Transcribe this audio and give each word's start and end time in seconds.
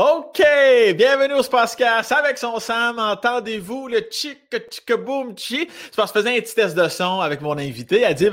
OK, 0.00 0.40
bienvenue 0.94 1.34
au 1.34 1.42
Spacecast 1.42 2.12
avec 2.12 2.38
son 2.38 2.60
Sam. 2.60 3.00
Entendez-vous 3.00 3.88
le 3.88 4.06
chic 4.08 4.38
chic 4.70 4.92
boom 4.92 5.36
chi? 5.36 5.66
C'est 5.68 5.96
parce 5.96 6.12
que 6.12 6.20
je 6.20 6.22
faisais 6.22 6.38
un 6.38 6.40
petit 6.40 6.54
test 6.54 6.76
de 6.76 6.86
son 6.86 7.18
avec 7.18 7.40
mon 7.40 7.58
invité, 7.58 8.04
Adib. 8.04 8.32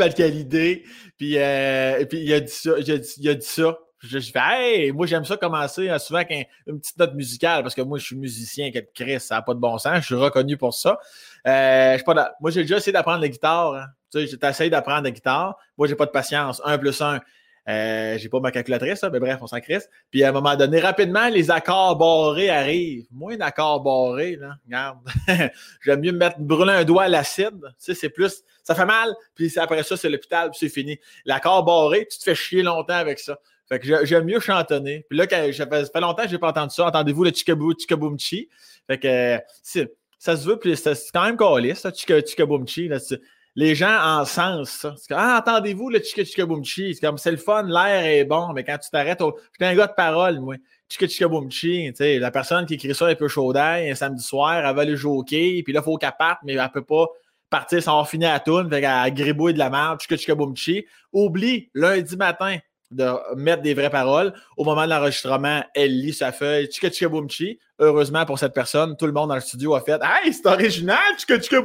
Puis, 1.17 1.39
euh, 1.39 2.05
puis 2.05 2.19
il 2.19 2.33
a 2.33 2.39
dit 2.39 2.51
ça. 2.51 2.69
Il 2.77 2.91
a 2.91 2.97
dit, 2.99 3.13
il 3.17 3.29
a 3.29 3.33
dit 3.33 3.45
ça. 3.47 3.79
Je, 3.97 4.19
je, 4.19 4.31
fais, 4.31 4.39
hey, 4.43 4.91
moi 4.91 5.07
j'aime 5.07 5.25
ça 5.25 5.37
commencer 5.37 5.89
hein, 5.89 5.97
souvent 5.97 6.19
avec 6.19 6.47
une 6.67 6.79
petite 6.79 6.99
note 6.99 7.15
musicale 7.15 7.63
parce 7.63 7.73
que 7.73 7.81
moi 7.81 7.97
je 7.97 8.05
suis 8.05 8.15
musicien, 8.15 8.69
quel 8.71 8.85
Chris, 8.93 9.19
ça 9.19 9.33
n'a 9.33 9.41
pas 9.41 9.55
de 9.55 9.59
bon 9.59 9.79
sens, 9.79 10.01
je 10.01 10.05
suis 10.05 10.13
reconnu 10.13 10.57
pour 10.57 10.75
ça. 10.75 10.99
Euh, 11.47 11.97
moi 12.41 12.51
j'ai 12.51 12.61
déjà 12.61 12.77
essayé 12.77 12.93
d'apprendre 12.93 13.21
la 13.21 13.27
guitare. 13.27 13.73
Hein. 13.73 13.85
Tu 14.13 14.27
sais, 14.27 14.69
d'apprendre 14.69 15.01
la 15.01 15.09
guitare. 15.09 15.57
Moi 15.79 15.87
j'ai 15.87 15.95
pas 15.95 16.05
de 16.05 16.11
patience. 16.11 16.61
Un 16.63 16.77
plus 16.77 17.01
un, 17.01 17.21
euh, 17.67 18.17
j'ai 18.17 18.29
pas 18.29 18.39
ma 18.39 18.51
calculatrice, 18.51 19.03
mais 19.11 19.19
bref, 19.19 19.39
on 19.41 19.47
s'en 19.47 19.59
crisse. 19.59 19.89
Puis 20.11 20.23
à 20.23 20.29
un 20.29 20.31
moment 20.31 20.55
donné, 20.55 20.79
rapidement, 20.79 21.27
les 21.29 21.49
accords 21.49 21.97
barrés 21.97 22.49
arrivent. 22.49 23.07
Moins 23.11 23.37
d'accords 23.37 23.81
barrés, 23.81 24.35
là. 24.35 24.55
Regarde. 24.65 24.99
J'aime 25.81 26.01
mieux 26.01 26.11
me 26.11 26.17
mettre 26.17 26.39
brûler 26.39 26.73
un 26.73 26.83
doigt 26.83 27.03
à 27.03 27.07
l'acide. 27.07 27.59
Tu 27.61 27.73
sais, 27.79 27.93
c'est 27.95 28.09
plus. 28.09 28.43
Ça 28.63 28.75
fait 28.75 28.85
mal, 28.85 29.13
puis 29.35 29.51
après 29.57 29.83
ça, 29.83 29.97
c'est 29.97 30.09
l'hôpital, 30.09 30.49
puis 30.51 30.59
c'est 30.59 30.73
fini. 30.73 30.99
L'accord 31.25 31.63
barré, 31.63 32.07
tu 32.09 32.17
te 32.17 32.23
fais 32.23 32.35
chier 32.35 32.63
longtemps 32.63 32.93
avec 32.93 33.19
ça. 33.19 33.39
Fait 33.67 33.79
que 33.79 34.05
j'aime 34.05 34.25
mieux 34.25 34.39
chantonner. 34.39 35.05
Puis 35.09 35.17
là, 35.17 35.25
quand, 35.25 35.51
ça 35.51 35.65
fait 35.65 35.99
longtemps 35.99 36.23
que 36.23 36.29
j'ai 36.29 36.37
pas 36.37 36.49
entendu 36.49 36.73
ça. 36.73 36.85
Entendez-vous 36.85 37.23
le 37.23 37.31
chikabou? 37.31 37.73
Fait 38.87 38.99
que 38.99 39.39
ça 40.19 40.37
se 40.37 40.47
veut, 40.47 40.57
puis 40.57 40.75
c'est 40.77 40.93
quand 41.13 41.25
même 41.25 41.37
calé, 41.37 41.73
ça, 41.73 41.91
chikaboomchi. 41.91 42.89
Les 43.57 43.73
gens 43.73 43.97
en 44.01 44.25
sens 44.25 44.69
ça. 44.69 44.95
ah, 45.11 45.39
entendez-vous 45.39 45.89
le 45.89 45.99
chika 45.99 46.25
chika 46.25 46.45
C'est 46.65 46.99
comme, 46.99 47.17
c'est 47.17 47.31
le 47.31 47.37
fun, 47.37 47.63
l'air 47.63 48.05
est 48.05 48.25
bon, 48.25 48.51
mais 48.53 48.65
quand 48.65 48.77
tu 48.77 48.89
t'arrêtes, 48.89 49.21
au... 49.21 49.37
je 49.57 49.65
un 49.65 49.75
gars 49.75 49.87
de 49.87 49.93
parole, 49.93 50.41
moi. 50.41 50.55
Chika 50.89 51.07
chika 51.07 51.27
tu 51.49 51.93
sais, 51.95 52.19
la 52.19 52.31
personne 52.31 52.65
qui 52.65 52.73
écrit 52.73 52.93
ça 52.93 53.07
un 53.07 53.15
peu 53.15 53.29
chaud 53.29 53.55
un 53.55 53.95
samedi 53.95 54.23
soir, 54.23 54.57
elle 54.65 54.75
va 54.75 54.81
aller 54.81 54.97
joker, 54.97 55.63
puis 55.63 55.73
là, 55.73 55.79
il 55.79 55.83
faut 55.83 55.97
qu'elle 55.97 56.11
parte, 56.19 56.39
mais 56.43 56.53
elle 56.53 56.71
peut 56.71 56.83
pas 56.83 57.07
partir 57.49 57.81
sans 57.81 57.91
avoir 57.91 58.09
fini 58.09 58.25
à 58.25 58.33
la 58.33 58.39
toune, 58.41 58.69
fait 58.69 58.81
qu'elle 58.81 59.13
gribouille 59.13 59.53
de 59.53 59.59
la 59.59 59.69
merde, 59.69 60.01
chika 60.01 60.17
chika 60.17 60.35
Oublie, 61.13 61.69
lundi 61.73 62.17
matin, 62.17 62.57
de 62.95 63.35
mettre 63.35 63.61
des 63.61 63.73
vraies 63.73 63.89
paroles. 63.89 64.33
Au 64.57 64.63
moment 64.63 64.85
de 64.85 64.89
l'enregistrement, 64.89 65.63
elle 65.73 65.99
lit 65.99 66.13
sa 66.13 66.31
feuille, 66.31 66.71
chika 66.71 66.89
chika 66.89 67.09
Heureusement 67.77 68.25
pour 68.25 68.39
cette 68.39 68.53
personne, 68.53 68.95
tout 68.97 69.05
le 69.05 69.11
monde 69.11 69.29
dans 69.29 69.35
le 69.35 69.41
studio 69.41 69.75
a 69.75 69.81
fait 69.81 69.99
Hey, 70.01 70.33
c'est 70.33 70.45
original, 70.47 70.97
chika 71.17 71.41
chika 71.41 71.61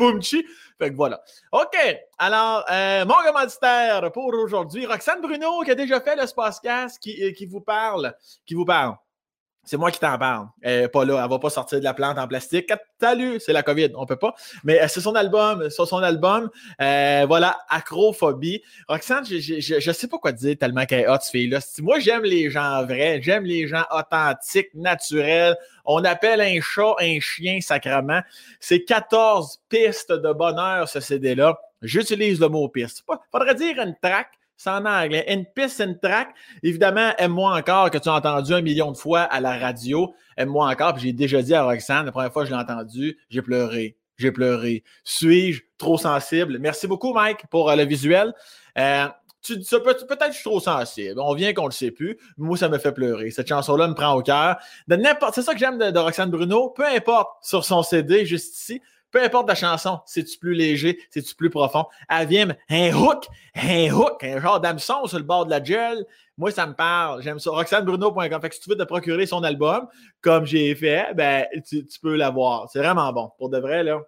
fait 0.80 0.90
que 0.90 0.96
voilà. 0.96 1.20
OK. 1.52 1.76
Alors, 2.18 2.64
euh, 2.70 3.04
mon 3.04 3.14
commanditaire 3.26 4.10
pour 4.12 4.28
aujourd'hui, 4.28 4.86
Roxane 4.86 5.20
Bruno, 5.20 5.60
qui 5.62 5.70
a 5.70 5.74
déjà 5.74 6.00
fait 6.00 6.16
le 6.16 6.26
Spacecast, 6.26 6.98
qui, 6.98 7.22
euh, 7.22 7.32
qui 7.32 7.46
vous 7.46 7.60
parle. 7.60 8.14
Qui 8.46 8.54
vous 8.54 8.64
parle. 8.64 8.94
C'est 9.62 9.76
moi 9.76 9.90
qui 9.90 10.00
t'en 10.00 10.16
parle. 10.18 10.48
Elle 10.62 10.90
pas 10.90 11.04
là. 11.04 11.22
Elle 11.22 11.30
va 11.30 11.38
pas 11.38 11.50
sortir 11.50 11.78
de 11.78 11.84
la 11.84 11.94
plante 11.94 12.18
en 12.18 12.26
plastique. 12.26 12.72
Salut, 12.98 13.38
c'est 13.40 13.52
la 13.52 13.62
COVID. 13.62 13.90
On 13.94 14.06
peut 14.06 14.16
pas. 14.16 14.34
Mais 14.64 14.80
euh, 14.80 14.88
c'est 14.88 15.00
son 15.00 15.14
album. 15.14 15.68
Sur 15.70 15.86
son 15.86 15.98
album, 15.98 16.50
euh, 16.80 17.24
voilà, 17.28 17.58
Acrophobie. 17.68 18.62
Roxane, 18.88 19.24
je, 19.26 19.60
je, 19.60 19.92
sais 19.92 20.08
pas 20.08 20.18
quoi 20.18 20.32
dire 20.32 20.56
tellement 20.58 20.86
qu'elle 20.86 21.00
est 21.00 21.08
hot, 21.08 21.18
cette 21.20 21.32
fille-là. 21.32 21.60
Moi, 21.80 21.98
j'aime 21.98 22.22
les 22.22 22.50
gens 22.50 22.84
vrais. 22.84 23.20
J'aime 23.22 23.44
les 23.44 23.68
gens 23.68 23.84
authentiques, 23.90 24.74
naturels. 24.74 25.56
On 25.84 26.04
appelle 26.04 26.40
un 26.40 26.60
chat 26.60 26.94
un 26.98 27.20
chien 27.20 27.60
sacrement. 27.60 28.22
C'est 28.60 28.84
14 28.84 29.60
pistes 29.68 30.12
de 30.12 30.32
bonheur, 30.32 30.88
ce 30.88 31.00
CD-là. 31.00 31.58
J'utilise 31.82 32.40
le 32.40 32.48
mot 32.48 32.68
piste. 32.68 33.04
Faudrait 33.30 33.54
dire 33.54 33.78
une 33.78 33.94
track 34.02 34.28
c'est 34.62 34.68
en 34.68 34.84
anglais. 34.84 35.24
Une 35.32 35.46
piste, 35.46 35.80
une 35.80 35.98
track. 35.98 36.34
Évidemment, 36.62 37.14
aime-moi 37.16 37.56
encore 37.56 37.90
que 37.90 37.96
tu 37.96 38.10
as 38.10 38.12
entendu 38.12 38.52
un 38.52 38.60
million 38.60 38.92
de 38.92 38.96
fois 38.98 39.22
à 39.22 39.40
la 39.40 39.56
radio. 39.56 40.12
Aime-moi 40.36 40.68
encore. 40.68 40.92
Puis 40.92 41.04
j'ai 41.04 41.12
déjà 41.14 41.40
dit 41.40 41.54
à 41.54 41.62
Roxane, 41.62 42.04
la 42.04 42.12
première 42.12 42.30
fois 42.30 42.42
que 42.42 42.50
je 42.50 42.54
l'ai 42.54 42.60
entendu, 42.60 43.18
j'ai 43.30 43.40
pleuré. 43.40 43.96
J'ai 44.18 44.32
pleuré. 44.32 44.84
Suis-je 45.02 45.62
trop 45.78 45.96
sensible? 45.96 46.58
Merci 46.58 46.86
beaucoup, 46.86 47.14
Mike, 47.14 47.46
pour 47.50 47.70
euh, 47.70 47.76
le 47.76 47.86
visuel. 47.86 48.34
Euh, 48.76 49.06
tu 49.40 49.54
peut-être 49.54 50.18
que 50.18 50.26
je 50.26 50.32
suis 50.32 50.44
trop 50.44 50.60
sensible. 50.60 51.18
On 51.18 51.32
vient 51.32 51.54
qu'on 51.54 51.62
ne 51.62 51.68
le 51.68 51.72
sait 51.72 51.90
plus. 51.90 52.18
Moi, 52.36 52.58
ça 52.58 52.68
me 52.68 52.76
fait 52.76 52.92
pleurer. 52.92 53.30
Cette 53.30 53.48
chanson-là 53.48 53.88
me 53.88 53.94
prend 53.94 54.12
au 54.12 54.20
cœur. 54.22 54.58
C'est 55.32 55.40
ça 55.40 55.54
que 55.54 55.58
j'aime 55.58 55.78
de, 55.78 55.90
de, 55.90 55.98
Roxane 55.98 56.30
Bruno. 56.30 56.68
Peu 56.68 56.84
importe 56.84 57.30
sur 57.40 57.64
son 57.64 57.82
CD, 57.82 58.26
juste 58.26 58.60
ici, 58.60 58.82
peu 59.10 59.22
importe 59.22 59.48
la 59.48 59.54
chanson, 59.54 60.00
c'est-tu 60.06 60.38
plus 60.38 60.54
léger, 60.54 60.98
c'est-tu 61.10 61.34
plus 61.34 61.50
profond, 61.50 61.86
elle 62.08 62.28
vient 62.28 62.48
un 62.68 62.92
hook, 62.92 63.26
un 63.54 63.90
hook, 63.90 64.22
un 64.22 64.40
genre 64.40 64.60
d'hameçon 64.60 65.06
sur 65.06 65.18
le 65.18 65.24
bord 65.24 65.46
de 65.46 65.50
la 65.50 65.62
gel. 65.62 66.04
Moi, 66.38 66.50
ça 66.50 66.66
me 66.66 66.72
parle. 66.72 67.22
J'aime 67.22 67.38
ça. 67.38 67.50
RoxaneBruno.com. 67.50 68.40
Fait 68.40 68.48
que 68.48 68.54
si 68.54 68.62
tu 68.62 68.70
veux 68.70 68.76
te 68.76 68.84
procurer 68.84 69.26
son 69.26 69.42
album, 69.44 69.86
comme 70.22 70.46
j'ai 70.46 70.74
fait, 70.74 71.12
ben, 71.14 71.44
tu, 71.68 71.84
peux 72.00 72.16
l'avoir. 72.16 72.70
C'est 72.70 72.78
vraiment 72.78 73.12
bon. 73.12 73.30
Pour 73.36 73.50
de 73.50 73.58
vrai, 73.58 73.82
là. 73.82 74.00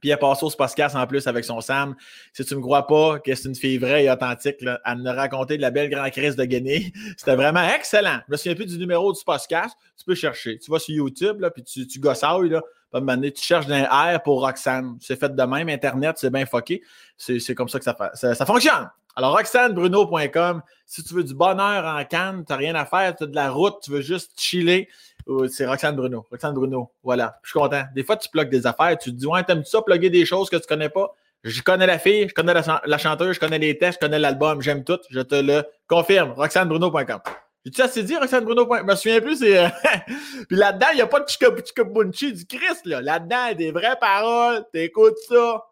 Puis 0.00 0.10
elle 0.10 0.18
passe 0.18 0.42
au 0.42 0.50
podcast 0.50 0.94
en 0.94 1.06
plus 1.06 1.26
avec 1.26 1.44
son 1.44 1.60
Sam. 1.60 1.96
Si 2.32 2.44
tu 2.44 2.54
ne 2.54 2.58
me 2.58 2.62
crois 2.62 2.86
pas 2.86 3.18
que 3.18 3.34
c'est 3.34 3.48
une 3.48 3.54
fille 3.54 3.78
vraie 3.78 4.04
et 4.04 4.10
authentique, 4.10 4.60
là, 4.60 4.78
elle 4.84 5.04
a 5.06 5.14
raconté 5.14 5.56
de 5.56 5.62
la 5.62 5.70
belle 5.70 5.90
grande 5.90 6.10
crise 6.10 6.36
de 6.36 6.44
Guinée. 6.44 6.92
C'était 7.16 7.34
vraiment 7.34 7.66
excellent. 7.74 8.20
Je 8.28 8.32
me 8.32 8.36
souviens 8.36 8.54
plus 8.54 8.66
du 8.66 8.78
numéro 8.78 9.12
du 9.12 9.20
podcast. 9.24 9.76
Tu 9.98 10.04
peux 10.04 10.14
chercher. 10.14 10.58
Tu 10.58 10.70
vas 10.70 10.78
sur 10.78 10.94
YouTube, 10.94 11.40
là, 11.40 11.50
puis 11.50 11.64
tu, 11.64 11.86
tu 11.86 11.98
là 11.98 12.62
tu 12.92 13.42
cherches 13.42 13.66
un 13.68 13.84
R 13.84 14.22
pour 14.22 14.40
Roxane. 14.40 14.96
C'est 15.00 15.18
fait 15.18 15.34
de 15.34 15.42
même. 15.42 15.68
Internet, 15.68 16.16
c'est 16.18 16.30
bien 16.30 16.46
fucké. 16.46 16.82
C'est 17.16 17.54
comme 17.54 17.68
ça 17.68 17.78
que 17.78 17.84
ça, 17.84 18.34
ça, 18.34 18.46
fonctionne. 18.46 18.90
Alors, 19.14 19.34
roxanebruno.com, 19.34 20.62
si 20.84 21.02
tu 21.02 21.14
veux 21.14 21.24
du 21.24 21.34
bonheur 21.34 21.84
en 21.86 22.04
canne, 22.04 22.44
tu 22.46 22.52
n'as 22.52 22.56
rien 22.56 22.74
à 22.74 22.84
faire, 22.84 23.16
tu 23.16 23.24
as 23.24 23.26
de 23.26 23.34
la 23.34 23.50
route, 23.50 23.76
tu 23.82 23.90
veux 23.90 24.02
juste 24.02 24.38
chiller, 24.38 24.88
c'est 25.48 25.66
Roxane 25.66 25.96
Bruno. 25.96 26.26
Roxane 26.30 26.54
Bruno, 26.54 26.92
voilà. 27.02 27.38
Je 27.42 27.50
suis 27.50 27.58
content. 27.58 27.84
Des 27.94 28.04
fois, 28.04 28.16
tu 28.16 28.28
plugues 28.28 28.50
des 28.50 28.66
affaires, 28.66 28.96
tu 28.98 29.10
te 29.10 29.16
dis, 29.16 29.26
ouais, 29.26 29.42
t'aimes-tu 29.42 29.70
ça, 29.70 29.80
plugger 29.82 30.10
des 30.10 30.26
choses 30.26 30.50
que 30.50 30.56
tu 30.56 30.66
connais 30.66 30.90
pas? 30.90 31.14
Je 31.44 31.62
connais 31.62 31.86
la 31.86 31.98
fille, 31.98 32.28
je 32.28 32.34
connais 32.34 32.54
la 32.54 32.98
chanteuse, 32.98 33.34
je 33.34 33.40
connais 33.40 33.58
les 33.58 33.78
tests, 33.78 33.98
je 34.00 34.06
connais 34.06 34.18
l'album, 34.18 34.60
j'aime 34.60 34.84
tout. 34.84 34.98
Je 35.10 35.20
te 35.20 35.36
le 35.36 35.64
confirme. 35.86 36.32
roxanebruno.com. 36.32 37.20
Tu 37.74 37.82
assez 37.82 38.02
dit, 38.02 38.16
Roxane 38.16 38.44
Bruno? 38.44 38.68
Je 38.76 38.82
me 38.82 38.94
souviens 38.94 39.20
plus, 39.20 39.38
c'est. 39.38 39.58
Euh, 39.58 39.68
puis 40.48 40.56
là-dedans, 40.56 40.86
il 40.92 40.96
n'y 40.96 41.02
a 41.02 41.06
pas 41.06 41.20
de 41.20 41.28
chikabunchi 41.28 42.32
du 42.32 42.46
Christ, 42.46 42.86
là. 42.86 43.00
Là-dedans, 43.00 43.44
il 43.46 43.48
y 43.48 43.50
a 43.50 43.54
des 43.54 43.70
vraies 43.72 43.98
paroles. 44.00 44.64
T'écoutes 44.72 45.18
ça. 45.28 45.64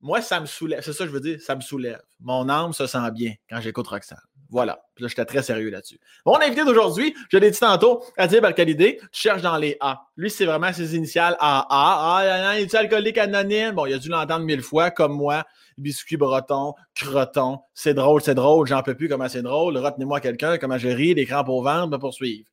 Moi, 0.00 0.22
ça 0.22 0.40
me 0.40 0.46
soulève. 0.46 0.82
C'est 0.82 0.92
ça 0.92 1.04
que 1.04 1.10
je 1.10 1.14
veux 1.14 1.20
dire, 1.20 1.40
ça 1.40 1.54
me 1.54 1.60
soulève. 1.60 2.00
Mon 2.20 2.48
âme 2.48 2.72
se 2.72 2.86
sent 2.86 3.10
bien 3.12 3.34
quand 3.48 3.60
j'écoute 3.60 3.86
Roxane. 3.86 4.18
Voilà. 4.52 4.84
Puis 4.94 5.02
là, 5.02 5.08
j'étais 5.08 5.24
très 5.24 5.42
sérieux 5.42 5.70
là-dessus. 5.70 5.98
Mon 6.26 6.36
invité 6.36 6.62
d'aujourd'hui, 6.64 7.14
je 7.30 7.38
l'ai 7.38 7.50
dit 7.50 7.58
tantôt, 7.58 8.04
Adib 8.18 8.44
Alcalidé, 8.44 8.98
tu 9.10 9.22
cherches 9.22 9.40
dans 9.40 9.56
les 9.56 9.78
A. 9.80 10.02
Lui, 10.16 10.30
c'est 10.30 10.44
vraiment 10.44 10.72
ses 10.74 10.94
initiales 10.94 11.36
AA. 11.40 11.66
Ah, 11.70 12.54
il 12.58 12.64
est 12.64 12.74
alcoolique 12.74 13.16
anonyme? 13.16 13.72
Bon, 13.72 13.86
il 13.86 13.94
a 13.94 13.98
dû 13.98 14.10
l'entendre 14.10 14.44
mille 14.44 14.62
fois, 14.62 14.90
comme 14.90 15.16
moi 15.16 15.44
biscuit 15.78 16.18
breton, 16.18 16.74
croton. 16.94 17.60
C'est 17.72 17.94
drôle, 17.94 18.20
c'est 18.20 18.34
drôle, 18.34 18.66
j'en 18.66 18.82
peux 18.82 18.94
plus 18.94 19.08
comment 19.08 19.28
c'est 19.28 19.42
drôle. 19.42 19.78
Retenez-moi 19.78 20.20
quelqu'un, 20.20 20.58
comment 20.58 20.76
je 20.76 20.88
ris, 20.88 21.14
les 21.14 21.24
crampes 21.24 21.48
au 21.48 21.62
ventre, 21.62 21.88
me 21.88 21.96
poursuivre. 21.96 22.46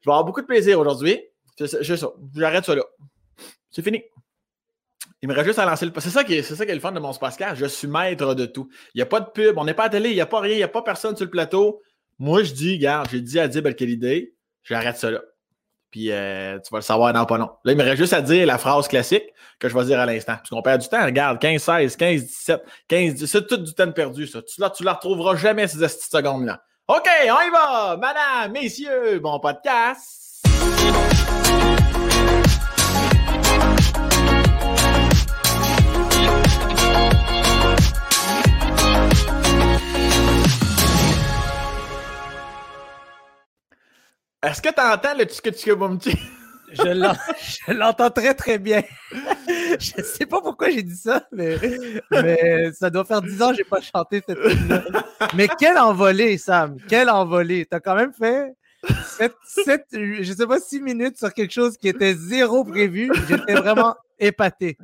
Je 0.00 0.10
vais 0.10 0.12
avoir 0.12 0.24
beaucoup 0.24 0.42
de 0.42 0.46
plaisir 0.46 0.78
aujourd'hui. 0.78 1.18
J'arrête 1.58 2.66
ça 2.66 2.74
là. 2.74 2.82
C'est 3.70 3.82
fini. 3.82 4.04
Il 5.22 5.28
me 5.28 5.34
reste 5.34 5.46
juste 5.46 5.58
à 5.58 5.64
lancer 5.64 5.86
le. 5.86 5.92
C'est 5.98 6.10
ça, 6.10 6.24
qui 6.24 6.34
est, 6.34 6.42
c'est 6.42 6.56
ça 6.56 6.64
qui 6.64 6.72
est 6.72 6.74
le 6.74 6.80
fun 6.80 6.92
de 6.92 7.00
mon 7.00 7.12
Pascal. 7.14 7.56
Je 7.56 7.66
suis 7.66 7.88
maître 7.88 8.34
de 8.34 8.46
tout. 8.46 8.68
Il 8.94 8.98
n'y 8.98 9.02
a 9.02 9.06
pas 9.06 9.20
de 9.20 9.30
pub, 9.30 9.56
on 9.58 9.64
n'est 9.64 9.74
pas 9.74 9.84
à 9.84 9.88
télé, 9.88 10.10
il 10.10 10.14
n'y 10.14 10.20
a 10.20 10.26
pas 10.26 10.40
rien, 10.40 10.54
il 10.54 10.58
n'y 10.58 10.62
a 10.62 10.68
pas 10.68 10.82
personne 10.82 11.16
sur 11.16 11.24
le 11.24 11.30
plateau. 11.30 11.80
Moi, 12.18 12.42
je 12.42 12.52
dis, 12.52 12.74
regarde, 12.74 13.08
j'ai 13.10 13.20
dit 13.20 13.38
à 13.38 13.48
Dib 13.48 13.66
idée, 13.80 14.34
j'arrête 14.62 14.96
ça 14.96 15.10
là. 15.10 15.20
Puis 15.90 16.10
euh, 16.10 16.58
tu 16.58 16.70
vas 16.70 16.78
le 16.78 16.82
savoir 16.82 17.12
dans 17.12 17.24
pas 17.24 17.38
long. 17.38 17.50
Là, 17.64 17.72
il 17.72 17.78
me 17.78 17.82
reste 17.82 17.96
juste 17.96 18.12
à 18.12 18.20
dire 18.20 18.46
la 18.46 18.58
phrase 18.58 18.88
classique 18.88 19.24
que 19.58 19.68
je 19.68 19.74
vais 19.74 19.84
dire 19.84 19.98
à 19.98 20.06
l'instant. 20.06 20.34
Parce 20.36 20.50
qu'on 20.50 20.60
perd 20.60 20.82
du 20.82 20.88
temps. 20.88 21.04
Regarde, 21.04 21.38
15, 21.38 21.62
16, 21.62 21.96
15, 21.96 22.22
17, 22.22 22.62
15, 22.88 23.14
17, 23.14 23.28
c'est 23.28 23.46
tout 23.46 23.56
du 23.56 23.72
temps 23.72 23.90
perdu, 23.92 24.26
ça. 24.26 24.42
Tu, 24.42 24.60
là, 24.60 24.70
tu 24.70 24.82
la 24.84 24.94
retrouveras 24.94 25.36
jamais, 25.36 25.66
ces 25.68 25.78
petites 25.78 26.02
secondes-là. 26.02 26.62
OK, 26.88 27.08
on 27.24 27.40
y 27.40 27.50
va! 27.50 27.96
Madame, 27.96 28.52
messieurs, 28.52 29.18
bon 29.20 29.40
podcast! 29.40 30.42
Est-ce 44.42 44.62
que 44.62 44.68
tu 44.68 44.80
entends 44.80 45.16
le 45.16 45.24
tchika 45.24 45.50
tchika 45.50 45.74
boum 45.74 45.98
Je 46.72 47.72
l'entends 47.72 48.10
très 48.10 48.34
très 48.34 48.58
bien. 48.58 48.82
je 49.78 50.02
sais 50.02 50.26
pas 50.26 50.40
pourquoi 50.40 50.70
j'ai 50.70 50.82
dit 50.82 50.96
ça, 50.96 51.26
mais, 51.32 52.72
ça 52.72 52.90
doit 52.90 53.04
faire 53.04 53.22
10 53.22 53.42
ans 53.42 53.50
que 53.50 53.56
j'ai 53.56 53.64
pas 53.64 53.80
chanté 53.80 54.22
cette 54.26 54.40
tune 54.42 54.82
Mais 55.34 55.48
quelle 55.58 55.78
envolée, 55.78 56.38
Sam! 56.38 56.76
Quelle 56.88 57.08
envolée! 57.08 57.66
T'as 57.66 57.80
quand 57.80 57.94
même 57.94 58.12
fait 58.12 58.52
7, 59.18 59.84
je 59.92 60.32
sais 60.32 60.46
pas, 60.46 60.60
6 60.60 60.80
minutes 60.80 61.18
sur 61.18 61.32
quelque 61.32 61.52
chose 61.52 61.76
qui 61.76 61.88
était 61.88 62.14
zéro 62.14 62.64
prévu. 62.64 63.10
J'étais 63.28 63.54
vraiment 63.54 63.94
épaté. 64.18 64.78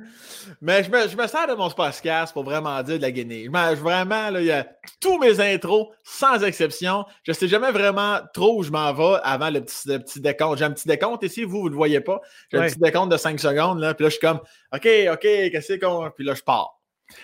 Mais 0.61 0.85
je 0.85 0.91
me, 0.91 1.09
je 1.09 1.17
me 1.17 1.27
sers 1.27 1.47
de 1.47 1.55
mon 1.55 1.71
podcast 1.71 2.33
pour 2.33 2.45
vraiment 2.45 2.83
dire 2.83 2.97
de 2.97 3.03
la 3.03 3.11
guinée. 3.11 3.45
Je, 3.45 3.81
vraiment, 3.81 4.31
là, 4.31 4.41
il 4.41 4.47
y 4.47 4.53
a 4.53 4.67
tous 5.01 5.19
mes 5.19 5.41
intros, 5.41 5.91
sans 6.05 6.43
exception. 6.43 7.05
Je 7.25 7.33
sais 7.33 7.49
jamais 7.49 7.73
vraiment 7.73 8.21
trop 8.35 8.59
où 8.59 8.63
je 8.63 8.71
m'en 8.71 8.93
vais 8.93 9.21
avant 9.23 9.51
le 9.51 9.61
petit, 9.63 9.87
petit 9.87 10.21
décompte. 10.21 10.59
J'ai 10.59 10.65
un 10.65 10.73
petit 10.73 10.89
décompte 10.89 11.23
ici, 11.23 11.45
vous, 11.45 11.61
vous 11.61 11.67
ne 11.67 11.71
le 11.71 11.77
voyez 11.77 12.01
pas. 12.01 12.21
J'ai 12.51 12.59
un 12.59 12.67
petit 12.67 12.79
décompte 12.79 13.13
de 13.13 13.17
5 13.17 13.41
secondes, 13.41 13.81
là, 13.81 13.95
puis 13.95 14.05
là, 14.05 14.11
je 14.11 14.17
suis 14.17 14.27
comme, 14.27 14.41
OK, 14.75 14.89
OK, 15.13 15.21
qu'est-ce 15.21 15.79
qu'on. 15.79 16.11
Puis 16.11 16.25
là, 16.25 16.35
je 16.35 16.43
pars. 16.43 16.79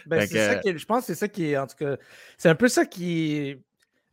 Ben, 0.07 0.27
c'est 0.27 0.47
ça 0.47 0.55
qui 0.57 0.77
je 0.77 0.85
pense 0.85 1.01
que 1.01 1.07
c'est 1.07 1.15
ça 1.15 1.29
qui 1.29 1.51
est, 1.53 1.57
en 1.57 1.67
tout 1.67 1.77
cas, 1.77 1.97
c'est 2.37 2.49
un 2.49 2.55
peu 2.55 2.69
ça 2.69 2.85
qui 2.85 3.57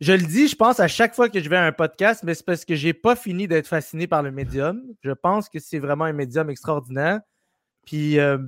je 0.00 0.12
le 0.12 0.22
dis, 0.22 0.48
je 0.48 0.56
pense, 0.56 0.78
à 0.78 0.88
chaque 0.88 1.14
fois 1.14 1.28
que 1.28 1.40
je 1.40 1.48
vais 1.48 1.56
à 1.56 1.64
un 1.64 1.72
podcast, 1.72 2.22
mais 2.22 2.34
c'est 2.34 2.44
parce 2.44 2.64
que 2.64 2.74
j'ai 2.74 2.92
pas 2.92 3.16
fini 3.16 3.48
d'être 3.48 3.66
fasciné 3.66 4.06
par 4.06 4.22
le 4.22 4.30
médium. 4.30 4.82
Je 5.02 5.12
pense 5.12 5.48
que 5.48 5.58
c'est 5.58 5.78
vraiment 5.78 6.04
un 6.04 6.12
médium 6.12 6.50
extraordinaire. 6.50 7.20
Puis, 7.86 8.18
euh, 8.18 8.38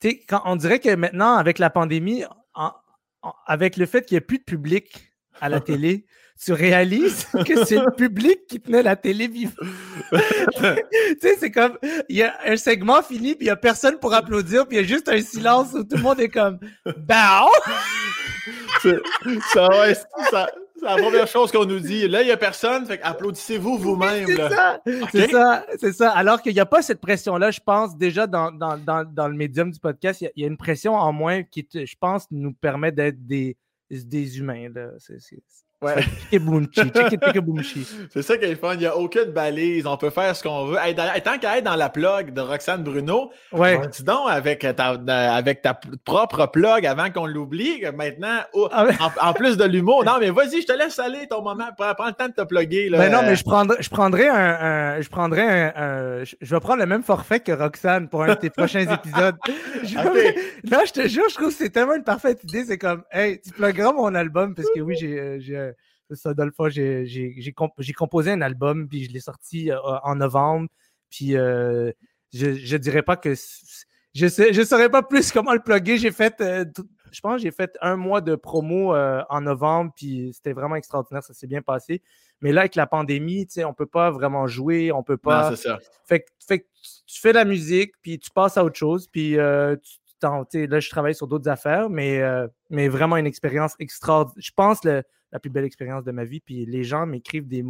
tu 0.00 0.10
sais, 0.10 0.20
quand 0.28 0.42
on 0.44 0.54
dirait 0.54 0.78
que 0.78 0.94
maintenant, 0.94 1.34
avec 1.34 1.58
la 1.58 1.70
pandémie, 1.70 2.24
avec 3.46 3.76
le 3.76 3.86
fait 3.86 4.06
qu'il 4.06 4.14
n'y 4.14 4.18
a 4.18 4.26
plus 4.26 4.38
de 4.38 4.44
public 4.44 5.12
à 5.40 5.48
la 5.48 5.60
télé, 5.60 6.06
tu 6.42 6.52
réalises 6.52 7.26
que 7.46 7.64
c'est 7.64 7.76
le 7.76 7.94
public 7.94 8.46
qui 8.48 8.60
tenait 8.60 8.82
la 8.82 8.96
télé 8.96 9.26
vivante. 9.26 9.56
tu 10.12 10.62
sais, 11.20 11.36
c'est 11.38 11.50
comme, 11.50 11.78
il 12.08 12.16
y 12.16 12.22
a 12.22 12.34
un 12.46 12.56
segment 12.56 13.02
fini, 13.02 13.34
puis 13.34 13.46
il 13.46 13.48
n'y 13.48 13.50
a 13.50 13.56
personne 13.56 13.98
pour 13.98 14.14
applaudir, 14.14 14.66
puis 14.66 14.78
il 14.78 14.80
y 14.82 14.84
a 14.84 14.86
juste 14.86 15.08
un 15.08 15.20
silence 15.20 15.72
où 15.74 15.82
tout 15.82 15.96
le 15.96 16.02
monde 16.02 16.20
est 16.20 16.30
comme, 16.30 16.58
bah! 16.96 17.46
Ça, 19.52 19.68
ouais, 19.68 19.94
ça, 20.30 20.48
c'est 20.80 20.86
la 20.86 20.96
première 20.96 21.26
chose 21.26 21.52
qu'on 21.52 21.66
nous 21.66 21.78
dit. 21.78 22.08
Là, 22.08 22.22
il 22.22 22.26
n'y 22.26 22.30
a 22.30 22.36
personne, 22.36 22.86
fait 22.86 23.00
applaudissez-vous 23.02 23.78
vous-même. 23.78 24.26
C'est 24.26 24.48
ça, 24.48 24.80
c'est 25.12 25.30
ça, 25.30 25.66
c'est 25.78 25.92
ça. 25.92 26.10
Alors 26.10 26.40
qu'il 26.40 26.54
n'y 26.54 26.60
a 26.60 26.66
pas 26.66 26.80
cette 26.82 27.00
pression-là, 27.00 27.50
je 27.50 27.60
pense, 27.60 27.96
déjà 27.96 28.26
dans, 28.26 28.50
dans, 28.50 28.78
dans, 28.78 29.04
dans 29.04 29.28
le 29.28 29.34
médium 29.34 29.70
du 29.70 29.78
podcast, 29.78 30.22
il 30.22 30.42
y, 30.42 30.44
a 30.44 30.46
une 30.46 30.56
pression 30.56 30.94
en 30.94 31.12
moins 31.12 31.42
qui, 31.42 31.68
je 31.72 31.94
pense, 32.00 32.26
nous 32.30 32.52
permet 32.54 32.92
d'être 32.92 33.26
des, 33.26 33.56
des 33.90 34.38
humains. 34.38 34.68
C'est, 34.98 35.42
Ouais. 35.82 35.94
c'est 38.10 38.22
ça 38.22 38.36
qui 38.36 38.44
est 38.44 38.54
fun. 38.54 38.74
Il 38.74 38.80
n'y 38.80 38.86
a 38.86 38.96
aucune 38.98 39.32
balise. 39.32 39.86
On 39.86 39.96
peut 39.96 40.10
faire 40.10 40.36
ce 40.36 40.42
qu'on 40.42 40.66
veut. 40.66 40.76
tant 41.24 41.38
qu'à 41.38 41.56
être 41.56 41.64
dans 41.64 41.76
la 41.76 41.88
plug 41.88 42.34
de 42.34 42.40
Roxane 42.42 42.82
Bruno, 42.82 43.30
ouais. 43.52 43.80
dis 43.88 44.02
donc 44.02 44.28
avec 44.28 44.66
ta, 44.76 44.98
avec 45.34 45.62
ta 45.62 45.80
propre 46.04 46.46
plug 46.46 46.84
avant 46.84 47.10
qu'on 47.10 47.24
l'oublie. 47.26 47.82
Maintenant, 47.96 48.40
oh, 48.52 48.68
ah 48.72 48.88
en, 49.22 49.32
plus 49.32 49.56
de 49.56 49.64
l'humour. 49.64 50.04
Non, 50.04 50.18
mais 50.20 50.28
vas-y, 50.30 50.60
je 50.60 50.66
te 50.66 50.72
laisse 50.72 50.98
aller 50.98 51.26
ton 51.28 51.42
moment. 51.42 51.68
Prends, 51.78 52.06
le 52.06 52.12
temps 52.12 52.28
de 52.28 52.34
te 52.34 52.42
plugger. 52.42 52.90
Là. 52.90 52.98
Mais 52.98 53.08
ben 53.08 53.16
non, 53.16 53.22
mais 53.22 53.36
je 53.36 53.44
prendrai, 53.44 53.78
je 53.80 53.88
prendrai 53.88 54.28
un, 54.28 55.00
je 55.00 55.08
prendrai 55.08 55.42
un, 55.74 56.24
je 56.24 56.54
vais 56.54 56.60
prendre 56.60 56.80
le 56.80 56.86
même 56.86 57.02
forfait 57.02 57.40
que 57.40 57.52
Roxane 57.52 58.08
pour 58.08 58.24
un 58.24 58.28
de 58.28 58.34
tes 58.34 58.50
prochains 58.50 58.80
épisodes. 58.92 59.36
Je 59.82 59.94
non, 60.70 60.80
je 60.86 60.92
te 60.92 61.08
jure, 61.08 61.24
je 61.30 61.34
trouve 61.36 61.48
que 61.48 61.54
c'est 61.54 61.70
tellement 61.70 61.94
une 61.94 62.04
parfaite 62.04 62.44
idée. 62.44 62.64
C'est 62.66 62.78
comme, 62.78 63.02
hey, 63.12 63.40
tu 63.40 63.50
pluggeras 63.52 63.92
mon 63.92 64.14
album 64.14 64.54
parce 64.54 64.68
que 64.74 64.80
oui, 64.80 64.94
j'ai 64.98 65.69
ça, 66.14 66.34
dans 66.34 66.44
le 66.44 66.52
fond, 66.52 66.68
j'ai 66.68 67.94
composé 67.96 68.32
un 68.32 68.40
album, 68.40 68.88
puis 68.88 69.04
je 69.04 69.10
l'ai 69.10 69.20
sorti 69.20 69.70
euh, 69.70 69.78
en 70.02 70.16
novembre. 70.16 70.68
Puis 71.10 71.36
euh, 71.36 71.92
je, 72.32 72.48
ne 72.48 72.78
dirais 72.78 73.02
pas 73.02 73.16
que. 73.16 73.34
Je 74.14 74.24
ne 74.24 74.52
je 74.52 74.62
saurais 74.62 74.88
pas 74.88 75.02
plus 75.02 75.32
comment 75.32 75.52
le 75.52 75.60
plugger. 75.60 75.98
J'ai 75.98 76.12
fait. 76.12 76.40
Euh, 76.40 76.64
je 77.10 77.20
pense 77.20 77.36
que 77.36 77.42
j'ai 77.42 77.50
fait 77.50 77.76
un 77.80 77.96
mois 77.96 78.20
de 78.20 78.36
promo 78.36 78.94
en 78.94 79.40
novembre, 79.40 79.92
puis 79.96 80.30
c'était 80.32 80.52
vraiment 80.52 80.76
extraordinaire. 80.76 81.24
Ça 81.24 81.34
s'est 81.34 81.48
bien 81.48 81.60
passé. 81.60 82.02
Mais 82.40 82.52
là, 82.52 82.60
avec 82.60 82.76
la 82.76 82.86
pandémie, 82.86 83.46
tu 83.46 83.54
sais, 83.54 83.64
on 83.64 83.74
peut 83.74 83.86
pas 83.86 84.10
vraiment 84.10 84.46
jouer, 84.46 84.92
on 84.92 85.02
peut 85.02 85.16
pas. 85.16 85.50
c'est 85.50 85.68
ça. 85.68 85.78
Fait, 86.06 86.24
fait 86.46 86.66
tu 87.06 87.20
fais 87.20 87.30
de 87.30 87.38
la 87.38 87.44
musique, 87.44 87.92
puis 88.00 88.18
tu 88.20 88.30
passes 88.30 88.56
à 88.56 88.64
autre 88.64 88.78
chose, 88.78 89.08
puis 89.08 89.32
tu, 89.32 90.66
là, 90.66 90.80
je 90.80 90.88
travaille 90.88 91.16
sur 91.16 91.26
d'autres 91.26 91.48
affaires, 91.48 91.90
mais, 91.90 92.22
mais 92.70 92.86
vraiment 92.86 93.16
une 93.16 93.26
expérience 93.26 93.74
extraordinaire. 93.80 94.40
Je 94.40 94.52
pense 94.54 94.84
le, 94.84 95.02
la 95.32 95.38
plus 95.38 95.50
belle 95.50 95.64
expérience 95.64 96.04
de 96.04 96.12
ma 96.12 96.24
vie. 96.24 96.40
Puis 96.40 96.66
les 96.66 96.84
gens 96.84 97.06
m'écrivent 97.06 97.48
des. 97.48 97.64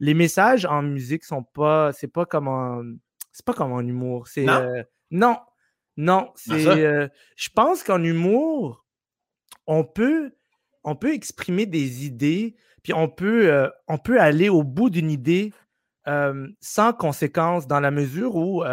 Les 0.00 0.14
messages 0.14 0.64
en 0.64 0.82
musique 0.82 1.24
sont 1.24 1.42
pas. 1.42 1.92
C'est 1.92 2.08
pas 2.08 2.26
comme 2.26 2.48
en. 2.48 2.82
C'est 3.32 3.44
pas 3.44 3.54
comme 3.54 3.72
en 3.72 3.80
humour. 3.80 4.28
C'est. 4.28 4.44
Non? 4.44 4.52
Euh, 4.52 4.82
non. 5.10 5.38
Non. 5.96 6.32
C'est. 6.34 6.66
Euh, 6.66 7.08
je 7.36 7.48
pense 7.54 7.82
qu'en 7.82 8.02
humour, 8.02 8.84
on 9.66 9.84
peut. 9.84 10.32
On 10.84 10.96
peut 10.96 11.14
exprimer 11.14 11.64
des 11.64 12.06
idées, 12.06 12.56
puis 12.82 12.92
on 12.92 13.08
peut, 13.08 13.52
euh, 13.52 13.68
on 13.86 13.98
peut 13.98 14.20
aller 14.20 14.48
au 14.48 14.64
bout 14.64 14.90
d'une 14.90 15.12
idée 15.12 15.52
sans 16.60 16.92
conséquence 16.92 17.68
dans 17.68 17.78
la 17.78 17.92
mesure 17.92 18.34
où 18.34 18.64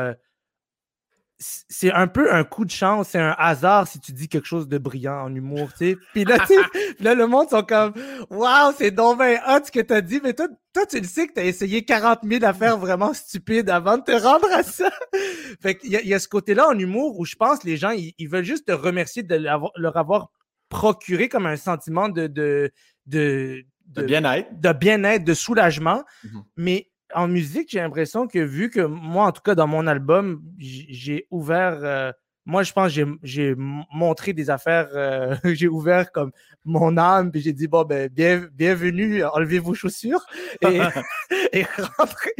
c'est 1.39 1.91
un 1.93 2.07
peu 2.07 2.33
un 2.33 2.43
coup 2.43 2.65
de 2.65 2.71
chance, 2.71 3.09
c'est 3.09 3.19
un 3.19 3.33
hasard 3.37 3.87
si 3.87 3.99
tu 3.99 4.11
dis 4.11 4.27
quelque 4.27 4.45
chose 4.45 4.67
de 4.67 4.77
brillant 4.77 5.23
en 5.23 5.33
humour, 5.33 5.69
tu 5.71 5.91
sais. 5.91 5.97
Puis 6.13 6.25
là, 6.25 6.37
là, 6.99 7.13
le 7.15 7.27
monde 7.27 7.49
sont 7.49 7.63
comme 7.63 7.93
Waouh, 8.29 8.73
c'est 8.77 8.91
donc 8.91 9.19
bien 9.19 9.39
hot 9.47 9.61
ce 9.65 9.71
que 9.71 9.79
t'as 9.79 10.01
dit, 10.01 10.19
mais 10.21 10.33
toi, 10.33 10.47
toi, 10.73 10.85
tu 10.85 10.99
le 10.99 11.07
sais 11.07 11.27
que 11.27 11.33
t'as 11.33 11.45
essayé 11.45 11.85
40 11.85 12.19
000 12.23 12.43
affaires 12.43 12.77
vraiment 12.77 13.13
stupides 13.13 13.69
avant 13.69 13.97
de 13.97 14.03
te 14.03 14.11
rendre 14.11 14.47
à 14.51 14.63
ça. 14.63 14.91
fait 15.61 15.75
qu'il 15.75 15.91
y, 15.91 15.95
a, 15.95 16.01
y 16.01 16.13
a 16.13 16.19
ce 16.19 16.27
côté-là 16.27 16.67
en 16.67 16.77
humour 16.77 17.17
où 17.17 17.25
je 17.25 17.35
pense 17.35 17.59
que 17.59 17.67
les 17.67 17.77
gens, 17.77 17.91
ils, 17.91 18.27
veulent 18.27 18.43
juste 18.43 18.67
te 18.67 18.73
remercier 18.73 19.23
de 19.23 19.35
leur 19.35 19.97
avoir 19.97 20.29
procuré 20.67 21.29
comme 21.29 21.45
un 21.45 21.57
sentiment 21.57 22.09
de, 22.09 22.27
de, 22.27 22.71
de, 23.05 23.63
de 23.87 24.03
bien-être. 24.03 24.59
De 24.59 24.73
bien-être, 24.73 25.23
de 25.23 25.33
soulagement. 25.33 26.03
Mm-hmm. 26.25 26.43
Mais 26.57 26.88
en 27.13 27.27
musique, 27.27 27.69
j'ai 27.71 27.79
l'impression 27.79 28.27
que 28.27 28.39
vu 28.39 28.69
que 28.69 28.81
moi, 28.81 29.25
en 29.25 29.31
tout 29.31 29.41
cas, 29.41 29.55
dans 29.55 29.67
mon 29.67 29.87
album, 29.87 30.41
j'ai 30.57 31.27
ouvert. 31.31 31.79
Euh, 31.83 32.11
moi, 32.45 32.63
je 32.63 32.71
pense 32.73 32.95
que 32.95 33.05
j'ai 33.21 33.55
montré 33.55 34.33
des 34.33 34.49
affaires. 34.49 34.89
Euh, 34.93 35.35
j'ai 35.53 35.67
ouvert 35.67 36.11
comme 36.11 36.31
mon 36.65 36.97
âme, 36.97 37.31
puis 37.31 37.41
j'ai 37.41 37.53
dit 37.53 37.67
bon, 37.67 37.83
ben, 37.83 38.09
bienvenue, 38.09 39.23
enlevez 39.23 39.59
vos 39.59 39.73
chaussures 39.73 40.25
et, 40.61 40.79
et 41.53 41.65
rentrez. 41.97 42.31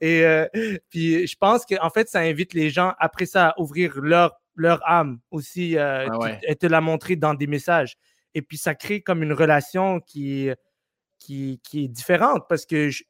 Et 0.00 0.24
euh, 0.24 0.46
puis, 0.88 1.26
je 1.26 1.36
pense 1.36 1.64
qu'en 1.64 1.90
fait, 1.90 2.08
ça 2.08 2.20
invite 2.20 2.54
les 2.54 2.70
gens 2.70 2.94
après 2.98 3.26
ça 3.26 3.48
à 3.48 3.60
ouvrir 3.60 4.00
leur, 4.00 4.40
leur 4.54 4.80
âme 4.88 5.18
aussi 5.30 5.76
ah 5.78 6.06
et 6.42 6.56
te 6.56 6.66
la 6.66 6.80
montrer 6.80 7.16
dans 7.16 7.34
des 7.34 7.46
messages. 7.46 7.96
Et 8.34 8.42
puis, 8.42 8.58
ça 8.58 8.74
crée 8.74 9.00
comme 9.00 9.22
une 9.24 9.32
relation 9.32 10.00
qui, 10.00 10.50
qui, 11.18 11.60
qui 11.62 11.84
est 11.84 11.88
différente 11.88 12.44
parce 12.48 12.64
que 12.64 12.90
je, 12.90 13.02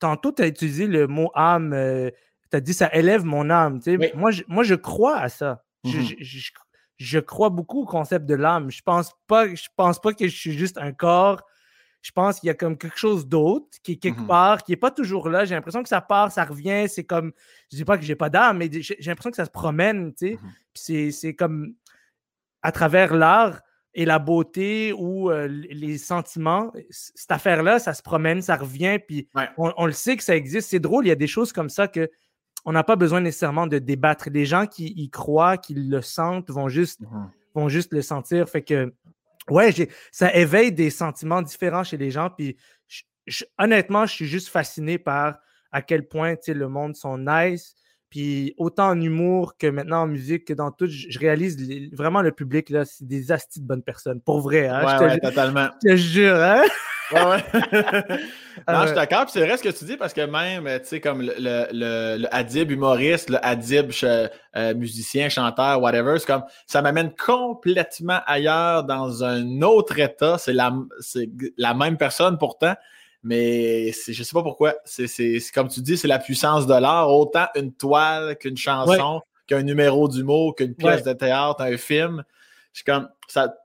tantôt, 0.00 0.32
tu 0.32 0.42
as 0.42 0.48
utilisé 0.48 0.86
le 0.86 1.06
mot 1.06 1.30
âme. 1.34 1.72
Euh, 1.72 2.10
tu 2.50 2.56
as 2.56 2.60
dit 2.60 2.74
ça 2.74 2.90
élève 2.92 3.24
mon 3.24 3.48
âme. 3.50 3.80
Moi, 4.14 4.32
je, 4.32 4.42
moi, 4.48 4.64
je 4.64 4.74
crois 4.74 5.18
à 5.18 5.28
ça. 5.28 5.64
Mmh 5.84 5.90
je, 6.98 7.18
crois 7.18 7.48
beaucoup 7.48 7.84
au 7.84 7.86
concept 7.86 8.26
de 8.26 8.34
l'âme. 8.34 8.70
Je 8.70 8.82
pense 8.82 9.14
pas, 9.26 9.54
je 9.54 9.68
pense 9.74 9.98
pas 9.98 10.12
que 10.12 10.28
je 10.28 10.36
suis 10.36 10.52
juste 10.52 10.76
un 10.76 10.92
corps. 10.92 11.40
Je 12.02 12.10
pense 12.12 12.40
qu'il 12.40 12.48
y 12.48 12.50
a 12.50 12.54
comme 12.54 12.76
quelque 12.76 12.98
chose 12.98 13.26
d'autre 13.26 13.78
qui 13.82 13.92
est 13.92 13.96
quelque 13.96 14.20
mmh 14.20 14.26
part, 14.26 14.62
qui 14.62 14.72
n'est 14.72 14.76
pas 14.76 14.90
toujours 14.90 15.30
là. 15.30 15.46
J'ai 15.46 15.54
l'impression 15.54 15.82
que 15.82 15.88
ça 15.88 16.02
part, 16.02 16.30
ça 16.30 16.44
revient. 16.44 16.86
C'est 16.88 17.04
comme, 17.04 17.32
je 17.72 17.78
dis 17.78 17.86
pas 17.86 17.96
que 17.96 18.04
j'ai 18.04 18.16
pas 18.16 18.28
d'âme, 18.28 18.58
mais 18.58 18.68
j'ai 18.70 18.96
l'impression 19.06 19.30
que 19.30 19.36
ça 19.36 19.46
se 19.46 19.50
promène. 19.50 20.12
Mmh 20.20 20.36
c'est 20.74 21.34
comme 21.34 21.74
à 22.62 22.72
travers 22.72 23.14
l'art, 23.14 23.60
et 23.94 24.04
la 24.04 24.18
beauté 24.18 24.92
ou 24.92 25.30
euh, 25.30 25.48
les 25.48 25.98
sentiments, 25.98 26.72
cette 26.90 27.32
affaire-là, 27.32 27.78
ça 27.78 27.92
se 27.92 28.02
promène, 28.02 28.40
ça 28.40 28.56
revient, 28.56 28.98
puis 29.04 29.28
on, 29.56 29.86
le 29.86 29.92
sait 29.92 30.16
que 30.16 30.22
ça 30.22 30.36
existe. 30.36 30.70
C'est 30.70 30.80
drôle, 30.80 31.06
il 31.06 31.08
y 31.08 31.12
a 31.12 31.16
des 31.16 31.26
choses 31.26 31.52
comme 31.52 31.68
ça 31.68 31.88
que 31.88 32.10
on 32.64 32.72
n'a 32.72 32.84
pas 32.84 32.96
besoin 32.96 33.20
nécessairement 33.20 33.66
de 33.66 33.78
débattre. 33.78 34.28
Les 34.30 34.44
gens 34.44 34.66
qui 34.66 34.88
y 34.88 35.08
croient, 35.08 35.56
qui 35.56 35.74
le 35.74 36.02
sentent, 36.02 36.50
vont 36.50 36.68
juste, 36.68 37.00
mmh 37.00 37.30
vont 37.54 37.68
juste 37.68 37.92
le 37.92 38.02
sentir. 38.02 38.48
Fait 38.48 38.62
que, 38.62 38.92
ouais, 39.48 39.72
ça 40.12 40.34
éveille 40.34 40.72
des 40.72 40.90
sentiments 40.90 41.42
différents 41.42 41.84
chez 41.84 41.96
les 41.96 42.10
gens, 42.10 42.30
puis 42.30 42.56
honnêtement, 43.58 44.06
je 44.06 44.14
suis 44.14 44.26
juste 44.26 44.48
fasciné 44.48 44.98
par 44.98 45.38
à 45.72 45.82
quel 45.82 46.06
point 46.06 46.34
le 46.46 46.68
monde 46.68 46.96
sont 46.96 47.18
nice, 47.18 47.74
puis 48.10 48.54
autant 48.58 48.88
en 48.90 49.00
humour 49.00 49.56
que 49.56 49.68
maintenant 49.68 50.02
en 50.02 50.06
musique 50.08 50.44
que 50.44 50.52
dans 50.52 50.72
tout, 50.72 50.88
je, 50.88 51.18
réalise 51.18 51.56
vraiment 51.92 52.22
le 52.22 52.32
public, 52.32 52.68
là, 52.68 52.84
c'est 52.84 53.06
des 53.06 53.30
astis 53.30 53.60
de 53.60 53.66
bonnes 53.66 53.84
personnes. 53.84 54.20
Pour 54.20 54.40
vrai, 54.40 54.66
hein? 54.66 54.84
Ouais, 54.84 54.92
je 54.92 54.98
te, 54.98 55.04
ouais, 55.04 55.20
totalement. 55.20 55.68
Je 55.84 55.90
te 55.90 55.96
jure, 55.96 56.36
hein? 56.36 56.62
Ouais, 57.12 57.24
ouais. 57.24 57.44
non, 58.68 58.80
je 58.82 58.86
suis 58.86 58.90
euh, 58.90 58.94
d'accord. 58.94 59.22
Puis 59.24 59.32
c'est 59.32 59.46
vrai 59.46 59.56
ce 59.56 59.62
que 59.62 59.68
tu 59.68 59.84
dis 59.84 59.96
parce 59.96 60.12
que 60.12 60.22
même, 60.22 60.64
tu 60.80 60.86
sais, 60.86 61.00
comme 61.00 61.22
le, 61.22 61.32
le, 61.38 62.18
le, 62.18 62.34
Adib 62.34 62.70
humoriste, 62.70 63.30
le 63.30 63.44
Adib 63.44 63.92
euh, 64.02 64.74
musicien, 64.74 65.28
chanteur, 65.28 65.80
whatever, 65.80 66.18
c'est 66.18 66.26
comme 66.26 66.44
ça 66.66 66.82
m'amène 66.82 67.12
complètement 67.14 68.20
ailleurs 68.26 68.84
dans 68.84 69.22
un 69.22 69.62
autre 69.62 69.98
état. 69.98 70.36
C'est 70.38 70.52
la, 70.52 70.72
la 71.56 71.74
même 71.74 71.96
personne 71.96 72.38
pourtant. 72.38 72.74
Mais 73.22 73.92
je 73.92 74.18
ne 74.18 74.24
sais 74.24 74.32
pas 74.32 74.42
pourquoi. 74.42 74.74
C'est 74.84 75.40
comme 75.54 75.68
tu 75.68 75.80
dis, 75.80 75.98
c'est 75.98 76.08
la 76.08 76.18
puissance 76.18 76.66
de 76.66 76.74
l'art. 76.74 77.10
Autant 77.10 77.46
une 77.54 77.72
toile 77.72 78.36
qu'une 78.36 78.56
chanson, 78.56 79.20
qu'un 79.46 79.62
numéro 79.62 80.08
d'humour, 80.08 80.54
qu'une 80.54 80.74
pièce 80.74 81.02
de 81.02 81.12
théâtre, 81.12 81.62
un 81.62 81.76
film. 81.76 82.24
Je 82.72 82.84
comme, 82.84 83.08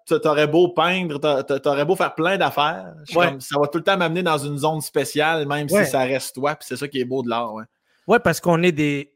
t'aurais 0.07 0.47
beau 0.47 0.69
peindre, 0.69 1.19
t'aurais 1.59 1.85
beau 1.85 1.95
faire 1.95 2.15
plein 2.15 2.38
d'affaires. 2.38 2.93
Ça 3.07 3.59
va 3.59 3.67
tout 3.67 3.77
le 3.77 3.83
temps 3.83 3.97
m'amener 3.97 4.24
dans 4.24 4.38
une 4.38 4.57
zone 4.57 4.81
spéciale, 4.81 5.47
même 5.47 5.69
si 5.69 5.85
ça 5.85 6.00
reste 6.00 6.35
toi. 6.35 6.55
Puis 6.55 6.67
c'est 6.67 6.77
ça 6.77 6.88
qui 6.88 7.00
est 7.00 7.05
beau 7.05 7.24
de 7.24 7.29
l'art. 7.29 7.53
Ouais. 7.53 7.63
ouais, 8.07 8.19
parce 8.19 8.39
qu'on 8.39 8.62
est 8.63 8.71
des. 8.71 9.13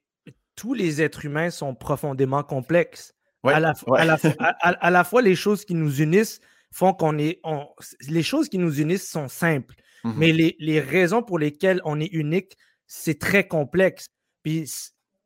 Tous 0.56 0.74
les 0.74 1.02
êtres 1.02 1.26
humains 1.26 1.52
sont 1.52 1.74
profondément 1.74 2.44
complexes. 2.44 3.14
à, 3.46 3.60
la, 3.60 3.74
à, 4.60 4.92
la, 4.92 5.04
fois, 5.06 5.22
les 5.22 5.36
choses 5.36 5.64
qui 5.64 5.74
nous 5.74 6.02
unissent 6.02 6.42
font 6.72 6.94
qu'on 6.94 7.18
est. 7.18 7.42
les 8.10 8.24
choses 8.24 8.50
qui 8.50 8.58
nous 8.58 8.80
unissent 8.80 9.10
sont 9.10 9.28
simples. 9.28 9.74
Mm-hmm. 10.04 10.14
Mais 10.16 10.32
les, 10.32 10.56
les, 10.60 10.80
raisons 10.80 11.24
pour 11.24 11.40
lesquelles 11.40 11.82
on 11.84 12.00
est 12.00 12.12
unique, 12.12 12.58
c'est 12.88 13.20
très 13.20 13.48
complexe. 13.48 14.08
Puis 14.44 14.70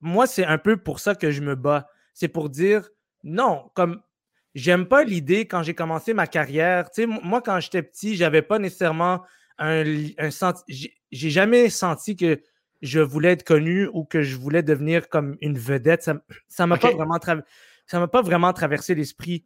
moi, 0.01 0.27
c'est 0.27 0.45
un 0.45 0.57
peu 0.57 0.77
pour 0.77 0.99
ça 0.99 1.15
que 1.15 1.31
je 1.31 1.41
me 1.41 1.55
bats. 1.55 1.87
C'est 2.13 2.27
pour 2.27 2.49
dire 2.49 2.89
non, 3.23 3.69
comme 3.73 4.01
j'aime 4.55 4.85
pas 4.87 5.03
l'idée 5.03 5.47
quand 5.47 5.63
j'ai 5.63 5.73
commencé 5.73 6.13
ma 6.13 6.27
carrière. 6.27 6.91
Tu 6.91 7.03
sais, 7.03 7.07
moi, 7.07 7.41
quand 7.41 7.59
j'étais 7.59 7.81
petit, 7.81 8.15
j'avais 8.15 8.41
pas 8.41 8.59
nécessairement 8.59 9.23
un, 9.57 9.83
un 10.17 10.53
J'ai 10.67 11.29
jamais 11.29 11.69
senti 11.69 12.15
que 12.15 12.41
je 12.81 12.99
voulais 12.99 13.31
être 13.31 13.43
connu 13.43 13.87
ou 13.93 14.03
que 14.03 14.21
je 14.21 14.35
voulais 14.35 14.61
devenir 14.61 15.07
comme 15.07 15.37
une 15.41 15.57
vedette. 15.57 16.03
Ça 16.03 16.13
ne 16.59 16.65
m'a 16.65 16.77
pas 16.77 16.91
vraiment 16.91 17.17
ça 17.85 17.99
m'a 17.99 18.07
pas 18.07 18.21
vraiment 18.21 18.53
traversé 18.53 18.95
l'esprit. 18.95 19.45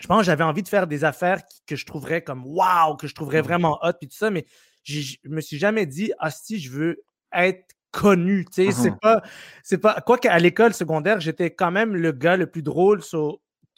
Je 0.00 0.06
pense 0.06 0.20
que 0.20 0.26
j'avais 0.26 0.44
envie 0.44 0.62
de 0.62 0.68
faire 0.68 0.86
des 0.86 1.04
affaires 1.04 1.40
que 1.66 1.76
je 1.76 1.86
trouverais 1.86 2.22
comme 2.22 2.44
waouh, 2.46 2.96
que 2.96 3.06
je 3.06 3.14
trouverais 3.14 3.42
mmh. 3.42 3.44
vraiment 3.44 3.78
hot 3.82 3.92
et 4.00 4.08
tout 4.08 4.16
ça, 4.16 4.30
mais 4.30 4.46
je 4.82 5.16
me 5.24 5.40
suis 5.40 5.58
jamais 5.58 5.86
dit 5.86 6.12
ah 6.18 6.30
si 6.30 6.58
je 6.58 6.70
veux 6.70 7.04
être 7.32 7.74
connu. 7.94 8.44
Tu 8.46 8.66
sais, 8.66 8.72
c'est 8.72 8.90
mmh 8.90 8.98
pas, 9.00 9.22
c'est 9.62 9.78
pas. 9.78 10.00
Quoi 10.00 10.18
qu'à 10.18 10.38
l'école 10.38 10.74
secondaire, 10.74 11.20
j'étais 11.20 11.50
quand 11.50 11.70
même 11.70 11.94
le 11.94 12.12
gars 12.12 12.36
le 12.36 12.46
plus 12.46 12.62
drôle. 12.62 13.02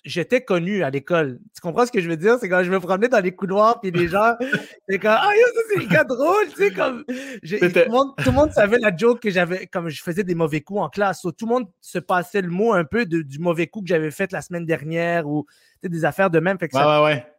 J'étais 0.06 0.40
connu 0.40 0.82
à 0.82 0.90
l'école. 0.90 1.40
Tu 1.54 1.60
comprends 1.60 1.84
ce 1.84 1.92
que 1.92 2.00
je 2.00 2.08
veux 2.08 2.16
dire? 2.16 2.38
C'est 2.40 2.48
quand 2.48 2.62
je 2.62 2.70
me 2.70 2.80
promenais 2.80 3.08
dans 3.08 3.20
les 3.20 3.34
couloirs, 3.34 3.80
puis 3.80 3.90
les 3.90 4.08
gens, 4.08 4.34
c'est 4.88 4.98
comme, 4.98 5.16
ah, 5.18 5.28
ça, 5.54 5.60
c'est 5.68 5.80
le 5.80 5.86
gars 5.86 6.04
drôle, 6.04 6.46
tu 6.54 6.56
sais, 6.56 6.70
comme, 6.70 7.04
tout, 7.04 7.14
le 7.42 8.32
monde, 8.32 8.52
savait 8.52 8.78
la 8.78 8.96
joke 8.96 9.20
que 9.20 9.30
j'avais, 9.30 9.66
comme 9.66 9.88
je 9.88 10.02
faisais 10.02 10.25
des 10.25 10.34
mauvais 10.34 10.60
coups 10.60 10.80
en 10.80 10.88
classe. 10.88 11.20
tout 11.20 11.34
le 11.42 11.46
monde 11.46 11.66
se 11.80 11.98
passait 11.98 12.40
le 12.40 12.48
mot 12.48 12.72
un 12.72 12.84
peu 12.84 13.04
du 13.04 13.38
mauvais 13.38 13.66
coup 13.66 13.82
que 13.82 13.88
j'avais 13.88 14.10
fait 14.10 14.32
la 14.32 14.40
semaine 14.40 14.64
dernière 14.64 15.26
ou 15.26 15.46
des 15.82 16.04
affaires 16.04 16.30
de 16.30 16.40
même. 16.40 16.58
Fait 16.58 16.70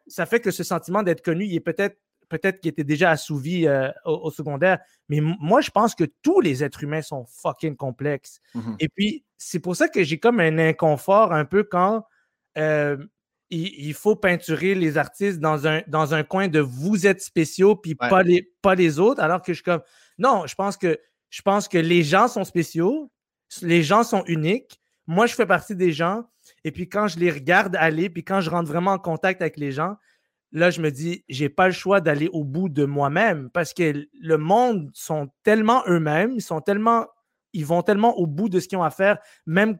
ça 0.09 0.25
fait 0.25 0.39
que 0.39 0.51
ce 0.51 0.63
sentiment 0.63 1.03
d'être 1.03 1.23
connu, 1.23 1.45
il 1.45 1.55
est 1.55 1.61
peut-être 1.61 1.97
peut-être 2.29 2.59
qu'il 2.59 2.69
était 2.69 2.83
déjà 2.83 3.11
assouvi 3.11 3.67
euh, 3.67 3.89
au, 4.03 4.29
secondaire. 4.31 4.79
Mais 5.07 5.21
moi, 5.21 5.61
je 5.61 5.71
pense 5.71 5.95
que 5.95 6.03
tous 6.21 6.41
les 6.41 6.61
êtres 6.61 6.83
humains 6.83 7.01
sont 7.01 7.25
fucking 7.25 7.77
complexes. 7.77 8.41
Mmh 8.53 8.75
Et 8.79 8.89
puis, 8.89 9.23
c'est 9.37 9.59
pour 9.59 9.77
ça 9.77 9.87
que 9.87 10.03
j'ai 10.03 10.19
comme 10.19 10.41
un 10.41 10.57
inconfort 10.57 11.31
un 11.31 11.45
peu 11.45 11.63
quand 11.63 12.03
euh, 12.57 12.97
il, 13.49 13.93
faut 13.93 14.15
peinturer 14.15 14.75
les 14.75 14.97
artistes 14.97 15.39
dans 15.39 15.67
un, 15.67 15.81
dans 15.87 16.13
un 16.13 16.23
coin 16.23 16.47
de 16.47 16.59
vous 16.59 17.07
êtes 17.07 17.21
spéciaux, 17.21 17.75
puis 17.75 17.95
pas, 17.95 18.23
les, 18.23 18.51
pas 18.61 18.75
les 18.75 18.99
autres, 18.99 19.21
alors 19.21 19.41
que 19.41 19.53
je 19.53 19.57
suis 19.57 19.63
comme, 19.63 19.81
non, 20.17 20.45
je 20.47 20.55
pense 20.55 20.77
que, 20.77 20.99
je 21.29 21.41
pense 21.41 21.67
que 21.67 21.77
les 21.77 22.03
gens 22.03 22.27
sont 22.27 22.43
spéciaux, 22.43 23.11
les 23.61 23.83
gens 23.83 24.03
sont 24.03 24.23
uniques. 24.25 24.79
Moi, 25.05 25.25
je 25.27 25.35
fais 25.35 25.45
partie 25.45 25.75
des 25.75 25.91
gens. 25.91 26.23
Et 26.63 26.71
puis, 26.71 26.89
quand 26.89 27.07
je 27.07 27.19
les 27.19 27.31
regarde 27.31 27.75
aller, 27.77 28.09
puis 28.09 28.23
quand 28.23 28.41
je 28.41 28.49
rentre 28.49 28.67
vraiment 28.67 28.91
en 28.91 28.99
contact 28.99 29.41
avec 29.41 29.57
les 29.57 29.71
gens, 29.71 29.95
là, 30.51 30.69
je 30.69 30.81
me 30.81 30.91
dis, 30.91 31.23
j'ai 31.29 31.49
pas 31.49 31.67
le 31.67 31.73
choix 31.73 32.01
d'aller 32.01 32.29
au 32.31 32.43
bout 32.43 32.69
de 32.69 32.85
moi-même 32.85 33.49
parce 33.51 33.73
que 33.73 34.07
le 34.19 34.37
monde 34.37 34.89
sont 34.93 35.29
tellement 35.43 35.83
eux-mêmes, 35.87 36.31
ils 36.31 36.41
sont 36.41 36.61
tellement, 36.61 37.07
ils 37.53 37.65
vont 37.65 37.81
tellement 37.81 38.17
au 38.17 38.27
bout 38.27 38.49
de 38.49 38.59
ce 38.59 38.67
qu'ils 38.67 38.77
ont 38.77 38.83
à 38.83 38.89
faire, 38.89 39.19
même 39.45 39.77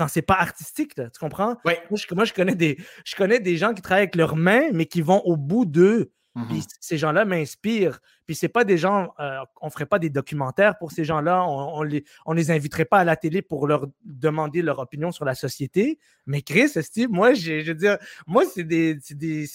quand 0.00 0.08
c'est 0.08 0.22
pas 0.22 0.38
artistique, 0.38 0.94
tu 0.94 1.20
comprends? 1.20 1.58
Moi, 1.90 2.24
je, 2.24 2.32
connais 2.32 2.54
des, 2.54 2.78
je 3.04 3.14
connais 3.14 3.38
des 3.38 3.58
gens 3.58 3.74
qui 3.74 3.82
travaillent 3.82 4.04
avec 4.04 4.16
leurs 4.16 4.34
mains, 4.34 4.70
mais 4.72 4.86
qui 4.86 5.02
vont 5.02 5.20
au 5.26 5.36
bout 5.36 5.66
d'eux. 5.66 6.10
Puis 6.48 6.58
mmh 6.58 6.62
ces 6.80 6.96
gens-là 6.96 7.26
m'inspirent. 7.26 8.00
Puis 8.26 8.34
c'est 8.34 8.48
pas 8.48 8.64
des 8.64 8.78
gens, 8.78 9.12
euh, 9.20 9.40
on 9.60 9.68
ferait 9.68 9.84
pas 9.84 9.98
des 9.98 10.08
documentaires 10.08 10.78
pour 10.78 10.90
ces 10.90 11.04
gens-là, 11.04 11.44
on, 11.44 11.80
on, 11.80 11.82
les, 11.82 12.04
on 12.24 12.32
les 12.32 12.50
inviterait 12.50 12.86
pas 12.86 12.98
à 12.98 13.04
la 13.04 13.16
télé 13.16 13.42
pour 13.42 13.66
leur 13.66 13.88
demander 14.04 14.62
leur 14.62 14.78
opinion 14.78 15.12
sur 15.12 15.26
la 15.26 15.34
société. 15.34 15.98
Mais 16.24 16.40
Chris, 16.40 16.70
Steve, 16.82 17.10
moi, 17.10 17.34
je 17.34 17.66
veux 17.66 17.74
dire, 17.74 17.98
moi, 18.26 18.44
c'est 18.46 18.64
des, 18.64 18.96
des 19.10 19.46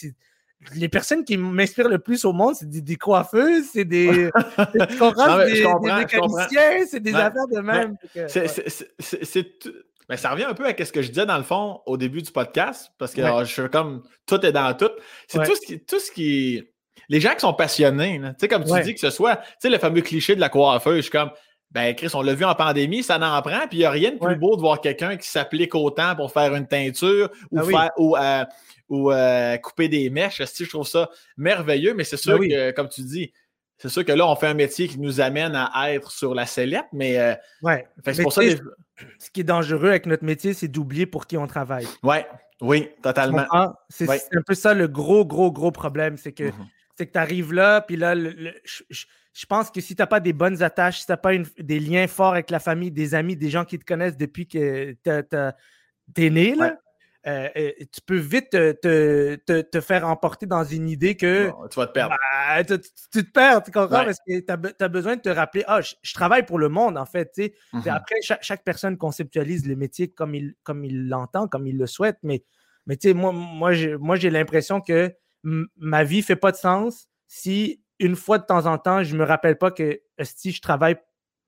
les 0.73 0.89
personnes 0.89 1.23
qui 1.23 1.37
m'inspirent 1.37 1.89
le 1.89 1.99
plus 1.99 2.25
au 2.25 2.33
monde, 2.33 2.55
c'est 2.55 2.69
des, 2.69 2.95
coiffeuses, 2.95 3.65
c'est 3.73 3.85
des, 3.85 4.29
des, 4.73 4.79
mécaniciens, 5.95 6.85
c'est 6.87 6.99
des 6.99 7.13
affaires 7.13 7.47
de 7.51 7.59
même. 7.59 7.95
C'est 8.27 9.45
mais 10.09 10.17
ça 10.17 10.31
revient 10.31 10.43
un 10.43 10.53
peu 10.53 10.65
à 10.65 10.85
ce 10.85 10.91
que 10.91 11.01
je 11.01 11.09
disais 11.09 11.25
dans 11.25 11.37
le 11.37 11.43
fond 11.43 11.81
au 11.85 11.97
début 11.97 12.21
du 12.21 12.31
podcast, 12.31 12.91
parce 12.97 13.13
que 13.13 13.21
je 13.21 13.45
suis 13.45 13.69
comme 13.69 14.03
tout 14.25 14.43
est 14.45 14.51
dans 14.51 14.73
tout. 14.75 14.91
C'est 15.27 15.43
tout, 15.43 15.55
ce 15.55 15.65
qui, 15.65 15.79
tout 15.79 15.99
ce 15.99 16.11
qui. 16.11 16.63
Les 17.09 17.19
gens 17.19 17.33
qui 17.33 17.41
sont 17.41 17.53
passionnés, 17.53 18.19
tu 18.19 18.27
sais, 18.39 18.47
comme 18.47 18.63
tu 18.63 18.81
dis, 18.81 18.93
que 18.93 18.99
ce 18.99 19.09
soit, 19.09 19.37
tu 19.37 19.43
sais, 19.59 19.69
le 19.69 19.77
fameux 19.77 20.01
cliché 20.01 20.35
de 20.35 20.39
la 20.39 20.49
coiffeuse, 20.49 20.97
je 20.97 21.01
suis 21.01 21.11
comme, 21.11 21.29
ben 21.71 21.93
Chris, 21.93 22.09
on 22.13 22.21
l'a 22.21 22.33
vu 22.33 22.45
en 22.45 22.55
pandémie, 22.55 23.03
ça 23.03 23.17
n'en 23.17 23.41
prend, 23.41 23.67
puis 23.67 23.77
il 23.77 23.79
n'y 23.79 23.85
a 23.85 23.91
rien 23.91 24.11
de 24.11 24.17
plus 24.17 24.35
beau 24.37 24.55
de 24.55 24.61
voir 24.61 24.79
quelqu'un 24.81 25.17
qui 25.17 25.27
s'applique 25.27 25.75
autant 25.75 26.15
pour 26.15 26.31
faire 26.31 26.55
une 26.55 26.67
teinture 26.67 27.29
ou, 27.51 27.59
ah 27.59 27.63
faire, 27.63 27.91
ou 27.97 28.15
euh, 28.15 28.45
ou 28.89 29.11
euh, 29.11 29.57
couper 29.57 29.87
des 29.87 30.09
mèches. 30.09 30.41
Je 30.41 30.69
trouve 30.69 30.87
ça 30.87 31.09
merveilleux, 31.37 31.93
mais 31.93 32.03
c'est 32.03 32.17
sûr 32.17 32.39
ben 32.39 32.49
que, 32.49 32.71
comme 32.71 32.89
tu 32.89 33.01
dis, 33.01 33.31
c'est 33.77 33.89
sûr 33.89 34.05
que 34.05 34.11
là, 34.11 34.27
on 34.27 34.35
fait 34.35 34.47
un 34.47 34.53
métier 34.53 34.87
qui 34.87 34.99
nous 34.99 35.19
amène 35.19 35.53
à 35.55 35.91
être 35.91 36.11
sur 36.11 36.33
la 36.33 36.45
sellette, 36.45 36.85
mais, 36.93 37.19
euh, 37.19 37.35
ouais. 37.61 37.87
c'est 38.05 38.23
pour 38.23 38.31
ça. 38.31 38.41
Ce 39.19 39.29
qui 39.29 39.41
est 39.41 39.45
dangereux 39.45 39.89
avec 39.89 40.05
notre 40.05 40.23
métier, 40.23 40.53
c'est 40.53 40.67
d'oublier 40.67 41.05
pour 41.05 41.27
qui 41.27 41.37
on 41.37 41.47
travaille. 41.47 41.87
Ouais. 42.03 42.25
Oui, 42.61 42.89
totalement. 43.01 43.45
C'est 43.89 44.09
un 44.09 44.41
peu 44.45 44.53
ça 44.53 44.73
le 44.73 44.87
gros, 44.87 45.25
gros, 45.25 45.51
gros 45.51 45.71
problème. 45.71 46.17
C'est 46.17 46.31
que 46.31 46.45
mm-hmm. 46.45 47.11
tu 47.11 47.19
arrives 47.19 47.53
là, 47.53 47.81
puis 47.81 47.97
là, 47.97 48.15
je, 48.15 49.45
pense 49.47 49.69
que 49.69 49.81
si 49.81 49.95
tu 49.95 50.01
n'as 50.01 50.07
pas 50.07 50.21
des 50.21 50.31
bonnes 50.31 50.63
attaches, 50.63 50.99
si 50.99 51.05
tu 51.05 51.11
n'as 51.11 51.17
pas 51.17 51.33
des 51.35 51.79
liens 51.79 52.07
forts 52.07 52.33
avec 52.33 52.49
la 52.49 52.59
famille, 52.59 52.91
des 52.91 53.13
amis, 53.13 53.35
des 53.35 53.49
gens 53.49 53.65
qui 53.65 53.77
te 53.77 53.85
connaissent 53.85 54.17
depuis 54.17 54.47
que 54.47 54.95
tu 55.03 56.25
es 56.25 56.29
né, 56.29 56.55
là, 56.55 56.77
euh, 57.27 57.49
tu 57.91 58.01
peux 58.05 58.17
vite 58.17 58.51
te, 58.51 58.71
te, 58.73 59.61
te, 59.61 59.81
faire 59.81 60.07
emporter 60.07 60.45
dans 60.45 60.63
une 60.63 60.87
idée 60.87 61.15
que. 61.15 61.51
tu 61.71 61.79
vas 61.79 61.87
te 61.87 61.91
perdre. 61.91 62.15
Bah, 62.33 62.63
tu, 62.63 63.23
te 63.23 63.31
perds, 63.31 63.63
tu 63.63 63.71
comprends? 63.71 64.05
Parce 64.05 64.19
que 64.27 64.39
tu 64.39 64.83
as, 64.83 64.87
besoin 64.89 65.15
de 65.15 65.21
te 65.21 65.29
rappeler, 65.29 65.63
ah, 65.67 65.81
je, 65.81 66.13
travaille 66.13 66.45
pour 66.45 66.59
le 66.59 66.69
monde, 66.69 66.97
en 66.97 67.05
fait. 67.05 67.31
Mmh 67.73 67.81
après, 67.89 68.15
chaque, 68.21 68.63
personne 68.63 68.97
conceptualise 68.97 69.67
le 69.67 69.75
métier 69.75 70.09
comme 70.09 70.35
il 70.35 70.53
comme 70.63 70.85
il 70.85 71.09
l'entend, 71.09 71.47
comme 71.47 71.65
il 71.65 71.77
le 71.77 71.87
souhaite. 71.87 72.17
Mais, 72.21 72.43
mais 72.85 72.97
moi, 73.13 73.31
moi, 73.33 74.15
j'ai 74.15 74.29
l'impression 74.29 74.79
que 74.79 75.11
ma 75.43 76.03
vie 76.03 76.17
ne 76.17 76.23
fait 76.23 76.35
pas 76.35 76.51
de 76.51 76.57
sens 76.57 77.07
si 77.27 77.81
une 77.99 78.15
fois 78.15 78.37
de 78.37 78.45
temps 78.45 78.65
en 78.65 78.77
temps, 78.77 79.03
je 79.03 79.13
ne 79.13 79.19
me 79.19 79.25
rappelle 79.25 79.57
pas 79.57 79.71
que 79.71 79.99
si 80.21 80.51
je 80.51 80.61
travaille 80.61 80.97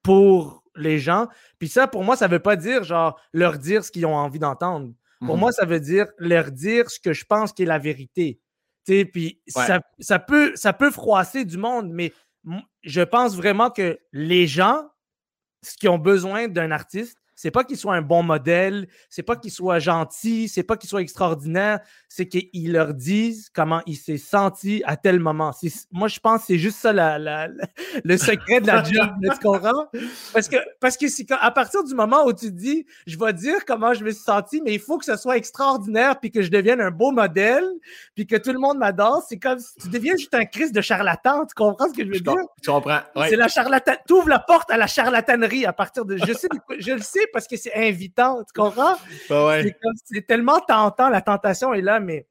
pour 0.02 0.64
les 0.76 1.00
gens. 1.00 1.28
Puis 1.60 1.68
ça, 1.68 1.88
pour 1.88 2.04
moi, 2.04 2.16
ça 2.16 2.28
ne 2.28 2.32
veut 2.32 2.40
pas 2.40 2.56
dire 2.56 2.84
genre 2.84 3.20
leur 3.34 3.58
dire 3.58 3.84
ce 3.84 3.92
qu'ils 3.92 4.06
ont 4.06 4.16
envie 4.16 4.40
d'entendre. 4.40 4.94
Pour 5.26 5.38
mmh 5.38 5.40
moi, 5.40 5.52
ça 5.52 5.66
veut 5.66 5.80
dire 5.80 6.08
leur 6.18 6.52
dire 6.52 6.90
ce 6.90 7.00
que 7.00 7.14
je 7.14 7.26
pense 7.26 7.54
qui 7.54 7.64
est 7.64 7.68
la 7.68 7.80
vérité. 7.80 8.40
Puis 8.86 9.42
ça, 9.48 9.82
ça, 10.00 10.20
peut, 10.20 10.54
ça 10.56 10.74
peut 10.74 10.92
froisser 10.92 11.44
du 11.44 11.58
monde, 11.58 11.90
mais 11.92 12.14
je 12.84 13.02
pense 13.02 13.36
vraiment 13.36 13.70
que 13.70 14.00
les 14.14 14.48
gens, 14.48 14.90
ce 15.64 15.76
qui 15.76 15.88
ont 15.88 15.98
besoin 15.98 16.48
d'un 16.48 16.72
artiste, 16.72 17.18
c'est 17.38 17.52
pas 17.52 17.64
qu'il 17.64 17.78
soit 17.78 17.94
un 17.94 18.02
bon 18.02 18.24
modèle, 18.24 18.88
c'est 19.10 19.22
pas 19.22 19.36
qu'il 19.36 19.52
soit 19.52 19.78
gentil, 19.78 20.50
c'est 20.50 20.64
pas 20.64 20.76
qu'il 20.76 20.90
soit 20.90 21.02
extraordinaire, 21.02 21.80
c'est 22.10 22.28
qu'il 22.28 22.74
leur 22.74 22.96
disent 22.96 23.50
comment 23.54 23.82
il 23.86 23.96
s'est 23.96 24.18
senti 24.18 24.82
à 24.88 24.98
tel 24.98 25.20
moment. 25.20 25.52
Moi, 25.92 26.08
je 26.08 26.20
pense 26.20 26.42
que 26.42 26.48
c'est 26.48 26.58
juste 26.58 26.80
ça 26.80 26.92
le 26.92 28.18
secret 28.18 28.60
de 28.60 28.68
la 28.68 28.84
job, 28.84 29.10
tu 29.22 29.40
comprends? 29.40 29.86
Parce 30.34 30.48
que, 30.48 30.58
parce 30.80 30.98
que 30.98 31.06
à 31.40 31.52
partir 31.52 31.84
du 31.84 31.94
moment 31.94 32.26
où 32.26 32.34
tu 32.34 32.52
dis, 32.52 32.88
je 33.06 33.20
vais 33.20 33.34
dire 33.34 33.66
comment 33.68 33.94
je 33.94 34.04
me 34.04 34.10
suis 34.10 34.24
senti, 34.24 34.60
mais 34.64 34.74
il 34.74 34.80
faut 34.80 34.98
que 34.98 35.06
ce 35.06 35.16
soit 35.16 35.38
extraordinaire, 35.38 36.20
puis 36.20 36.32
que 36.32 36.42
je 36.42 36.50
devienne 36.50 36.82
un 36.82 36.92
beau 36.92 37.12
modèle, 37.12 37.66
puis 38.16 38.26
que 38.26 38.36
tout 38.36 38.52
le 38.52 38.60
monde 38.60 38.80
m'adore, 38.80 39.24
c'est 39.30 39.38
comme 39.38 39.60
si 39.60 39.76
tu 39.76 39.90
deviens 39.90 40.16
juste 40.18 40.34
un 40.34 40.46
Christ 40.46 40.74
de 40.74 40.82
charlatan, 40.82 41.46
tu 41.46 41.54
comprends 41.54 41.88
ce 41.88 41.94
que 41.94 42.04
je 42.04 42.10
veux 42.10 42.20
dire? 42.20 42.34
Tu 42.64 42.72
comprends. 42.72 43.02
C'est 43.30 43.36
la 43.36 43.48
charlatan. 43.48 43.94
Tu 44.08 44.14
ouvres 44.14 44.30
la 44.30 44.40
porte 44.40 44.72
à 44.72 44.78
la 44.78 44.88
charlatanerie 44.88 45.68
à 45.68 45.74
partir 45.74 46.04
de. 46.04 46.18
Je 46.18 46.34
sais, 46.34 46.48
je 46.80 46.94
le 46.94 47.02
sais 47.02 47.27
parce 47.32 47.48
que 47.48 47.58
c'est 47.58 47.74
invitant, 47.74 48.44
tu 48.44 48.60
comprends? 48.60 48.96
C'est 50.06 50.26
tellement 50.28 50.60
tentant, 50.60 51.10
la 51.10 51.22
tentation 51.22 51.74
est 51.74 51.82
là, 51.82 52.00
mais 52.00 52.28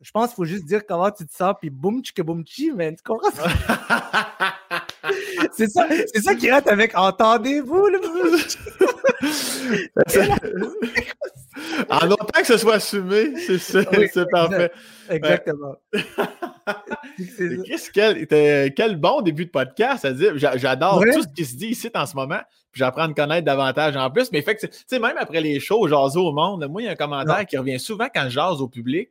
je 0.00 0.10
pense 0.10 0.28
qu'il 0.28 0.36
faut 0.36 0.44
juste 0.44 0.64
dire 0.64 0.86
comment 0.86 1.10
tu 1.10 1.26
te 1.26 1.34
sens, 1.34 1.54
puis 1.60 1.70
boum, 1.70 2.02
tchika 2.02 2.22
boum 2.22 2.44
chi, 2.46 2.72
man, 2.72 2.96
tu 2.96 3.02
comprends? 3.02 3.30
c'est 5.52 5.68
ça, 5.68 5.86
c'est 6.12 6.22
ça 6.22 6.34
qui 6.34 6.50
rate 6.50 6.68
avec 6.68 6.96
entendez-vous 6.96 7.86
le 7.86 8.00
En 11.90 12.10
autant 12.10 12.40
que 12.40 12.46
ce 12.46 12.56
soit 12.56 12.74
assumé, 12.74 13.36
c'est 13.36 13.58
c'est 13.58 14.30
parfait. 14.30 14.72
Exactement. 15.08 15.76
Qu'est-ce 17.66 17.90
quel, 17.90 18.26
quel 18.74 18.96
bon 18.96 19.20
début 19.20 19.46
de 19.46 19.50
podcast. 19.50 20.06
J'adore 20.36 21.04
tout 21.12 21.22
ce 21.22 21.28
qui 21.28 21.44
se 21.44 21.56
dit 21.56 21.68
ici 21.68 21.90
en 21.94 22.06
ce 22.06 22.16
moment. 22.16 22.40
Puis 22.72 22.78
j'apprends 22.78 23.02
à 23.02 23.08
me 23.08 23.14
connaître 23.14 23.44
davantage 23.44 23.96
en 23.96 24.10
plus. 24.10 24.30
Mais 24.32 24.42
fait 24.42 24.54
que, 24.54 24.66
tu 24.66 24.72
sais, 24.86 24.98
même 24.98 25.16
après 25.18 25.40
les 25.40 25.58
shows, 25.58 25.88
jase 25.88 26.16
au 26.16 26.32
monde, 26.32 26.66
moi, 26.70 26.82
il 26.82 26.84
y 26.84 26.88
a 26.88 26.92
un 26.92 26.96
commentaire 26.96 27.44
qui 27.46 27.58
revient 27.58 27.80
souvent 27.80 28.08
quand 28.14 28.24
je 28.24 28.30
jase 28.30 28.60
au 28.60 28.68
public. 28.68 29.10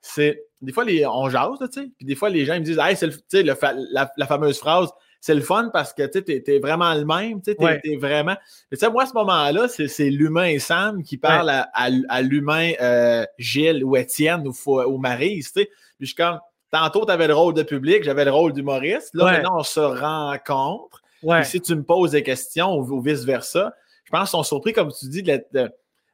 c'est 0.00 0.42
des 0.60 0.72
fois, 0.72 0.84
les, 0.84 1.06
on 1.06 1.28
jase, 1.30 1.58
tu 1.58 1.80
sais, 1.80 1.90
puis 1.96 2.06
des 2.06 2.14
fois, 2.14 2.28
les 2.28 2.44
gens 2.44 2.54
ils 2.54 2.60
me 2.60 2.64
disent, 2.64 2.80
hey, 2.80 2.96
c'est 2.96 3.42
la, 3.42 4.26
fameuse 4.26 4.58
phrase, 4.58 4.90
c'est 5.20 5.34
le 5.34 5.42
fun 5.42 5.70
parce 5.72 5.92
que 5.92 6.06
tu 6.06 6.42
es, 6.46 6.58
vraiment 6.58 6.94
le 6.94 7.04
même, 7.04 7.42
tu 7.42 7.52
sais, 7.52 7.96
vraiment. 7.96 8.36
Mais 8.70 8.76
tu 8.76 8.84
sais, 8.84 8.90
moi, 8.90 9.02
à 9.02 9.06
ce 9.06 9.12
moment-là, 9.14 9.68
c'est 9.68 10.10
l'humain 10.10 10.58
Sam 10.58 11.02
qui 11.02 11.18
parle 11.18 11.50
à, 11.50 12.20
l'humain 12.22 12.72
euh, 12.80 13.24
Gilles 13.38 13.84
ou 13.84 13.96
Étienne 13.96 14.48
ou, 14.48 14.54
ou 14.66 14.98
Marise. 14.98 15.50
Puis 15.52 15.68
je 16.00 16.06
suis 16.06 16.14
comme, 16.14 16.38
tantôt, 16.70 17.04
tu 17.04 17.12
avais 17.12 17.28
le 17.28 17.34
rôle 17.34 17.54
de 17.54 17.62
public, 17.62 18.02
j'avais 18.02 18.24
le 18.24 18.30
rôle 18.30 18.52
d'humoriste. 18.52 19.10
Là, 19.14 19.24
maintenant, 19.24 19.58
on 19.58 19.62
se 19.62 19.80
rencontre. 19.80 21.02
Ouais. 21.22 21.44
si 21.44 21.60
tu 21.60 21.74
me 21.74 21.82
poses 21.82 22.12
des 22.12 22.22
questions 22.22 22.78
ou, 22.78 23.00
vice-versa, 23.02 23.74
je 24.04 24.10
pense 24.10 24.30
qu'ils 24.30 24.38
sont 24.38 24.42
surpris, 24.42 24.72
comme 24.72 24.90
tu 24.90 25.06
dis, 25.08 25.22
de, 25.22 25.70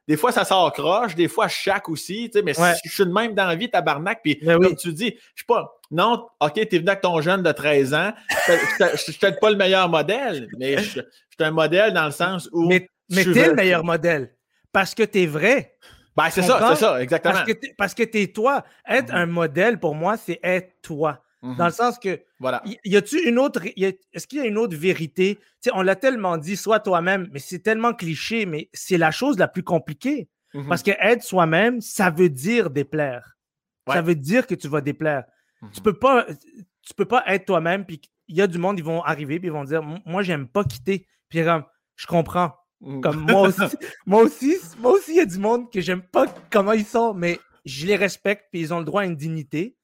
des 0.07 0.15
fois, 0.15 0.31
ça 0.31 0.45
sort 0.45 0.71
croche, 0.71 1.15
des 1.15 1.27
fois, 1.27 1.47
chaque 1.47 1.89
aussi, 1.89 2.29
tu 2.29 2.39
sais, 2.39 2.43
mais 2.43 2.53
si 2.53 2.61
je 2.85 2.89
suis 2.89 3.05
de 3.05 3.11
même 3.11 3.33
dans 3.33 3.45
la 3.45 3.55
vie, 3.55 3.69
tabarnak, 3.69 4.21
puis 4.23 4.39
ben 4.41 4.57
comme 4.59 4.75
tu 4.75 4.93
dis, 4.93 5.13
je 5.35 5.41
suis 5.41 5.45
pas, 5.45 5.77
non, 5.91 6.27
OK, 6.39 6.53
t'es 6.53 6.77
venu 6.77 6.89
avec 6.89 7.01
ton 7.01 7.19
jeune 7.19 7.43
de 7.43 7.51
13 7.51 7.93
ans, 7.93 8.13
je 8.47 8.97
suis 8.97 9.13
peut-être 9.13 9.39
pas 9.39 9.49
le 9.49 9.57
meilleur 9.57 9.89
modèle, 9.89 10.47
mais 10.57 10.77
je, 10.77 10.89
suis 10.89 11.01
un 11.39 11.51
modèle 11.51 11.93
dans 11.93 12.05
le 12.05 12.11
sens 12.11 12.49
où. 12.53 12.67
Mais, 12.67 12.89
mais 13.09 13.25
t'es 13.25 13.47
le 13.47 13.55
meilleur 13.55 13.83
modèle, 13.83 14.33
parce 14.71 14.95
que 14.95 15.03
t'es 15.03 15.25
vrai. 15.25 15.75
Ben, 16.15 16.29
c'est 16.31 16.41
ça, 16.41 16.69
c'est 16.69 16.83
ça, 16.83 17.01
exactement. 17.01 17.43
Parce 17.77 17.93
que 17.93 18.03
t'es 18.03 18.27
toi. 18.27 18.63
Être 18.89 19.13
mm-hmm. 19.13 19.17
un 19.17 19.25
modèle, 19.27 19.79
pour 19.79 19.93
moi, 19.93 20.17
c'est 20.17 20.39
être 20.41 20.81
toi. 20.81 21.21
Dans 21.55 21.65
le 21.65 21.71
mhm. 21.71 21.75
sens 21.75 21.99
que, 21.99 22.19
voilà. 22.39 22.61
y, 22.83 22.97
a-tu 22.97 23.27
une 23.27 23.39
autre, 23.39 23.61
est-ce 23.65 24.27
qu'il 24.27 24.39
y 24.39 24.41
a 24.41 24.45
une 24.45 24.57
autre 24.57 24.75
vérité? 24.75 25.39
on 25.73 25.81
l'a 25.81 25.95
tellement 25.95 26.37
dit, 26.37 26.57
sois 26.57 26.79
toi-même, 26.79 27.29
mais 27.31 27.39
c'est 27.39 27.59
tellement 27.59 27.93
cliché, 27.93 28.45
mais 28.45 28.69
c'est 28.73 28.97
la 28.97 29.11
chose 29.11 29.37
la 29.37 29.47
plus 29.47 29.63
compliquée. 29.63 30.29
Mhm. 30.53 30.67
Parce 30.67 30.83
que 30.83 30.91
être 30.99 31.23
soi-même, 31.23 31.81
ça 31.81 32.09
veut 32.09 32.29
dire 32.29 32.69
déplaire. 32.69 33.37
Ça 33.87 34.01
veut 34.01 34.15
dire 34.15 34.47
que 34.47 34.55
tu 34.55 34.67
vas 34.67 34.81
déplaire. 34.81 35.23
Tu 35.59 35.79
mhm. 35.79 35.83
peux 35.83 35.93
pas, 35.93 36.25
tu 36.81 36.93
peux 36.95 37.05
pas 37.05 37.23
être 37.27 37.45
toi-même, 37.45 37.85
puis 37.85 38.01
il 38.27 38.35
y 38.35 38.41
a 38.41 38.47
du 38.47 38.57
monde, 38.57 38.77
ils 38.77 38.83
vont 38.83 39.01
arriver, 39.03 39.39
puis 39.39 39.47
ils 39.47 39.53
vont 39.53 39.63
dire, 39.63 39.81
moi, 40.05 40.21
j'aime 40.23 40.47
pas 40.47 40.63
quitter. 40.63 41.07
Puis 41.29 41.43
comme, 41.43 41.63
je 41.95 42.07
comprends. 42.07 42.53
Comme 43.01 43.25
moi 43.29 43.47
aussi, 43.47 43.61
moi 44.05 44.23
aussi, 44.23 44.57
moi 44.79 44.91
aussi, 44.91 45.11
il 45.11 45.17
y 45.17 45.21
a 45.21 45.25
du 45.25 45.39
monde 45.39 45.71
que 45.71 45.81
j'aime 45.81 46.01
pas 46.01 46.25
comment 46.51 46.73
ils 46.73 46.85
sont, 46.85 47.13
mais 47.13 47.39
je 47.65 47.85
les 47.85 47.95
respecte, 47.95 48.45
puis 48.51 48.61
ils 48.61 48.73
ont 48.73 48.79
le 48.79 48.85
droit 48.85 49.01
à 49.01 49.05
une 49.05 49.15
dignité 49.15 49.76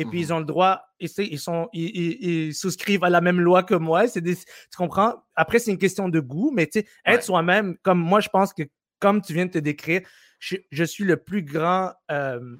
et 0.00 0.04
puis 0.06 0.20
ils 0.22 0.28
mmh 0.28 0.32
ont 0.32 0.38
le 0.38 0.44
droit, 0.46 0.82
ils, 0.98 1.38
sont, 1.38 1.68
ils, 1.74 2.54
souscrivent 2.54 3.04
à 3.04 3.10
la 3.10 3.20
même 3.20 3.38
loi 3.38 3.62
que 3.62 3.74
moi. 3.74 4.08
C'est 4.08 4.22
tu 4.22 4.36
comprends? 4.76 5.22
Après, 5.34 5.58
c'est 5.58 5.70
une 5.70 5.78
question 5.78 6.08
de 6.08 6.20
goût, 6.20 6.50
mais 6.54 6.66
tu 6.66 6.80
sais, 6.80 6.86
être 7.04 7.22
soi-même, 7.22 7.76
comme 7.82 7.98
moi, 7.98 8.20
je 8.20 8.30
pense 8.30 8.54
que, 8.54 8.62
comme 8.98 9.20
tu 9.20 9.34
viens 9.34 9.44
de 9.44 9.50
te 9.50 9.58
décrire, 9.58 10.00
je, 10.38 10.84
suis 10.84 11.04
le 11.04 11.18
plus 11.18 11.42
grand 11.42 11.92
euh, 12.10 12.56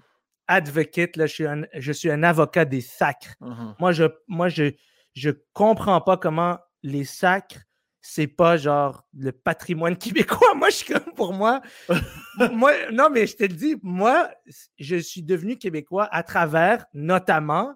advocate, 0.49 1.17
là, 1.17 1.27
je, 1.27 1.33
suis 1.33 1.47
un, 1.47 1.63
je 1.73 1.93
suis 1.93 2.11
un 2.11 2.23
avocat 2.23 2.67
des 2.67 2.83
sacres. 2.83 3.35
Mmh 3.41 3.73
moi, 3.79 3.93
je 3.93 4.05
moi 4.29 4.51
je, 4.51 4.73
je 5.15 5.31
comprends 5.55 6.03
pas 6.03 6.19
comment 6.19 6.59
les 6.83 7.05
sacres 7.05 7.61
c'est 8.01 8.27
pas 8.27 8.57
genre 8.57 9.05
le 9.17 9.33
patrimoine 9.33 9.97
québécois. 9.99 10.55
Moi, 10.57 10.71
je 10.71 10.77
suis 10.77 10.93
comme 10.93 11.13
pour 11.15 11.33
moi. 11.33 11.61
moi, 12.53 12.73
non, 12.93 13.11
mais 13.11 13.27
je 13.27 13.37
te 13.37 13.43
le 13.43 13.55
dis, 13.55 13.77
moi, 13.83 14.31
je 14.79 14.97
suis 14.97 15.23
devenu 15.23 15.57
québécois 15.57 16.09
à 16.11 16.23
travers 16.23 16.87
notamment 16.95 17.75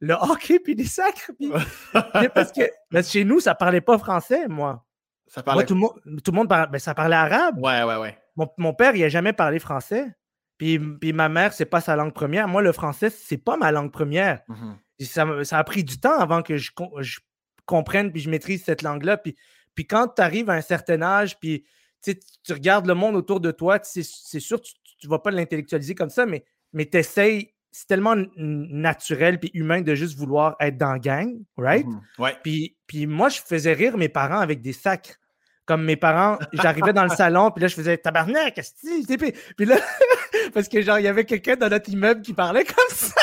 le 0.00 0.14
hockey 0.14 0.58
puis 0.58 0.74
les 0.74 0.84
sacres. 0.84 1.30
parce 2.34 2.52
que 2.52 2.62
chez 3.02 3.24
nous, 3.24 3.40
ça 3.40 3.54
parlait 3.54 3.80
pas 3.80 3.98
français, 3.98 4.48
moi. 4.48 4.84
Ça 5.28 5.42
parlait... 5.42 5.64
tout, 5.64 5.74
le 5.74 5.80
monde, 5.80 5.92
tout 6.22 6.30
le 6.30 6.36
monde 6.36 6.48
parlait, 6.48 6.70
ben, 6.70 6.78
ça 6.78 6.94
parlait 6.94 7.16
arabe. 7.16 7.58
Ouais, 7.58 7.82
ouais, 7.84 7.96
ouais. 7.96 8.18
Mon, 8.58 8.74
père, 8.74 8.96
il 8.96 9.04
a 9.04 9.08
jamais 9.08 9.32
parlé 9.32 9.58
français. 9.58 10.14
Puis, 10.58 10.78
puis 10.78 11.12
ma 11.12 11.28
mère, 11.28 11.52
c'est 11.52 11.66
pas 11.66 11.80
sa 11.80 11.96
langue 11.96 12.12
première. 12.12 12.48
Moi, 12.48 12.62
le 12.62 12.72
français, 12.72 13.10
c'est 13.10 13.38
pas 13.38 13.56
ma 13.56 13.72
langue 13.72 13.92
première. 13.92 14.42
Mm-hmm. 14.48 15.44
ça, 15.44 15.58
a 15.58 15.64
pris 15.64 15.84
du 15.84 15.98
temps 15.98 16.18
avant 16.18 16.42
que 16.42 16.56
je, 16.56 16.70
je 17.00 17.20
comprenne 17.66 18.12
puis 18.12 18.20
je 18.20 18.30
maîtrise 18.30 18.64
cette 18.64 18.82
langue-là. 18.82 19.16
Puis 19.16 19.36
puis 19.74 19.86
quand 19.86 20.08
tu 20.08 20.22
arrives 20.22 20.50
à 20.50 20.54
un 20.54 20.60
certain 20.60 21.02
âge, 21.02 21.38
puis 21.38 21.64
tu 22.02 22.52
regardes 22.52 22.86
le 22.86 22.94
monde 22.94 23.16
autour 23.16 23.40
de 23.40 23.50
toi, 23.50 23.78
c'est 23.82 24.02
sûr, 24.02 24.60
tu 24.60 24.74
ne 25.04 25.10
vas 25.10 25.18
pas 25.18 25.30
l'intellectualiser 25.30 25.94
comme 25.94 26.10
ça, 26.10 26.26
mais, 26.26 26.44
mais 26.72 26.86
tu 26.86 26.98
essayes, 26.98 27.54
c'est 27.70 27.86
tellement 27.86 28.14
naturel 28.36 29.40
puis 29.40 29.50
humain 29.54 29.80
de 29.80 29.94
juste 29.94 30.18
vouloir 30.18 30.56
être 30.60 30.76
dans 30.76 30.92
la 30.92 30.98
gang, 30.98 31.38
right? 31.56 31.86
Mmh 31.86 32.00
ouais. 32.18 32.36
Puis, 32.42 32.76
puis 32.86 33.06
moi, 33.06 33.28
je 33.28 33.40
faisais 33.40 33.72
rire 33.72 33.96
mes 33.96 34.08
parents 34.08 34.40
avec 34.40 34.60
des 34.60 34.72
sacs. 34.72 35.16
Comme 35.64 35.84
mes 35.84 35.96
parents, 35.96 36.38
j'arrivais 36.52 36.92
dans 36.92 37.04
le 37.04 37.10
salon, 37.10 37.52
puis 37.52 37.62
là, 37.62 37.68
je 37.68 37.76
faisais 37.76 37.96
tabarnak, 37.96 38.54
qu'est-ce 38.54 38.72
que 38.74 39.30
Puis 39.56 39.64
là, 39.64 39.76
parce 40.54 40.66
que 40.66 40.82
genre, 40.82 40.98
il 40.98 41.04
y 41.04 41.08
avait 41.08 41.24
quelqu'un 41.24 41.54
dans 41.54 41.68
notre 41.68 41.88
immeuble 41.88 42.20
qui 42.20 42.34
parlait 42.34 42.64
comme 42.64 42.84
ça. 42.88 43.14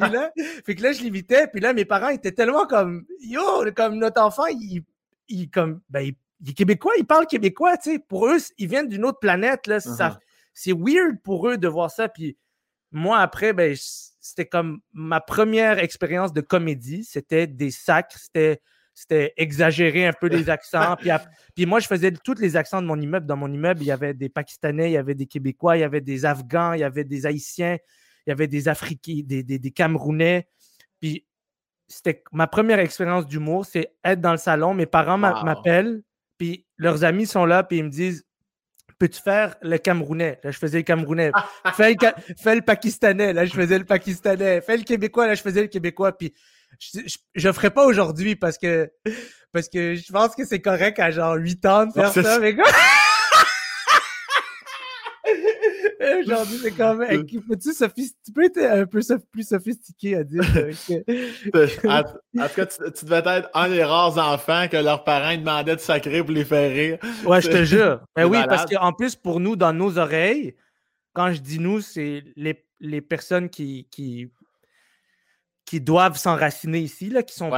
puis 0.00 0.10
là, 0.10 0.32
fait 0.64 0.74
que 0.74 0.82
là, 0.82 0.92
je 0.92 1.02
l'imitais, 1.02 1.46
puis 1.46 1.60
là, 1.60 1.74
mes 1.74 1.84
parents 1.84 2.08
étaient 2.08 2.32
tellement 2.32 2.66
comme, 2.66 3.04
yo, 3.20 3.42
comme 3.76 3.96
notre 3.96 4.22
enfant, 4.22 4.46
il, 4.46 4.82
il, 5.28 5.50
comme, 5.50 5.80
ben, 5.88 6.00
il, 6.00 6.50
est 6.50 6.54
québécois, 6.54 6.92
il 6.98 7.06
parle 7.06 7.26
québécois, 7.26 7.76
tu 7.76 7.92
sais. 7.92 7.98
Pour 7.98 8.26
eux, 8.26 8.38
ils 8.58 8.68
viennent 8.68 8.88
d'une 8.88 9.04
autre 9.04 9.18
planète, 9.20 9.66
là. 9.66 9.78
Uh-huh. 9.78 10.16
C'est 10.54 10.72
weird 10.72 11.20
pour 11.22 11.48
eux 11.48 11.58
de 11.58 11.68
voir 11.68 11.90
ça. 11.90 12.08
Puis 12.08 12.36
moi, 12.90 13.20
après, 13.20 13.52
ben, 13.52 13.74
c'était 14.20 14.46
comme 14.46 14.80
ma 14.92 15.20
première 15.20 15.78
expérience 15.78 16.32
de 16.32 16.40
comédie. 16.40 17.04
C'était 17.04 17.46
des 17.46 17.70
sacs, 17.70 18.12
c'était 18.16 18.60
c'était 18.94 19.32
exagérer 19.36 20.06
un 20.06 20.12
peu 20.12 20.26
les 20.26 20.50
accents. 20.50 20.96
puis, 20.96 21.10
puis, 21.54 21.66
moi, 21.66 21.80
je 21.80 21.86
faisais 21.86 22.12
tous 22.12 22.38
les 22.38 22.56
accents 22.56 22.82
de 22.82 22.86
mon 22.86 23.00
immeuble. 23.00 23.26
Dans 23.26 23.36
mon 23.36 23.52
immeuble, 23.52 23.82
il 23.82 23.86
y 23.86 23.90
avait 23.90 24.14
des 24.14 24.28
Pakistanais, 24.28 24.90
il 24.90 24.92
y 24.92 24.96
avait 24.96 25.14
des 25.14 25.26
Québécois, 25.26 25.76
il 25.76 25.80
y 25.80 25.84
avait 25.84 26.00
des 26.00 26.24
Afghans, 26.24 26.74
il 26.74 26.80
y 26.80 26.84
avait 26.84 27.04
des 27.04 27.26
Haïtiens, 27.26 27.78
il 28.26 28.30
y 28.30 28.32
avait 28.32 28.48
des 28.48 28.68
Africains, 28.68 29.22
des, 29.24 29.42
des, 29.42 29.58
des 29.58 29.70
Camerounais. 29.70 30.46
Puis 31.00 31.24
c'était 31.92 32.22
ma 32.32 32.46
première 32.46 32.78
expérience 32.78 33.26
d'humour, 33.26 33.66
c'est 33.66 33.92
être 34.04 34.20
dans 34.20 34.32
le 34.32 34.38
salon. 34.38 34.74
Mes 34.74 34.86
parents 34.86 35.18
m'appellent, 35.18 36.02
puis 36.38 36.66
leurs 36.78 37.04
amis 37.04 37.26
sont 37.26 37.44
là, 37.44 37.62
puis 37.62 37.78
ils 37.78 37.84
me 37.84 37.90
disent 37.90 38.24
Peux-tu 38.98 39.20
faire 39.20 39.56
le 39.62 39.78
Camerounais? 39.78 40.38
Là, 40.44 40.52
je 40.52 40.58
faisais 40.58 40.78
le 40.78 40.84
Camerounais. 40.84 41.32
fais, 41.74 41.94
le, 41.94 42.60
Pakistanais. 42.60 43.32
Là, 43.32 43.44
je 43.44 43.52
faisais 43.52 43.78
le 43.78 43.84
Pakistanais. 43.84 44.60
Fais 44.60 44.76
le 44.76 44.84
Québécois. 44.84 45.26
Là, 45.26 45.34
je 45.34 45.42
faisais 45.42 45.62
le 45.62 45.66
Québécois. 45.66 46.16
Puis 46.16 46.32
je 47.34 47.48
ne 47.48 47.52
ferai 47.52 47.70
pas 47.70 47.84
aujourd'hui 47.84 48.36
parce 48.36 48.58
que, 48.58 48.90
parce 49.52 49.68
que 49.68 49.96
je 49.96 50.12
pense 50.12 50.36
que 50.36 50.44
c'est 50.44 50.60
correct 50.60 51.00
à 51.00 51.10
genre 51.10 51.34
8 51.34 51.66
ans 51.66 51.86
de 51.86 51.92
faire 51.92 52.12
ça. 52.12 52.38
Mais 52.38 52.54
quoi? 52.54 52.64
Aujourd'hui, 56.26 56.58
c'est 56.62 56.72
quand 56.72 56.94
même. 56.94 57.26
tu 57.26 57.40
peux 57.40 58.44
être 58.44 58.58
un 58.58 58.86
peu 58.86 59.00
plus 59.30 59.48
sophistiqué 59.48 60.16
à 60.16 60.24
dire. 60.24 60.42
en, 61.84 62.02
tout 62.02 62.54
cas, 62.54 62.66
tu, 62.66 63.04
devais 63.04 63.22
être 63.38 63.50
un 63.54 63.68
des 63.68 63.84
rares 63.84 64.18
enfants 64.18 64.66
que 64.70 64.76
leurs 64.76 65.04
parents 65.04 65.36
demandaient 65.36 65.76
de 65.76 65.80
sacrer 65.80 66.22
pour 66.22 66.32
les 66.32 66.44
faire 66.44 66.70
rire. 66.70 66.98
Ouais, 67.24 67.40
je 67.40 67.50
te 67.50 67.64
jure. 67.64 68.00
Ben 68.16 68.26
oui, 68.26 68.38
parce 68.48 68.66
qu'en 68.70 68.92
plus, 68.92 69.16
pour 69.16 69.40
nous, 69.40 69.56
dans 69.56 69.72
nos 69.72 69.98
oreilles, 69.98 70.54
quand 71.14 71.32
je 71.32 71.40
dis 71.40 71.58
nous, 71.58 71.80
c'est 71.80 72.22
les, 72.36 72.64
les, 72.80 73.00
personnes 73.00 73.48
qui, 73.48 73.86
qui, 73.90 74.30
qui 75.64 75.80
doivent 75.80 76.16
s'enraciner 76.16 76.80
ici, 76.80 77.10
là, 77.10 77.22
qui 77.22 77.34
sont 77.34 77.50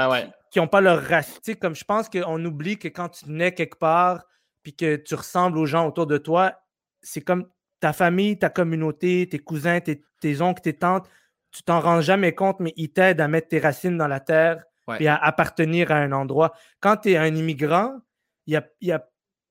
qui 0.54 0.60
n'ont 0.60 0.68
pas 0.68 0.80
leur 0.80 1.02
racine. 1.02 1.56
Comme 1.56 1.74
je 1.74 1.84
pense 1.84 2.08
qu'on 2.08 2.44
oublie 2.44 2.78
que 2.78 2.86
quand 2.86 3.08
tu 3.08 3.28
nais 3.28 3.52
quelque 3.52 3.76
part 3.76 4.22
puis 4.62 4.72
que 4.72 4.94
tu 4.94 5.16
ressembles 5.16 5.58
aux 5.58 5.66
gens 5.66 5.88
autour 5.88 6.06
de 6.06 6.16
toi, 6.16 6.54
c'est 7.02 7.20
comme 7.20 7.48
ta 7.84 7.92
famille, 7.92 8.38
ta 8.38 8.48
communauté, 8.48 9.28
tes 9.30 9.38
cousins, 9.38 9.78
tes, 9.78 10.40
oncles, 10.40 10.62
tes 10.62 10.72
tantes, 10.72 11.06
tu 11.50 11.62
t'en 11.62 11.80
rends 11.80 12.00
jamais 12.00 12.34
compte, 12.34 12.58
mais 12.58 12.72
ils 12.76 12.90
t'aident 12.90 13.20
à 13.20 13.28
mettre 13.28 13.48
tes 13.48 13.58
racines 13.58 13.98
dans 13.98 14.08
la 14.08 14.20
terre 14.20 14.64
et 15.00 15.06
à 15.06 15.16
appartenir 15.16 15.92
à 15.92 15.96
un 15.96 16.12
endroit. 16.12 16.54
Quand 16.80 16.96
tu 16.96 17.10
es 17.10 17.18
un 17.18 17.34
immigrant, 17.34 18.00
il 18.46 18.58
n'y 18.80 18.90
a, 18.90 18.96
a 18.96 19.04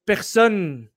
personne 0.03 0.89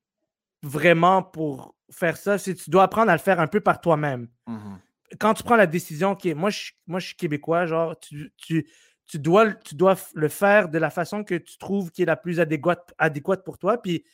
vraiment 0.62 1.22
pour 1.22 1.76
faire 1.90 2.16
ça. 2.16 2.38
Tu 2.38 2.70
dois 2.70 2.84
apprendre 2.84 3.10
à 3.10 3.14
le 3.14 3.20
faire 3.20 3.38
un 3.38 3.48
peu 3.48 3.60
par 3.60 3.82
toi-même. 3.82 4.28
Mmh 4.46 4.76
Quand 5.20 5.34
tu 5.34 5.42
prends 5.42 5.56
la 5.56 5.66
décision, 5.66 6.16
moi 6.36 6.48
je, 6.48 6.70
moi, 6.86 7.00
je 7.00 7.08
suis 7.08 7.16
québécois, 7.16 7.66
genre, 7.66 8.00
tu, 8.00 8.32
tu, 8.38 9.18
dois, 9.18 9.52
tu 9.52 9.74
dois 9.74 9.96
le 10.14 10.28
faire 10.28 10.70
de 10.70 10.78
la 10.78 10.88
façon 10.88 11.22
que 11.22 11.34
tu 11.34 11.58
trouves 11.58 11.90
qui 11.90 12.00
est 12.00 12.06
la 12.06 12.16
plus 12.16 12.40
adéquate, 12.40 12.94
adéquate 12.96 13.44
pour 13.44 13.58
toi. 13.58 13.76
Puis, 13.76 14.06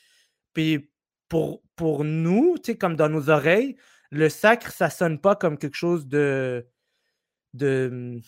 puis 0.53 0.92
pour, 1.33 1.63
pour 1.77 2.05
nous, 2.05 2.57
comme 2.79 2.95
dans 2.95 3.09
nos 3.09 3.31
oreilles, 3.31 3.77
le 4.11 4.29
sacre, 4.29 4.71
ça 4.71 4.91
sonne 4.91 5.19
pas 5.19 5.35
comme 5.35 5.57
quelque 5.57 5.79
chose 5.79 6.07
de. 6.07 6.69
de 7.55 8.21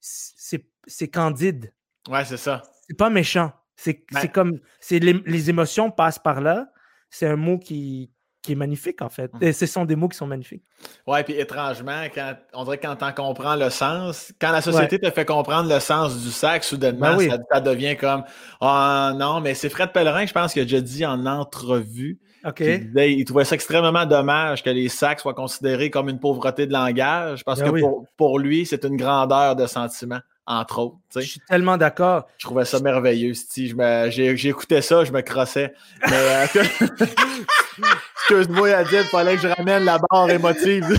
c'est 0.00 1.08
candide. 1.08 1.72
Ouais, 2.08 2.24
c'est 2.24 2.36
ça. 2.36 2.62
C'est 2.88 2.96
pas 2.96 3.08
méchant. 3.08 3.52
C'est 3.76 4.04
ben 4.10 4.26
comme. 4.26 4.58
Les, 4.90 5.12
les 5.12 5.48
émotions 5.48 5.92
passent 5.92 6.18
par 6.18 6.40
là. 6.40 6.72
C'est 7.08 7.28
un 7.28 7.36
mot 7.36 7.56
qui, 7.56 8.10
qui 8.42 8.52
est 8.52 8.56
magnifique, 8.56 9.00
en 9.00 9.10
fait. 9.10 9.32
Mmh. 9.34 9.44
Et 9.44 9.52
ce 9.52 9.66
sont 9.66 9.84
des 9.84 9.94
mots 9.94 10.08
qui 10.08 10.16
sont 10.16 10.26
magnifiques. 10.26 10.64
Ouais, 11.06 11.22
puis 11.22 11.34
étrangement, 11.34 12.02
quand, 12.12 12.34
on 12.52 12.64
dirait 12.64 12.78
que 12.78 12.86
quand 12.88 12.98
on 13.00 13.12
comprends 13.12 13.54
le 13.54 13.70
sens, 13.70 14.32
quand 14.40 14.50
la 14.50 14.60
société 14.60 14.98
te 14.98 15.10
fait 15.12 15.24
comprendre 15.24 15.72
le 15.72 15.78
sens 15.78 16.20
du 16.20 16.30
sac, 16.32 16.64
soudainement, 16.64 17.16
ben 17.16 17.40
ça, 17.48 17.60
devient 17.60 17.96
comme 17.96 18.24
Ah 18.60 19.12
non, 19.14 19.40
mais 19.40 19.54
c'est 19.54 19.68
Fred 19.68 19.92
Pellerin, 19.92 20.26
je 20.26 20.32
pense, 20.32 20.52
qui 20.52 20.58
a 20.58 20.64
déjà 20.64 20.80
dit 20.80 21.06
en 21.06 21.26
entrevue 21.26 22.18
il, 22.44 23.24
trouvait 23.24 23.44
ça 23.44 23.54
extrêmement 23.54 24.06
dommage 24.06 24.62
que 24.62 24.70
les 24.70 24.88
sacs 24.88 25.20
soient 25.20 25.34
considérés 25.34 25.90
comme 25.90 26.08
une 26.08 26.18
pauvreté 26.18 26.66
de 26.66 26.72
langage 26.72 27.44
parce 27.44 27.60
ben 27.60 27.72
que 27.72 27.80
pour, 28.16 28.38
lui, 28.38 28.66
c'est 28.66 28.84
une 28.84 28.96
grandeur 28.96 29.56
de 29.56 29.66
sentiment, 29.66 30.20
entre 30.46 30.78
autres. 30.78 30.96
Je 31.16 31.20
suis 31.20 31.40
tellement 31.48 31.76
d'accord. 31.76 32.26
Je 32.38 32.46
trouvais 32.46 32.64
ça 32.64 32.80
merveilleux, 32.80 33.34
J'écoutais 33.34 34.82
ça, 34.82 35.04
je 35.04 35.12
me 35.12 35.20
crossais. 35.20 35.74
Mais, 36.08 36.16
euh, 36.16 36.46
excuse-moi, 38.14 38.70
Adil, 38.70 39.00
il 39.00 39.04
fallait 39.04 39.36
que 39.36 39.42
je 39.42 39.48
ramène 39.48 39.84
la 39.84 39.98
barre 39.98 40.30
émotive. 40.30 40.84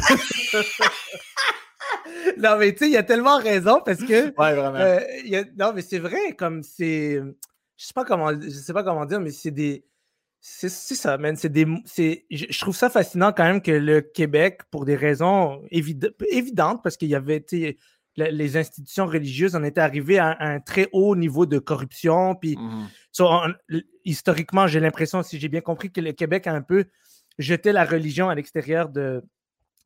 non, 2.37 2.57
mais 2.57 2.73
tu 2.73 2.79
sais, 2.79 2.89
il 2.91 2.97
a 2.97 3.03
tellement 3.03 3.37
raison 3.37 3.81
parce 3.83 3.99
que. 3.99 4.25
Ouais, 4.37 4.53
vraiment. 4.53 4.79
Euh, 4.79 4.99
non, 5.57 5.71
mais 5.73 5.81
c'est 5.81 5.99
vrai, 5.99 6.35
comme 6.37 6.61
c'est. 6.61 7.19
Je 7.77 7.87
sais 7.87 7.93
pas 7.93 8.05
comment, 8.05 8.31
je 8.39 8.49
sais 8.49 8.73
pas 8.73 8.83
comment 8.83 9.05
dire, 9.05 9.19
mais 9.19 9.31
c'est 9.31 9.49
des 9.49 9.83
c'est 10.43 10.69
ça, 10.69 11.19
man. 11.19 11.35
Des, 11.35 11.67
je 12.31 12.59
trouve 12.59 12.75
ça 12.75 12.89
fascinant 12.89 13.31
quand 13.31 13.43
même 13.43 13.61
que 13.61 13.71
le 13.71 14.01
Québec, 14.01 14.61
pour 14.71 14.85
des 14.85 14.95
raisons 14.95 15.61
évidentes, 15.69 16.81
parce 16.81 16.97
qu'il 16.97 17.09
y 17.09 17.15
avait 17.15 17.45
les 18.15 18.57
institutions 18.57 19.05
religieuses 19.05 19.55
en 19.55 19.63
étaient 19.63 19.81
arrivées 19.81 20.17
à 20.17 20.35
un, 20.39 20.59
très 20.59 20.89
haut 20.93 21.15
niveau 21.15 21.45
de 21.45 21.59
corruption. 21.59 22.35
Puis, 22.35 22.57
mmh 22.57 22.87
historiquement, 24.03 24.65
j'ai 24.65 24.79
l'impression, 24.79 25.21
si 25.21 25.37
j'ai 25.37 25.49
bien 25.49 25.61
compris, 25.61 25.91
que 25.91 26.01
le 26.01 26.11
Québec 26.11 26.47
a 26.47 26.53
un 26.53 26.61
peu 26.61 26.85
jeté 27.37 27.71
la 27.71 27.85
religion 27.85 28.29
à 28.29 28.35
l'extérieur 28.35 28.89
de 28.89 29.21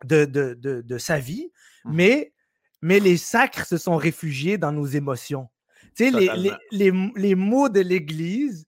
de, 0.05 0.25
de, 0.25 0.81
de, 0.81 0.97
sa 0.97 1.19
vie. 1.19 1.51
Mmh 1.83 1.93
mais, 1.93 2.33
mais 2.81 2.99
les 3.01 3.17
sacres 3.17 3.65
se 3.65 3.77
sont 3.77 3.97
réfugiés 3.97 4.57
dans 4.57 4.71
nos 4.71 4.85
émotions. 4.85 5.49
Tu 5.97 6.05
sais, 6.05 6.11
les, 6.11 6.29
les, 6.37 6.51
les, 6.71 7.11
les 7.15 7.35
mots 7.35 7.67
de 7.67 7.81
l'Église 7.81 8.65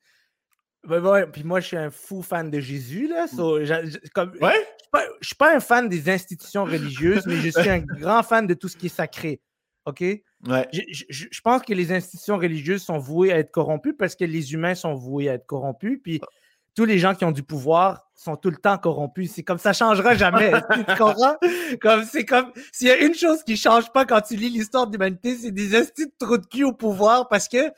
puis 1.31 1.43
moi, 1.43 1.59
je 1.59 1.67
suis 1.67 1.77
un 1.77 1.89
fou 1.89 2.21
fan 2.21 2.49
de 2.49 2.59
Jésus. 2.59 3.07
Là, 3.07 3.25
je, 3.27 3.97
comme, 4.13 4.33
je 4.39 4.45
ne 4.45 5.01
suis 5.21 5.35
pas 5.35 5.55
un 5.55 5.59
fan 5.59 5.89
des 5.89 6.09
institutions 6.09 6.65
religieuses, 6.65 7.25
mais 7.25 7.35
je 7.37 7.49
suis 7.49 7.69
un 7.69 7.79
grand 7.99 8.23
fan 8.23 8.47
de 8.47 8.53
tout 8.53 8.67
ce 8.67 8.77
qui 8.77 8.87
est 8.87 8.95
sacré. 8.95 9.41
OK? 9.85 10.01
Ouais. 10.01 10.67
Je, 10.71 11.41
pense 11.41 11.61
que 11.63 11.73
les 11.73 11.91
institutions 11.91 12.37
religieuses 12.37 12.83
sont 12.83 12.97
vouées 12.99 13.31
à 13.31 13.39
être 13.39 13.51
corrompues 13.51 13.93
parce 13.93 14.15
que 14.15 14.25
les 14.25 14.53
humains 14.53 14.75
sont 14.75 14.93
voués 14.93 15.29
à 15.29 15.33
être 15.33 15.45
corrompus. 15.45 15.99
Puis 16.03 16.19
ah. 16.21 16.27
tous 16.75 16.85
les 16.85 16.99
gens 16.99 17.15
qui 17.15 17.25
ont 17.25 17.31
du 17.31 17.43
pouvoir 17.43 18.09
sont 18.13 18.35
tout 18.35 18.49
le 18.49 18.57
temps 18.57 18.77
corrompus. 18.77 19.31
C'est 19.33 19.43
comme 19.43 19.57
ça 19.57 19.69
ne 19.69 19.75
changera 19.75 20.15
jamais. 20.15 20.51
tu 20.87 20.95
comprends? 20.97 21.37
Comme, 21.81 22.03
c'est 22.03 22.25
comme 22.25 22.51
s'il 22.71 22.87
y 22.87 22.91
a 22.91 22.97
une 22.97 23.15
chose 23.15 23.43
qui 23.43 23.53
ne 23.53 23.57
change 23.57 23.91
pas 23.91 24.05
quand 24.05 24.21
tu 24.21 24.35
lis 24.35 24.49
l'histoire 24.49 24.87
de 24.87 24.91
l'humanité, 24.91 25.35
c'est 25.35 25.51
des 25.51 25.75
instituts 25.75 26.07
de 26.07 26.25
trou 26.25 26.37
de 26.37 26.45
cul 26.45 26.65
au 26.65 26.73
pouvoir 26.73 27.29
parce 27.29 27.47
que 27.47 27.71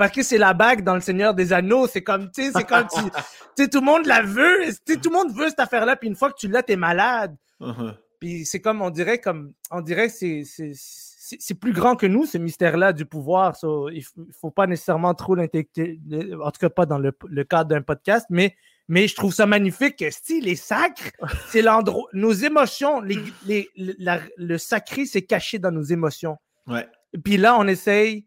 parce 0.00 0.12
que 0.12 0.22
c'est 0.22 0.38
la 0.38 0.54
bague 0.54 0.82
dans 0.82 0.94
le 0.94 1.02
Seigneur 1.02 1.34
des 1.34 1.52
Anneaux. 1.52 1.86
C'est 1.86 2.00
comme, 2.00 2.30
tu 2.30 2.42
sais, 2.42 2.52
c'est 2.54 2.64
comme, 2.64 2.86
tu 2.88 3.02
sais, 3.58 3.68
tout 3.68 3.80
le 3.80 3.84
monde 3.84 4.06
la 4.06 4.22
veut. 4.22 4.60
Tu 4.86 4.98
tout 4.98 5.10
le 5.10 5.14
monde 5.14 5.30
veut 5.36 5.50
cette 5.50 5.60
affaire-là. 5.60 5.94
Puis 5.94 6.08
une 6.08 6.16
fois 6.16 6.30
que 6.30 6.38
tu 6.38 6.48
l'as, 6.48 6.62
t'es 6.62 6.76
malade. 6.76 7.36
Uh-huh. 7.60 7.94
Puis 8.18 8.46
c'est 8.46 8.62
comme, 8.62 8.80
on 8.80 8.88
dirait, 8.88 9.18
comme, 9.18 9.52
on 9.70 9.82
dirait, 9.82 10.08
c'est, 10.08 10.42
c'est 10.46 11.54
plus 11.54 11.74
grand 11.74 11.96
que 11.96 12.06
nous, 12.06 12.24
ce 12.24 12.38
mystère-là 12.38 12.94
du 12.94 13.04
pouvoir. 13.04 13.54
il 13.92 14.02
ne 14.16 14.32
faut 14.32 14.50
pas 14.50 14.66
nécessairement 14.66 15.12
trop 15.12 15.34
l'intégrer, 15.34 16.00
en 16.42 16.50
tout 16.50 16.60
cas 16.60 16.70
pas 16.70 16.86
dans 16.86 16.98
le, 16.98 17.12
cadre 17.44 17.68
d'un 17.68 17.82
podcast, 17.82 18.24
mais, 18.30 18.56
mais 18.88 19.06
je 19.06 19.14
trouve 19.14 19.34
ça 19.34 19.44
magnifique 19.44 19.98
que 19.98 20.10
si 20.10 20.40
les 20.40 20.56
sacres, 20.56 21.10
c'est 21.50 21.60
l'endroit, 21.60 22.08
nos 22.14 22.32
émotions, 22.32 23.02
les, 23.02 23.68
le 23.76 24.56
sacré, 24.56 25.04
c'est 25.04 25.26
caché 25.26 25.58
dans 25.58 25.72
nos 25.72 25.82
émotions. 25.82 26.38
Ouais. 26.66 26.88
Puis 27.22 27.36
là, 27.36 27.54
on 27.58 27.66
essaye 27.66 28.24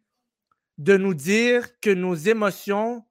de 0.83 0.97
nous 0.97 1.13
dire 1.13 1.79
que 1.79 1.89
nos 1.89 2.13
émotions 2.13 3.05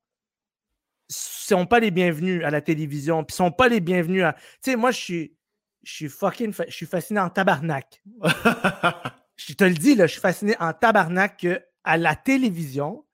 sont 1.09 1.67
pas 1.67 1.81
les 1.81 1.91
bienvenues 1.91 2.45
à 2.45 2.51
la 2.51 2.61
télévision, 2.61 3.25
puis 3.25 3.35
sont 3.35 3.51
pas 3.51 3.69
les 3.69 3.81
bienvenues 3.81 4.23
à. 4.23 4.35
Tu 4.35 4.71
sais, 4.71 4.77
moi, 4.77 4.91
je 4.91 4.99
suis, 4.99 5.37
je 5.83 5.93
suis 5.93 6.09
fucking, 6.09 6.53
je 6.69 6.75
suis 6.75 6.87
fasciné 6.87 7.21
en 7.21 7.31
tabarnak. 7.31 8.03
je 9.37 9.55
te 9.55 9.65
le 9.65 9.75
dis, 9.75 9.95
là, 9.95 10.07
je 10.07 10.13
suis 10.13 10.21
fasciné 10.21 10.55
en 10.61 10.73
tabarnak 10.73 11.39
que 11.41 11.63
à 11.85 11.97
la 11.97 12.15
télévision, 12.15 13.05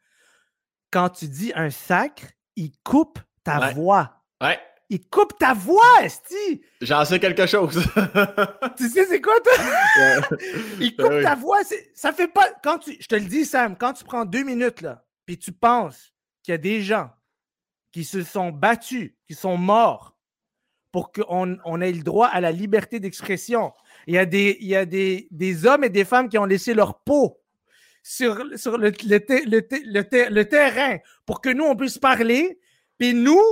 quand 0.90 1.08
tu 1.10 1.28
dis 1.28 1.52
un 1.54 1.70
sacre, 1.70 2.26
il 2.56 2.72
coupe 2.82 3.20
ta 3.44 3.70
voix. 3.70 4.24
Ouais. 4.42 4.58
Il 4.90 5.07
coupe 5.07 5.38
ta 5.38 5.53
voix, 5.53 6.03
Esti! 6.03 6.62
J'en 6.81 7.05
sais 7.05 7.20
quelque 7.20 7.46
chose. 7.46 7.85
tu 8.77 8.88
sais, 8.88 9.05
c'est 9.05 9.20
quoi, 9.20 9.35
toi? 9.40 10.38
il 10.81 10.96
coupe 10.96 11.22
ta 11.22 11.35
voix. 11.35 11.59
Ça 11.94 12.12
fait 12.12 12.29
pas. 12.29 12.48
Quand 12.62 12.79
tu... 12.79 12.96
Je 12.98 13.07
te 13.07 13.14
le 13.14 13.27
dis, 13.27 13.44
Sam, 13.44 13.77
quand 13.77 13.92
tu 13.92 14.05
prends 14.05 14.24
deux 14.24 14.44
minutes, 14.44 14.81
là, 14.81 15.05
puis 15.27 15.38
tu 15.38 15.53
penses 15.53 16.14
qu'il 16.42 16.53
y 16.53 16.55
a 16.55 16.59
des 16.59 16.81
gens 16.81 17.11
qui 17.92 18.05
se 18.05 18.22
sont 18.22 18.51
battus, 18.51 19.12
qui 19.27 19.35
sont 19.35 19.59
morts 19.59 20.16
pour 20.90 21.12
qu'on 21.12 21.59
on 21.64 21.81
ait 21.83 21.92
le 21.92 22.03
droit 22.03 22.29
à 22.29 22.40
la 22.40 22.51
liberté 22.51 22.98
d'expression. 22.98 23.72
Il 24.07 24.14
y 24.14 24.18
a, 24.18 24.24
des, 24.24 24.57
il 24.61 24.68
y 24.68 24.77
a 24.77 24.87
des, 24.87 25.29
des, 25.31 25.66
hommes 25.66 25.85
et 25.85 25.90
des 25.90 26.07
femmes 26.07 26.31
qui 26.31 26.38
ont 26.38 26.46
laissé 26.46 26.72
leur 26.72 27.01
peau 27.01 27.42
sur, 28.03 28.42
sur 28.57 28.79
le, 28.79 28.90
le, 29.05 29.18
le, 29.29 30.31
le 30.31 30.48
terrain 30.48 30.96
pour 31.27 31.42
que 31.42 31.51
nous, 31.51 31.64
on 31.64 31.77
puisse 31.77 31.98
parler. 31.98 32.59
Puis 32.98 33.12
nous, 33.12 33.42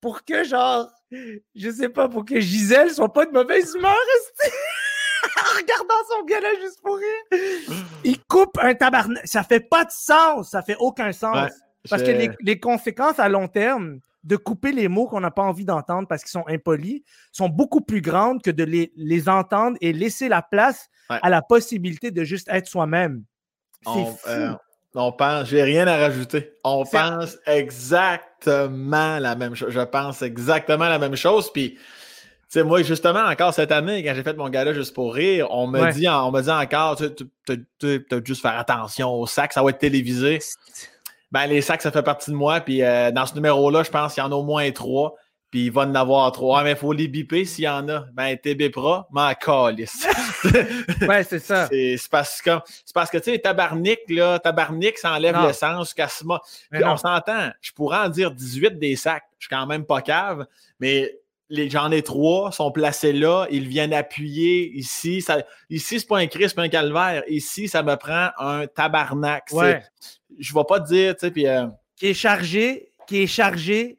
pour 0.00 0.24
que, 0.24 0.44
genre, 0.44 0.90
je 1.10 1.70
sais 1.70 1.88
pas, 1.88 2.08
pour 2.08 2.24
que 2.24 2.40
Gisèle 2.40 2.92
soit 2.92 3.12
pas 3.12 3.26
de 3.26 3.32
mauvaise 3.32 3.74
humeur, 3.74 3.94
en 5.36 5.56
regardant 5.56 5.94
son 6.10 6.24
gars 6.24 6.40
juste 6.60 6.80
pour 6.82 6.96
rire. 6.96 7.82
Il 8.04 8.22
coupe 8.24 8.58
un 8.60 8.74
tabarnak. 8.74 9.26
Ça 9.26 9.42
fait 9.42 9.60
pas 9.60 9.84
de 9.84 9.90
sens. 9.90 10.50
Ça 10.50 10.62
fait 10.62 10.76
aucun 10.78 11.12
sens. 11.12 11.50
parce 11.88 12.02
que 12.02 12.28
les, 12.40 12.60
conséquences 12.60 13.18
à 13.18 13.28
long 13.28 13.48
terme 13.48 14.00
de 14.24 14.36
couper 14.36 14.72
les 14.72 14.88
mots 14.88 15.06
qu'on 15.06 15.20
n'a 15.20 15.30
pas 15.30 15.42
envie 15.42 15.64
d'entendre 15.64 16.08
parce 16.08 16.22
qu'ils 16.22 16.32
sont 16.32 16.46
impolis 16.48 17.04
sont 17.30 17.48
beaucoup 17.48 17.80
plus 17.80 18.00
grandes 18.00 18.42
que 18.42 18.50
de 18.50 18.64
les, 18.64 18.92
les 18.96 19.28
entendre 19.28 19.76
et 19.80 19.92
laisser 19.92 20.28
la 20.28 20.42
place 20.42 20.88
à 21.08 21.30
la 21.30 21.42
possibilité 21.42 22.10
de 22.10 22.24
juste 22.24 22.48
être 22.50 22.66
soi-même. 22.66 23.24
C'est 23.84 23.92
fou. 23.92 24.18
Euh, 24.26 24.52
on 24.96 25.12
pense, 25.12 25.48
j'ai 25.48 25.62
rien 25.62 25.86
à 25.86 25.96
rajouter. 25.96 26.52
On 26.64 26.84
pense 26.84 27.36
exactement 27.46 29.18
la 29.18 29.34
même 29.36 29.54
chose. 29.54 29.70
Je 29.70 29.80
pense 29.80 30.22
exactement 30.22 30.88
la 30.88 30.98
même 30.98 31.16
chose. 31.16 31.52
Puis, 31.52 31.74
tu 31.74 31.80
sais, 32.48 32.62
moi, 32.62 32.82
justement, 32.82 33.24
encore 33.24 33.52
cette 33.52 33.72
année, 33.72 34.02
quand 34.02 34.14
j'ai 34.14 34.22
fait 34.22 34.36
mon 34.36 34.48
gala 34.48 34.72
juste 34.72 34.94
pour 34.94 35.14
rire, 35.14 35.48
on 35.50 35.66
me 35.66 35.92
dit, 35.92 36.08
on 36.08 36.30
me 36.32 36.40
dit 36.40 36.50
encore, 36.50 36.96
tu 36.96 37.26
as 37.50 38.24
juste 38.24 38.42
faire 38.42 38.58
attention 38.58 39.12
aux 39.12 39.26
sacs, 39.26 39.52
ça 39.52 39.62
va 39.62 39.70
être 39.70 39.78
télévisé. 39.78 40.38
Ben, 41.32 41.46
les 41.46 41.60
sacs, 41.60 41.82
ça 41.82 41.90
fait 41.90 42.02
partie 42.02 42.30
de 42.30 42.36
moi. 42.36 42.60
Puis, 42.60 42.82
euh, 42.82 43.10
dans 43.10 43.26
ce 43.26 43.34
numéro-là, 43.34 43.82
je 43.82 43.90
pense 43.90 44.14
qu'il 44.14 44.22
y 44.22 44.26
en 44.26 44.32
a 44.32 44.34
au 44.34 44.44
moins 44.44 44.70
trois. 44.70 45.16
Puis 45.50 45.66
il 45.66 45.72
va 45.72 45.82
en 45.82 45.94
avoir 45.94 46.30
trois. 46.32 46.64
Mais 46.64 46.72
il 46.72 46.76
faut 46.76 46.92
les 46.92 47.08
biper 47.08 47.44
s'il 47.44 47.64
y 47.64 47.68
en 47.68 47.88
a. 47.88 48.06
Ben, 48.12 48.36
TB-Pro, 48.36 49.04
m'en 49.10 49.32
calisse. 49.34 50.06
ouais, 51.08 51.24
c'est 51.24 51.38
ça. 51.38 51.68
C'est 51.68 51.98
parce 52.10 52.42
que, 52.42 52.50
parce 52.92 53.10
que 53.10 53.18
tu 53.18 53.32
sais, 53.32 53.38
tabarnik, 53.38 54.00
là, 54.08 54.38
tabarnik, 54.38 54.98
ça 54.98 55.12
enlève 55.12 55.36
l'essence, 55.46 55.94
casse-moi. 55.94 56.40
Puis 56.70 56.84
on 56.84 56.96
s'entend, 56.96 57.50
je 57.60 57.72
pourrais 57.72 57.98
en 57.98 58.08
dire 58.08 58.30
18 58.30 58.78
des 58.78 58.96
sacs. 58.96 59.24
Je 59.38 59.46
suis 59.46 59.54
quand 59.54 59.66
même 59.66 59.84
pas 59.84 60.02
cave, 60.02 60.46
mais 60.80 61.18
j'en 61.50 61.90
ai 61.90 62.02
trois, 62.02 62.50
sont 62.52 62.72
placés 62.72 63.12
là, 63.12 63.46
ils 63.50 63.68
viennent 63.68 63.94
appuyer 63.94 64.72
ici. 64.76 65.22
Ça, 65.22 65.44
ici, 65.70 66.00
c'est 66.00 66.06
pas 66.06 66.18
un 66.18 66.26
Christ, 66.26 66.50
c'est 66.50 66.56
pas 66.56 66.62
un 66.62 66.68
calvaire. 66.68 67.22
Ici, 67.28 67.68
ça 67.68 67.82
me 67.82 67.94
prend 67.96 68.30
un 68.38 68.66
tabarnak. 68.66 69.48
Ouais. 69.52 69.82
Je 70.38 70.52
vais 70.52 70.64
pas 70.68 70.80
te 70.80 70.88
dire, 70.88 71.14
tu 71.14 71.20
sais, 71.20 71.30
puis. 71.30 71.46
Euh, 71.46 71.66
qui 71.96 72.08
est 72.08 72.14
chargé, 72.14 72.90
qui 73.06 73.22
est 73.22 73.26
chargé 73.26 73.98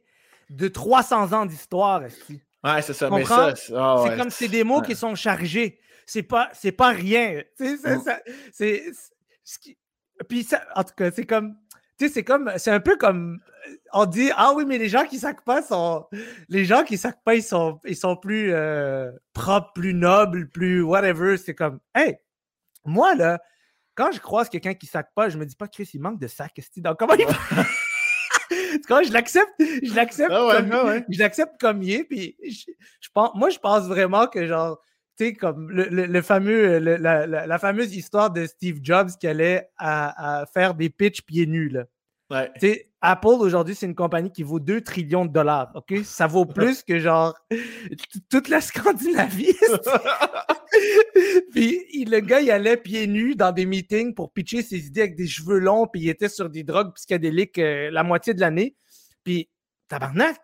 de 0.50 0.68
300 0.68 1.34
ans 1.34 1.46
d'histoire. 1.46 2.02
Ouais, 2.02 2.82
c'est 2.82 2.94
ça. 2.94 3.10
Mais 3.10 3.26
ça, 3.26 3.54
ah 3.76 4.04
c'est 4.06 4.18
comme 4.18 4.30
c'est 4.30 4.48
des 4.48 4.64
mots 4.64 4.82
qui 4.82 4.96
sont 4.96 5.16
chargés. 5.16 5.80
C'est 6.06 6.24
pas, 6.24 6.52
pas 6.78 6.90
rien. 6.90 7.44
C'est, 7.58 8.84
puis 10.28 10.44
ça, 10.44 10.62
en 10.76 10.84
tout 10.84 10.94
cas, 10.96 11.12
c'est 11.12 11.26
comme, 11.26 11.56
tu 12.00 12.08
sais, 12.08 12.14
c'est 12.14 12.24
comme, 12.24 12.52
c'est 12.58 12.72
un 12.72 12.80
peu 12.80 12.96
comme, 12.96 13.40
on 13.94 14.06
dit, 14.06 14.32
ah 14.36 14.54
oui, 14.56 14.66
mais 14.66 14.78
les 14.78 14.90
gens 14.90 15.06
qui 15.06 15.20
sacent 15.20 15.36
pas 15.46 15.62
sont, 15.62 16.06
les 16.50 16.66
gens 16.66 16.84
qui 16.84 16.98
sacent 16.98 17.20
pas, 17.24 17.36
ils 17.36 17.44
sont, 17.44 17.80
ils 17.86 17.96
sont 17.96 18.16
plus 18.16 18.54
euh, 18.54 19.12
propres, 19.34 19.74
plus 19.74 19.94
nobles, 19.94 20.50
plus 20.50 20.82
whatever. 20.82 21.38
C'est 21.38 21.56
comme, 21.56 21.80
hey, 21.94 22.18
moi 22.86 23.14
là, 23.16 23.40
quand 23.96 24.12
je 24.12 24.20
croise 24.20 24.48
quelqu'un 24.48 24.76
qui 24.76 24.86
sac 24.86 25.10
pas, 25.16 25.30
je 25.30 25.38
me 25.38 25.46
dis 25.46 25.56
pas, 25.56 25.68
Chris, 25.68 25.90
il 25.94 26.02
manque 26.02 26.20
de 26.20 26.28
sac. 26.28 26.54
Donc, 26.78 26.98
comment 27.00 27.16
il 27.16 27.26
je 29.06 29.14
l'accepte, 29.14 29.54
je 29.60 29.96
l'accepte 29.96 30.32
ah 30.32 30.58
comme, 30.58 30.72
ah 30.72 31.00
je 31.10 31.20
l'accepte 31.20 31.60
comme 31.60 31.84
il 31.84 31.92
est. 31.92 32.04
Puis 32.04 32.38
je, 32.44 33.10
pense, 33.14 33.32
moi, 33.36 33.50
je 33.50 33.60
pense 33.60 33.88
vraiment 33.88 34.28
que 34.28 34.46
genre, 34.48 34.80
tu 35.18 35.26
sais, 35.26 35.34
comme 35.34 35.70
le, 35.72 36.22
fameux, 36.22 36.78
la, 36.80 37.60
fameuse 37.60 37.96
histoire 37.96 38.32
de 38.32 38.46
Steve 38.46 38.80
Jobs 38.82 39.10
qui 39.20 39.28
allait 39.28 39.70
à, 39.78 40.46
faire 40.54 40.76
des 40.76 40.90
pitchs 40.90 41.22
pieds 41.22 41.48
nus. 41.48 41.70
Là. 41.70 41.86
Apple 43.02 43.28
aujourd'hui, 43.28 43.76
c'est 43.76 43.86
une 43.86 43.96
compagnie 43.96 44.32
qui 44.32 44.44
vaut 44.44 44.60
2 44.60 44.82
trillions 44.82 45.26
de 45.26 45.32
dollars. 45.32 45.72
OK? 45.76 45.94
Ça 46.04 46.28
vaut 46.28 46.46
plus 46.56 46.84
que 46.84 47.00
genre 47.00 47.36
toute 48.30 48.50
la 48.50 48.62
Scandinavie. 48.62 49.56
puis 51.58 52.06
le 52.06 52.20
gars, 52.20 52.42
il 52.42 52.52
allait 52.52 52.78
pieds 52.78 53.08
nus 53.08 53.36
dans 53.36 53.52
des 53.52 53.66
meetings 53.66 54.14
pour 54.14 54.32
pitcher 54.32 54.62
ses 54.62 54.88
idées 54.88 55.02
avec 55.02 55.16
des 55.16 55.28
cheveux 55.28 55.60
longs, 55.60 55.88
puis 55.88 56.02
il 56.02 56.10
était 56.10 56.30
sur 56.30 56.50
des 56.50 56.64
drogues 56.64 56.94
psychédéliques 56.94 57.58
euh, 57.58 57.90
la 57.92 58.04
moitié 58.04 58.34
de 58.34 58.40
l'année. 58.40 58.76
Puis, 59.24 59.50
tabarnak, 59.88 60.38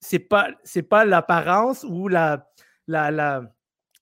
c'est 0.00 0.18
pas, 0.18 0.50
c'est 0.64 0.82
pas 0.82 1.04
l'apparence 1.04 1.84
ou 1.88 2.08
la, 2.08 2.48
la, 2.86 3.10
la, 3.10 3.42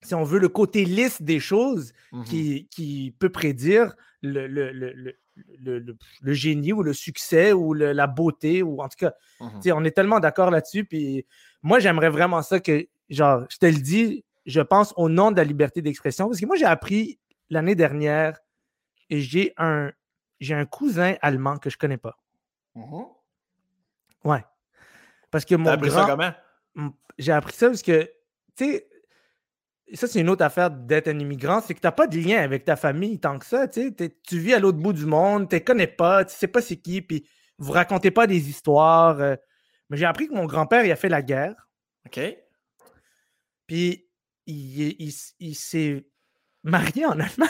si 0.02 0.14
on 0.14 0.24
veut, 0.24 0.38
le 0.38 0.48
côté 0.48 0.84
lisse 0.84 1.22
des 1.22 1.40
choses 1.40 1.92
mmh 2.12 2.24
qui, 2.24 2.68
qui, 2.70 3.14
peut 3.18 3.30
prédire 3.30 3.94
le, 4.22 4.46
le, 4.46 4.72
le, 4.72 5.16
le, 6.20 6.32
génie 6.32 6.72
ou 6.72 6.82
le 6.82 6.92
succès 6.92 7.52
ou 7.52 7.72
la 7.74 8.06
beauté, 8.06 8.62
ou 8.62 8.82
en 8.82 8.88
tout 8.88 8.98
cas, 8.98 9.12
mmh 9.40 9.72
on 9.72 9.84
est 9.84 9.92
tellement 9.92 10.20
d'accord 10.20 10.50
là-dessus. 10.50 10.84
Puis 10.84 11.26
moi, 11.62 11.78
j'aimerais 11.78 12.10
vraiment 12.10 12.42
ça 12.42 12.60
que, 12.60 12.86
genre, 13.08 13.44
je 13.50 13.56
te 13.56 13.66
le 13.66 13.80
dis, 13.80 14.23
je 14.46 14.60
pense 14.60 14.92
au 14.96 15.08
nom 15.08 15.30
de 15.30 15.36
la 15.36 15.44
liberté 15.44 15.82
d'expression, 15.82 16.26
parce 16.28 16.40
que 16.40 16.46
moi, 16.46 16.56
j'ai 16.56 16.64
appris 16.64 17.18
l'année 17.50 17.74
dernière 17.74 18.38
et 19.10 19.20
j'ai 19.20 19.52
un, 19.56 19.92
j'ai 20.40 20.54
un 20.54 20.66
cousin 20.66 21.14
allemand 21.22 21.58
que 21.58 21.70
je 21.70 21.78
connais 21.78 21.96
pas. 21.96 22.18
Mmh 22.74 23.02
ouais. 24.24 24.44
Parce 25.30 25.44
que 25.44 25.54
mon 25.54 25.70
appris 25.70 25.90
ça 25.90 26.06
comment? 26.08 26.32
J'ai 27.18 27.32
appris 27.32 27.54
ça 27.54 27.68
parce 27.68 27.82
que, 27.82 28.10
tu 28.56 28.64
sais, 28.64 28.88
ça, 29.92 30.06
c'est 30.06 30.20
une 30.20 30.30
autre 30.30 30.44
affaire 30.44 30.70
d'être 30.70 31.08
un 31.08 31.18
immigrant, 31.18 31.60
c'est 31.60 31.74
que 31.74 31.80
tu 31.80 31.86
n'as 31.86 31.92
pas 31.92 32.06
de 32.06 32.18
lien 32.18 32.40
avec 32.40 32.64
ta 32.64 32.76
famille 32.76 33.20
tant 33.20 33.38
que 33.38 33.46
ça. 33.46 33.68
Tu 33.68 33.92
vis 34.32 34.54
à 34.54 34.58
l'autre 34.58 34.78
bout 34.78 34.92
du 34.92 35.06
monde, 35.06 35.48
tu 35.48 35.56
ne 35.56 35.60
connais 35.60 35.86
pas, 35.86 36.24
tu 36.24 36.34
sais 36.34 36.48
pas 36.48 36.62
c'est 36.62 36.76
qui, 36.76 37.02
puis 37.02 37.26
vous 37.58 37.72
racontez 37.72 38.10
pas 38.10 38.26
des 38.26 38.48
histoires. 38.48 39.20
Euh. 39.20 39.36
Mais 39.90 39.96
j'ai 39.96 40.06
appris 40.06 40.28
que 40.28 40.34
mon 40.34 40.46
grand-père, 40.46 40.84
il 40.84 40.90
a 40.90 40.96
fait 40.96 41.08
la 41.08 41.22
guerre. 41.22 41.68
OK. 42.06 42.20
Puis 43.66 44.03
il, 44.46 45.12
il, 45.38 45.54
s'est 45.54 46.06
marié 46.62 47.06
en 47.06 47.12
Allemagne. 47.12 47.48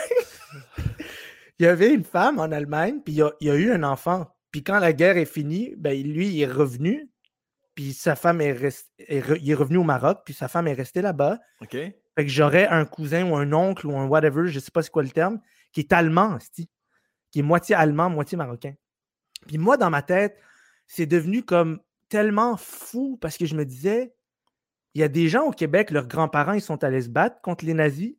il 1.58 1.64
y 1.64 1.66
avait 1.66 1.92
une 1.92 2.04
femme 2.04 2.38
en 2.38 2.50
Allemagne, 2.50 3.00
puis 3.04 3.14
il 3.14 3.22
a, 3.22 3.32
a, 3.52 3.56
eu 3.56 3.70
un 3.72 3.82
enfant. 3.82 4.26
Puis 4.50 4.62
quand 4.62 4.78
la 4.78 4.92
guerre 4.92 5.16
est 5.16 5.24
finie, 5.24 5.74
ben, 5.76 6.00
lui, 6.00 6.28
il 6.28 6.42
est 6.42 6.50
revenu. 6.50 7.10
Puis 7.74 7.92
sa 7.92 8.14
femme 8.14 8.40
est, 8.40 8.52
restée, 8.52 8.92
il 9.08 9.50
est 9.50 9.54
revenu 9.54 9.78
au 9.78 9.84
Maroc, 9.84 10.20
puis 10.24 10.32
sa 10.32 10.46
femme 10.46 10.68
est 10.68 10.74
restée 10.74 11.02
là-bas. 11.02 11.40
OK. 11.60 11.72
Fait 11.72 12.24
que 12.24 12.28
j'aurais 12.28 12.68
un 12.68 12.84
cousin 12.84 13.28
ou 13.28 13.36
un 13.36 13.52
oncle 13.52 13.88
ou 13.88 13.98
un 13.98 14.06
whatever, 14.06 14.46
je 14.46 14.60
sais 14.60 14.70
pas 14.70 14.82
c'est 14.82 14.90
quoi 14.90 15.02
le 15.02 15.10
terme, 15.10 15.40
qui 15.72 15.80
est 15.80 15.92
allemand, 15.92 16.38
qui 16.52 17.40
est 17.40 17.42
moitié 17.42 17.74
allemand, 17.74 18.08
moitié 18.08 18.38
marocain. 18.38 18.74
Puis 19.48 19.58
moi, 19.58 19.76
dans 19.76 19.90
ma 19.90 20.02
tête, 20.02 20.38
c'est 20.86 21.06
devenu 21.06 21.42
comme 21.42 21.80
tellement 22.08 22.56
fou 22.56 23.18
parce 23.20 23.36
que 23.36 23.46
je 23.46 23.56
me 23.56 23.64
disais, 23.64 24.14
il 24.94 25.00
y 25.00 25.04
a 25.04 25.08
des 25.08 25.28
gens 25.28 25.44
au 25.44 25.50
Québec, 25.50 25.90
leurs 25.90 26.06
grands-parents, 26.06 26.52
ils 26.52 26.60
sont 26.60 26.84
allés 26.84 27.02
se 27.02 27.08
battre 27.08 27.40
contre 27.42 27.64
les 27.64 27.74
nazis. 27.74 28.14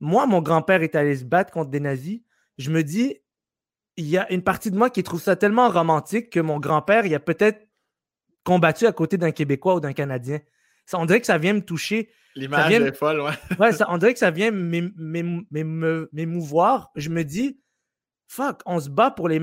Moi, 0.00 0.26
mon 0.26 0.42
grand-père 0.42 0.82
est 0.82 0.94
allé 0.94 1.16
se 1.16 1.24
battre 1.24 1.50
contre 1.52 1.70
des 1.70 1.80
nazis. 1.80 2.20
Je 2.58 2.70
me 2.70 2.82
dis, 2.82 3.18
il 3.96 4.06
y 4.06 4.18
a 4.18 4.30
une 4.32 4.42
partie 4.42 4.70
de 4.70 4.76
moi 4.76 4.90
qui 4.90 5.02
trouve 5.02 5.22
ça 5.22 5.36
tellement 5.36 5.70
romantique 5.70 6.28
que 6.30 6.40
mon 6.40 6.58
grand-père, 6.58 7.06
il 7.06 7.14
a 7.14 7.20
peut-être 7.20 7.66
combattu 8.44 8.86
à 8.86 8.92
côté 8.92 9.16
d'un 9.16 9.30
Québécois 9.30 9.76
ou 9.76 9.80
d'un 9.80 9.94
Canadien. 9.94 10.40
Ça, 10.84 10.98
on 10.98 11.06
dirait 11.06 11.20
que 11.20 11.26
ça 11.26 11.38
vient 11.38 11.54
me 11.54 11.64
toucher. 11.64 12.10
L'image 12.34 12.72
est 12.72 12.96
folle, 12.96 13.20
ouais. 13.20 13.32
ouais 13.60 13.72
ça, 13.72 13.86
on 13.88 13.98
dirait 13.98 14.12
que 14.12 14.18
ça 14.18 14.30
vient 14.30 14.50
m'émouvoir. 16.10 16.90
Je 16.96 17.08
me 17.08 17.22
dis, 17.24 17.60
fuck, 18.28 18.60
on 18.66 18.80
se 18.80 18.90
bat 18.90 19.10
pour 19.10 19.28
les, 19.28 19.40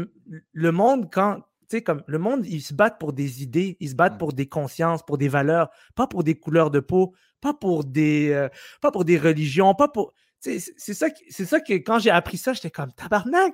le 0.52 0.72
monde 0.72 1.10
quand, 1.12 1.42
sais, 1.78 1.82
comme 1.82 2.04
le 2.08 2.18
monde, 2.18 2.46
ils 2.46 2.62
se 2.62 2.74
battent 2.74 3.00
pour 3.00 3.14
des 3.14 3.44
idées, 3.44 3.78
ils 3.80 3.90
se 3.90 3.96
battent 3.96 4.16
mm. 4.16 4.20
pour 4.20 4.34
des 4.34 4.48
consciences, 4.48 5.04
pour 5.04 5.18
des 5.18 5.28
valeurs, 5.28 5.70
pas 5.96 6.08
pour 6.08 6.24
des 6.24 6.36
couleurs 6.36 6.72
de 6.72 6.80
peau, 6.80 7.14
pas 7.42 7.54
pour 7.54 7.84
des, 7.84 8.32
euh, 8.32 8.50
pas 8.82 8.92
pour 8.92 9.06
des 9.06 9.18
religions, 9.18 9.74
pas 9.76 9.88
pour. 9.88 10.14
C'est 10.40 10.60
ça, 10.60 11.08
c'est 11.30 11.46
ça 11.46 11.60
que 11.60 11.74
quand 11.74 12.00
j'ai 12.00 12.12
appris 12.12 12.38
ça, 12.38 12.54
j'étais 12.54 12.72
comme 12.72 12.94
tabarnak. 12.94 13.54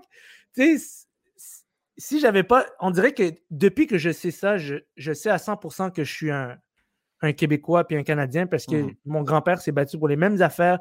Tu 0.53 0.77
sais, 0.77 1.05
si 1.97 2.19
j'avais 2.19 2.43
pas. 2.43 2.65
On 2.79 2.91
dirait 2.91 3.13
que 3.13 3.33
depuis 3.49 3.87
que 3.87 3.97
je 3.97 4.11
sais 4.11 4.31
ça, 4.31 4.57
je, 4.57 4.75
je 4.95 5.13
sais 5.13 5.29
à 5.29 5.37
100% 5.37 5.91
que 5.91 6.03
je 6.03 6.13
suis 6.13 6.31
un, 6.31 6.57
un 7.21 7.33
Québécois 7.33 7.85
puis 7.85 7.95
un 7.97 8.03
Canadien 8.03 8.47
parce 8.47 8.65
que 8.65 8.75
mmh 8.75 8.95
mon 9.05 9.23
grand-père 9.23 9.61
s'est 9.61 9.71
battu 9.71 9.97
pour 9.97 10.07
les 10.07 10.15
mêmes 10.15 10.41
affaires 10.41 10.79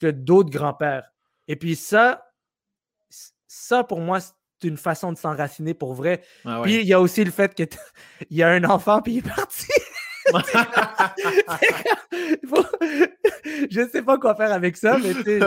que 0.00 0.08
d'autres 0.08 0.50
grands-pères. 0.50 1.12
Et 1.48 1.56
puis 1.56 1.76
ça, 1.76 2.26
ça 3.46 3.84
pour 3.84 4.00
moi, 4.00 4.18
une 4.64 4.76
façon 4.76 5.12
de 5.12 5.18
s'enraciner 5.18 5.74
pour 5.74 5.94
vrai. 5.94 6.22
Ah 6.44 6.60
puis 6.62 6.76
il 6.76 6.86
y 6.86 6.92
a 6.92 7.00
aussi 7.00 7.24
le 7.24 7.30
fait 7.30 7.54
qu'il 7.54 7.68
y 8.30 8.42
a 8.42 8.48
un 8.48 8.64
enfant 8.64 9.00
puis 9.02 9.14
il 9.14 9.18
est 9.18 9.34
parti. 9.34 9.66
je 13.70 13.80
ne 13.80 13.88
sais 13.88 14.02
pas 14.02 14.18
quoi 14.18 14.34
faire 14.34 14.52
avec 14.52 14.76
ça, 14.76 14.98
mais 14.98 15.14
tu 15.14 15.38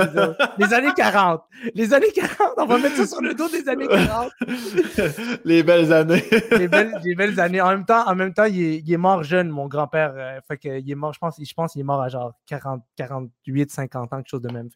les 0.58 0.74
années 0.74 0.94
40. 0.96 1.44
Les 1.76 1.94
années 1.94 2.12
40, 2.14 2.54
on 2.58 2.66
va 2.66 2.78
mettre 2.78 2.96
ça 2.96 3.06
sur 3.08 3.22
le 3.22 3.34
dos 3.34 3.50
des 3.50 3.68
années 3.68 3.88
40. 3.88 4.32
les 5.44 5.64
belles 5.64 5.92
années. 5.92 6.24
les, 6.52 6.68
belles, 6.70 7.40
années. 7.40 7.60
En 7.62 7.70
même 7.72 7.86
temps, 7.86 8.08
en 8.08 8.16
même 8.16 8.34
temps 8.34 8.46
il, 8.46 8.90
est, 8.92 8.98
mort 8.98 9.24
jeune, 9.24 9.50
mon 9.50 9.68
grand-père. 9.68 10.14
Euh, 10.16 10.40
fait 10.48 10.58
que, 10.58 10.80
il 10.80 10.90
est 10.90 10.96
mort, 10.96 11.14
je 11.14 11.20
pense, 11.20 11.36
je 11.38 11.54
pense 11.54 11.74
qu'il 11.74 11.82
est 11.82 11.86
mort 11.86 12.02
à 12.02 12.08
genre 12.10 12.34
40, 12.48 12.82
48, 12.96 13.72
50 13.72 14.14
ans, 14.14 14.18
quelque 14.18 14.30
chose 14.30 14.42
de 14.42 14.52
même. 14.52 14.70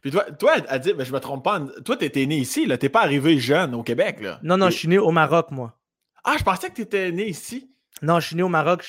Puis 0.00 0.10
toi, 0.10 0.24
toi 0.32 0.58
dire, 0.78 0.94
mais 0.96 1.04
je 1.04 1.12
me 1.12 1.20
trompe 1.20 1.44
pas, 1.44 1.60
toi, 1.84 1.96
tu 1.96 2.04
étais 2.04 2.24
né 2.26 2.36
ici, 2.36 2.66
là. 2.66 2.78
T'es 2.78 2.88
pas 2.88 3.02
arrivé 3.02 3.38
jeune 3.38 3.74
au 3.74 3.82
Québec, 3.82 4.20
là. 4.20 4.40
Non, 4.42 4.56
non, 4.56 4.70
je 4.70 4.76
suis 4.76 4.88
né 4.88 4.98
au 4.98 5.10
Maroc, 5.10 5.50
moi. 5.50 5.76
Ah, 6.24 6.36
je 6.38 6.44
pensais 6.44 6.68
que 6.68 6.74
tu 6.74 6.82
étais 6.82 7.12
né 7.12 7.28
ici. 7.28 7.70
Non, 8.02 8.20
je 8.20 8.28
suis 8.28 8.36
né 8.36 8.42
au 8.42 8.48
Maroc. 8.48 8.82
Je 8.82 8.88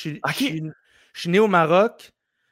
suis, 1.14 1.30
né 1.30 1.40
au 1.40 1.48
Maroc. 1.48 2.12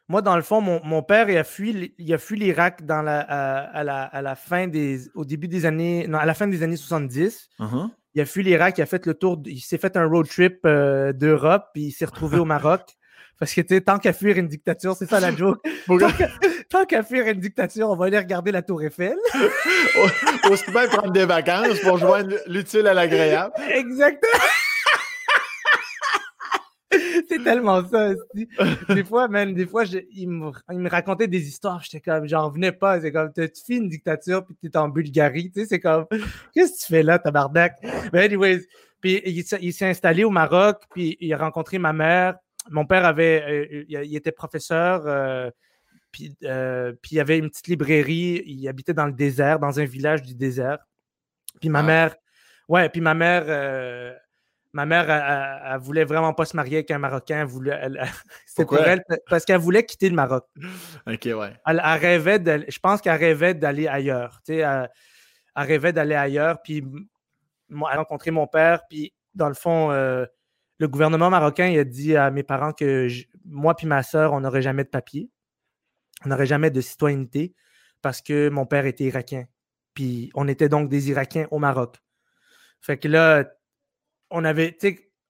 Moi, 0.09 0.21
dans 0.21 0.35
le 0.35 0.41
fond, 0.41 0.59
mon, 0.59 1.03
père, 1.03 1.29
il 1.29 1.37
a 1.37 1.43
fui, 1.43 1.93
il 1.97 2.13
a 2.13 2.17
fui 2.17 2.37
l'Irak 2.37 2.85
dans 2.85 3.01
la, 3.01 3.19
à, 3.19 3.83
la, 3.83 4.03
à, 4.03 4.21
la, 4.21 4.35
fin 4.35 4.67
des, 4.67 5.09
au 5.13 5.23
début 5.23 5.47
des 5.47 5.65
années, 5.65 6.07
non, 6.07 6.17
à 6.17 6.25
la 6.25 6.33
fin 6.33 6.47
des 6.47 6.63
années 6.63 6.77
70. 6.77 7.49
Uh-huh. 7.59 7.89
Il 8.15 8.21
a 8.21 8.25
fui 8.25 8.43
l'Irak, 8.43 8.79
il 8.79 8.81
a 8.81 8.85
fait 8.87 9.05
le 9.05 9.13
tour, 9.13 9.41
il 9.45 9.59
s'est 9.59 9.77
fait 9.77 9.95
un 9.95 10.05
road 10.05 10.27
trip 10.27 10.59
euh, 10.65 11.13
d'Europe, 11.13 11.67
puis 11.73 11.83
il 11.83 11.91
s'est 11.91 12.05
retrouvé 12.05 12.39
au 12.39 12.45
Maroc. 12.45 12.81
Parce 13.37 13.53
que, 13.53 13.61
tu 13.61 13.75
sais, 13.75 13.81
tant 13.81 13.99
qu'à 13.99 14.11
fuir 14.11 14.37
une 14.37 14.47
dictature, 14.47 14.95
c'est 14.95 15.05
ça 15.05 15.19
la 15.19 15.33
joke. 15.33 15.59
tant 15.87 15.97
qu'à 15.97 16.29
fuir 17.03 17.27
une 17.27 17.39
dictature, 17.39 17.89
on 17.89 17.95
va 17.95 18.05
aller 18.05 18.19
regarder 18.19 18.51
la 18.51 18.61
Tour 18.61 18.83
Eiffel. 18.83 19.17
Aussi 20.49 20.71
bien 20.71 20.87
prendre 20.87 21.11
des 21.11 21.25
vacances 21.25 21.79
pour 21.79 21.97
joindre 21.97 22.35
l'utile 22.47 22.87
à 22.87 22.93
l'agréable. 22.93 23.53
Exactement. 23.73 24.43
c'est 27.29 27.43
tellement 27.43 27.87
ça 27.87 28.09
aussi. 28.09 28.47
Des 28.89 29.03
fois, 29.03 29.27
même, 29.27 29.53
des 29.53 29.65
fois, 29.67 29.83
il, 29.85 30.29
me, 30.29 30.51
il, 30.71 30.79
me, 30.79 30.89
racontait 30.89 31.27
des 31.27 31.47
histoires, 31.47 31.81
j'étais 31.83 32.01
comme, 32.01 32.27
j'en 32.27 32.49
venais 32.49 32.71
pas. 32.71 32.99
C'est 33.01 33.11
comme, 33.11 33.31
tu 33.33 33.49
fais 33.65 33.75
une 33.75 33.89
dictature, 33.89 34.45
puis 34.45 34.55
tu 34.61 34.67
es 34.67 34.77
en 34.77 34.89
Bulgarie, 34.89 35.51
tu 35.51 35.61
sais, 35.61 35.67
c'est 35.67 35.79
comme, 35.79 36.05
qu'est-ce 36.53 36.73
que 36.73 36.79
tu 36.79 36.93
fais 36.93 37.03
là, 37.03 37.19
tabarnak? 37.19 37.77
Mais 38.13 38.23
anyways, 38.23 38.61
puis 39.01 39.21
il, 39.25 39.73
s'est 39.73 39.85
installé 39.85 40.23
au 40.23 40.29
Maroc, 40.29 40.83
puis 40.91 41.17
il 41.19 41.33
a 41.33 41.37
rencontré 41.37 41.77
ma 41.77 41.93
mère. 41.93 42.35
Mon 42.69 42.85
père 42.85 43.05
avait, 43.05 43.69
euh, 43.71 43.85
il, 43.87 44.15
était 44.15 44.31
professeur, 44.31 45.03
euh, 45.05 45.49
puis, 46.11 46.35
euh, 46.43 46.93
puis 47.01 47.11
il 47.13 47.15
y 47.15 47.19
avait 47.19 47.37
une 47.37 47.49
petite 47.49 47.67
librairie, 47.67 48.43
il 48.45 48.67
habitait 48.67 48.93
dans 48.93 49.05
le 49.05 49.13
désert, 49.13 49.59
dans 49.59 49.79
un 49.79 49.85
village 49.85 50.21
du 50.21 50.35
désert. 50.35 50.79
Puis 51.59 51.69
ma 51.69 51.79
ah. 51.79 51.83
mère, 51.83 52.15
ouais, 52.67 52.89
puis 52.89 53.01
ma 53.01 53.13
mère, 53.13 53.45
Ma 54.71 54.85
mère, 54.85 55.09
elle, 55.09 55.79
voulait 55.79 56.03
vraiment 56.03 56.33
pas 56.33 56.45
se 56.45 56.55
marier 56.55 56.77
avec 56.77 56.91
un 56.91 56.99
Marocain. 56.99 57.47
C'était 58.45 58.65
pour 58.65 58.77
elle 58.77 59.03
parce 59.27 59.43
qu'elle 59.43 59.59
voulait 59.59 59.83
quitter 59.83 60.09
le 60.09 60.15
Maroc. 60.15 60.45
OK, 61.07 61.25
ouais. 61.25 61.53
Elle, 61.65 61.79
rêvait 61.79 62.65
je 62.69 62.79
pense 62.79 63.01
qu'elle 63.01 63.19
rêvait 63.19 63.55
d'aller 63.55 63.87
ailleurs. 63.87 64.41
Tu 64.45 64.53
sais, 64.53 64.57
elle, 64.57 64.89
rêvait 65.55 65.91
d'aller 65.91 66.13
ailleurs. 66.13 66.61
Puis 66.61 66.83
elle 67.71 67.83
a 67.83 67.95
rencontré 67.95 68.29
mon 68.29 68.45
père. 68.45 68.81
Puis 68.87 69.11
dans 69.33 69.47
le 69.47 69.55
fond, 69.55 69.91
euh, 69.91 70.25
le 70.77 70.87
gouvernement 70.87 71.31
marocain 71.31 71.65
il 71.65 71.79
a 71.79 71.83
dit 71.83 72.15
à 72.15 72.29
mes 72.29 72.43
parents 72.43 72.71
que 72.71 73.07
moi 73.45 73.75
puis 73.75 73.87
ma 73.87 74.03
soeur, 74.03 74.33
on 74.33 74.41
n'aurait 74.41 74.61
jamais 74.61 74.83
de 74.83 74.89
papier. 74.89 75.31
On 76.25 76.29
n'aurait 76.29 76.45
jamais 76.45 76.71
de 76.71 76.81
citoyenneté 76.81 77.53
parce 78.01 78.21
que 78.21 78.49
mon 78.49 78.65
père 78.65 78.85
était 78.85 79.05
irakien. 79.05 79.45
Puis 79.93 80.31
on 80.35 80.47
était 80.47 80.69
donc 80.69 80.89
des 80.89 81.09
Irakiens 81.09 81.47
au 81.51 81.59
Maroc. 81.59 81.97
Fait 82.81 82.97
que 82.97 83.07
là, 83.07 83.45
on 84.29 84.45
avait, 84.45 84.77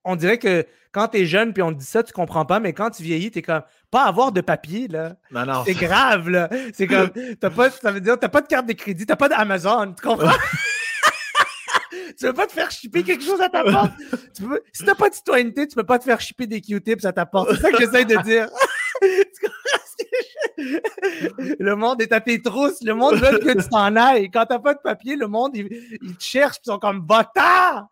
on 0.04 0.16
dirait 0.16 0.38
que 0.38 0.66
quand 0.92 1.10
tu 1.10 1.20
es 1.20 1.26
jeune 1.26 1.54
puis 1.54 1.62
on 1.62 1.74
te 1.74 1.80
dit 1.80 1.86
ça, 1.86 2.04
tu 2.04 2.14
comprends 2.14 2.46
pas, 2.46 2.60
mais 2.60 2.74
quand 2.74 2.90
tu 2.90 3.04
vieillis, 3.04 3.32
tu 3.32 3.40
es 3.40 3.42
comme 3.42 3.62
pas 3.92 4.06
avoir 4.06 4.32
de 4.32 4.42
papier, 4.42 4.88
là. 4.88 5.16
Non, 5.32 5.46
non. 5.46 5.64
C'est 5.66 5.74
grave, 5.74 6.30
là. 6.30 6.50
C'est 6.74 6.88
comme, 6.88 7.12
t'as 7.40 7.50
pas, 7.50 7.70
ça 7.70 7.92
veut 7.92 8.02
dire, 8.02 8.18
t'as 8.20 8.30
pas 8.30 8.42
de 8.42 8.48
carte 8.48 8.66
de 8.66 8.74
crédit, 8.74 9.06
t'as 9.06 9.16
pas 9.16 9.30
d'Amazon, 9.30 9.94
tu 9.94 10.08
comprends? 10.08 10.32
tu 12.18 12.26
veux 12.26 12.34
pas 12.34 12.48
te 12.48 12.52
faire 12.52 12.72
shipper 12.72 13.04
quelque 13.04 13.24
chose 13.24 13.42
à 13.42 13.50
ta 13.50 13.64
porte? 13.64 13.92
tu 14.36 14.44
peux, 14.44 14.62
si 14.74 14.84
t'as 14.84 14.96
pas 14.96 15.10
de 15.10 15.16
citoyenneté, 15.16 15.68
tu 15.68 15.76
peux 15.76 15.86
pas 15.86 16.00
te 16.00 16.04
faire 16.04 16.20
shipper 16.20 16.48
des 16.48 16.62
Q-tips 16.62 17.06
à 17.06 17.14
ta 17.14 17.26
porte. 17.26 17.52
C'est 17.56 17.62
ça 17.62 17.72
que 17.72 17.78
j'essaie 17.78 18.06
de 18.06 18.18
dire. 18.24 18.50
le 20.58 21.74
monde 21.76 22.02
est 22.02 22.12
à 22.12 22.22
tes 22.22 22.42
trousses. 22.42 22.82
Le 22.84 22.94
monde 22.94 23.16
veut 23.16 23.40
que 23.40 23.62
tu 23.62 23.70
t'en 23.70 23.96
ailles. 23.96 24.30
Quand 24.30 24.46
t'as 24.46 24.60
pas 24.60 24.74
de 24.74 24.80
papier, 24.80 25.16
le 25.16 25.28
monde, 25.28 25.56
il, 25.56 25.70
te 26.18 26.24
cherche. 26.24 26.58
Ils 26.64 26.70
sont 26.70 26.80
comme 26.80 27.02
bâtard! 27.02 27.90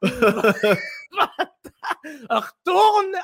Retourne! 2.30 3.16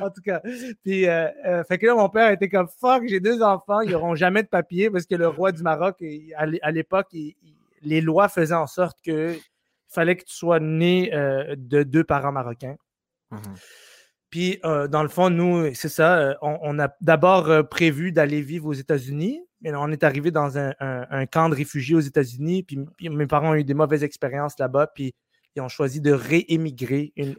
En 0.00 0.10
tout 0.10 0.22
cas. 0.22 0.40
Puis, 0.82 1.08
euh, 1.08 1.28
euh, 1.46 1.64
fait 1.64 1.78
que 1.78 1.86
là, 1.86 1.94
mon 1.94 2.08
père 2.08 2.30
était 2.30 2.48
comme 2.48 2.68
fuck, 2.68 3.02
j'ai 3.06 3.20
deux 3.20 3.42
enfants, 3.42 3.80
ils 3.80 3.90
n'auront 3.92 4.14
jamais 4.14 4.42
de 4.42 4.48
papier 4.48 4.90
parce 4.90 5.06
que 5.06 5.14
le 5.14 5.28
roi 5.28 5.52
du 5.52 5.62
Maroc, 5.62 6.02
à 6.36 6.70
l'époque, 6.70 7.08
les 7.82 8.00
lois 8.00 8.28
faisaient 8.28 8.54
en 8.54 8.66
sorte 8.66 8.98
que 9.04 9.36
fallait 9.88 10.16
que 10.16 10.24
tu 10.24 10.34
sois 10.34 10.58
né 10.60 11.14
euh, 11.14 11.54
de 11.56 11.82
deux 11.82 12.04
parents 12.04 12.32
marocains. 12.32 12.76
Mhm. 13.30 13.40
Puis, 14.32 14.58
euh, 14.64 14.88
dans 14.88 15.02
le 15.02 15.10
fond, 15.10 15.28
nous, 15.28 15.74
c'est 15.74 15.90
ça, 15.90 16.16
euh, 16.18 16.34
on, 16.40 16.78
a 16.78 16.88
d'abord 17.02 17.50
euh, 17.50 17.62
prévu 17.62 18.12
d'aller 18.12 18.40
vivre 18.40 18.66
aux 18.66 18.72
États-Unis. 18.72 19.42
Mais 19.60 19.72
on 19.74 19.88
est 19.90 20.02
arrivé 20.02 20.30
dans 20.30 20.58
un, 20.58 21.26
camp 21.26 21.50
de 21.50 21.54
réfugiés 21.54 21.94
aux 21.94 22.00
États-Unis. 22.00 22.64
Puis, 22.64 22.78
mes 23.10 23.26
parents 23.26 23.50
ont 23.50 23.54
eu 23.54 23.62
des 23.62 23.74
mauvaises 23.74 24.02
expériences 24.02 24.58
là-bas. 24.58 24.88
Puis, 24.88 25.14
ils 25.54 25.60
ont 25.60 25.68
choisi 25.68 26.00
de 26.00 26.12
réémigrer, 26.12 27.12
une, 27.14 27.36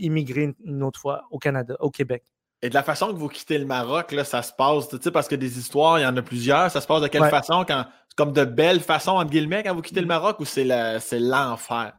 une, 0.00 0.82
autre 0.82 1.00
fois 1.00 1.22
au 1.30 1.38
Canada, 1.38 1.76
au 1.78 1.90
Québec. 1.90 2.24
Et 2.60 2.70
de 2.70 2.74
la 2.74 2.82
façon 2.82 3.12
que 3.12 3.16
vous 3.16 3.28
quittez 3.28 3.56
le 3.56 3.64
Maroc, 3.64 4.10
là, 4.10 4.24
ça 4.24 4.42
se 4.42 4.52
passe, 4.52 4.88
tu 4.88 4.98
sais, 5.00 5.12
parce 5.12 5.28
que 5.28 5.36
des 5.36 5.58
histoires, 5.58 6.00
il 6.00 6.02
y 6.02 6.06
en 6.06 6.16
a 6.16 6.22
plusieurs. 6.22 6.72
Ça 6.72 6.80
se 6.80 6.88
passe 6.88 7.02
de 7.02 7.08
quelle 7.08 7.30
façon? 7.30 7.64
Quand, 7.66 7.86
comme 8.16 8.32
de 8.32 8.44
belles 8.44 8.80
façons, 8.80 9.12
entre 9.12 9.30
guillemets, 9.30 9.62
quand 9.62 9.74
vous 9.74 9.82
quittez 9.82 10.00
le 10.00 10.08
Maroc 10.08 10.40
ou 10.40 10.44
c'est 10.44 10.64
l'enfer? 10.64 11.92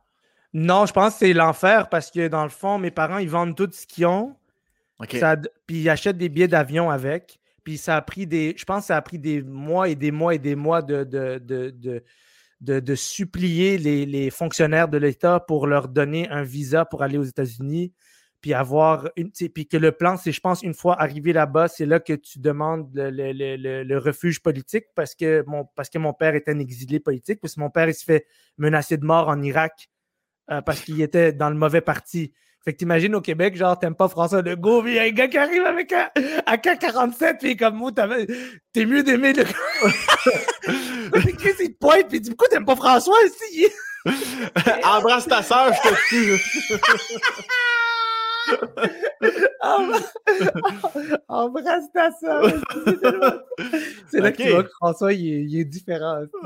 Non, 0.54 0.86
je 0.86 0.94
pense 0.94 1.14
que 1.14 1.20
c'est 1.20 1.34
l'enfer 1.34 1.90
parce 1.90 2.10
que 2.12 2.28
dans 2.28 2.44
le 2.44 2.50
fond, 2.50 2.78
mes 2.78 2.92
parents, 2.92 3.18
ils 3.18 3.30
vendent 3.30 3.56
tout 3.56 3.70
ce 3.72 3.86
qu'ils 3.86 4.06
ont. 4.06 4.36
puis 5.00 5.82
ils 5.82 5.90
achètent 5.90 6.18
des 6.18 6.30
billets 6.30 6.48
d'avion 6.48 6.90
avec. 6.90 7.40
Puis 7.64 7.78
ça 7.78 7.98
a 7.98 8.02
pris 8.02 8.26
des. 8.26 8.56
Je 8.58 8.64
pense 8.64 8.84
que 8.84 8.88
ça 8.88 8.98
a 8.98 9.02
pris 9.02 9.20
des 9.20 9.42
mois 9.42 9.90
et 9.90 9.96
des 9.96 10.12
mois 10.12 10.34
et 10.34 10.40
des 10.40 10.56
mois 10.56 10.82
de, 10.82 11.04
de, 11.04 12.02
de, 12.62 12.96
supplier 12.96 13.78
les, 13.78 14.30
fonctionnaires 14.30 14.88
de 14.88 14.98
l'État 14.98 15.42
pour 15.42 15.68
leur 15.68 15.90
donner 15.90 16.30
un 16.30 16.44
visa 16.44 16.86
pour 16.86 17.04
aller 17.04 17.18
aux 17.18 17.24
États-Unis. 17.24 17.94
Puis 18.40 18.54
avoir 18.54 19.10
une. 19.18 19.32
Puis 19.32 19.68
que 19.68 19.78
le 19.78 19.92
plan, 19.92 20.16
c'est, 20.16 20.32
je 20.32 20.40
pense, 20.40 20.62
une 20.64 20.74
fois 20.74 21.00
arrivé 21.02 21.34
là-bas, 21.34 21.68
c'est 21.68 21.86
là 21.86 22.00
que 22.00 22.14
tu 22.14 22.40
demandes 22.40 22.90
le, 22.94 23.98
refuge 23.98 24.42
politique 24.42 24.86
parce 24.96 25.14
que, 25.14 25.44
mon, 25.46 25.66
parce 25.76 25.90
que 25.90 25.98
mon 25.98 26.14
père 26.14 26.36
était 26.36 26.52
un 26.52 26.60
exilé 26.60 27.00
politique. 27.02 27.42
Parce 27.42 27.56
que 27.56 27.60
mon 27.60 27.70
père, 27.70 27.90
il 27.90 27.96
se 27.96 28.06
fait 28.06 28.26
menacer 28.58 28.96
de 28.96 29.06
mort 29.06 29.28
en 29.28 29.42
Irak 29.42 29.90
euh, 30.52 30.62
parce 30.62 30.82
qu'il 30.82 31.02
était 31.02 31.32
dans 31.34 31.50
le 31.50 31.56
mauvais 31.56 31.82
parti. 31.82 32.34
Fait 32.64 32.74
que 32.74 32.80
t'imagines 32.80 33.16
au 33.16 33.22
Québec, 33.22 33.56
genre, 33.56 33.80
t'aimes 33.80 33.96
pas 33.96 34.10
François 34.10 34.42
Legault, 34.42 34.82
mais 34.82 34.92
il 34.92 34.96
y 34.96 35.00
a 35.00 35.04
un 35.04 35.12
gars 35.12 35.28
qui 35.28 35.38
arrive 35.38 35.64
avec 35.64 35.94
un 35.94 36.10
AK-47, 36.46 37.38
puis 37.40 37.56
comme 37.56 37.76
moi, 37.76 37.92
t'es 38.74 38.86
mieux 38.86 39.04
d'aimer 39.04 39.32
le 39.32 39.44
Chris, 41.38 41.54
il 41.62 41.74
te 41.74 41.78
pointe, 41.80 42.10
puis 42.10 42.20
dit 42.20 42.30
Pourquoi 42.32 42.50
t'aimes 42.50 42.66
pas 42.66 42.76
François 42.76 43.16
ici 43.26 43.68
Embrasse 44.84 45.28
ta 45.28 45.42
soeur, 45.44 45.72
je 45.74 45.90
te 45.90 45.96
tue. 46.10 46.78
Embrasse 51.28 51.92
ta 51.94 52.12
soeur. 52.12 52.46
C'est 54.10 54.20
là 54.20 54.32
que 54.32 54.42
tu 54.42 54.50
vois 54.50 54.64
que 54.64 54.70
François, 54.70 55.14
il 55.14 55.60
est, 55.60 55.66
différent. 55.66 56.22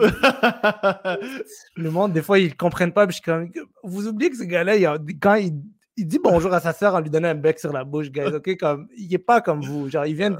le 1.75 1.89
monde, 1.89 2.13
des 2.13 2.21
fois, 2.21 2.39
ils 2.39 2.49
ne 2.49 2.53
comprennent 2.53 2.93
pas. 2.93 3.07
Puis 3.07 3.17
je 3.17 3.21
comme, 3.21 3.51
vous 3.83 4.07
oubliez 4.07 4.29
que 4.31 4.37
ce 4.37 4.43
gars-là, 4.43 4.97
quand 5.21 5.35
il, 5.35 5.53
dit 5.97 6.19
bonjour 6.23 6.53
à 6.53 6.59
sa 6.59 6.73
soeur 6.73 6.95
en 6.95 6.99
lui 6.99 7.09
donnant 7.11 7.27
un 7.29 7.35
bec 7.35 7.59
sur 7.59 7.71
la 7.71 7.83
bouche, 7.83 8.09
guys. 8.09 8.33
OK? 8.33 8.57
Comme, 8.57 8.87
il 8.97 9.09
n'est 9.09 9.17
pas 9.17 9.41
comme 9.41 9.61
vous. 9.61 9.89
Genre, 9.89 10.05
il 10.05 10.15
vient. 10.15 10.35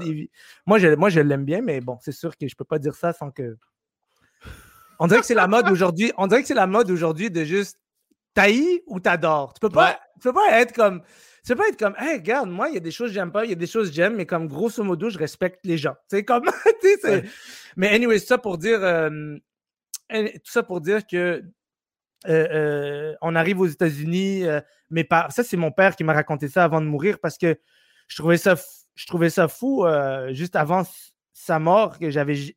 moi, 0.66 0.78
je, 0.78 0.88
moi, 0.94 1.08
je 1.08 1.20
l'aime 1.20 1.44
bien, 1.44 1.60
mais 1.62 1.80
bon, 1.80 1.98
c'est 2.00 2.12
sûr 2.12 2.36
que 2.36 2.48
je 2.48 2.54
ne 2.54 2.56
peux 2.56 2.64
pas 2.64 2.78
dire 2.78 2.94
ça 2.94 3.12
sans 3.12 3.30
que. 3.30 3.56
On 4.98 5.06
dirait 5.06 5.20
que 5.20 5.26
c'est 5.26 5.34
la 5.34 5.48
mode 5.48 5.68
aujourd'hui. 5.68 6.12
On 6.16 6.26
dirait 6.26 6.42
que 6.42 6.48
c'est 6.48 6.54
la 6.54 6.66
mode 6.66 6.90
aujourd'hui 6.90 7.30
de 7.30 7.44
juste 7.44 7.78
tailler 8.34 8.82
ou 8.86 9.00
t'adores. 9.00 9.54
Tu 9.54 9.60
peux 9.60 9.68
pas, 9.68 9.98
tu 10.14 10.28
peux 10.28 10.32
pas 10.32 10.60
être 10.60 10.72
comme 10.72 11.02
ça 11.42 11.56
peut 11.56 11.68
être 11.68 11.78
comme, 11.78 11.94
hey, 11.98 12.18
regarde, 12.18 12.48
moi, 12.48 12.68
il 12.68 12.74
y 12.74 12.76
a 12.76 12.80
des 12.80 12.92
choses 12.92 13.08
que 13.08 13.14
j'aime 13.14 13.32
pas, 13.32 13.44
il 13.44 13.50
y 13.50 13.52
a 13.52 13.56
des 13.56 13.66
choses 13.66 13.88
que 13.88 13.94
j'aime, 13.94 14.14
mais 14.14 14.26
comme 14.26 14.46
grosso 14.46 14.82
modo, 14.84 15.10
je 15.10 15.18
respecte 15.18 15.66
les 15.66 15.76
gens. 15.76 15.96
C'est 16.08 16.24
comme, 16.24 16.44
Mais 17.76 17.88
anyway, 17.88 18.18
ça 18.18 18.38
pour 18.38 18.58
dire, 18.58 18.82
euh, 18.82 19.36
tout 20.10 20.52
ça 20.52 20.62
pour 20.62 20.80
dire 20.80 21.04
que 21.06 21.42
euh, 22.28 22.48
euh, 22.52 23.14
on 23.20 23.34
arrive 23.34 23.60
aux 23.60 23.66
États-Unis, 23.66 24.44
mais 24.90 25.02
par... 25.02 25.32
ça, 25.32 25.42
c'est 25.42 25.56
mon 25.56 25.72
père 25.72 25.96
qui 25.96 26.04
m'a 26.04 26.12
raconté 26.12 26.46
ça 26.48 26.62
avant 26.62 26.80
de 26.80 26.86
mourir 26.86 27.18
parce 27.18 27.36
que 27.36 27.58
je 28.06 28.16
trouvais 28.16 28.36
ça, 28.36 28.54
je 28.94 29.06
trouvais 29.06 29.30
ça 29.30 29.48
fou 29.48 29.84
juste 30.30 30.54
avant 30.54 30.84
sa 31.32 31.58
mort 31.58 31.98
que 31.98 32.10
j'avais 32.10 32.36
ah, 32.38 32.52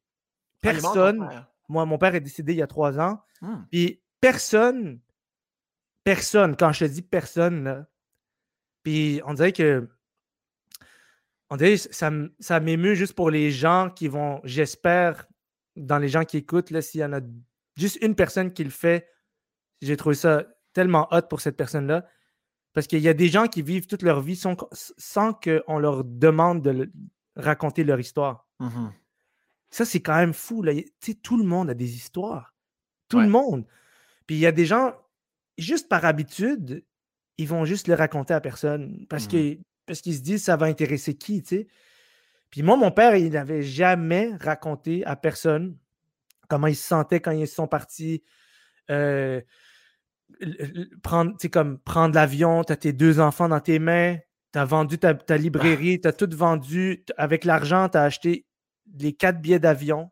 personne. 0.62 1.28
moi, 1.68 1.86
mon 1.86 1.98
père 1.98 2.14
est 2.14 2.20
décédé 2.20 2.54
il 2.54 2.60
y 2.60 2.62
a 2.62 2.68
trois 2.68 3.00
ans. 3.00 3.20
Hmm. 3.42 3.64
Puis 3.72 4.02
personne, 4.22 5.00
personne, 6.04 6.56
quand 6.56 6.72
je 6.72 6.86
te 6.86 6.92
dis 6.92 7.02
personne, 7.02 7.64
là, 7.64 7.88
puis 8.86 9.20
on 9.26 9.34
dirait 9.34 9.52
que. 9.52 9.90
On 11.50 11.58
dirait 11.58 11.78
ça, 11.78 12.12
ça 12.40 12.60
m'émeut 12.60 12.94
juste 12.94 13.14
pour 13.14 13.30
les 13.30 13.52
gens 13.52 13.90
qui 13.90 14.08
vont, 14.08 14.42
j'espère, 14.44 15.26
dans 15.76 15.98
les 15.98 16.08
gens 16.08 16.24
qui 16.24 16.38
écoutent, 16.38 16.80
s'il 16.82 17.02
y 17.02 17.06
en 17.06 17.14
a 17.14 17.20
juste 17.76 17.98
une 18.02 18.16
personne 18.16 18.52
qui 18.54 18.64
le 18.64 18.70
fait, 18.70 19.08
j'ai 19.82 19.98
trouvé 19.98 20.16
ça 20.16 20.46
tellement 20.74 21.08
hot 21.12 21.24
pour 21.24 21.42
cette 21.42 21.58
personne-là. 21.58 22.08
Parce 22.74 22.88
qu'il 22.88 23.00
y 23.00 23.08
a 23.08 23.14
des 23.14 23.28
gens 23.28 23.48
qui 23.48 23.62
vivent 23.62 23.88
toute 23.88 24.02
leur 24.02 24.22
vie 24.22 24.36
sans, 24.36 24.56
sans 24.72 25.34
qu'on 25.34 25.80
leur 25.80 26.04
demande 26.04 26.62
de 26.62 26.92
raconter 27.36 27.84
leur 27.84 28.00
histoire. 28.00 28.48
Mmh 28.60 28.90
ça, 29.72 29.84
c'est 29.84 30.00
quand 30.00 30.16
même 30.16 30.34
fou. 30.34 30.62
Là. 30.62 30.72
tout 31.22 31.38
le 31.38 31.44
monde 31.44 31.70
a 31.70 31.74
des 31.74 31.96
histoires. 31.96 32.56
Tout 33.10 33.20
le 33.20 33.28
monde. 33.28 33.66
Puis 34.26 34.38
il 34.38 34.40
y 34.40 34.46
a 34.46 34.54
des 34.54 34.66
gens, 34.66 34.94
juste 35.58 35.90
par 35.90 36.06
habitude, 36.06 36.86
ils 37.38 37.48
vont 37.48 37.66
juste 37.66 37.88
le 37.88 37.94
raconter 37.94 38.34
à 38.34 38.42
personne 38.42 39.06
parce 39.10 39.28
mmh 39.32 39.56
parce 39.86 40.02
qu'ils 40.02 40.16
se 40.16 40.22
disent 40.22 40.44
ça 40.44 40.58
va 40.58 40.66
intéresser 40.66 41.16
qui, 41.16 41.44
tu 41.44 41.58
sais? 41.58 41.68
Puis 42.50 42.64
moi, 42.64 42.76
mon 42.76 42.92
père, 42.92 43.16
il 43.16 43.32
n'avait 43.32 43.62
jamais 43.62 44.32
raconté 44.40 45.06
à 45.06 45.16
personne 45.16 45.78
comment 46.48 46.68
il 46.68 46.76
se 46.76 46.88
sentait 46.88 47.20
quand 47.20 47.32
ils 47.32 47.48
sont 47.48 47.68
partis. 47.68 48.24
Euh, 48.90 49.42
prendre, 51.04 51.36
comme 51.52 51.78
prendre 51.80 52.16
l'avion, 52.16 52.64
tu 52.64 52.74
as 52.74 52.78
tes 52.78 52.94
deux 52.94 53.20
enfants 53.20 53.50
dans 53.50 53.60
tes 53.60 53.80
mains, 53.80 54.18
tu 54.54 54.60
as 54.60 54.66
vendu 54.66 54.98
ta, 54.98 55.38
librairie, 55.38 56.02
tu 56.02 56.08
as 56.08 56.14
tout 56.14 56.30
vendu. 56.32 57.04
Avec 57.18 57.46
l'argent, 57.46 57.90
tu 57.90 57.98
as 57.98 58.04
acheté 58.04 58.46
les 58.98 59.14
quatre 59.14 59.42
billets 59.42 59.60
d'avion. 59.60 60.12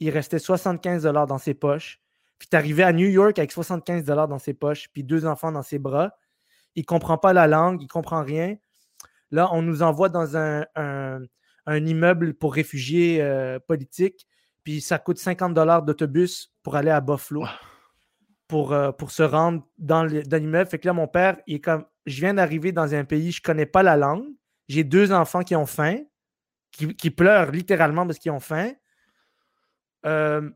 Il 0.00 0.10
restait 0.10 0.38
75 0.38 1.04
dans 1.04 1.38
ses 1.38 1.54
poches. 1.54 2.00
Puis 2.38 2.48
tu 2.48 2.56
arrivé 2.56 2.82
à 2.82 2.92
New 2.92 3.08
York 3.08 3.38
avec 3.38 3.52
75 3.52 4.04
dans 4.04 4.38
ses 4.38 4.52
poches, 4.52 4.88
puis 4.92 5.04
deux 5.04 5.24
enfants 5.24 5.52
dans 5.52 5.62
ses 5.62 5.78
bras 5.78 6.14
il 6.74 6.80
ne 6.80 6.86
comprend 6.86 7.18
pas 7.18 7.32
la 7.32 7.46
langue, 7.46 7.80
il 7.80 7.84
ne 7.84 7.88
comprend 7.88 8.22
rien. 8.22 8.56
Là, 9.30 9.48
on 9.52 9.62
nous 9.62 9.82
envoie 9.82 10.08
dans 10.08 10.36
un, 10.36 10.64
immeuble 11.66 12.34
pour 12.34 12.54
réfugiés 12.54 13.22
euh, 13.22 13.58
politiques, 13.58 14.26
puis 14.62 14.80
ça 14.80 14.98
coûte 14.98 15.18
50 15.18 15.54
dollars 15.54 15.82
d'autobus 15.82 16.52
pour 16.62 16.76
aller 16.76 16.90
à 16.90 17.00
Buffalo, 17.00 17.44
pour, 18.48 18.72
euh, 18.72 18.92
pour 18.92 19.10
se 19.10 19.22
rendre 19.22 19.66
dans 19.78 20.04
l'immeuble. 20.04 20.70
Fait 20.70 20.78
que 20.78 20.86
là, 20.86 20.92
mon 20.92 21.08
père, 21.08 21.38
il 21.46 21.56
est 21.56 21.60
comme, 21.60 21.84
je 22.06 22.20
viens 22.20 22.34
d'arriver 22.34 22.72
dans 22.72 22.94
un 22.94 23.04
pays, 23.04 23.32
je 23.32 23.40
ne 23.40 23.44
connais 23.44 23.66
pas 23.66 23.82
la 23.82 23.96
langue, 23.96 24.26
j'ai 24.68 24.84
deux 24.84 25.12
enfants 25.12 25.42
qui 25.42 25.56
ont 25.56 25.66
faim, 25.66 25.98
qui, 26.70 27.10
pleurent 27.10 27.52
littéralement 27.52 28.04
parce 28.06 28.18
qu'ils 28.18 28.32
ont 28.32 28.40
faim. 28.40 28.72
Euh, 30.06 30.50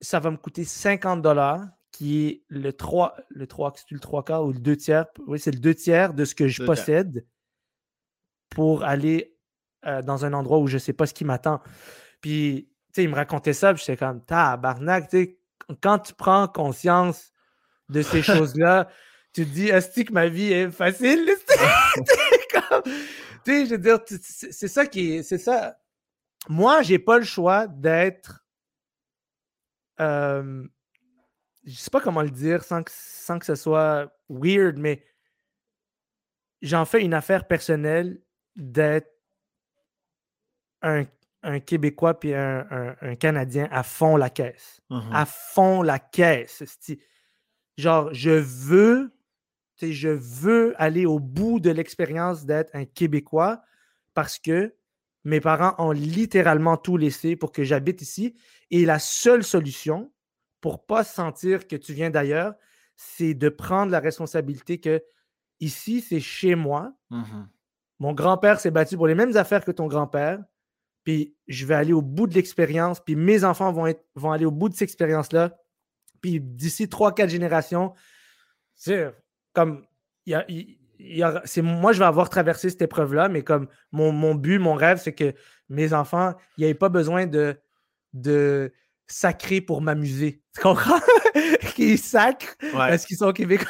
ça 0.00 0.20
va 0.20 0.30
me 0.30 0.36
coûter 0.36 0.64
50 0.64 1.20
dollars 1.20 1.66
qui 1.98 2.28
est 2.28 2.44
le 2.46 2.72
3, 2.72 3.16
le 3.28 3.48
3, 3.48 3.72
c'est 3.74 3.90
le 3.90 3.98
3 3.98 4.24
quarts 4.24 4.44
ou 4.44 4.52
le 4.52 4.60
2 4.60 4.76
tiers? 4.76 5.06
Oui, 5.26 5.40
c'est 5.40 5.50
le 5.50 5.58
2 5.58 5.74
tiers 5.74 6.14
de 6.14 6.24
ce 6.24 6.36
que 6.36 6.46
je 6.46 6.62
possède 6.62 7.26
pour 8.50 8.84
aller 8.84 9.36
euh, 9.84 10.00
dans 10.00 10.24
un 10.24 10.32
endroit 10.32 10.60
où 10.60 10.68
je 10.68 10.74
ne 10.74 10.78
sais 10.78 10.92
pas 10.92 11.06
ce 11.06 11.14
qui 11.14 11.24
m'attend. 11.24 11.60
Puis, 12.20 12.68
tu 12.68 12.94
sais, 12.94 13.02
il 13.02 13.10
me 13.10 13.16
racontait 13.16 13.52
ça, 13.52 13.74
puis 13.74 13.82
j'étais 13.84 13.96
comme, 13.96 14.24
tabarnak, 14.24 15.08
tu 15.08 15.16
sais, 15.16 15.38
quand 15.80 15.98
tu 15.98 16.14
prends 16.14 16.46
conscience 16.46 17.32
de 17.88 18.02
ces 18.02 18.22
choses-là, 18.22 18.88
tu 19.32 19.44
te 19.44 19.50
dis, 19.50 19.66
est-ce 19.66 20.00
que 20.00 20.12
ma 20.12 20.28
vie 20.28 20.52
est 20.52 20.70
facile? 20.70 21.28
tu 21.48 22.04
sais, 23.44 23.66
je 23.66 23.70
veux 23.72 23.78
dire, 23.78 23.98
c'est 24.06 24.68
ça 24.68 24.86
qui 24.86 25.14
est, 25.14 25.24
c'est 25.24 25.38
ça. 25.38 25.76
Moi, 26.48 26.82
j'ai 26.82 27.00
pas 27.00 27.18
le 27.18 27.24
choix 27.24 27.66
d'être 27.66 28.44
euh, 29.98 30.62
je 31.68 31.74
sais 31.74 31.90
pas 31.90 32.00
comment 32.00 32.22
le 32.22 32.30
dire 32.30 32.64
sans 32.64 32.82
que, 32.82 32.90
sans 32.94 33.38
que 33.38 33.44
ce 33.44 33.54
soit 33.54 34.10
weird, 34.30 34.78
mais 34.78 35.04
j'en 36.62 36.84
fais 36.84 37.02
une 37.02 37.14
affaire 37.14 37.46
personnelle 37.46 38.20
d'être 38.56 39.10
un, 40.82 41.04
Québécois 41.60 42.18
puis 42.18 42.34
un, 42.34 42.96
Canadien 43.20 43.68
à 43.70 43.82
fond 43.82 44.16
la 44.16 44.30
caisse. 44.30 44.80
Mmh 44.90 45.10
à 45.12 45.26
fond 45.26 45.82
la 45.82 45.98
caisse. 45.98 46.62
Genre, 47.76 48.12
je 48.12 48.30
veux, 48.30 49.12
je 49.80 50.08
veux 50.08 50.74
aller 50.82 51.06
au 51.06 51.20
bout 51.20 51.60
de 51.60 51.70
l'expérience 51.70 52.44
d'être 52.44 52.74
un 52.74 52.84
Québécois 52.84 53.62
parce 54.14 54.38
que 54.38 54.74
mes 55.24 55.40
parents 55.40 55.74
ont 55.78 55.92
littéralement 55.92 56.76
tout 56.76 56.96
laissé 56.96 57.36
pour 57.36 57.52
que 57.52 57.62
j'habite 57.62 58.02
ici. 58.02 58.34
Et 58.70 58.84
la 58.84 58.98
seule 58.98 59.44
solution, 59.44 60.10
pour 60.60 60.84
pas 60.86 61.04
sentir 61.04 61.66
que 61.66 61.76
tu 61.76 61.92
viens 61.92 62.10
d'ailleurs, 62.10 62.54
c'est 62.96 63.34
de 63.34 63.48
prendre 63.48 63.92
la 63.92 64.00
responsabilité 64.00 64.80
que 64.80 65.02
ici, 65.60 66.00
c'est 66.00 66.20
chez 66.20 66.54
moi. 66.54 66.92
Mmh 67.10 67.22
Mon 68.00 68.12
grand-père 68.12 68.60
s'est 68.60 68.70
battu 68.70 68.96
pour 68.96 69.06
les 69.06 69.14
mêmes 69.14 69.36
affaires 69.36 69.64
que 69.64 69.70
ton 69.70 69.86
grand-père. 69.86 70.42
Puis 71.04 71.36
je 71.46 71.64
vais 71.64 71.74
aller 71.74 71.92
au 71.92 72.02
bout 72.02 72.26
de 72.26 72.34
l'expérience. 72.34 73.00
Puis 73.00 73.16
mes 73.16 73.44
enfants 73.44 73.72
vont, 73.72 73.86
être, 73.86 74.04
vont 74.14 74.32
aller 74.32 74.44
au 74.44 74.50
bout 74.50 74.68
de 74.68 74.74
cette 74.74 74.82
expérience-là. 74.82 75.56
Puis 76.20 76.40
d'ici 76.40 76.88
trois, 76.88 77.14
quatre 77.14 77.30
générations, 77.30 77.94
c'est 78.74 79.12
comme 79.52 79.84
c'est 81.44 81.62
moi, 81.62 81.92
je 81.92 81.98
vais 81.98 82.04
avoir 82.04 82.28
traversé 82.28 82.70
cette 82.70 82.82
épreuve-là, 82.82 83.28
mais 83.28 83.42
comme 83.42 83.68
mon, 83.92 84.12
mon, 84.12 84.34
but, 84.34 84.58
mon 84.58 84.74
rêve, 84.74 84.98
c'est 84.98 85.14
que 85.14 85.32
mes 85.68 85.92
enfants, 85.92 86.34
il 86.56 86.64
n'y 86.64 86.70
ait 86.70 86.74
pas 86.74 86.88
besoin 86.88 87.26
de, 87.26 87.56
de 88.12 88.72
sacrer 89.08 89.60
pour 89.60 89.80
m'amuser. 89.80 90.42
Tu 90.54 90.60
comprends? 90.60 91.00
Qu'ils 91.74 91.98
sacrent 91.98 92.56
parce 92.72 93.04
qu'ils 93.04 93.16
sont 93.16 93.32
québécois. 93.32 93.66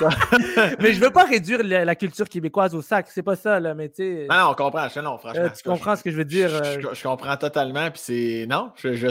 mais 0.80 0.92
je 0.92 1.00
veux 1.00 1.10
pas 1.10 1.24
réduire 1.24 1.60
la, 1.62 1.94
culture 1.94 2.28
québécoise 2.28 2.74
au 2.74 2.82
sac, 2.82 3.06
c'est 3.10 3.22
pas 3.22 3.36
ça, 3.36 3.60
là, 3.60 3.74
mais 3.74 3.88
tu 3.88 3.96
sais. 3.96 4.26
Non, 4.28 4.50
on 4.50 4.54
comprend, 4.54 4.88
non, 5.02 5.18
franchement. 5.18 5.44
Euh, 5.44 5.48
tu 5.48 5.68
comprends 5.68 5.96
ce 5.96 6.02
que 6.02 6.10
je 6.10 6.16
veux 6.16 6.24
dire? 6.24 6.50
Euh? 6.52 6.92
Je, 6.92 7.02
comprends 7.02 7.36
totalement, 7.36 7.90
puis 7.90 8.00
c'est. 8.02 8.46
Non, 8.48 8.72
je, 8.76 8.94
je, 8.94 9.08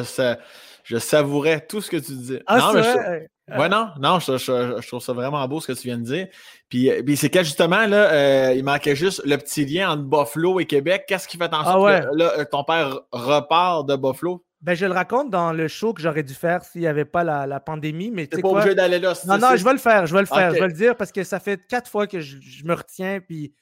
je, 0.84 0.97
savourais 0.97 1.61
tout 1.61 1.82
ce 1.82 1.89
que 1.89 1.97
tu 1.97 2.13
dis. 2.13 2.39
Ah, 2.45 2.59
non, 2.59 2.74
mais 2.74 2.84
je... 2.84 3.57
Ouais, 3.57 3.70
non, 3.70 3.89
non, 3.99 4.20
je, 4.20 4.88
trouve 4.88 5.01
ça 5.01 5.13
vraiment 5.13 5.47
beau 5.47 5.59
ce 5.59 5.68
que 5.68 5.74
tu 5.74 5.88
viens 5.88 5.97
de 5.97 6.03
dire. 6.03 6.28
Puis, 6.68 6.89
euh, 6.89 7.03
puis 7.03 7.16
c'est 7.16 7.30
que 7.30 7.43
justement, 7.43 7.86
là, 7.86 8.53
il 8.53 8.63
manquait 8.63 8.95
juste 8.95 9.22
le 9.26 9.38
petit 9.38 9.66
lien 9.66 9.91
entre 9.91 10.03
Buffalo 10.03 10.59
et 10.59 10.66
Québec. 10.66 11.05
Qu'est-ce 11.07 11.28
qui 11.28 11.38
fait 11.38 11.53
en 11.53 11.61
ah 11.61 11.63
sorte 11.63 12.11
que 12.11 12.18
là, 12.18 12.45
ton 12.45 12.63
père 12.63 12.99
repart 13.11 13.88
de 13.88 13.95
Buffalo? 13.95 14.43
Ben, 14.66 14.74
je 14.74 14.88
le 14.88 14.93
raconte 14.93 15.30
dans 15.30 15.53
le 15.53 15.68
show 15.68 15.93
que 15.93 16.01
j'aurais 16.01 16.24
dû 16.24 16.34
faire 16.34 16.63
s'il 16.63 16.82
n'y 16.82 16.88
avait 16.88 17.05
pas 17.05 17.24
la, 17.24 17.59
pandémie. 17.59 18.09
Mais 18.09 18.26
tu 18.26 18.41
pas 18.41 18.47
obligé 18.47 18.74
d'aller 18.74 18.97
là. 18.97 19.13
Non, 19.28 19.38
non, 19.38 19.55
je 19.55 19.63
vais 19.63 19.74
le 19.74 19.78
faire, 19.78 20.07
je 20.07 20.13
vais 20.16 20.22
le 20.22 20.26
faire. 20.26 20.55
Je 20.55 20.59
vais 20.59 20.68
le 20.68 20.74
dire 20.74 20.97
parce 20.97 21.11
que 21.11 21.24
ça 21.24 21.39
fait 21.39 21.68
quatre 21.68 21.88
fois 21.88 22.07
que 22.07 22.20
je, 22.20 22.66
me 22.66 22.74
retiens. 22.74 23.20
Puis 23.20 23.53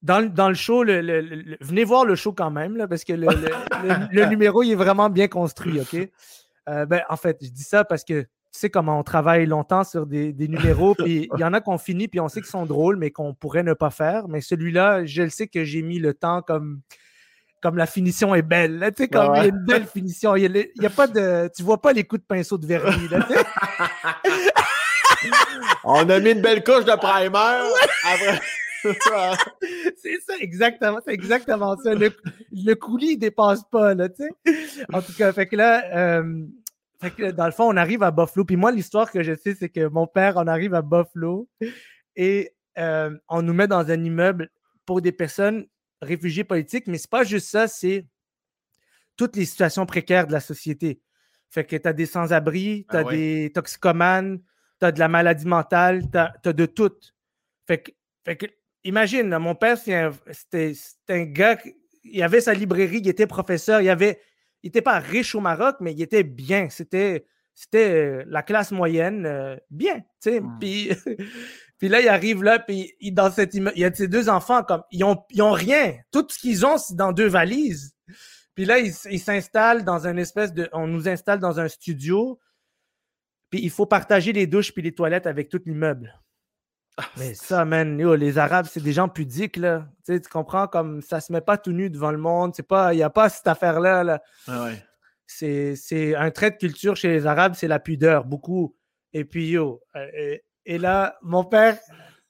dans, 0.00 0.26
dans 0.26 0.48
le 0.48 0.54
show, 0.54 0.84
le, 0.84 1.58
venez 1.60 1.84
voir 1.84 2.06
le 2.06 2.14
show 2.14 2.32
quand 2.32 2.50
même, 2.50 2.78
là, 2.78 2.88
parce 2.88 3.04
que 3.04 3.12
le, 3.12 3.28
numéro 4.30 4.62
il 4.62 4.72
est 4.72 4.74
vraiment 4.74 5.10
bien 5.10 5.28
construit, 5.28 5.78
OK? 5.78 5.96
Euh, 6.70 6.86
ben, 6.86 7.02
en 7.10 7.16
fait, 7.18 7.36
je 7.42 7.50
dis 7.50 7.62
ça 7.62 7.84
parce 7.84 8.04
que 8.04 8.22
tu 8.22 8.28
sais 8.52 8.70
comment 8.70 8.98
on 8.98 9.02
travaille 9.02 9.44
longtemps 9.44 9.84
sur 9.84 10.06
des, 10.06 10.32
des 10.32 10.48
numéros, 10.48 10.94
puis 10.98 11.28
il 11.34 11.40
y 11.40 11.44
en 11.44 11.52
a 11.52 11.60
qu'on 11.60 11.76
finit, 11.76 12.08
puis 12.08 12.20
on 12.20 12.28
sait 12.30 12.40
qu'ils 12.40 12.48
sont 12.48 12.64
drôles, 12.64 12.96
mais 12.96 13.10
qu'on 13.10 13.34
pourrait 13.34 13.64
ne 13.64 13.74
pas 13.74 13.90
faire. 13.90 14.28
Mais 14.28 14.40
celui-là, 14.40 15.04
je 15.04 15.24
le 15.24 15.28
sais 15.28 15.46
que 15.46 15.62
j'ai 15.62 15.82
mis 15.82 15.98
le 15.98 16.14
temps 16.14 16.40
comme 16.40 16.80
comme 17.64 17.78
la 17.78 17.86
finition 17.86 18.34
est 18.34 18.42
belle. 18.42 18.78
Là, 18.78 18.92
tu 18.92 19.04
sais, 19.04 19.08
comme 19.08 19.34
il 19.36 19.38
y 19.38 19.40
a 19.40 19.46
une 19.46 19.64
belle 19.64 19.86
finition. 19.86 20.36
Il 20.36 20.42
y, 20.42 20.86
a, 20.86 20.90
pas 20.90 21.06
de. 21.06 21.50
Tu 21.56 21.62
vois 21.62 21.80
pas 21.80 21.94
les 21.94 22.04
coups 22.04 22.20
de 22.20 22.26
pinceau 22.26 22.58
de 22.58 22.66
vernis. 22.66 23.08
Là, 23.08 23.26
On 25.84 26.06
a 26.10 26.20
mis 26.20 26.32
une 26.32 26.42
belle 26.42 26.62
couche 26.62 26.84
de 26.84 26.94
primer. 26.94 27.62
c'est 29.96 30.20
ça, 30.26 30.34
exactement. 30.40 30.98
C'est 31.06 31.14
exactement 31.14 31.74
ça. 31.82 31.94
Le, 31.94 32.10
le 32.52 32.74
coulis, 32.74 33.12
il 33.12 33.16
dépasse 33.16 33.62
pas, 33.72 33.94
là, 33.94 34.10
tu 34.10 34.28
sais. 34.44 34.84
En 34.92 35.00
tout 35.00 35.14
cas, 35.14 35.32
fait 35.32 35.46
que 35.46 35.56
là, 35.56 36.20
euh, 36.20 36.44
fait 37.00 37.12
que 37.12 37.30
dans 37.30 37.46
le 37.46 37.52
fond, 37.52 37.64
on 37.64 37.78
arrive 37.78 38.02
à 38.02 38.10
Buffalo. 38.10 38.44
Puis 38.44 38.56
moi, 38.56 38.72
l'histoire 38.72 39.10
que 39.10 39.22
je 39.22 39.34
sais, 39.34 39.56
c'est 39.58 39.70
que 39.70 39.88
mon 39.88 40.06
père, 40.06 40.34
on 40.36 40.48
arrive 40.48 40.74
à 40.74 40.82
Buffalo 40.82 41.48
et 42.14 42.52
euh, 42.76 43.16
on 43.30 43.40
nous 43.40 43.54
met 43.54 43.68
dans 43.68 43.90
un 43.90 44.04
immeuble 44.04 44.50
pour 44.84 45.00
des 45.00 45.12
personnes 45.12 45.66
réfugiés 46.02 46.44
politiques, 46.44 46.86
mais 46.86 46.98
c'est 46.98 47.10
pas 47.10 47.24
juste 47.24 47.48
ça, 47.48 47.68
c'est 47.68 48.06
toutes 49.16 49.36
les 49.36 49.44
situations 49.44 49.86
précaires 49.86 50.26
de 50.26 50.32
la 50.32 50.40
société. 50.40 51.00
Fait 51.50 51.64
que 51.64 51.76
tu 51.76 51.88
as 51.88 51.92
des 51.92 52.06
sans-abri, 52.06 52.86
tu 52.90 52.96
as 52.96 53.00
ah 53.00 53.10
des 53.10 53.52
toxicomanes, 53.54 54.40
tu 54.80 54.86
as 54.86 54.92
de 54.92 54.98
la 54.98 55.08
maladie 55.08 55.46
mentale, 55.46 56.02
tu 56.10 56.18
as, 56.18 56.52
de 56.52 56.66
tout. 56.66 56.92
Fait 57.66 57.78
que, 57.78 57.92
fait 58.24 58.36
que 58.36 58.46
imagine, 58.82 59.38
mon 59.38 59.54
père, 59.54 59.78
c'était 59.78 60.72
un, 61.08 61.24
gars, 61.24 61.58
il 62.02 62.22
avait 62.22 62.40
sa 62.40 62.54
librairie, 62.54 62.98
il 62.98 63.08
était 63.08 63.26
professeur, 63.26 63.80
il 63.80 63.88
avait, 63.88 64.20
il 64.62 64.68
n'était 64.68 64.82
pas 64.82 64.98
riche 64.98 65.34
au 65.34 65.40
Maroc, 65.40 65.76
mais 65.80 65.92
il 65.92 66.02
était 66.02 66.24
bien. 66.24 66.68
C'était 66.70 67.26
c'était 67.54 67.94
euh, 67.94 68.24
la 68.26 68.42
classe 68.42 68.72
moyenne, 68.72 69.26
euh, 69.26 69.56
bien, 69.70 70.00
tu 70.00 70.30
sais. 70.30 70.40
Mmh. 70.40 70.58
Puis 70.60 70.90
Puis 71.78 71.88
là, 71.88 72.00
il 72.00 72.08
arrive 72.08 72.42
là, 72.42 72.58
puis 72.58 72.94
il, 73.00 73.12
dans 73.12 73.30
cette 73.30 73.54
il 73.54 73.70
y 73.76 73.84
a 73.84 73.92
ces 73.92 74.08
deux 74.08 74.28
enfants, 74.28 74.62
comme, 74.62 74.82
ils 74.90 75.04
ont, 75.04 75.22
ils 75.30 75.42
ont 75.42 75.52
rien. 75.52 75.96
Tout 76.12 76.26
ce 76.30 76.38
qu'ils 76.38 76.64
ont, 76.64 76.78
c'est 76.78 76.96
dans 76.96 77.12
deux 77.12 77.26
valises. 77.26 77.94
Puis 78.54 78.64
là, 78.64 78.78
ils 78.78 79.20
s'installent 79.20 79.84
dans 79.84 80.06
un 80.06 80.16
espèce 80.16 80.54
de, 80.54 80.68
on 80.72 80.86
nous 80.86 81.08
installe 81.08 81.40
dans 81.40 81.58
un 81.58 81.68
studio, 81.68 82.38
puis 83.50 83.60
il 83.62 83.70
faut 83.70 83.86
partager 83.86 84.32
les 84.32 84.46
douches 84.46 84.72
puis 84.72 84.82
les 84.82 84.94
toilettes 84.94 85.26
avec 85.26 85.48
tout 85.48 85.60
l'immeuble. 85.66 86.18
Ah, 86.96 87.04
Mais 87.16 87.34
ça, 87.34 87.64
man, 87.64 87.98
les 88.14 88.38
Arabes, 88.38 88.66
c'est 88.70 88.82
des 88.82 88.92
gens 88.92 89.08
pudiques, 89.08 89.56
là. 89.56 89.88
Tu, 90.06 90.14
sais, 90.14 90.20
tu 90.20 90.28
comprends? 90.28 90.68
Comme 90.68 91.02
ça 91.02 91.20
se 91.20 91.32
met 91.32 91.40
pas 91.40 91.58
tout 91.58 91.72
nu 91.72 91.90
devant 91.90 92.12
le 92.12 92.18
monde. 92.18 92.54
Il 92.56 92.96
n'y 92.96 93.02
a 93.02 93.10
pas 93.10 93.28
cette 93.28 93.48
affaire-là. 93.48 94.04
Là. 94.04 94.22
Ah 94.46 94.64
ouais. 94.64 94.82
C'est 95.26 96.14
un 96.14 96.30
trait 96.30 96.50
de 96.50 96.56
culture 96.56 96.96
chez 96.96 97.08
les 97.08 97.26
Arabes, 97.26 97.54
c'est 97.54 97.68
la 97.68 97.80
pudeur, 97.80 98.24
beaucoup. 98.24 98.76
Et 99.12 99.24
puis, 99.24 99.48
yo, 99.48 99.80
euh, 99.96 100.36
et 100.66 100.78
là, 100.78 101.16
mon 101.22 101.44
père, 101.44 101.78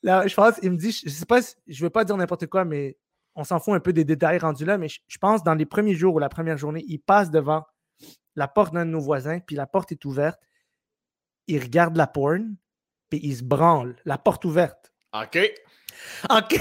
là, 0.03 0.26
je 0.26 0.34
pense, 0.34 0.59
il 0.62 0.70
me 0.72 0.76
dit, 0.76 0.92
je 0.92 1.09
sais 1.09 1.26
pas, 1.26 1.40
je 1.66 1.82
veux 1.82 1.90
pas 1.90 2.05
dire 2.05 2.16
n'importe 2.16 2.47
quoi, 2.47 2.64
mais 2.64 2.97
on 3.34 3.45
s'en 3.45 3.59
fout 3.59 3.74
un 3.74 3.80
peu 3.80 3.92
des 3.92 4.05
détails 4.05 4.38
rendus 4.38 4.64
là, 4.64 4.78
mais 4.78 4.88
je, 4.88 5.18
pense 5.18 5.42
dans 5.42 5.55
les 5.55 5.66
premiers 5.66 5.95
jours 5.95 6.14
ou 6.14 6.18
la 6.18 6.28
première 6.28 6.59
journée, 6.59 6.84
il 6.86 6.99
passe 6.99 7.30
devant 7.30 7.64
la 8.36 8.49
porte 8.49 8.74
d'un 8.74 8.84
de 8.84 8.90
nos 8.90 9.01
voisins, 9.01 9.40
puis 9.40 9.57
la 9.57 9.66
porte 9.66 9.92
est 9.92 10.05
ouverte. 10.05 10.40
Il 11.47 11.62
regarde 11.62 11.97
la 11.97 12.07
porn, 12.07 12.57
puis 13.11 13.20
il 13.22 13.36
se 13.36 13.42
branle, 13.42 13.97
la 14.05 14.18
porte 14.18 14.45
ouverte. 14.45 14.92
OK. 15.12 15.38
OK. 16.30 16.61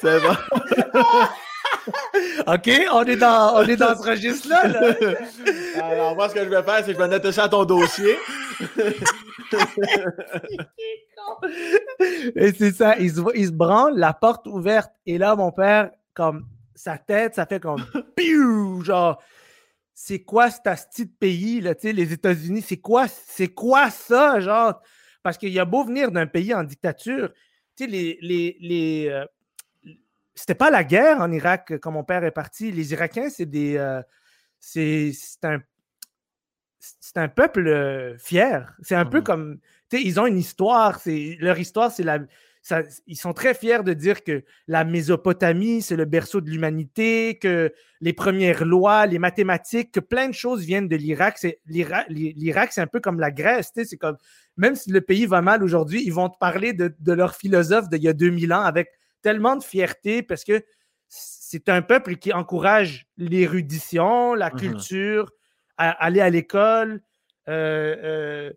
C'est 0.00 0.20
bon. 0.20 0.36
OK, 2.46 2.70
on 2.92 3.04
est 3.04 3.16
dans, 3.16 3.56
on 3.56 3.62
est 3.62 3.76
dans 3.76 3.96
ce 3.96 4.02
registre-là. 4.02 4.62
Alors, 5.82 6.14
moi, 6.14 6.28
ce 6.28 6.34
que 6.34 6.44
je 6.44 6.48
vais 6.48 6.62
faire, 6.62 6.84
c'est 6.84 6.92
que 6.92 6.92
je 6.92 6.98
vais 6.98 7.08
noter 7.08 7.32
ça 7.32 7.44
à 7.44 7.48
ton 7.48 7.64
dossier. 7.64 8.16
et 12.36 12.52
c'est 12.52 12.72
ça, 12.72 12.98
il 12.98 13.10
se, 13.10 13.20
il 13.34 13.46
se 13.46 13.52
branle, 13.52 13.96
la 13.98 14.12
porte 14.12 14.46
ouverte. 14.46 14.92
Et 15.06 15.18
là, 15.18 15.36
mon 15.36 15.52
père, 15.52 15.90
comme 16.14 16.46
sa 16.74 16.98
tête, 16.98 17.34
ça 17.34 17.46
fait 17.46 17.60
comme 17.60 17.84
piou, 18.16 18.82
genre 18.84 19.20
c'est 20.00 20.20
quoi 20.20 20.48
cet 20.48 20.68
asti 20.68 21.06
de 21.06 21.12
pays, 21.18 21.60
là, 21.60 21.74
les 21.82 22.12
États-Unis, 22.12 22.62
c'est 22.62 22.76
quoi, 22.76 23.08
c'est 23.08 23.48
quoi 23.48 23.90
ça, 23.90 24.38
genre? 24.38 24.80
Parce 25.24 25.36
qu'il 25.36 25.58
a 25.58 25.64
beau 25.64 25.82
venir 25.82 26.12
d'un 26.12 26.28
pays 26.28 26.54
en 26.54 26.62
dictature, 26.62 27.32
tu 27.76 27.84
sais, 27.84 27.90
les, 27.90 28.16
les, 28.22 28.56
les, 28.60 29.08
euh, 29.08 29.24
c'était 30.38 30.54
pas 30.54 30.70
la 30.70 30.84
guerre 30.84 31.20
en 31.20 31.32
Irak 31.32 31.74
quand 31.82 31.90
mon 31.90 32.04
père 32.04 32.22
est 32.22 32.30
parti. 32.30 32.70
Les 32.70 32.92
Irakiens, 32.92 33.28
c'est 33.28 33.46
des. 33.46 33.76
Euh, 33.76 34.00
c'est 34.60 35.12
un. 35.42 35.58
C'est 36.78 37.16
un 37.16 37.28
peuple 37.28 37.66
euh, 37.66 38.16
fier. 38.18 38.76
C'est 38.82 38.94
un 38.94 39.04
peu 39.04 39.18
mmh 39.18 39.24
comme. 39.24 39.58
Tu 39.90 39.96
sais, 39.96 40.02
ils 40.04 40.20
ont 40.20 40.26
une 40.26 40.38
histoire. 40.38 41.00
Leur 41.40 41.58
histoire, 41.58 41.90
c'est 41.90 42.04
la. 42.04 42.20
ils 43.08 43.16
sont 43.16 43.32
très 43.32 43.52
fiers 43.52 43.82
de 43.82 43.92
dire 43.94 44.22
que 44.22 44.44
la 44.68 44.84
Mésopotamie, 44.84 45.82
c'est 45.82 45.96
le 45.96 46.04
berceau 46.04 46.40
de 46.40 46.48
l'humanité, 46.48 47.38
que 47.40 47.72
les 48.00 48.12
premières 48.12 48.64
lois, 48.64 49.06
les 49.06 49.18
mathématiques, 49.18 49.90
que 49.90 50.00
plein 50.00 50.28
de 50.28 50.34
choses 50.34 50.62
viennent 50.62 50.88
de 50.88 50.96
l'Irak. 50.96 51.44
L'Irak, 51.66 52.72
c'est 52.72 52.80
un 52.80 52.86
peu 52.86 53.00
comme 53.00 53.18
la 53.18 53.32
Grèce. 53.32 53.72
C'est 53.74 53.96
comme, 53.96 54.18
même 54.56 54.76
si 54.76 54.92
le 54.92 55.00
pays 55.00 55.26
va 55.26 55.42
mal 55.42 55.64
aujourd'hui, 55.64 56.04
ils 56.06 56.12
vont 56.12 56.28
te 56.28 56.38
parler 56.38 56.74
de, 56.74 56.94
de 57.00 57.12
leur 57.12 57.34
philosophe 57.34 57.88
d'il 57.88 58.04
y 58.04 58.08
a 58.08 58.12
2000 58.12 58.52
ans 58.52 58.62
avec 58.62 58.90
tellement 59.22 59.56
de 59.56 59.62
fierté 59.62 60.22
parce 60.22 60.44
que 60.44 60.64
c'est 61.08 61.68
un 61.68 61.82
peuple 61.82 62.16
qui 62.16 62.32
encourage 62.32 63.06
l'érudition, 63.16 64.34
la 64.34 64.50
mmh 64.50 64.56
culture, 64.56 65.30
à 65.76 65.90
aller 65.90 66.20
à 66.20 66.30
l'école. 66.30 67.02
Euh, 67.48 67.96
euh, 68.02 68.52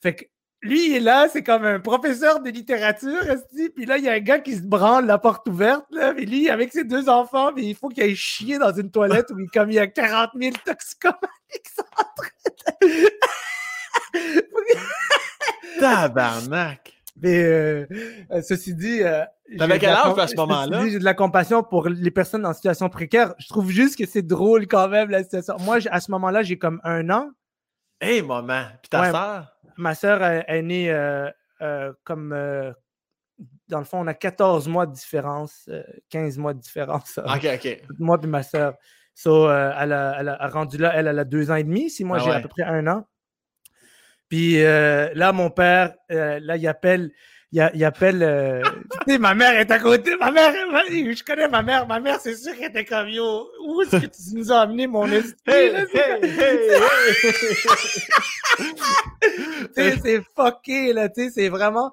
fait 0.00 0.14
que 0.14 0.24
lui, 0.62 0.86
il 0.86 0.96
est 0.96 1.00
là, 1.00 1.28
c'est 1.28 1.42
comme 1.42 1.64
un 1.64 1.80
professeur 1.80 2.40
de 2.40 2.48
littérature, 2.48 3.20
puis 3.74 3.84
là, 3.84 3.98
il 3.98 4.04
y 4.04 4.08
a 4.08 4.12
un 4.12 4.20
gars 4.20 4.38
qui 4.38 4.54
se 4.54 4.62
branle 4.62 5.06
la 5.06 5.18
porte 5.18 5.48
ouverte, 5.48 5.84
là, 5.90 6.12
lui, 6.12 6.48
avec 6.48 6.72
ses 6.72 6.84
deux 6.84 7.08
enfants, 7.08 7.50
il 7.56 7.74
faut 7.74 7.88
qu'il 7.88 8.04
aille 8.04 8.14
chier 8.14 8.58
dans 8.58 8.72
une 8.72 8.90
toilette 8.90 9.30
où, 9.30 9.44
comme 9.52 9.70
il 9.70 9.74
y 9.74 9.80
a 9.80 9.88
40 9.88 10.30
000 10.40 10.54
toxicomanes 10.64 11.18
qui 11.50 11.72
sont 11.72 11.82
en 11.98 12.04
train 12.16 12.28
de... 12.80 13.10
Tabarnak! 15.80 17.01
Mais 17.20 17.42
euh, 17.42 17.86
euh, 18.30 18.42
ceci 18.42 18.74
dit. 18.74 19.02
Euh, 19.02 19.24
T'avais 19.58 19.78
quel 19.78 19.90
âge 19.90 20.18
à 20.18 20.26
ce 20.26 20.36
moment-là? 20.36 20.88
J'ai 20.88 20.98
de 20.98 21.04
la 21.04 21.14
compassion 21.14 21.62
pour 21.62 21.88
les 21.88 22.10
personnes 22.10 22.46
en 22.46 22.54
situation 22.54 22.88
précaire. 22.88 23.34
Je 23.38 23.48
trouve 23.48 23.70
juste 23.70 23.98
que 23.98 24.06
c'est 24.06 24.22
drôle 24.22 24.66
quand 24.66 24.88
même 24.88 25.10
la 25.10 25.22
situation. 25.22 25.56
Moi, 25.60 25.78
à 25.90 26.00
ce 26.00 26.10
moment-là, 26.12 26.42
j'ai 26.42 26.58
comme 26.58 26.80
un 26.84 27.10
an. 27.10 27.30
Hé, 28.00 28.16
hey, 28.16 28.22
maman! 28.22 28.64
Puis 28.80 28.88
ta 28.88 29.10
soeur? 29.10 29.52
Ma 29.76 29.94
soeur 29.94 30.22
est, 30.22 30.62
née 30.62 30.92
comme. 32.04 32.30
dans 33.68 33.78
le 33.78 33.84
fond, 33.84 34.00
on 34.00 34.06
a 34.06 34.14
14 34.14 34.68
mois 34.68 34.86
de 34.86 34.92
différence, 34.92 35.68
15 36.08 36.38
mois 36.38 36.54
de 36.54 36.60
différence. 36.60 37.18
OK, 37.18 37.46
OK. 37.54 37.82
Moi 37.98 38.18
et 38.22 38.26
ma 38.26 38.42
soeur. 38.42 38.74
So, 39.14 39.50
elle, 39.50 39.92
a, 39.92 40.16
elle, 40.18 40.28
a, 40.30 40.48
rendu 40.48 40.78
là, 40.78 40.92
elle, 40.94 41.06
elle 41.06 41.18
a 41.18 41.24
deux 41.24 41.50
ans 41.50 41.56
et 41.56 41.64
demi. 41.64 41.90
Si 41.90 42.02
moi, 42.04 42.16
ah 42.18 42.24
j'ai 42.24 42.30
à 42.30 42.40
peu 42.40 42.48
près 42.48 42.62
un 42.62 42.86
an. 42.86 43.06
Puis 44.32 44.64
euh, 44.64 45.10
là, 45.12 45.30
mon 45.32 45.50
père, 45.50 45.92
euh, 46.10 46.40
là, 46.40 46.56
il 46.56 46.66
appelle, 46.66 47.10
il, 47.52 47.60
appelle. 47.84 48.22
Euh, 48.22 48.62
tu 49.06 49.12
sais, 49.12 49.18
ma 49.18 49.34
mère 49.34 49.60
est 49.60 49.70
à 49.70 49.78
côté. 49.78 50.16
Ma 50.16 50.30
mère, 50.30 50.54
je 50.54 51.22
connais 51.22 51.48
ma 51.48 51.60
mère. 51.62 51.86
Ma 51.86 52.00
mère, 52.00 52.18
c'est 52.18 52.34
sûr 52.36 52.56
qu'elle 52.56 52.70
était 52.70 52.86
comme 52.86 53.10
yo. 53.10 53.46
Où 53.66 53.82
est-ce 53.82 53.90
que 53.98 54.06
tu 54.06 54.34
nous 54.34 54.50
as 54.50 54.60
amené, 54.60 54.86
mon 54.86 55.04
esprit? 55.12 55.52
Hey, 55.52 55.74
c'est 60.02 60.22
fucké, 60.34 60.94
là. 60.94 61.10
Tu 61.10 61.24
sais, 61.24 61.30
c'est 61.34 61.50
vraiment. 61.50 61.92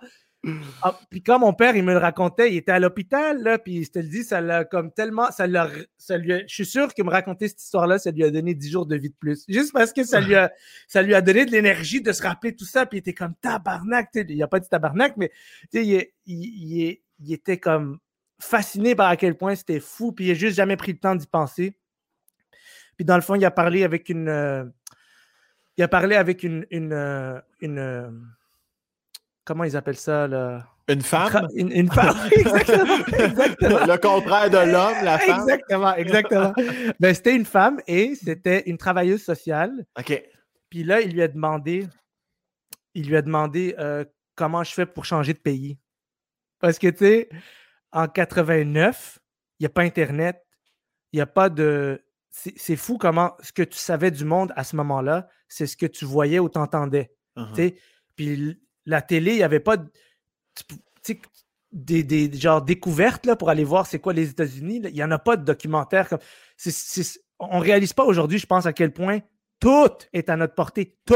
Ah, 0.82 0.98
puis 1.10 1.22
quand 1.22 1.38
mon 1.38 1.54
père, 1.54 1.76
il 1.76 1.84
me 1.84 1.92
le 1.92 1.98
racontait, 1.98 2.54
il 2.54 2.58
était 2.58 2.72
à 2.72 2.80
l'hôpital, 2.80 3.44
là, 3.44 3.60
puis 3.60 3.84
je 3.84 3.92
te 3.92 4.00
le 4.00 4.08
dis, 4.08 4.24
ça 4.24 4.40
l'a 4.40 4.64
comme 4.64 4.92
tellement, 4.94 5.30
ça 5.32 5.48
l'a, 5.48 5.70
ça 5.98 6.18
lui 6.18 6.46
je 6.48 6.54
suis 6.54 6.66
sûr 6.66 6.94
qu'il 6.94 7.04
me 7.04 7.10
racontait 7.10 7.50
cette 7.50 7.62
histoire-là, 7.62 8.00
ça 8.00 8.12
lui 8.12 8.24
a 8.24 8.32
donné 8.32 8.54
10 8.54 8.72
jours 8.72 8.86
de 8.86 8.96
vie 8.96 9.10
de 9.10 9.16
plus. 9.16 9.44
Juste 9.50 9.74
parce 9.74 9.92
que 9.92 10.06
ça 10.06 10.22
lui 10.22 10.36
a, 10.36 10.50
ça 10.88 11.02
lui 11.02 11.14
a 11.14 11.22
donné 11.22 11.46
de 11.46 11.52
l'énergie 11.52 12.02
de 12.02 12.14
se 12.14 12.24
rappeler 12.24 12.56
tout 12.56 12.66
ça, 12.66 12.86
puis 12.86 12.98
il 12.98 13.02
était 13.02 13.14
comme 13.14 13.36
tabarnak, 13.42 14.12
il 14.16 14.36
n'y 14.36 14.44
a 14.44 14.48
pas 14.48 14.62
dit 14.62 14.70
tabarnak, 14.70 15.18
mais 15.18 15.30
il, 15.74 16.08
il, 16.26 17.00
il, 17.20 17.34
était 17.34 17.58
comme 17.58 18.00
fasciné 18.40 18.96
par 18.96 19.10
à 19.10 19.18
quel 19.18 19.36
point 19.36 19.56
c'était 19.56 19.82
fou, 19.82 20.14
puis 20.14 20.26
il 20.26 20.28
n'a 20.30 20.36
juste 20.36 20.56
jamais 20.56 20.78
pris 20.78 20.94
le 20.94 21.00
temps 21.00 21.16
d'y 21.16 21.28
penser. 21.28 21.76
Puis 22.96 23.04
dans 23.04 23.16
le 23.16 23.22
fond, 23.22 23.36
il 23.36 23.44
a 23.44 23.52
parlé 23.52 23.84
avec 23.84 24.08
une, 24.08 24.30
euh, 24.30 24.64
il 25.76 25.84
a 25.84 25.90
parlé 25.90 26.16
avec 26.16 26.44
une, 26.44 26.66
une, 26.72 26.94
euh, 26.94 27.40
une, 27.60 27.72
une 27.72 27.80
euh, 27.80 28.10
comment 29.50 29.64
ils 29.64 29.76
appellent 29.76 29.98
ça 29.98 30.28
là? 30.28 30.64
Une 30.88 31.02
femme? 31.02 31.48
Une, 31.56 31.92
femme, 31.92 32.16
exactement, 32.32 32.98
Le 33.08 33.98
contraire 33.98 34.48
de 34.52 34.72
l'homme, 34.72 35.04
la 35.04 35.18
femme? 35.18 35.40
Exactement, 35.42 35.96
exactement. 35.96 36.54
ben, 37.00 37.16
c'était 37.16 37.36
une 37.36 37.46
femme 37.46 37.82
et 37.88 38.14
c'était 38.14 38.70
une 38.70 38.78
travailleuse 38.78 39.24
sociale. 39.24 39.88
OK. 39.98 40.24
Puis 40.70 40.84
là, 40.84 41.02
il 41.02 41.14
lui 41.14 41.24
a 41.24 41.28
demandé, 41.28 41.88
il 42.94 43.08
lui 43.08 43.18
a 43.18 43.24
demandé 43.24 43.74
euh, 43.80 44.06
comment 44.36 44.64
je 44.64 44.72
fais 44.72 44.86
pour 44.86 45.04
changer 45.04 45.34
de 45.34 45.40
pays. 45.40 45.80
Parce 46.60 46.78
que, 46.78 46.88
tu 46.88 46.98
sais, 46.98 47.30
en 47.92 48.08
89, 48.08 49.18
il 49.60 49.64
n'y 49.64 49.66
a 49.66 49.70
pas 49.70 49.82
Internet, 49.82 50.46
il 51.12 51.18
n'y 51.18 51.22
a 51.22 51.28
pas 51.28 51.50
de... 51.50 52.04
C'est 52.30 52.76
fou 52.76 53.00
comment 53.00 53.36
ce 53.42 53.52
que 53.52 53.64
tu 53.64 53.80
savais 53.80 54.12
du 54.12 54.26
monde 54.26 54.54
à 54.56 54.64
ce 54.64 54.76
moment-là, 54.76 55.28
c'est 55.48 55.66
ce 55.66 55.76
que 55.76 55.88
tu 55.88 56.06
voyais 56.06 56.38
ou 56.38 56.50
t'entendais. 56.50 57.12
Uh-huh. 57.36 57.76
Puis 58.16 58.60
la 58.90 59.02
télé, 59.02 59.32
il 59.32 59.38
n'y 59.38 59.44
avait 59.44 59.60
pas 59.60 59.78
des, 61.72 62.04
des 62.04 62.34
genre 62.34 62.62
découvertes 62.62 63.26
là, 63.26 63.36
pour 63.36 63.50
aller 63.50 63.64
voir 63.64 63.86
c'est 63.86 64.00
quoi 64.00 64.14
les 64.14 64.30
États-Unis. 64.30 64.82
Il 64.86 64.94
n'y 64.94 65.04
en 65.04 65.12
a 65.12 65.20
pas 65.20 65.38
de 65.38 65.46
documentaire. 65.46 66.10
Comme, 66.10 66.20
on 67.40 67.60
ne 67.60 67.64
réalise 67.64 67.94
pas 67.94 68.04
aujourd'hui, 68.04 68.40
je 68.40 68.48
pense, 68.48 68.66
à 68.66 68.74
quel 68.74 68.92
point 68.92 69.20
tout 69.60 69.92
est 70.14 70.30
à 70.30 70.36
notre 70.36 70.56
portée. 70.56 70.98
Tout! 71.06 71.16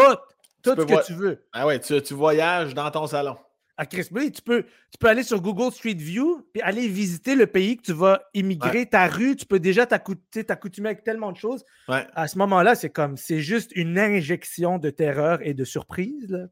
Tout 0.61 0.75
ce 0.77 0.85
que 0.85 1.05
tu 1.05 1.13
veux. 1.13 1.45
Ah 1.51 1.67
ouais, 1.67 1.79
tu, 1.79 2.13
voyages 2.13 2.73
dans 2.73 2.89
ton 2.89 3.05
salon. 3.05 3.35
À 3.75 3.85
Chris, 3.85 4.07
oui, 4.11 4.31
tu 4.31 4.41
peux, 4.41 4.63
tu 4.63 4.97
peux 4.97 5.07
aller 5.07 5.23
sur 5.23 5.41
Google 5.41 5.73
Street 5.73 5.95
View 5.95 6.47
et 6.55 6.61
aller 6.61 6.87
visiter 6.87 7.35
le 7.35 7.47
pays 7.47 7.75
que 7.75 7.81
tu 7.81 7.91
vas 7.91 8.21
immigrer, 8.33 8.85
ta 8.85 9.07
rue, 9.07 9.35
tu 9.35 9.45
peux 9.45 9.59
déjà 9.59 9.85
t'accoutumer 9.85 10.89
avec 10.89 11.03
tellement 11.03 11.33
de 11.33 11.37
choses. 11.37 11.65
À 11.89 12.27
ce 12.29 12.37
moment-là, 12.37 12.75
c'est 12.75 12.91
comme, 12.91 13.17
c'est 13.17 13.41
juste 13.41 13.71
une 13.75 13.99
injection 13.99 14.77
de 14.77 14.89
terreur 14.89 15.39
et 15.41 15.53
de 15.53 15.65
surprise. 15.65 16.29
Là. 16.29 16.45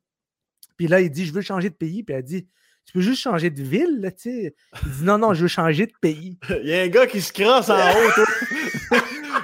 Puis 0.81 0.87
là, 0.87 0.99
il 0.99 1.11
dit, 1.11 1.27
je 1.27 1.31
veux 1.31 1.41
changer 1.41 1.69
de 1.69 1.75
pays. 1.75 2.01
Puis 2.01 2.15
elle 2.15 2.23
dit, 2.23 2.47
tu 2.87 2.93
peux 2.93 3.01
juste 3.01 3.21
changer 3.21 3.51
de 3.51 3.61
ville, 3.61 4.01
là, 4.01 4.09
tu 4.09 4.31
sais. 4.31 4.55
Il 4.83 4.91
dit, 4.91 5.03
non, 5.03 5.19
non, 5.19 5.35
je 5.35 5.43
veux 5.43 5.47
changer 5.47 5.85
de 5.85 5.93
pays. 6.01 6.39
il 6.49 6.69
y 6.69 6.73
a 6.73 6.81
un 6.81 6.87
gars 6.87 7.05
qui 7.05 7.21
se 7.21 7.31
crosse 7.31 7.69
en 7.69 7.77
haut, 7.77 8.11
toi. 8.15 8.25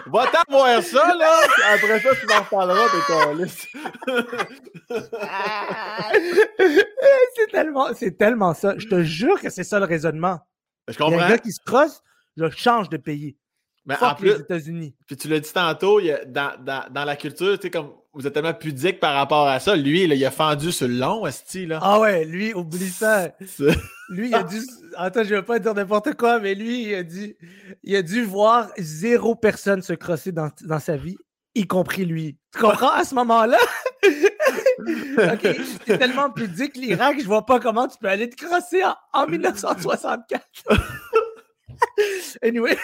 Va-t'en 0.08 0.42
voir 0.50 0.82
ça, 0.82 1.14
là. 1.14 1.32
Après 1.76 2.00
ça, 2.00 2.10
tu 2.20 2.26
m'en 2.26 2.40
reparleras 2.40 2.88
de 2.88 3.46
c'est 7.36 7.52
tellement, 7.52 7.94
c'est 7.94 8.18
tellement 8.18 8.56
ça. 8.56 8.74
Je 8.80 8.88
te 8.88 9.04
jure 9.04 9.40
que 9.40 9.52
c'est 9.52 9.64
ça 9.64 9.78
le 9.78 9.86
raisonnement. 9.86 10.40
Je 10.88 10.98
comprends. 10.98 11.12
Il 11.12 11.18
y 11.18 11.20
a 11.22 11.26
un 11.28 11.30
gars 11.30 11.38
qui 11.38 11.52
se 11.52 11.62
crosse, 11.64 12.02
je 12.36 12.50
change 12.50 12.90
de 12.90 12.98
pays. 12.98 13.38
Mais 13.86 13.96
en 14.02 14.16
plus, 14.16 14.30
les 14.30 14.40
États-Unis. 14.40 14.96
Puis 15.06 15.18
tu 15.18 15.28
l'as 15.28 15.40
dit 15.40 15.54
tantôt, 15.54 16.02
dans, 16.02 16.56
dans, 16.60 16.92
dans, 16.92 17.06
la 17.06 17.16
culture, 17.16 17.60
tu 17.60 17.68
sais, 17.68 17.70
comme 17.70 17.94
vous 18.18 18.26
êtes 18.26 18.34
tellement 18.34 18.54
pudique 18.54 19.00
par 19.00 19.14
rapport 19.14 19.48
à 19.48 19.60
ça. 19.60 19.76
Lui, 19.76 20.04
il 20.04 20.26
a 20.26 20.32
fendu 20.32 20.72
sur 20.72 20.88
le 20.88 20.96
long, 20.96 21.28
Esti, 21.28 21.68
là. 21.68 21.80
Ah 21.84 22.00
ouais, 22.00 22.26
lui, 22.26 22.52
oublie 22.52 22.90
ça. 22.90 23.30
lui, 24.10 24.30
il 24.30 24.36
a 24.36 24.42
dû. 24.42 24.58
Attends, 24.96 25.24
je 25.24 25.36
vais 25.36 25.44
pas 25.44 25.60
dire 25.60 25.76
n'importe 25.76 26.16
quoi, 26.16 26.40
mais 26.40 26.56
lui, 26.56 26.88
il 26.88 26.96
a 26.96 27.04
dû, 27.04 27.38
il 27.84 27.96
a 27.96 28.02
dû 28.02 28.24
voir 28.24 28.70
zéro 28.80 29.36
personne 29.36 29.84
se 29.84 29.94
crosser 29.94 30.32
dans, 30.32 30.50
dans 30.64 30.80
sa 30.80 30.98
vie, 30.98 31.16
y 31.54 31.68
compris 31.68 32.06
lui. 32.06 32.40
Tu 32.56 32.60
comprends 32.60 32.94
à 32.94 33.04
ce 33.04 33.14
moment-là? 33.14 33.60
ok, 34.04 35.56
c'est 35.86 36.00
tellement 36.00 36.32
pudique, 36.32 36.76
l'Irak, 36.76 37.20
je 37.22 37.26
vois 37.28 37.46
pas 37.46 37.60
comment 37.60 37.88
tu 37.88 38.00
peux 38.00 38.10
aller 38.10 38.28
te 38.28 38.44
crosser 38.44 38.84
en, 38.84 38.96
en 39.14 39.28
1964. 39.28 40.44
anyway. 42.42 42.76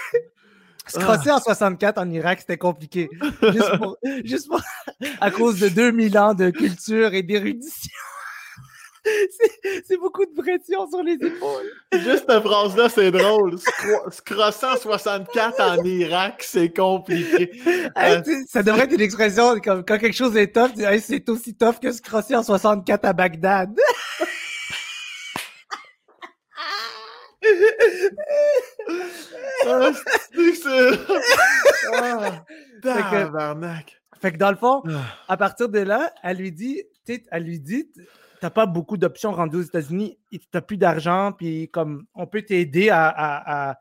Se 0.88 1.00
crosser 1.00 1.32
en 1.32 1.40
64 1.40 1.98
en 1.98 2.10
Irak, 2.12 2.40
c'était 2.42 2.58
compliqué. 2.58 3.10
Juste, 4.24 4.48
pour, 4.48 4.62
à 5.22 5.32
cause 5.32 5.60
de 5.60 5.70
2000 5.70 6.18
ans 6.18 6.34
de 6.34 6.50
culture 6.50 7.14
et 7.14 7.24
d'érudition. 7.24 7.92
C'est 9.86 9.98
beaucoup 9.98 10.26
de 10.26 10.34
pression 10.34 10.90
sur 10.90 11.04
les 11.04 11.14
épaules. 11.14 11.70
Juste 11.92 12.26
cette 12.30 12.42
phrase-là, 12.42 12.90
c'est 12.90 13.12
drôle. 13.12 13.58
Se 13.60 14.22
crosser 14.22 14.66
en 14.66 14.78
64 14.78 15.60
en 15.60 15.84
Irak, 15.84 16.44
c'est 16.46 16.74
compliqué. 16.74 17.52
Euh, 17.98 18.22
ça 18.48 18.64
devrait 18.64 18.84
être 18.84 18.94
une 18.94 19.02
expression 19.02 19.60
comme 19.60 19.84
quand 19.84 19.98
quelque 19.98 20.16
chose 20.16 20.38
est 20.38 20.54
tough, 20.54 20.72
c'est 21.02 21.28
aussi 21.30 21.56
tough 21.56 21.80
que 21.82 21.92
se 21.92 22.02
crosser 22.02 22.36
en 22.36 22.44
64 22.44 23.06
à 23.06 23.14
Bagdad. 23.14 23.76
ah, 29.68 29.92
ah, 32.86 33.56
fait, 34.20 34.32
que, 34.32 34.38
dans 34.38 34.52
le 34.52 34.58
fond, 34.58 34.84
ah. 34.88 35.02
à 35.28 35.38
partir 35.38 35.70
de 35.70 35.80
là, 35.80 36.12
elle 36.24 36.38
lui 36.38 36.52
dit, 36.52 36.84
elle 37.32 37.44
lui 37.44 37.60
dit, 37.60 37.92
t'as 38.40 38.50
pas 38.50 38.66
beaucoup 38.66 38.98
d'options 38.98 39.32
rendues 39.32 39.58
aux 39.58 39.64
États-Unis, 39.64 40.20
t'as 40.52 40.62
plus 40.62 40.78
d'argent, 40.78 41.32
puis 41.32 41.70
comme 41.70 42.06
on 42.14 42.28
peut 42.28 42.42
t'aider 42.42 42.90
à, 42.92 43.80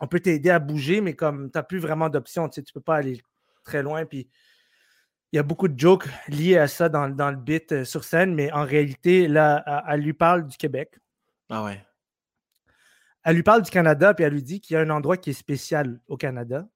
on 0.00 0.06
peut 0.06 0.20
t'aider 0.20 0.50
à 0.50 0.58
bouger, 0.58 1.00
mais 1.00 1.14
comme 1.14 1.50
t'as 1.50 1.62
plus 1.62 1.78
vraiment 1.78 2.08
d'options, 2.08 2.48
tu 2.48 2.56
sais, 2.56 2.62
tu 2.62 2.72
peux 2.72 2.80
pas 2.80 2.96
aller 2.96 3.20
très 3.64 3.82
loin, 3.82 4.04
puis 4.04 4.28
il 5.32 5.36
y 5.36 5.38
a 5.38 5.42
beaucoup 5.42 5.68
de 5.68 5.78
jokes 5.78 6.08
liés 6.28 6.58
à 6.58 6.68
ça 6.68 6.88
dans, 6.88 7.08
dans 7.08 7.30
le 7.30 7.36
bit 7.36 7.72
euh, 7.72 7.84
sur 7.84 8.04
scène, 8.04 8.34
mais 8.34 8.52
en 8.52 8.64
réalité, 8.64 9.26
là, 9.26 9.84
elle 9.88 10.00
lui 10.00 10.12
parle 10.12 10.46
du 10.46 10.56
Québec. 10.56 10.98
Ah 11.50 11.64
ouais 11.64 11.85
elle 13.26 13.34
lui 13.34 13.42
parle 13.42 13.62
du 13.62 13.72
Canada, 13.72 14.14
puis 14.14 14.22
elle 14.22 14.32
lui 14.32 14.42
dit 14.44 14.60
qu'il 14.60 14.74
y 14.74 14.76
a 14.76 14.82
un 14.82 14.90
endroit 14.90 15.16
qui 15.16 15.30
est 15.30 15.32
spécial 15.32 16.00
au 16.06 16.16
Canada. 16.16 16.68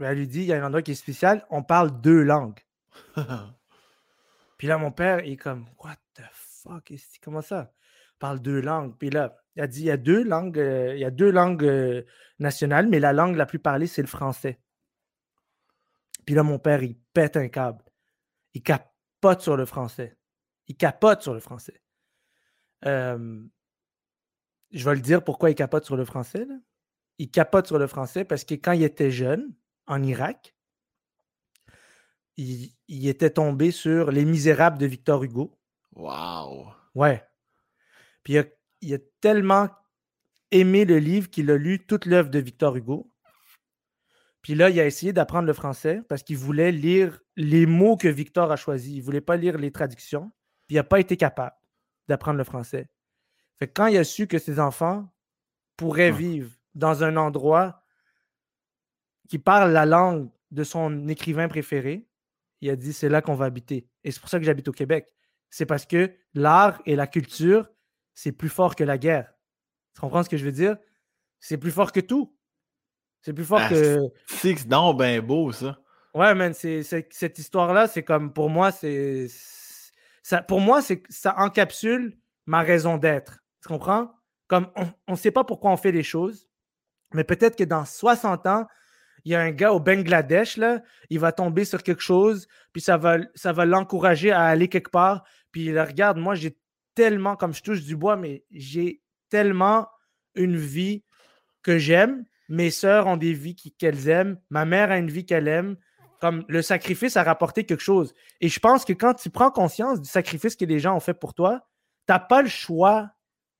elle 0.00 0.16
lui 0.16 0.26
dit 0.26 0.40
il 0.40 0.46
y 0.46 0.52
a 0.54 0.56
un 0.56 0.66
endroit 0.66 0.80
qui 0.80 0.92
est 0.92 0.94
spécial, 0.94 1.46
on 1.50 1.62
parle 1.62 2.00
deux 2.00 2.22
langues. 2.22 2.60
puis 4.56 4.66
là, 4.66 4.78
mon 4.78 4.92
père 4.92 5.18
est 5.18 5.36
comme 5.36 5.66
What 5.78 5.96
the 6.14 6.22
fuck? 6.32 6.90
Comment 7.22 7.42
ça? 7.42 7.70
On 8.14 8.18
parle 8.18 8.40
deux 8.40 8.62
langues. 8.62 8.96
Puis 8.96 9.10
là, 9.10 9.36
il 9.56 9.62
a 9.62 9.66
dit 9.66 9.80
il 9.80 9.86
y 9.86 9.90
a 9.90 9.98
deux 9.98 10.24
langues, 10.24 10.58
euh, 10.58 10.94
il 10.94 11.00
y 11.00 11.04
a 11.04 11.10
deux 11.10 11.30
langues 11.30 11.64
euh, 11.64 12.02
nationales, 12.38 12.88
mais 12.88 12.98
la 12.98 13.12
langue 13.12 13.36
la 13.36 13.44
plus 13.44 13.58
parlée, 13.58 13.86
c'est 13.86 14.00
le 14.00 14.08
français. 14.08 14.58
Puis 16.24 16.34
là, 16.34 16.42
mon 16.42 16.58
père, 16.58 16.82
il 16.82 16.96
pète 17.12 17.36
un 17.36 17.48
câble. 17.48 17.84
Il 18.54 18.62
capote 18.62 19.42
sur 19.42 19.58
le 19.58 19.66
français. 19.66 20.16
Il 20.66 20.78
capote 20.78 21.20
sur 21.20 21.34
le 21.34 21.40
français. 21.40 21.82
Euh, 22.86 23.44
je 24.74 24.84
vais 24.84 24.96
le 24.96 25.00
dire 25.00 25.22
pourquoi 25.22 25.50
il 25.50 25.54
capote 25.54 25.84
sur 25.84 25.96
le 25.96 26.04
français. 26.04 26.46
Il 27.18 27.30
capote 27.30 27.66
sur 27.66 27.78
le 27.78 27.86
français 27.86 28.24
parce 28.24 28.44
que 28.44 28.54
quand 28.54 28.72
il 28.72 28.82
était 28.82 29.12
jeune, 29.12 29.54
en 29.86 30.02
Irak, 30.02 30.54
il, 32.36 32.72
était 32.88 33.30
tombé 33.30 33.70
sur 33.70 34.10
Les 34.10 34.24
Misérables 34.24 34.78
de 34.78 34.86
Victor 34.86 35.22
Hugo. 35.22 35.56
Wow! 35.94 36.72
Ouais. 36.94 37.24
Puis 38.24 38.36
il 38.80 38.94
a, 38.94 38.98
tellement 39.20 39.68
aimé 40.50 40.84
le 40.84 40.98
livre 40.98 41.30
qu'il 41.30 41.50
a 41.50 41.56
lu 41.56 41.86
toute 41.86 42.06
l'œuvre 42.06 42.30
de 42.30 42.40
Victor 42.40 42.76
Hugo. 42.76 43.12
Puis 44.42 44.54
là, 44.54 44.68
il 44.70 44.78
a 44.80 44.86
essayé 44.86 45.12
d'apprendre 45.12 45.46
le 45.46 45.52
français 45.52 46.02
parce 46.08 46.22
qu'il 46.22 46.36
voulait 46.36 46.72
lire 46.72 47.20
les 47.36 47.66
mots 47.66 47.96
que 47.96 48.08
Victor 48.08 48.50
a 48.50 48.56
choisis. 48.56 48.92
Il 48.92 48.98
ne 48.98 49.04
voulait 49.04 49.20
pas 49.20 49.36
lire 49.36 49.56
les 49.56 49.70
traductions. 49.70 50.32
Puis 50.66 50.74
il 50.74 50.76
n'a 50.76 50.84
pas 50.84 51.00
été 51.00 51.16
capable 51.16 51.56
d'apprendre 52.08 52.38
le 52.38 52.44
français. 52.44 52.88
Fait 53.58 53.68
quand 53.68 53.86
il 53.86 53.96
a 53.96 54.04
su 54.04 54.26
que 54.26 54.38
ses 54.38 54.58
enfants 54.58 55.08
pourraient 55.76 56.10
vivre 56.10 56.50
dans 56.74 57.04
un 57.04 57.16
endroit 57.16 57.82
qui 59.28 59.38
parle 59.38 59.72
la 59.72 59.86
langue 59.86 60.30
de 60.50 60.64
son 60.64 61.08
écrivain 61.08 61.48
préféré, 61.48 62.06
il 62.60 62.70
a 62.70 62.76
dit 62.76 62.92
c'est 62.92 63.08
là 63.08 63.22
qu'on 63.22 63.34
va 63.34 63.46
habiter. 63.46 63.88
Et 64.02 64.10
c'est 64.10 64.20
pour 64.20 64.28
ça 64.28 64.38
que 64.38 64.44
j'habite 64.44 64.68
au 64.68 64.72
Québec. 64.72 65.12
C'est 65.50 65.66
parce 65.66 65.86
que 65.86 66.12
l'art 66.34 66.80
et 66.86 66.96
la 66.96 67.06
culture, 67.06 67.68
c'est 68.14 68.32
plus 68.32 68.48
fort 68.48 68.74
que 68.74 68.84
la 68.84 68.98
guerre. 68.98 69.32
Tu 69.94 70.00
comprends 70.00 70.22
ce 70.22 70.28
que 70.28 70.36
je 70.36 70.44
veux 70.44 70.52
dire? 70.52 70.76
C'est 71.40 71.58
plus 71.58 71.70
fort 71.70 71.92
que 71.92 72.00
tout. 72.00 72.36
C'est 73.22 73.32
plus 73.32 73.44
fort 73.44 73.60
ah, 73.62 73.68
que. 73.68 74.00
C'est 74.26 74.66
non 74.66 74.94
ben 74.94 75.20
beau, 75.20 75.52
ça. 75.52 75.78
Ouais, 76.14 76.34
man, 76.34 76.54
c'est, 76.54 76.82
cette 76.82 77.38
histoire-là, 77.38 77.88
c'est 77.88 78.02
comme 78.02 78.32
pour 78.32 78.50
moi, 78.50 78.72
c'est. 78.72 79.28
Ça, 80.22 80.42
pour 80.42 80.60
moi, 80.60 80.80
c'est 80.80 81.02
ça 81.08 81.34
encapsule 81.38 82.18
ma 82.46 82.62
raison 82.62 82.96
d'être. 82.96 83.43
Tu 83.64 83.68
comprends? 83.68 84.12
Comme 84.46 84.68
on 85.08 85.12
ne 85.12 85.16
sait 85.16 85.30
pas 85.30 85.42
pourquoi 85.42 85.70
on 85.70 85.78
fait 85.78 85.90
les 85.90 86.02
choses, 86.02 86.46
mais 87.14 87.24
peut-être 87.24 87.56
que 87.56 87.64
dans 87.64 87.86
60 87.86 88.46
ans, 88.46 88.66
il 89.24 89.32
y 89.32 89.34
a 89.34 89.40
un 89.40 89.52
gars 89.52 89.72
au 89.72 89.80
Bangladesh, 89.80 90.58
là, 90.58 90.82
il 91.08 91.18
va 91.18 91.32
tomber 91.32 91.64
sur 91.64 91.82
quelque 91.82 92.02
chose, 92.02 92.46
puis 92.74 92.82
ça 92.82 92.98
va, 92.98 93.16
ça 93.34 93.52
va 93.52 93.64
l'encourager 93.64 94.30
à 94.32 94.42
aller 94.42 94.68
quelque 94.68 94.90
part. 94.90 95.24
Puis 95.50 95.64
il 95.64 95.80
regarde, 95.80 96.18
moi, 96.18 96.34
j'ai 96.34 96.58
tellement, 96.94 97.36
comme 97.36 97.54
je 97.54 97.62
touche 97.62 97.82
du 97.82 97.96
bois, 97.96 98.16
mais 98.16 98.44
j'ai 98.50 99.00
tellement 99.30 99.88
une 100.34 100.56
vie 100.56 101.04
que 101.62 101.78
j'aime. 101.78 102.26
Mes 102.50 102.70
sœurs 102.70 103.06
ont 103.06 103.16
des 103.16 103.32
vies 103.32 103.56
qu'elles 103.56 104.08
aiment. 104.08 104.38
Ma 104.50 104.66
mère 104.66 104.90
a 104.90 104.98
une 104.98 105.10
vie 105.10 105.24
qu'elle 105.24 105.48
aime. 105.48 105.76
Comme 106.20 106.44
le 106.48 106.60
sacrifice 106.60 107.16
a 107.16 107.22
rapporté 107.22 107.64
quelque 107.64 107.82
chose. 107.82 108.12
Et 108.42 108.48
je 108.48 108.60
pense 108.60 108.84
que 108.84 108.92
quand 108.92 109.14
tu 109.14 109.30
prends 109.30 109.50
conscience 109.50 110.02
du 110.02 110.08
sacrifice 110.08 110.54
que 110.54 110.66
les 110.66 110.80
gens 110.80 110.94
ont 110.94 111.00
fait 111.00 111.14
pour 111.14 111.32
toi, 111.32 111.66
tu 112.06 112.12
n'as 112.12 112.18
pas 112.18 112.42
le 112.42 112.48
choix. 112.48 113.10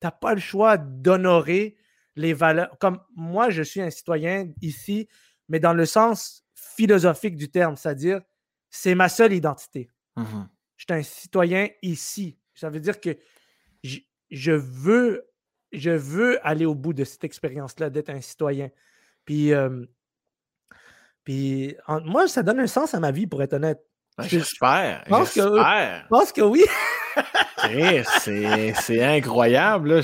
Tu 0.01 0.07
n'as 0.07 0.11
pas 0.11 0.34
le 0.34 0.40
choix 0.40 0.76
d'honorer 0.76 1.76
les 2.16 2.32
valeurs. 2.32 2.76
Comme 2.78 3.01
moi, 3.14 3.51
je 3.51 3.62
suis 3.62 3.80
un 3.80 3.90
citoyen 3.90 4.49
ici, 4.61 5.09
mais 5.49 5.61
dans 5.61 5.74
le 5.74 5.86
sens 5.86 6.45
philosophique 6.55 7.36
du 7.36 7.51
terme, 7.51 7.76
c'est-à-dire, 7.76 8.20
c'est 8.70 8.95
ma 8.95 9.09
seule 9.09 9.32
identité. 9.32 9.90
Mmh 10.16 10.45
je 10.76 10.84
suis 10.92 11.01
un 11.01 11.03
citoyen 11.05 11.68
ici. 11.82 12.36
Ça 12.55 12.68
veut 12.68 12.80
dire 12.80 13.01
que 13.01 13.16
je, 13.82 14.53
veux, 14.53 15.24
je 15.72 15.90
veux 15.90 16.45
aller 16.47 16.66
au 16.66 16.74
bout 16.74 16.92
de 16.92 17.05
cette 17.05 17.24
expérience-là 17.24 17.90
d'être 17.90 18.11
un 18.11 18.20
citoyen. 18.20 18.70
Puis, 19.24 19.53
puis 21.22 21.76
moi, 22.05 22.28
ça 22.28 22.42
donne 22.42 22.61
un 22.61 22.66
sens 22.66 22.92
à 22.92 23.01
ma 23.01 23.12
vie, 23.12 23.26
pour 23.26 23.42
être 23.42 23.55
honnête. 23.55 23.80
J'espère. 24.22 25.05
Je 25.07 26.09
pense 26.09 26.32
que 26.32 26.42
oui. 26.42 26.64
c'est 28.21 29.05
incroyable. 29.05 29.95
Là. 29.95 30.01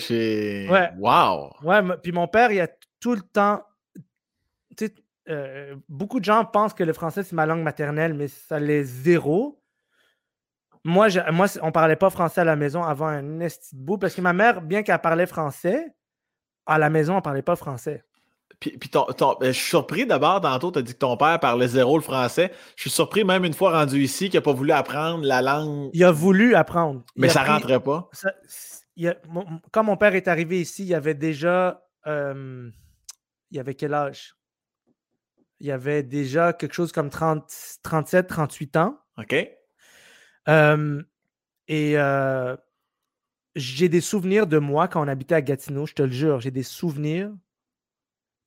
Ouais. 0.71 0.91
Wow. 0.99 1.53
Ouais, 1.63 1.83
puis 2.03 2.13
mon 2.13 2.29
père, 2.29 2.51
il 2.53 2.61
a 2.61 2.69
tout 3.01 3.15
le 3.15 3.23
temps. 3.23 3.63
Euh, 5.29 5.77
beaucoup 5.89 6.19
de 6.19 6.25
gens 6.25 6.45
pensent 6.45 6.75
que 6.75 6.83
le 6.83 6.93
français, 6.93 7.23
c'est 7.23 7.35
ma 7.35 7.47
langue 7.47 7.63
maternelle, 7.63 8.15
mais 8.15 8.29
ça 8.29 8.59
l'est 8.59 8.85
zéro. 8.85 9.63
Moi, 10.83 11.09
je, 11.09 11.21
moi 11.31 11.47
on 11.63 11.73
parlait 11.73 11.97
pas 11.97 12.11
français 12.11 12.41
à 12.41 12.45
la 12.45 12.57
maison 12.57 12.83
avant 12.83 13.07
un 13.07 13.41
esti 13.41 13.77
de 13.77 13.81
bout 13.81 13.99
parce 13.99 14.15
que 14.15 14.21
ma 14.23 14.33
mère, 14.33 14.63
bien 14.63 14.83
qu'elle 14.83 14.99
parlait 14.99 15.27
français, 15.27 15.95
à 16.67 16.79
la 16.79 16.91
maison, 16.91 17.17
on 17.17 17.23
parlait 17.23 17.43
pas 17.43 17.57
français. 17.57 18.03
Puis, 18.61 18.79
ton, 18.91 19.07
ben, 19.41 19.47
je 19.47 19.59
suis 19.59 19.71
surpris 19.71 20.05
d'abord, 20.05 20.43
tantôt, 20.43 20.71
tu 20.71 20.79
as 20.79 20.83
dit 20.83 20.93
que 20.93 20.99
ton 20.99 21.17
père 21.17 21.41
parlait 21.41 21.67
zéro 21.67 21.97
le 21.97 22.03
français. 22.03 22.53
Je 22.77 22.83
suis 22.83 22.91
surpris, 22.91 23.25
même 23.25 23.47
une 23.47 23.55
fois 23.55 23.73
rendu 23.73 24.03
ici, 24.03 24.29
qu'il 24.29 24.37
n'a 24.37 24.43
pas 24.43 24.53
voulu 24.53 24.73
apprendre 24.73 25.25
la 25.25 25.41
langue. 25.41 25.89
Il 25.95 26.05
a 26.05 26.13
voulu 26.13 26.55
apprendre. 26.55 27.03
mais 27.17 27.31
ça 27.31 27.43
ne 27.43 27.49
rentrait 27.49 27.81
pas. 27.81 28.11
quand 29.73 29.83
mon 29.83 29.97
père 29.97 30.15
est 30.15 30.29
arrivé 30.29 30.61
ici, 30.61 30.83
il 30.83 30.89
y 30.89 30.95
avait 30.95 31.15
déjà. 31.15 31.83
il 32.07 32.73
y 33.51 33.59
avait 33.59 33.75
quel 33.75 33.95
âge? 33.95 34.35
Il 35.59 35.67
y 35.67 35.73
avait 35.73 36.03
déjà 36.03 36.53
quelque 36.53 36.75
chose 36.75 36.93
comme 36.93 37.09
30, 37.09 37.51
37, 37.83 38.27
38 38.27 38.77
ans. 38.77 38.99
OK. 39.17 39.33
et 41.69 41.97
j'ai 43.57 43.89
des 43.89 44.01
souvenirs 44.03 44.47
de 44.47 44.59
moi 44.59 44.87
quand 44.87 45.03
on 45.03 45.09
habitait 45.09 45.35
à 45.35 45.43
Gatineau, 45.43 45.87
je 45.87 45.95
te 45.95 46.03
le 46.03 46.13
jure. 46.13 46.41
J'ai 46.41 46.51
des 46.51 46.63
souvenirs 46.63 47.33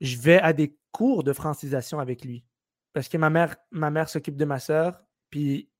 je 0.00 0.18
vais 0.18 0.40
à 0.40 0.52
des 0.52 0.76
cours 0.92 1.24
de 1.24 1.32
francisation 1.32 1.98
avec 1.98 2.24
lui. 2.24 2.44
Parce 2.92 3.08
que 3.08 3.16
ma 3.16 3.30
mère, 3.30 3.56
ma 3.70 3.90
mère 3.90 4.08
s'occupe 4.08 4.36
de 4.36 4.44
ma 4.44 4.58
soeur, 4.58 5.02
puis 5.30 5.70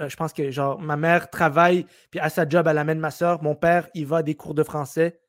euh, 0.00 0.08
je 0.08 0.16
pense 0.16 0.32
que 0.32 0.50
genre 0.50 0.80
ma 0.80 0.96
mère 0.96 1.30
travaille, 1.30 1.86
puis 2.10 2.20
à 2.20 2.28
sa 2.28 2.48
job, 2.48 2.66
elle 2.66 2.78
amène 2.78 2.98
ma 2.98 3.10
soeur. 3.10 3.42
Mon 3.42 3.54
père, 3.54 3.88
il 3.94 4.06
va 4.06 4.18
à 4.18 4.22
des 4.22 4.34
cours 4.34 4.54
de 4.54 4.62
français, 4.62 5.20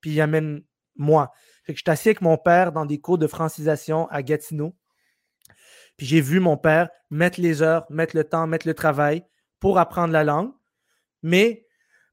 puis 0.00 0.12
il 0.12 0.20
amène 0.20 0.62
moi. 0.96 1.32
Fait 1.64 1.72
que 1.72 1.78
je 1.78 1.82
suis 1.84 1.90
assis 1.90 2.08
avec 2.08 2.20
mon 2.20 2.36
père 2.36 2.72
dans 2.72 2.86
des 2.86 3.00
cours 3.00 3.18
de 3.18 3.26
francisation 3.26 4.08
à 4.08 4.22
Gatineau. 4.22 4.76
Puis 5.96 6.06
j'ai 6.06 6.20
vu 6.20 6.40
mon 6.40 6.56
père 6.56 6.88
mettre 7.10 7.40
les 7.40 7.62
heures, 7.62 7.86
mettre 7.90 8.16
le 8.16 8.24
temps, 8.24 8.46
mettre 8.46 8.66
le 8.66 8.74
travail 8.74 9.24
pour 9.60 9.78
apprendre 9.78 10.12
la 10.12 10.24
langue. 10.24 10.52
Mais 11.22 11.66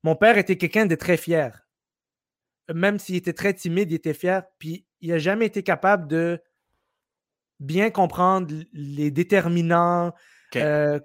mon 0.03 0.15
père 0.15 0.37
était 0.37 0.57
quelqu'un 0.57 0.85
de 0.85 0.95
très 0.95 1.17
fier. 1.17 1.67
Même 2.71 2.99
s'il 2.99 3.15
était 3.15 3.33
très 3.33 3.53
timide, 3.53 3.91
il 3.91 3.95
était 3.95 4.13
fier. 4.13 4.43
Puis 4.59 4.85
il 5.01 5.09
n'a 5.09 5.17
jamais 5.17 5.45
été 5.45 5.63
capable 5.63 6.07
de 6.07 6.41
bien 7.59 7.89
comprendre 7.89 8.53
les 8.73 9.11
déterminants, 9.11 10.13
euh, 10.55 10.99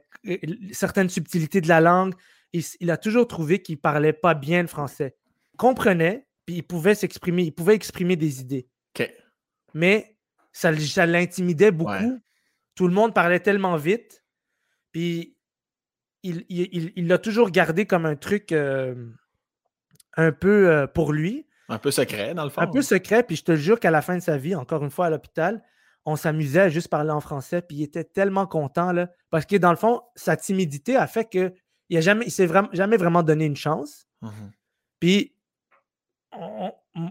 certaines 0.72 1.08
subtilités 1.08 1.60
de 1.60 1.68
la 1.68 1.80
langue. 1.80 2.14
Il, 2.52 2.90
a 2.90 2.96
toujours 2.96 3.26
trouvé 3.26 3.60
qu'il 3.60 3.80
parlait 3.80 4.12
pas 4.12 4.34
bien 4.34 4.62
le 4.62 4.68
français. 4.68 5.16
Il 5.54 5.56
comprenait, 5.56 6.26
puis 6.46 6.56
il 6.56 6.62
pouvait 6.62 6.94
s'exprimer, 6.94 7.42
il 7.42 7.52
pouvait 7.52 7.74
exprimer 7.74 8.14
des 8.14 8.40
idées. 8.40 8.68
Mais 9.74 10.16
ça, 10.52 10.70
l'intimidait 10.70 11.72
beaucoup. 11.72 12.20
Tout 12.76 12.86
le 12.86 12.94
monde 12.94 13.12
parlait 13.12 13.40
tellement 13.40 13.76
vite. 13.76 14.24
Puis 14.92 15.36
il 16.22 17.06
l'a 17.08 17.18
toujours 17.18 17.50
gardé 17.50 17.86
comme 17.86 18.06
un 18.06 18.16
truc 18.16 18.52
euh, 18.52 18.94
un 20.16 20.32
peu 20.32 20.70
euh, 20.70 20.86
pour 20.86 21.12
lui. 21.12 21.46
Un 21.68 21.78
peu 21.78 21.90
secret, 21.90 22.34
dans 22.34 22.44
le 22.44 22.50
fond. 22.50 22.60
Un 22.60 22.66
peu 22.66 22.82
secret, 22.82 23.22
puis 23.22 23.36
je 23.36 23.44
te 23.44 23.56
jure 23.56 23.80
qu'à 23.80 23.90
la 23.90 24.02
fin 24.02 24.16
de 24.16 24.22
sa 24.22 24.36
vie, 24.36 24.54
encore 24.54 24.84
une 24.84 24.90
fois 24.90 25.06
à 25.06 25.10
l'hôpital, 25.10 25.62
on 26.04 26.16
s'amusait 26.16 26.60
à 26.60 26.68
juste 26.68 26.88
parler 26.88 27.10
en 27.10 27.20
français, 27.20 27.62
puis 27.62 27.78
il 27.78 27.82
était 27.82 28.04
tellement 28.04 28.46
content, 28.46 28.92
là, 28.92 29.10
parce 29.30 29.46
que 29.46 29.56
dans 29.56 29.70
le 29.70 29.76
fond, 29.76 30.02
sa 30.14 30.36
timidité 30.36 30.96
a 30.96 31.06
fait 31.06 31.28
qu'il 31.28 31.52
ne 31.90 32.00
jamais, 32.00 32.28
s'est 32.28 32.46
vraiment, 32.46 32.68
jamais 32.72 32.96
vraiment 32.96 33.22
donné 33.22 33.46
une 33.46 33.56
chance. 33.56 34.06
Mmh 34.22 34.30
puis, 35.00 35.36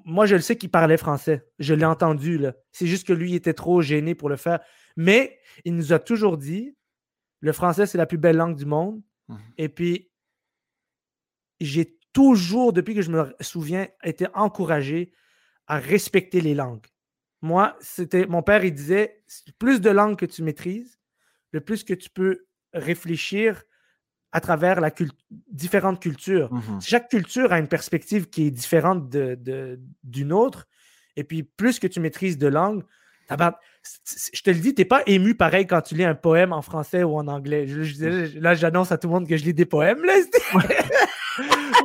moi, 0.03 0.25
je 0.25 0.33
le 0.33 0.41
sais 0.41 0.57
qu'il 0.57 0.71
parlait 0.71 0.97
français. 0.97 1.47
Je 1.59 1.75
l'ai 1.75 1.85
entendu, 1.85 2.39
là. 2.39 2.53
C'est 2.71 2.87
juste 2.87 3.05
que 3.05 3.13
lui, 3.13 3.31
il 3.31 3.35
était 3.35 3.53
trop 3.53 3.83
gêné 3.83 4.15
pour 4.15 4.29
le 4.29 4.35
faire. 4.35 4.61
Mais 4.97 5.37
il 5.63 5.75
nous 5.75 5.93
a 5.93 5.99
toujours 5.99 6.39
dit, 6.39 6.75
le 7.39 7.51
français, 7.51 7.85
c'est 7.85 7.99
la 7.99 8.07
plus 8.07 8.17
belle 8.17 8.37
langue 8.37 8.55
du 8.55 8.65
monde. 8.65 8.99
Mmh 9.27 9.37
Et 9.59 9.69
puis, 9.69 10.09
j'ai 11.59 11.99
toujours, 12.13 12.73
depuis 12.73 12.95
que 12.95 13.01
je 13.01 13.11
me 13.11 13.35
souviens, 13.41 13.87
été 14.03 14.27
encouragé 14.33 15.11
à 15.67 15.79
respecter 15.79 16.41
les 16.41 16.53
langues. 16.53 16.85
Moi, 17.41 17.75
c'était 17.81 18.25
mon 18.25 18.41
père, 18.41 18.63
il 18.63 18.73
disait 18.73 19.23
plus 19.59 19.81
de 19.81 19.89
langues 19.89 20.17
que 20.17 20.25
tu 20.25 20.43
maîtrises, 20.43 20.97
le 21.51 21.59
plus 21.59 21.83
que 21.83 21.93
tu 21.93 22.09
peux 22.09 22.45
réfléchir 22.73 23.63
à 24.31 24.39
travers 24.39 24.79
la 24.81 24.91
différentes 25.51 25.99
cultures. 25.99 26.51
Mmh 26.51 26.79
Chaque 26.81 27.09
culture 27.09 27.51
a 27.51 27.59
une 27.59 27.67
perspective 27.67 28.29
qui 28.29 28.47
est 28.47 28.51
différente 28.51 29.09
de, 29.09 29.79
d'une 30.03 30.33
autre. 30.33 30.67
Et 31.15 31.23
puis, 31.23 31.43
plus 31.43 31.79
que 31.79 31.85
tu 31.85 31.99
maîtrises 31.99 32.37
de 32.37 32.47
langues, 32.47 32.83
je 33.29 34.41
te 34.41 34.49
le 34.49 34.57
dis, 34.57 34.73
tu 34.73 34.81
n'es 34.81 34.85
pas 34.85 35.03
ému 35.05 35.35
pareil 35.35 35.67
quand 35.67 35.81
tu 35.81 35.95
lis 35.95 36.03
un 36.03 36.15
poème 36.15 36.51
en 36.53 36.61
français 36.61 37.03
ou 37.03 37.15
en 37.15 37.27
anglais. 37.27 37.65
là, 38.35 38.55
j'annonce 38.55 38.91
à 38.91 38.97
tout 38.97 39.07
le 39.07 39.13
monde 39.13 39.27
que 39.27 39.37
je 39.37 39.43
lis 39.43 39.53
des 39.53 39.65
poèmes. 39.65 40.03
Là, 40.03 40.13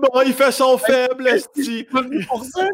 bon, 0.00 0.22
il 0.26 0.32
fait 0.32 0.52
son 0.52 0.78
faible, 0.78 1.28
pour 2.28 2.44
ça? 2.44 2.68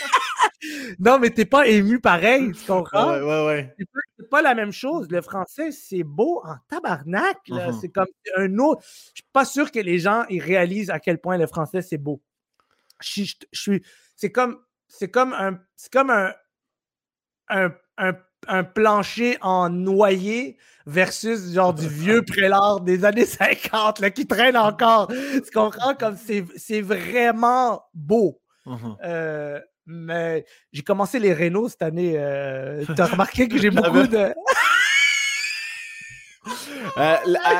non, 0.98 1.18
mais 1.18 1.30
t'es 1.30 1.44
pas 1.44 1.66
ému 1.66 2.00
pareil, 2.00 2.52
tu 2.52 2.64
comprends? 2.66 3.12
Ouais, 3.12 3.20
ouais, 3.20 3.46
ouais. 3.46 3.74
C'est 4.18 4.28
pas, 4.28 4.42
la 4.42 4.54
même 4.54 4.72
chose. 4.72 5.08
Le 5.10 5.22
français, 5.22 5.72
c'est 5.72 6.02
beau 6.02 6.42
en 6.44 6.56
tabarnak. 6.68 7.38
Uh-huh. 7.48 7.78
C'est 7.80 7.88
comme 7.88 8.06
un 8.36 8.58
autre. 8.58 8.82
Je 8.82 9.22
suis 9.22 9.28
pas 9.32 9.44
sûr 9.44 9.70
que 9.70 9.80
les 9.80 9.98
gens 9.98 10.24
ils 10.28 10.42
réalisent 10.42 10.90
à 10.90 11.00
quel 11.00 11.20
point 11.20 11.36
le 11.36 11.46
français, 11.46 11.82
c'est 11.82 11.98
beau. 11.98 12.22
Je, 13.00 13.34
suis. 13.52 13.82
C'est 14.16 14.32
comme. 14.32 14.58
C'est 14.88 15.10
comme 15.10 15.32
un. 15.32 15.58
C'est 15.76 15.92
comme 15.92 16.10
un, 16.10 16.32
un, 17.48 17.72
un 17.98 18.12
un 18.48 18.64
plancher 18.64 19.38
en 19.40 19.70
noyer 19.70 20.56
versus 20.86 21.52
genre 21.52 21.74
du 21.74 21.88
vieux 21.88 22.22
prélard 22.26 22.80
des 22.80 23.04
années 23.04 23.26
50 23.26 24.00
là, 24.00 24.10
qui 24.10 24.26
traîne 24.26 24.56
encore. 24.56 25.08
Tu 25.08 25.50
comprends? 25.52 25.94
Comme 25.94 26.16
c'est 26.16 26.80
vraiment 26.80 27.82
beau. 27.94 28.40
Uh-huh. 28.66 28.96
Euh, 29.04 29.60
mais 29.86 30.44
j'ai 30.72 30.82
commencé 30.82 31.18
les 31.18 31.34
Renault 31.34 31.68
cette 31.68 31.82
année. 31.82 32.14
Euh, 32.16 32.84
tu 32.94 33.00
as 33.00 33.06
remarqué 33.06 33.48
que 33.48 33.58
j'ai 33.58 33.70
beaucoup 33.70 34.06
de. 34.06 34.32
Euh, 36.96 37.16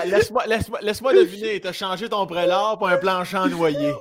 laisse-moi 0.07 0.47
laisse 0.47 1.03
deviner, 1.03 1.61
t'as 1.61 1.73
changé 1.73 2.09
ton 2.09 2.27
prélard 2.27 2.79
pour 2.79 2.89
un 2.89 2.97
plancher 2.97 3.37
en 3.37 3.49
noyer. 3.49 3.93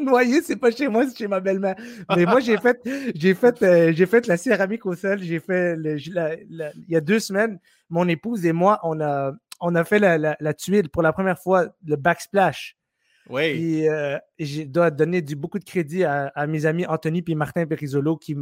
noyer, 0.04 0.42
c'est 0.42 0.56
pas 0.56 0.70
chez 0.70 0.88
moi, 0.88 1.06
c'est 1.06 1.16
chez 1.16 1.28
ma 1.28 1.40
belle-mère. 1.40 1.76
Mais 2.16 2.24
moi, 2.24 2.40
j'ai 2.40 2.56
fait, 2.58 2.80
j'ai 3.14 3.34
fait, 3.34 3.62
euh, 3.62 3.92
j'ai 3.94 4.06
fait 4.06 4.26
la 4.26 4.36
céramique 4.36 4.86
au 4.86 4.94
sol. 4.94 5.20
J'ai 5.22 5.40
fait, 5.40 5.76
il 5.78 6.84
y 6.88 6.96
a 6.96 7.00
deux 7.00 7.18
semaines, 7.18 7.58
mon 7.88 8.08
épouse 8.08 8.44
et 8.46 8.52
moi, 8.52 8.80
on 8.82 9.00
a, 9.00 9.32
on 9.60 9.74
a 9.74 9.84
fait 9.84 9.98
la, 9.98 10.54
tuile 10.54 10.88
pour 10.88 11.02
la 11.02 11.12
première 11.12 11.38
fois, 11.38 11.66
le 11.86 11.96
backsplash. 11.96 12.76
Oui. 13.28 13.42
Et 13.42 13.88
euh, 13.88 14.18
je 14.38 14.62
dois 14.62 14.90
donner 14.90 15.22
du, 15.22 15.36
beaucoup 15.36 15.58
de 15.58 15.64
crédit 15.64 16.04
à, 16.04 16.46
mes 16.48 16.66
amis 16.66 16.86
Anthony 16.86 17.22
et 17.26 17.34
Martin 17.34 17.66
Perisolo 17.66 18.16
qui, 18.16 18.36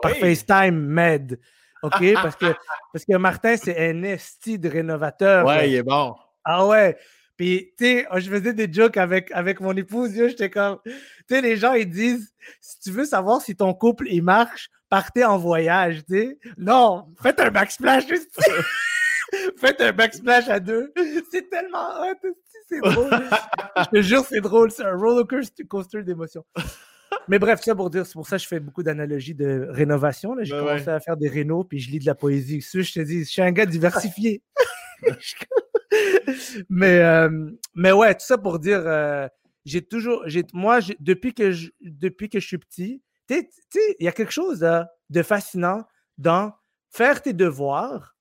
par 0.00 0.12
FaceTime, 0.12 0.76
m'aident. 0.76 1.40
OK? 1.82 2.14
Parce 2.14 2.36
que, 2.36 2.46
parce 2.92 3.04
que 3.04 3.16
Martin, 3.16 3.56
c'est 3.56 3.90
un 3.90 4.02
esti 4.02 4.58
de 4.58 4.68
rénovateur. 4.68 5.46
Ouais, 5.46 5.70
il 5.70 5.74
est 5.76 5.82
bon. 5.82 6.14
Ah 6.44 6.66
ouais. 6.66 6.96
Puis, 7.36 7.72
tu 7.76 7.84
sais, 7.84 8.06
je 8.16 8.30
faisais 8.30 8.52
des 8.52 8.72
jokes 8.72 8.96
avec, 8.96 9.30
avec 9.32 9.60
mon 9.60 9.72
épouse. 9.76 10.12
J'étais 10.14 10.50
comme, 10.50 10.78
tu 10.84 10.92
sais, 11.28 11.40
les 11.40 11.56
gens, 11.56 11.74
ils 11.74 11.88
disent, 11.88 12.32
si 12.60 12.80
tu 12.80 12.90
veux 12.90 13.04
savoir 13.04 13.40
si 13.40 13.56
ton 13.56 13.74
couple, 13.74 14.06
il 14.08 14.22
marche, 14.22 14.70
partez 14.88 15.24
en 15.24 15.38
voyage, 15.38 16.04
tu 16.06 16.14
sais. 16.14 16.38
Non, 16.56 17.06
faites 17.22 17.40
un 17.40 17.50
backsplash, 17.50 18.04
Faites 19.56 19.80
un 19.80 19.92
backsplash 19.92 20.48
à 20.48 20.60
deux. 20.60 20.92
C'est 21.32 21.50
tellement 21.50 21.88
hot, 22.02 22.28
c'est 22.68 22.80
drôle. 22.80 23.10
je 23.78 23.98
te 23.98 24.02
jure, 24.02 24.24
c'est 24.24 24.40
drôle. 24.40 24.70
C'est 24.70 24.84
un 24.84 24.96
roller 24.96 25.26
coaster 25.68 26.02
d'émotions. 26.02 26.44
Mais 27.28 27.38
bref, 27.38 27.60
ça 27.62 27.74
pour 27.74 27.90
dire, 27.90 28.06
c'est 28.06 28.14
pour 28.14 28.26
ça 28.26 28.36
que 28.36 28.42
je 28.42 28.48
fais 28.48 28.60
beaucoup 28.60 28.82
d'analogies 28.82 29.34
de 29.34 29.66
rénovation. 29.70 30.34
J'ai 30.40 30.56
commencé 30.56 30.88
à 30.88 31.00
faire 31.00 31.16
des 31.16 31.28
rénaux, 31.28 31.64
puis 31.64 31.78
je 31.78 31.90
lis 31.90 31.98
de 31.98 32.06
la 32.06 32.14
poésie. 32.14 32.60
Je 32.60 32.92
te 32.92 33.00
dis, 33.00 33.20
je 33.20 33.30
suis 33.30 33.42
un 33.42 33.52
gars 33.52 33.66
diversifié. 33.66 34.42
mais, 36.68 36.98
euh, 37.00 37.50
mais 37.74 37.92
ouais, 37.92 38.14
tout 38.14 38.24
ça 38.24 38.38
pour 38.38 38.58
dire, 38.58 38.82
euh, 38.86 39.28
j'ai 39.64 39.82
toujours, 39.82 40.22
j'ai, 40.26 40.44
moi, 40.52 40.80
depuis, 41.00 41.34
que 41.34 41.52
je, 41.52 41.70
depuis 41.80 42.28
que 42.28 42.40
je 42.40 42.46
suis 42.46 42.58
petit, 42.58 43.02
tu 43.28 43.46
sais, 43.70 43.96
il 43.98 44.04
y 44.04 44.08
a 44.08 44.12
quelque 44.12 44.32
chose 44.32 44.66
de 45.10 45.22
fascinant 45.22 45.84
dans 46.18 46.54
faire 46.90 47.22
tes 47.22 47.32
devoirs 47.32 48.16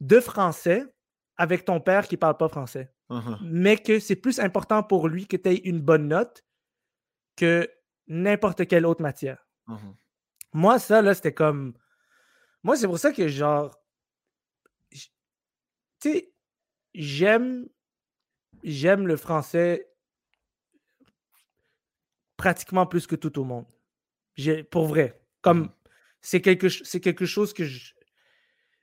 de 0.00 0.20
français 0.20 0.84
avec 1.36 1.64
ton 1.64 1.80
père 1.80 2.08
qui 2.08 2.16
ne 2.16 2.20
parle 2.20 2.36
pas 2.36 2.48
français. 2.48 2.92
Uh-huh. 3.10 3.38
Mais 3.42 3.76
que 3.76 4.00
c'est 4.00 4.16
plus 4.16 4.40
important 4.40 4.82
pour 4.82 5.08
lui 5.08 5.26
que 5.26 5.36
tu 5.36 5.50
aies 5.50 5.60
une 5.64 5.80
bonne 5.80 6.08
note 6.08 6.44
que 7.36 7.68
n'importe 8.06 8.66
quelle 8.66 8.86
autre 8.86 9.02
matière. 9.02 9.46
Uh-huh. 9.68 9.94
Moi, 10.52 10.78
ça, 10.78 11.02
là, 11.02 11.14
c'était 11.14 11.34
comme. 11.34 11.74
Moi, 12.62 12.76
c'est 12.76 12.86
pour 12.86 12.98
ça 12.98 13.12
que, 13.12 13.28
genre. 13.28 13.78
Tu 14.90 15.08
sais, 16.00 16.31
j'aime. 16.94 17.68
J'aime 18.62 19.06
le 19.06 19.16
français 19.16 19.88
pratiquement 22.36 22.86
plus 22.86 23.06
que 23.06 23.16
tout 23.16 23.38
au 23.40 23.44
monde. 23.44 23.66
Pour 24.70 24.86
vrai. 24.86 25.20
Comme. 25.40 25.64
Uh-huh. 25.64 25.70
C'est 26.20 26.40
quelque, 26.40 26.98
quelque 26.98 27.26
chose 27.26 27.52
que 27.52 27.64
je. 27.64 27.92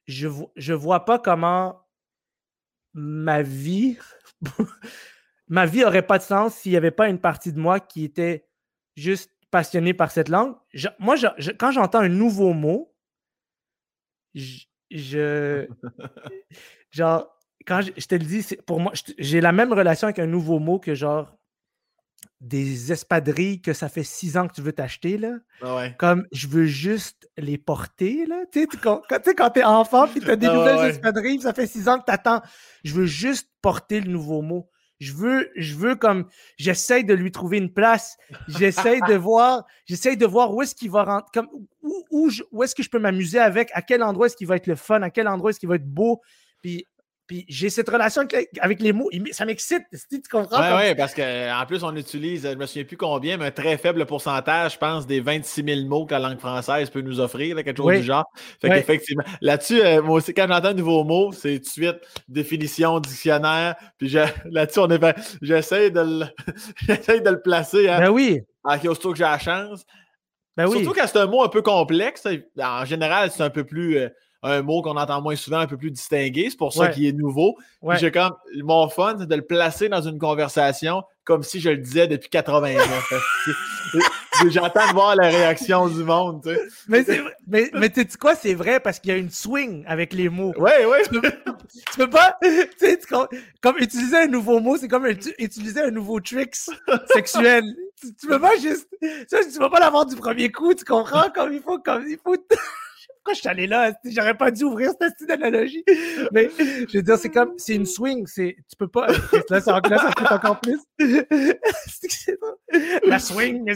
Je, 0.08 0.28
je 0.56 0.74
vois 0.74 1.06
pas 1.06 1.20
comment 1.20 1.86
ma 2.94 3.42
vie. 3.44 3.98
ma 5.48 5.66
vie 5.66 5.84
aurait 5.84 6.06
pas 6.06 6.18
de 6.18 6.24
sens 6.24 6.56
s'il 6.56 6.72
n'y 6.72 6.78
avait 6.78 6.92
pas 6.92 7.10
une 7.10 7.20
partie 7.20 7.54
de 7.54 7.60
moi 7.60 7.80
qui 7.80 8.04
était 8.04 8.48
juste 8.96 9.32
passionné 9.52 9.94
par 9.94 10.12
cette 10.12 10.30
langue. 10.30 10.56
moi, 11.00 11.16
quand 11.60 11.72
j'entends 11.72 12.00
un 12.00 12.10
nouveau 12.10 12.54
mot, 12.54 12.96
je. 14.34 15.68
genre, 16.92 17.39
quand 17.66 17.82
je, 17.82 18.06
te 18.06 18.16
le 18.16 18.24
dis, 18.26 18.46
pour 18.66 18.80
moi, 18.80 18.94
j'ai 19.18 19.42
la 19.42 19.52
même 19.52 19.74
relation 19.74 20.08
avec 20.08 20.20
un 20.20 20.28
nouveau 20.28 20.60
mot 20.60 20.80
que 20.80 20.96
genre 20.96 21.36
des 22.42 22.92
espadrilles 22.92 23.62
que 23.62 23.74
ça 23.74 23.90
fait 23.90 24.04
six 24.04 24.38
ans 24.38 24.48
que 24.48 24.54
tu 24.54 24.62
veux 24.62 24.72
t'acheter, 24.72 25.18
là. 25.18 25.34
Ah 25.62 25.90
Comme 25.98 26.26
je 26.32 26.48
veux 26.48 26.66
juste 26.66 27.30
les 27.38 27.58
porter, 27.58 28.26
là. 28.26 28.44
Tu 28.52 28.62
sais, 28.62 28.68
quand, 28.82 29.02
quand 29.10 29.50
t'es 29.50 29.64
enfant, 29.64 30.08
puis 30.08 30.22
t'as 30.22 30.38
des 30.38 30.48
ah 30.48 30.54
nouvelles 30.54 30.90
espadrilles, 30.90 31.42
ça 31.42 31.54
fait 31.54 31.68
six 31.68 31.90
ans 31.90 32.00
que 32.00 32.06
t'attends. 32.06 32.42
Je 32.84 32.94
veux 32.94 33.06
juste 33.06 33.50
porter 33.62 34.00
le 34.00 34.10
nouveau 34.10 34.42
mot. 34.42 34.70
Je 35.00 35.14
veux, 35.14 35.50
je 35.56 35.76
veux 35.76 35.96
comme, 35.96 36.28
j'essaye 36.58 37.06
de 37.06 37.14
lui 37.14 37.32
trouver 37.32 37.58
une 37.58 37.74
place. 37.74 38.18
J'essaye 38.48 39.02
de 39.08 39.14
voir, 39.16 39.66
j'essaye 39.86 40.18
de 40.18 40.26
voir 40.26 40.54
où 40.54 40.62
est-ce 40.62 40.76
qu'il 40.76 40.92
va 40.92 41.04
rentrer, 41.04 41.30
comme, 41.34 41.50
où, 41.82 42.06
où, 42.12 42.30
où 42.52 42.64
est-ce 42.64 42.76
que 42.76 42.84
je 42.84 42.90
peux 42.90 43.00
m'amuser 43.00 43.40
avec, 43.40 43.70
à 43.74 43.82
quel 43.82 44.04
endroit 44.04 44.28
est-ce 44.28 44.36
qu'il 44.36 44.48
va 44.48 44.58
être 44.58 44.68
le 44.68 44.76
fun, 44.76 45.02
à 45.02 45.10
quel 45.10 45.28
endroit 45.28 45.52
est-ce 45.52 45.60
qu'il 45.60 45.70
va 45.70 45.76
être 45.76 45.88
beau? 45.88 46.22
Puis 46.62 46.86
puis 47.30 47.46
j'ai 47.48 47.70
cette 47.70 47.88
relation 47.88 48.24
avec 48.60 48.82
les 48.82 48.92
mots. 48.92 49.08
Ça 49.34 49.46
m'excite. 49.46 49.84
Tu 50.10 50.20
comprends? 50.32 50.60
Oui, 50.60 50.88
oui, 50.88 50.96
parce 50.96 51.14
qu'en 51.14 51.64
plus, 51.68 51.84
on 51.84 51.96
utilise, 51.96 52.42
je 52.42 52.48
ne 52.48 52.56
me 52.56 52.66
souviens 52.66 52.86
plus 52.86 52.98
combien, 52.98 53.38
mais 53.38 53.46
un 53.46 53.52
très 53.52 53.78
faible 53.78 54.04
pourcentage, 54.08 54.74
je 54.74 54.78
pense, 54.80 55.06
des 55.06 55.20
26 55.20 55.64
000 55.64 55.88
mots 55.88 56.08
que 56.08 56.14
la 56.16 56.20
langue 56.20 56.40
française 56.40 56.90
peut 56.90 57.02
nous 57.02 57.20
offrir, 57.20 57.56
quelque 57.58 57.78
chose 57.78 58.00
du 58.00 58.04
genre. 58.04 58.26
Fait 58.60 58.70
qu'effectivement, 58.70 59.24
là-dessus, 59.42 59.80
euh, 59.80 60.02
moi 60.02 60.16
aussi, 60.16 60.34
quand 60.34 60.48
j'entends 60.48 60.70
un 60.70 60.74
nouveau 60.74 61.04
mot, 61.04 61.32
c'est 61.32 61.60
tout 61.60 61.66
de 61.66 61.68
suite 61.68 61.98
définition, 62.28 63.00
dictionnaire. 63.00 63.76
Puis 64.00 64.10
là-dessus, 64.46 64.80
on 64.80 64.90
est 64.90 65.16
j'essaie 65.44 65.92
de, 65.92 66.00
le... 66.00 66.26
de 67.20 67.30
le 67.30 67.42
placer. 67.44 67.90
Hein, 67.90 68.00
ben 68.00 68.10
oui. 68.10 68.42
À 68.64 68.80
que 68.80 68.90
j'ai 69.16 69.24
la 69.24 69.38
chance. 69.38 69.86
Ben 70.58 70.68
Surtout 70.68 70.94
quand 70.94 71.06
c'est 71.06 71.20
un 71.20 71.28
mot 71.28 71.44
un 71.44 71.50
peu 71.50 71.62
complexe. 71.62 72.28
En 72.60 72.86
général, 72.86 73.30
c'est 73.30 73.44
un 73.44 73.52
peu 73.52 73.66
plus. 73.66 74.00
Euh, 74.00 74.10
un 74.44 74.62
mot 74.62 74.82
qu'on 74.82 74.96
entend 74.96 75.22
moins 75.22 75.36
souvent, 75.36 75.60
un 75.60 75.68
peu 75.68 75.78
plus 75.78 75.92
distingué. 75.92 76.48
C'est 76.50 76.58
pour 76.58 76.74
ça 76.74 76.90
qu'il 76.90 77.06
est 77.06 77.14
nouveau. 77.14 77.58
J'ai 77.96 78.12
comme 78.12 78.34
mon 78.64 78.90
fun, 78.90 79.16
c'est 79.20 79.28
de 79.28 79.36
le 79.36 79.42
placer 79.42 79.90
dans 79.90 80.02
une 80.02 80.18
conversation 80.18 81.04
comme 81.30 81.44
si 81.44 81.60
je 81.60 81.70
le 81.70 81.78
disais 81.78 82.08
depuis 82.08 82.28
80 82.28 82.76
ans. 82.78 83.98
J'entends 84.50 84.88
de 84.88 84.94
voir 84.94 85.16
la 85.16 85.28
réaction 85.28 85.88
du 85.88 86.04
monde. 86.04 86.42
Tu 86.44 86.56
sais. 86.56 86.62
Mais, 86.88 87.06
mais, 87.46 87.70
mais 87.74 87.90
tu 87.92 88.02
sais 88.02 88.18
quoi, 88.18 88.34
c'est 88.34 88.56
vrai 88.56 88.80
parce 88.80 88.98
qu'il 88.98 89.12
y 89.12 89.14
a 89.14 89.18
une 89.18 89.30
swing 89.30 89.84
avec 89.86 90.12
les 90.14 90.28
mots. 90.28 90.56
Oui, 90.58 90.72
oui. 90.88 90.98
Tu 91.04 91.22
peux, 91.22 91.32
peux 91.98 92.10
pas. 92.10 92.36
Tu 92.42 92.74
sais, 92.80 93.00
comme 93.62 93.78
utiliser 93.78 94.18
un 94.18 94.28
nouveau 94.28 94.60
mot, 94.60 94.76
c'est 94.78 94.88
comme 94.88 95.06
utiliser 95.06 95.82
un 95.82 95.92
nouveau 95.92 96.20
trick 96.20 96.56
sexuel. 97.14 97.64
tu, 98.02 98.26
peux 98.28 98.40
pas 98.40 98.58
juste. 98.58 98.88
Tu, 99.00 99.60
vas 99.60 99.70
pas 99.70 99.80
l'avoir 99.80 100.08
du 100.08 100.16
premier 100.16 100.52
coup, 100.52 100.74
tu 100.74 100.84
comprends? 100.84 101.30
Comme 101.30 101.54
il 101.54 101.62
faut. 101.62 101.78
Comme 101.78 102.08
il 102.08 102.18
faut 102.18 102.38
je 103.34 103.40
suis 103.40 103.48
allé 103.48 103.68
là? 103.68 103.94
J'aurais 104.06 104.36
pas 104.36 104.52
dû 104.52 104.64
ouvrir 104.64 104.92
cette 105.00 105.14
style 105.14 105.28
d'analogie. 105.28 105.84
Mais 106.32 106.50
je 106.58 106.98
veux 106.98 107.04
dire, 107.04 107.18
c'est 107.18 107.30
comme, 107.30 107.54
c'est 107.58 107.76
une 107.76 107.86
swing. 107.86 108.26
C'est, 108.28 108.56
tu 108.70 108.76
peux 108.78 108.88
pas. 108.88 109.08
Là, 109.50 109.62
ça, 109.62 109.80
là, 109.90 109.98
ça 109.98 110.12
fait 110.12 110.34
encore 110.34 110.60
plus. 110.60 110.80
La 113.06 113.20
swing. 113.20 113.74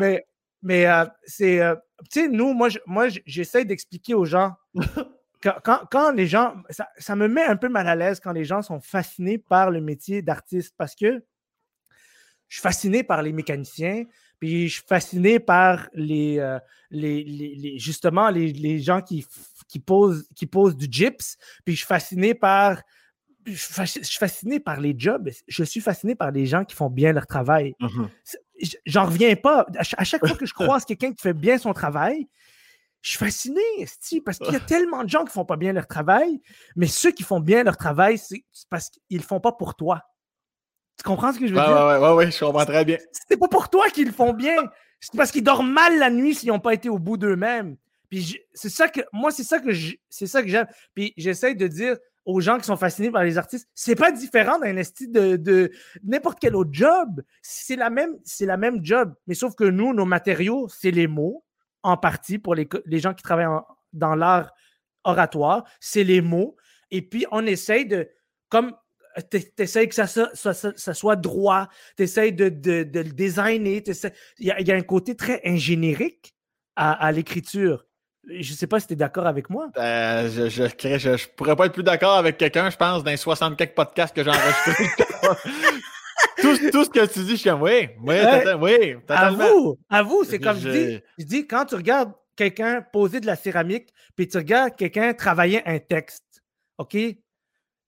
Mais, 0.00 0.26
mais 0.62 0.86
euh, 0.86 1.04
c'est. 1.24 1.60
Euh, 1.60 1.74
tu 2.10 2.22
sais, 2.22 2.28
nous, 2.28 2.52
moi, 2.52 2.68
moi 2.86 3.08
j'essaie 3.26 3.64
d'expliquer 3.64 4.14
aux 4.14 4.24
gens. 4.24 4.54
Quand, 5.42 5.80
quand, 5.90 6.12
les 6.12 6.28
gens. 6.28 6.54
Ça, 6.70 6.88
ça, 6.98 7.16
me 7.16 7.26
met 7.26 7.44
un 7.44 7.56
peu 7.56 7.68
mal 7.68 7.88
à 7.88 7.96
l'aise 7.96 8.20
quand 8.20 8.30
les 8.32 8.44
gens 8.44 8.62
sont 8.62 8.80
fascinés 8.80 9.38
par 9.38 9.72
le 9.72 9.80
métier 9.80 10.22
d'artiste 10.22 10.74
parce 10.78 10.94
que 10.94 11.24
je 12.52 12.58
suis 12.58 12.62
fasciné 12.62 13.02
par 13.02 13.22
les 13.22 13.32
mécaniciens, 13.32 14.04
puis 14.42 14.66
je 14.66 14.72
suis 14.74 14.82
fasciné 14.88 15.38
par 15.38 15.88
les, 15.94 16.40
euh, 16.40 16.58
les, 16.90 17.78
justement 17.78 18.28
les, 18.28 18.80
gens 18.80 19.00
qui, 19.00 19.24
qui, 19.68 19.78
posent, 19.78 20.26
qui 20.34 20.46
posent 20.46 20.76
du 20.76 20.88
gyps. 20.90 21.36
Puis 21.64 21.74
je 21.74 21.78
suis 21.78 21.86
fasciné 21.86 22.34
par. 22.34 22.82
Je 23.46 23.54
suis 23.54 24.18
fasciné 24.18 24.58
par 24.58 24.80
les 24.80 24.96
jobs. 24.98 25.30
Je 25.46 25.62
suis 25.62 25.80
fasciné 25.80 26.16
par 26.16 26.32
les 26.32 26.46
gens 26.46 26.64
qui 26.64 26.74
font 26.74 26.90
bien 26.90 27.12
leur 27.12 27.28
travail. 27.28 27.76
Uh-huh. 27.80 28.08
J'en 28.84 29.06
reviens 29.06 29.36
pas. 29.36 29.64
À 29.96 30.02
chaque 30.02 30.26
fois 30.26 30.36
que 30.36 30.44
je 30.44 30.54
croise 30.54 30.84
quelqu'un 30.84 31.12
qui 31.12 31.22
fait 31.22 31.34
bien 31.34 31.56
son 31.56 31.72
travail, 31.72 32.26
je 33.00 33.10
suis 33.10 33.18
fasciné, 33.18 33.62
parce 34.24 34.40
qu'il 34.40 34.52
y 34.52 34.56
a 34.56 34.60
tellement 34.60 35.04
de 35.04 35.08
gens 35.08 35.24
qui 35.24 35.32
font 35.32 35.44
pas 35.44 35.56
bien 35.56 35.72
leur 35.72 35.86
travail, 35.86 36.40
mais 36.74 36.88
ceux 36.88 37.12
qui 37.12 37.22
font 37.22 37.38
bien 37.38 37.62
leur 37.62 37.76
travail, 37.76 38.18
c'est 38.18 38.42
parce 38.68 38.90
qu'ils 38.90 39.18
le 39.18 39.22
font 39.22 39.38
pas 39.38 39.52
pour 39.52 39.76
toi. 39.76 40.02
Tu 40.98 41.04
comprends 41.04 41.32
ce 41.32 41.38
que 41.38 41.46
je 41.46 41.54
veux 41.54 41.60
dire? 41.60 41.70
Ouais, 41.70 41.98
ouais, 41.98 42.12
ouais, 42.12 42.30
je 42.30 42.38
comprends 42.38 42.64
très 42.64 42.84
bien. 42.84 42.98
C'est 43.12 43.36
pas 43.36 43.48
pour 43.48 43.68
toi 43.70 43.88
qu'ils 43.90 44.06
le 44.06 44.12
font 44.12 44.32
bien. 44.32 44.56
C'est 45.00 45.16
parce 45.16 45.30
qu'ils 45.30 45.42
dorment 45.42 45.72
mal 45.72 45.98
la 45.98 46.10
nuit 46.10 46.34
s'ils 46.34 46.50
n'ont 46.50 46.60
pas 46.60 46.74
été 46.74 46.88
au 46.88 46.98
bout 46.98 47.16
d'eux-mêmes. 47.16 47.76
Puis 48.08 48.38
c'est 48.52 48.68
ça 48.68 48.88
que 48.88 49.00
moi, 49.12 49.30
c'est 49.30 49.42
ça 49.42 49.58
que 49.58 49.70
c'est 50.08 50.26
ça 50.26 50.42
que 50.42 50.48
j'aime. 50.48 50.66
Puis 50.94 51.14
j'essaie 51.16 51.54
de 51.54 51.66
dire 51.66 51.96
aux 52.24 52.40
gens 52.40 52.58
qui 52.58 52.64
sont 52.64 52.76
fascinés 52.76 53.10
par 53.10 53.24
les 53.24 53.36
artistes, 53.36 53.68
c'est 53.74 53.96
pas 53.96 54.12
différent 54.12 54.58
d'un 54.58 54.76
esti 54.76 55.08
de, 55.08 55.36
de 55.36 55.72
n'importe 56.04 56.38
quel 56.40 56.54
autre 56.54 56.70
job. 56.72 57.22
C'est 57.40 57.74
la 57.74 57.90
même, 57.90 58.16
c'est 58.22 58.46
la 58.46 58.56
même 58.56 58.84
job. 58.84 59.14
Mais 59.26 59.34
sauf 59.34 59.54
que 59.54 59.64
nous, 59.64 59.92
nos 59.92 60.04
matériaux, 60.04 60.68
c'est 60.68 60.92
les 60.92 61.08
mots, 61.08 61.44
en 61.82 61.96
partie 61.96 62.38
pour 62.38 62.54
les, 62.54 62.68
les 62.86 63.00
gens 63.00 63.12
qui 63.12 63.22
travaillent 63.22 63.60
dans 63.92 64.14
l'art 64.14 64.52
oratoire, 65.04 65.64
c'est 65.80 66.04
les 66.04 66.20
mots. 66.20 66.56
Et 66.90 67.02
puis 67.02 67.26
on 67.32 67.44
essaye 67.44 67.86
de, 67.86 68.08
comme 68.48 68.72
t'essayes 69.30 69.88
que 69.88 69.94
ça, 69.94 70.06
ça, 70.06 70.94
soit 70.94 71.16
droit, 71.16 71.68
t'essayes 71.96 72.32
de, 72.32 72.48
de, 72.48 72.82
de, 72.82 73.00
le 73.00 73.10
designer. 73.10 73.82
Il 74.38 74.46
y, 74.46 74.72
a 74.72 74.74
un 74.74 74.82
côté 74.82 75.16
très 75.16 75.40
ingéniérique 75.44 76.34
à, 76.76 77.12
l'écriture. 77.12 77.84
Je 78.28 78.52
ne 78.52 78.56
sais 78.56 78.66
pas 78.66 78.78
si 78.78 78.86
tu 78.86 78.92
es 78.92 78.96
d'accord 78.96 79.26
avec 79.26 79.50
moi. 79.50 79.68
Ben, 79.74 80.28
je, 80.28 80.48
je, 80.48 80.62
je, 80.62 81.28
pourrais 81.36 81.56
pas 81.56 81.66
être 81.66 81.72
plus 81.72 81.82
d'accord 81.82 82.16
avec 82.16 82.38
quelqu'un, 82.38 82.70
je 82.70 82.76
pense, 82.76 83.02
dans 83.02 83.10
les 83.10 83.16
60 83.16 83.56
quelques 83.56 83.74
podcasts 83.74 84.14
que 84.14 84.22
j'ai 84.22 84.30
enregistrés. 84.30 84.86
tout, 86.40 86.70
tout, 86.70 86.84
ce 86.84 86.90
que 86.90 87.06
tu 87.06 87.20
dis, 87.24 87.32
je 87.32 87.36
suis 87.36 87.50
comme 87.50 87.62
oui, 87.62 87.88
oui, 88.00 88.16
oui, 88.60 88.94
totalement. 89.06 89.76
À 89.90 90.02
vous, 90.02 90.24
c'est 90.24 90.38
comme 90.38 90.58
je 90.58 90.68
dis. 90.68 91.00
Je 91.18 91.24
dis, 91.24 91.46
quand 91.46 91.64
tu 91.64 91.74
regardes 91.74 92.12
quelqu'un 92.36 92.80
poser 92.80 93.20
de 93.20 93.26
la 93.26 93.36
céramique, 93.36 93.92
puis 94.16 94.28
tu 94.28 94.36
regardes 94.36 94.76
quelqu'un 94.76 95.14
travailler 95.14 95.66
un 95.66 95.78
texte, 95.78 96.42
OK? 96.78 96.96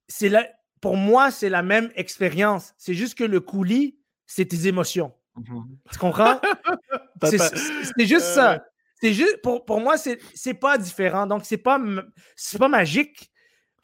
C'est 0.07 0.29
là, 0.29 0.47
pour 0.81 0.97
moi, 0.97 1.31
c'est 1.31 1.49
la 1.49 1.63
même 1.63 1.91
expérience. 1.95 2.73
C'est 2.77 2.93
juste 2.93 3.17
que 3.17 3.23
le 3.23 3.39
coulis, 3.39 3.97
c'est 4.25 4.45
tes 4.45 4.67
émotions. 4.67 5.13
Mhm. 5.35 5.77
Tu 5.91 5.99
comprends? 5.99 6.39
c'est 7.23 8.05
juste 8.05 8.25
ça. 8.25 8.63
C'est 9.01 9.13
juste, 9.13 9.41
pour, 9.41 9.65
pour 9.65 9.81
moi, 9.81 9.95
c'est 9.97 10.53
pas 10.53 10.77
différent. 10.77 11.27
Donc, 11.27 11.43
c'est 11.43 11.57
pas, 11.57 11.79
pas 12.57 12.67
magique. 12.67 13.31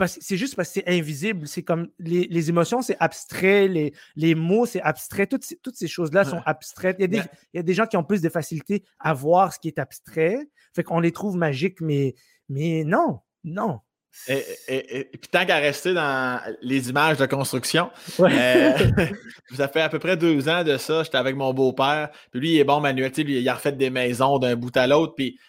c'est 0.06 0.38
juste 0.38 0.56
parce 0.56 0.70
que 0.70 0.76
c'est 0.76 0.88
invisible. 0.88 1.48
C'est 1.48 1.64
comme 1.64 1.89
les, 2.00 2.50
émotions, 2.50 2.82
c'est 2.82 2.98
abstrait, 3.00 3.68
les, 3.68 3.94
les 4.16 4.36
mots, 4.36 4.66
c'est 4.66 4.82
abstrait. 4.82 5.28
Toutes 5.28 5.44
ces, 5.44 5.58
toutes 5.58 5.76
ces 5.76 5.88
choses-là 5.88 6.24
sont 6.24 6.42
abstraites. 6.46 6.96
Il 7.00 7.02
y, 7.02 7.06
a 7.06 7.08
des, 7.08 7.30
il 7.54 7.58
y, 7.58 7.60
a 7.60 7.64
des, 7.64 7.74
gens 7.74 7.86
qui 7.86 7.98
ont 7.98 8.04
plus 8.04 8.22
de 8.22 8.30
facilité 8.30 8.84
à 9.00 9.14
voir 9.14 9.54
ce 9.54 9.60
qui 9.60 9.68
est 9.68 9.80
abstrait. 9.80 10.48
Fait 10.74 10.84
qu'on 10.84 11.00
les 11.00 11.12
trouve 11.12 11.36
magiques, 11.36 11.82
mais, 11.82 12.16
mais 12.48 12.84
non, 12.86 13.20
non. 13.44 13.82
Et, 14.28 14.43
et, 14.68 15.03
puis 15.05 15.30
tant 15.32 15.45
qu'à 15.45 15.57
rester 15.57 15.93
dans 15.93 16.39
les 16.62 16.89
images 16.89 17.18
de 17.18 17.26
construction, 17.26 17.89
euh, 18.20 18.78
ça 19.55 19.68
fait 19.68 19.82
à 19.82 19.89
peu 19.89 19.99
près 19.99 20.16
deux 20.16 20.47
ans 20.47 20.64
de 20.64 20.78
ça, 20.78 21.03
j'étais 21.03 21.18
avec 21.18 21.36
mon 21.36 21.53
beau-père, 21.53 22.09
puis 22.30 22.39
lui, 22.39 22.51
il 22.51 22.59
est 22.59 22.64
bon 22.64 22.80
manuel, 22.80 23.12
lui, 23.18 23.39
il 23.39 23.49
a 23.49 23.55
refait 23.55 23.72
des 23.72 23.89
maisons 23.89 24.38
d'un 24.38 24.55
bout 24.55 24.76
à 24.78 24.86
l'autre, 24.86 25.14
puis, 25.16 25.39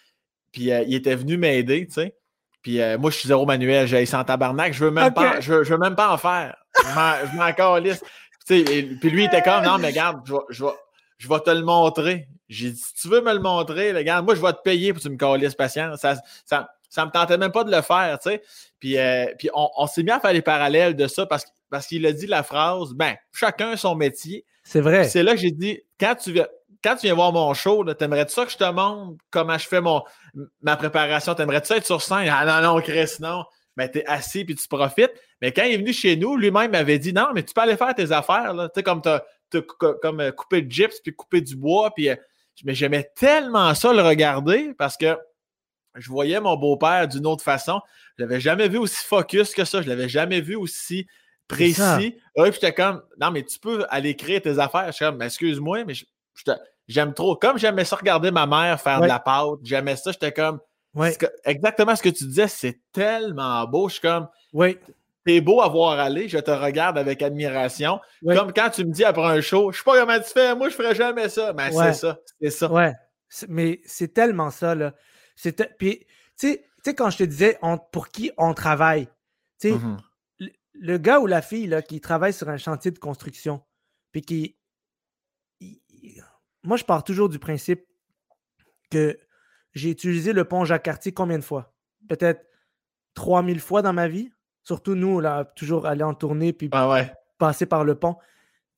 puis 0.51 0.71
euh, 0.71 0.83
il 0.87 0.95
était 0.95 1.15
venu 1.15 1.37
m'aider, 1.37 1.85
tu 1.85 1.93
sais. 1.93 2.15
Puis 2.63 2.81
euh, 2.81 2.97
moi, 2.97 3.11
je 3.11 3.17
suis 3.17 3.27
zéro 3.27 3.45
manuel, 3.45 3.87
j'ai 3.87 4.05
sans 4.05 4.23
tabarnak, 4.23 4.73
je 4.73 4.85
veux 4.85 4.91
même 4.91 5.13
pas, 5.13 5.39
je 5.41 5.53
veux, 5.53 5.77
même 5.77 5.95
pas 5.95 6.13
en 6.13 6.17
faire. 6.17 6.55
Je 6.75 7.37
m'en 7.37 7.53
calisse. 7.53 8.01
Puis 8.47 8.63
lui, 9.03 9.23
il 9.23 9.25
était 9.25 9.41
comme, 9.41 9.63
non, 9.63 9.77
mais 9.77 9.87
regarde, 9.87 10.21
je 10.25 10.33
vais, 10.33 10.39
je 10.49 10.63
vais, 10.63 10.71
je 11.17 11.27
vais 11.27 11.39
te 11.41 11.49
le 11.49 11.63
montrer. 11.63 12.27
J'ai 12.49 12.71
dit, 12.71 12.79
si 12.79 12.93
tu 12.95 13.09
veux 13.09 13.21
me 13.21 13.33
le 13.33 13.39
montrer, 13.39 13.91
regarde, 13.91 14.25
moi, 14.25 14.35
je 14.35 14.41
vais 14.41 14.53
te 14.53 14.61
payer 14.63 14.93
pour 14.93 15.01
que 15.01 15.07
tu 15.07 15.11
me 15.11 15.17
calisses 15.17 15.55
patience. 15.55 15.99
Ça, 15.99 16.15
ça, 16.45 16.69
ça 16.93 17.07
me 17.07 17.11
tentait 17.11 17.39
même 17.39 17.51
pas 17.51 17.63
de 17.63 17.71
le 17.75 17.81
faire, 17.81 18.19
tu 18.19 18.29
sais. 18.29 18.43
Puis, 18.79 18.99
euh, 18.99 19.25
puis 19.39 19.49
on, 19.55 19.87
s'est 19.87 20.03
mis 20.03 20.11
à 20.11 20.19
faire 20.19 20.31
les 20.31 20.43
parallèles 20.43 20.95
de 20.95 21.07
ça 21.07 21.25
parce, 21.25 21.43
parce 21.71 21.87
qu'il 21.87 22.05
a 22.05 22.11
dit 22.11 22.27
la 22.27 22.43
phrase, 22.43 22.93
ben, 22.93 23.15
chacun 23.31 23.75
son 23.75 23.95
métier. 23.95 24.45
C'est 24.63 24.79
vrai. 24.79 25.05
C'est 25.05 25.23
là 25.23 25.31
que 25.31 25.39
j'ai 25.39 25.49
dit, 25.49 25.81
quand 25.99 26.13
tu 26.13 26.33
viens, 26.33 26.45
quand 26.83 26.95
tu 26.95 27.07
viens 27.07 27.15
voir 27.15 27.33
mon 27.33 27.51
show, 27.55 27.83
t'aimerais-tu 27.95 28.33
ça 28.33 28.45
que 28.45 28.51
je 28.51 28.57
te 28.57 28.69
montre 28.69 29.17
comment 29.31 29.57
je 29.57 29.67
fais 29.67 29.81
mon, 29.81 30.03
ma 30.61 30.77
préparation? 30.77 31.33
T'aimerais-tu 31.33 31.67
ça 31.67 31.77
être 31.77 31.85
sur 31.85 32.01
scène? 32.01 32.29
Ah 32.31 32.45
non, 32.45 32.75
non, 32.75 32.81
Chris, 32.81 33.15
non. 33.19 33.43
Ben, 33.75 33.89
t'es 33.89 34.05
assis 34.05 34.45
puis 34.45 34.53
tu 34.53 34.67
profites. 34.67 35.13
Mais 35.41 35.51
quand 35.51 35.63
il 35.63 35.73
est 35.73 35.77
venu 35.77 35.93
chez 35.93 36.15
nous, 36.15 36.37
lui-même 36.37 36.71
m'avait 36.71 36.99
dit, 36.99 37.11
non, 37.11 37.29
mais 37.33 37.41
tu 37.41 37.55
peux 37.55 37.61
aller 37.61 37.75
faire 37.75 37.95
tes 37.95 38.11
affaires, 38.11 38.53
là. 38.53 38.69
Tu 38.69 38.73
sais, 38.75 38.83
comme 38.83 39.01
t'as, 39.01 39.21
comme 39.79 40.19
euh, 40.19 40.31
couper 40.31 40.61
du 40.61 40.75
gyps 40.75 41.01
puis 41.03 41.15
couper 41.15 41.41
du 41.41 41.55
bois. 41.55 41.91
Puis, 41.95 42.09
euh, 42.09 42.15
mais 42.63 42.75
j'aimais 42.75 43.09
tellement 43.15 43.73
ça 43.73 43.91
le 43.93 44.03
regarder 44.03 44.75
parce 44.77 44.95
que 44.95 45.17
je 45.95 46.09
voyais 46.09 46.39
mon 46.39 46.55
beau-père 46.55 47.07
d'une 47.07 47.25
autre 47.25 47.43
façon. 47.43 47.81
Je 48.17 48.23
ne 48.23 48.27
l'avais 48.27 48.41
jamais 48.41 48.67
vu 48.67 48.77
aussi 48.77 49.05
focus 49.05 49.53
que 49.53 49.65
ça. 49.65 49.81
Je 49.81 49.89
ne 49.89 49.95
l'avais 49.95 50.09
jamais 50.09 50.41
vu 50.41 50.55
aussi 50.55 51.07
précis. 51.47 52.17
puis 52.35 52.51
j'étais 52.51 52.73
comme, 52.73 53.01
non, 53.19 53.31
mais 53.31 53.43
tu 53.43 53.59
peux 53.59 53.85
aller 53.89 54.15
créer 54.15 54.41
tes 54.41 54.59
affaires. 54.59 54.87
Je 54.87 54.93
suis 54.93 55.05
comme, 55.05 55.21
excuse-moi, 55.21 55.83
mais 55.85 55.93
j'aime 56.87 57.13
trop. 57.13 57.35
Comme 57.35 57.57
j'aimais 57.57 57.85
ça 57.85 57.95
regarder 57.95 58.31
ma 58.31 58.47
mère 58.47 58.81
faire 58.81 59.01
de 59.01 59.07
la 59.07 59.19
pâte, 59.19 59.59
j'aimais 59.63 59.95
ça. 59.95 60.11
J'étais 60.11 60.31
comme, 60.31 60.59
exactement 61.45 61.95
ce 61.95 62.03
que 62.03 62.09
tu 62.09 62.25
disais, 62.25 62.47
c'est 62.47 62.79
tellement 62.91 63.65
beau. 63.65 63.89
Je 63.89 63.93
suis 63.93 64.01
comme, 64.01 64.27
oui. 64.53 64.77
T'es 65.25 65.39
beau 65.39 65.61
à 65.61 65.69
voir 65.69 65.99
aller, 65.99 66.27
je 66.27 66.37
te 66.37 66.51
regarde 66.51 66.97
avec 66.97 67.21
admiration. 67.21 68.01
Comme 68.25 68.51
quand 68.51 68.69
tu 68.69 68.83
me 68.83 68.91
dis 68.91 69.05
après 69.05 69.23
un 69.23 69.39
show, 69.39 69.71
je 69.71 69.77
sais 69.77 69.83
pas 69.85 69.97
comment 69.97 70.19
tu 70.19 70.29
fais, 70.29 70.53
moi 70.53 70.67
je 70.67 70.75
ferais 70.75 70.95
jamais 70.95 71.29
ça. 71.29 71.53
Mais 71.53 71.71
c'est 71.71 71.93
ça, 71.93 72.19
c'est 72.41 72.49
ça. 72.49 72.69
Ouais. 72.69 72.93
Mais 73.47 73.79
c'est 73.85 74.13
tellement 74.13 74.49
ça, 74.49 74.75
là. 74.75 74.93
Puis, 75.77 76.05
tu 76.37 76.57
sais, 76.83 76.95
quand 76.95 77.09
je 77.09 77.17
te 77.17 77.23
disais 77.23 77.59
pour 77.91 78.09
qui 78.09 78.31
on 78.37 78.53
travaille, 78.53 79.07
tu 79.59 79.69
sais, 79.69 79.73
mmh 79.73 79.97
le, 80.73 80.97
gars 80.97 81.19
ou 81.19 81.27
la 81.27 81.41
fille 81.41 81.67
là, 81.67 81.81
qui 81.81 82.01
travaille 82.01 82.33
sur 82.33 82.49
un 82.49 82.57
chantier 82.57 82.91
de 82.91 82.99
construction, 82.99 83.61
puis 84.11 84.21
qui. 84.21 84.57
moi, 86.63 86.77
je 86.77 86.83
pars 86.83 87.03
toujours 87.03 87.29
du 87.29 87.39
principe 87.39 87.85
que 88.91 89.17
j'ai 89.73 89.89
utilisé 89.89 90.33
le 90.33 90.45
pont 90.45 90.65
Jacques-Cartier 90.65 91.13
combien 91.13 91.39
de 91.39 91.43
fois? 91.43 91.73
Peut-être 92.07 92.45
3000 93.15 93.59
fois 93.59 93.81
dans 93.81 93.93
ma 93.93 94.07
vie. 94.07 94.31
Surtout 94.63 94.95
nous, 94.95 95.19
là, 95.19 95.45
toujours 95.55 95.85
aller 95.85 96.03
en 96.03 96.13
tournée 96.13 96.53
puis 96.53 96.69
ah 96.71 97.05
passer 97.37 97.65
par 97.65 97.83
le 97.83 97.95
pont. 97.95 98.17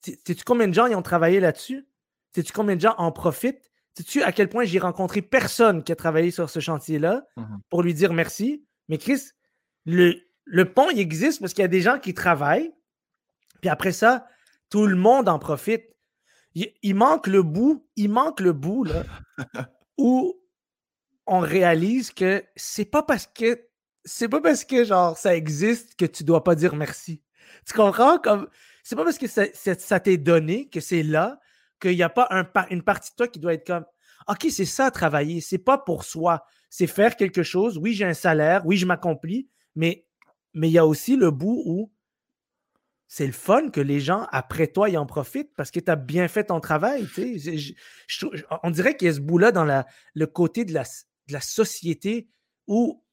Sais-tu 0.01 0.43
combien 0.43 0.67
de 0.67 0.73
gens 0.73 0.87
y 0.87 0.95
ont 0.95 1.01
travaillé 1.01 1.39
là-dessus? 1.39 1.87
Sais-tu 2.33 2.53
combien 2.53 2.75
de 2.75 2.81
gens 2.81 2.95
en 2.97 3.11
profitent? 3.11 3.71
Sais-tu 3.97 4.23
à 4.23 4.31
quel 4.31 4.49
point 4.49 4.65
j'ai 4.65 4.79
rencontré 4.79 5.21
personne 5.21 5.83
qui 5.83 5.91
a 5.91 5.95
travaillé 5.95 6.31
sur 6.31 6.49
ce 6.49 6.59
chantier-là 6.59 7.25
mmh 7.37 7.43
pour 7.69 7.81
lui 7.81 7.93
dire 7.93 8.13
merci? 8.13 8.65
Mais 8.89 8.97
Chris, 8.97 9.21
le, 9.85 10.15
le 10.45 10.71
pont, 10.71 10.89
il 10.89 10.99
existe 10.99 11.39
parce 11.39 11.53
qu'il 11.53 11.61
y 11.61 11.65
a 11.65 11.69
des 11.69 11.81
gens 11.81 11.99
qui 11.99 12.13
travaillent. 12.13 12.73
Puis 13.61 13.69
après 13.69 13.91
ça, 13.91 14.27
tout 14.69 14.85
le 14.85 14.95
monde 14.95 15.29
en 15.29 15.39
profite. 15.39 15.85
Il, 16.53 16.95
manque 16.95 17.27
le 17.27 17.43
bout, 17.43 17.85
il 17.97 18.09
manque 18.09 18.39
le 18.39 18.53
bout 18.53 18.85
là, 18.85 19.03
où 19.97 20.33
on 21.27 21.39
réalise 21.39 22.11
que 22.11 22.45
c'est 22.55 22.85
pas 22.85 23.03
parce 23.03 23.27
que 23.27 23.67
c'est 24.05 24.29
pas 24.29 24.39
parce 24.39 24.63
que 24.63 24.85
genre 24.85 25.17
ça 25.17 25.35
existe 25.35 25.95
que 25.97 26.05
tu 26.05 26.23
dois 26.23 26.45
pas 26.45 26.55
dire 26.55 26.75
merci. 26.75 27.21
Tu 27.67 27.73
comprends? 27.73 28.19
Comme 28.19 28.47
c'est 28.83 28.95
pas 28.95 29.03
parce 29.03 29.17
que 29.17 29.27
ça 29.27 29.99
t'est 29.99 30.17
donné 30.17 30.69
que 30.69 30.79
c'est 30.79 31.03
là 31.03 31.41
qu'il 31.79 31.95
n'y 31.95 32.03
a 32.03 32.09
pas 32.09 32.27
un, 32.31 32.45
une 32.69 32.83
partie 32.83 33.11
de 33.11 33.15
toi 33.15 33.27
qui 33.27 33.39
doit 33.39 33.53
être 33.53 33.67
comme 33.67 33.85
OK, 34.27 34.47
c'est 34.49 34.65
ça 34.65 34.91
travailler, 34.91 35.41
c'est 35.41 35.59
pas 35.59 35.77
pour 35.77 36.03
soi, 36.03 36.45
c'est 36.69 36.87
faire 36.87 37.15
quelque 37.15 37.43
chose. 37.43 37.77
Oui, 37.77 37.93
j'ai 37.93 38.05
un 38.05 38.13
salaire, 38.13 38.65
oui, 38.65 38.77
je 38.77 38.85
m'accomplis, 38.85 39.49
mais 39.75 40.05
mais 40.53 40.69
il 40.69 40.71
y 40.71 40.77
a 40.77 40.85
aussi 40.85 41.17
le 41.17 41.31
bout 41.31 41.61
où 41.65 41.91
c'est 43.07 43.27
le 43.27 43.33
fun 43.33 43.69
que 43.69 43.81
les 43.81 43.99
gens 43.99 44.27
après 44.31 44.67
toi 44.67 44.89
y 44.89 44.97
en 44.97 45.05
profitent 45.05 45.53
parce 45.55 45.69
que 45.69 45.79
tu 45.79 45.91
as 45.91 45.95
bien 45.95 46.27
fait 46.27 46.45
ton 46.45 46.59
travail. 46.59 47.07
on 48.63 48.71
dirait 48.71 48.97
qu'il 48.97 49.07
y 49.07 49.11
a 49.11 49.13
ce 49.13 49.19
bout-là 49.19 49.51
dans 49.51 49.65
le 50.13 50.27
côté 50.27 50.65
de 50.65 50.73
la, 50.73 50.83
de 50.83 51.33
la 51.33 51.41
société 51.41 52.29
où 52.67 53.03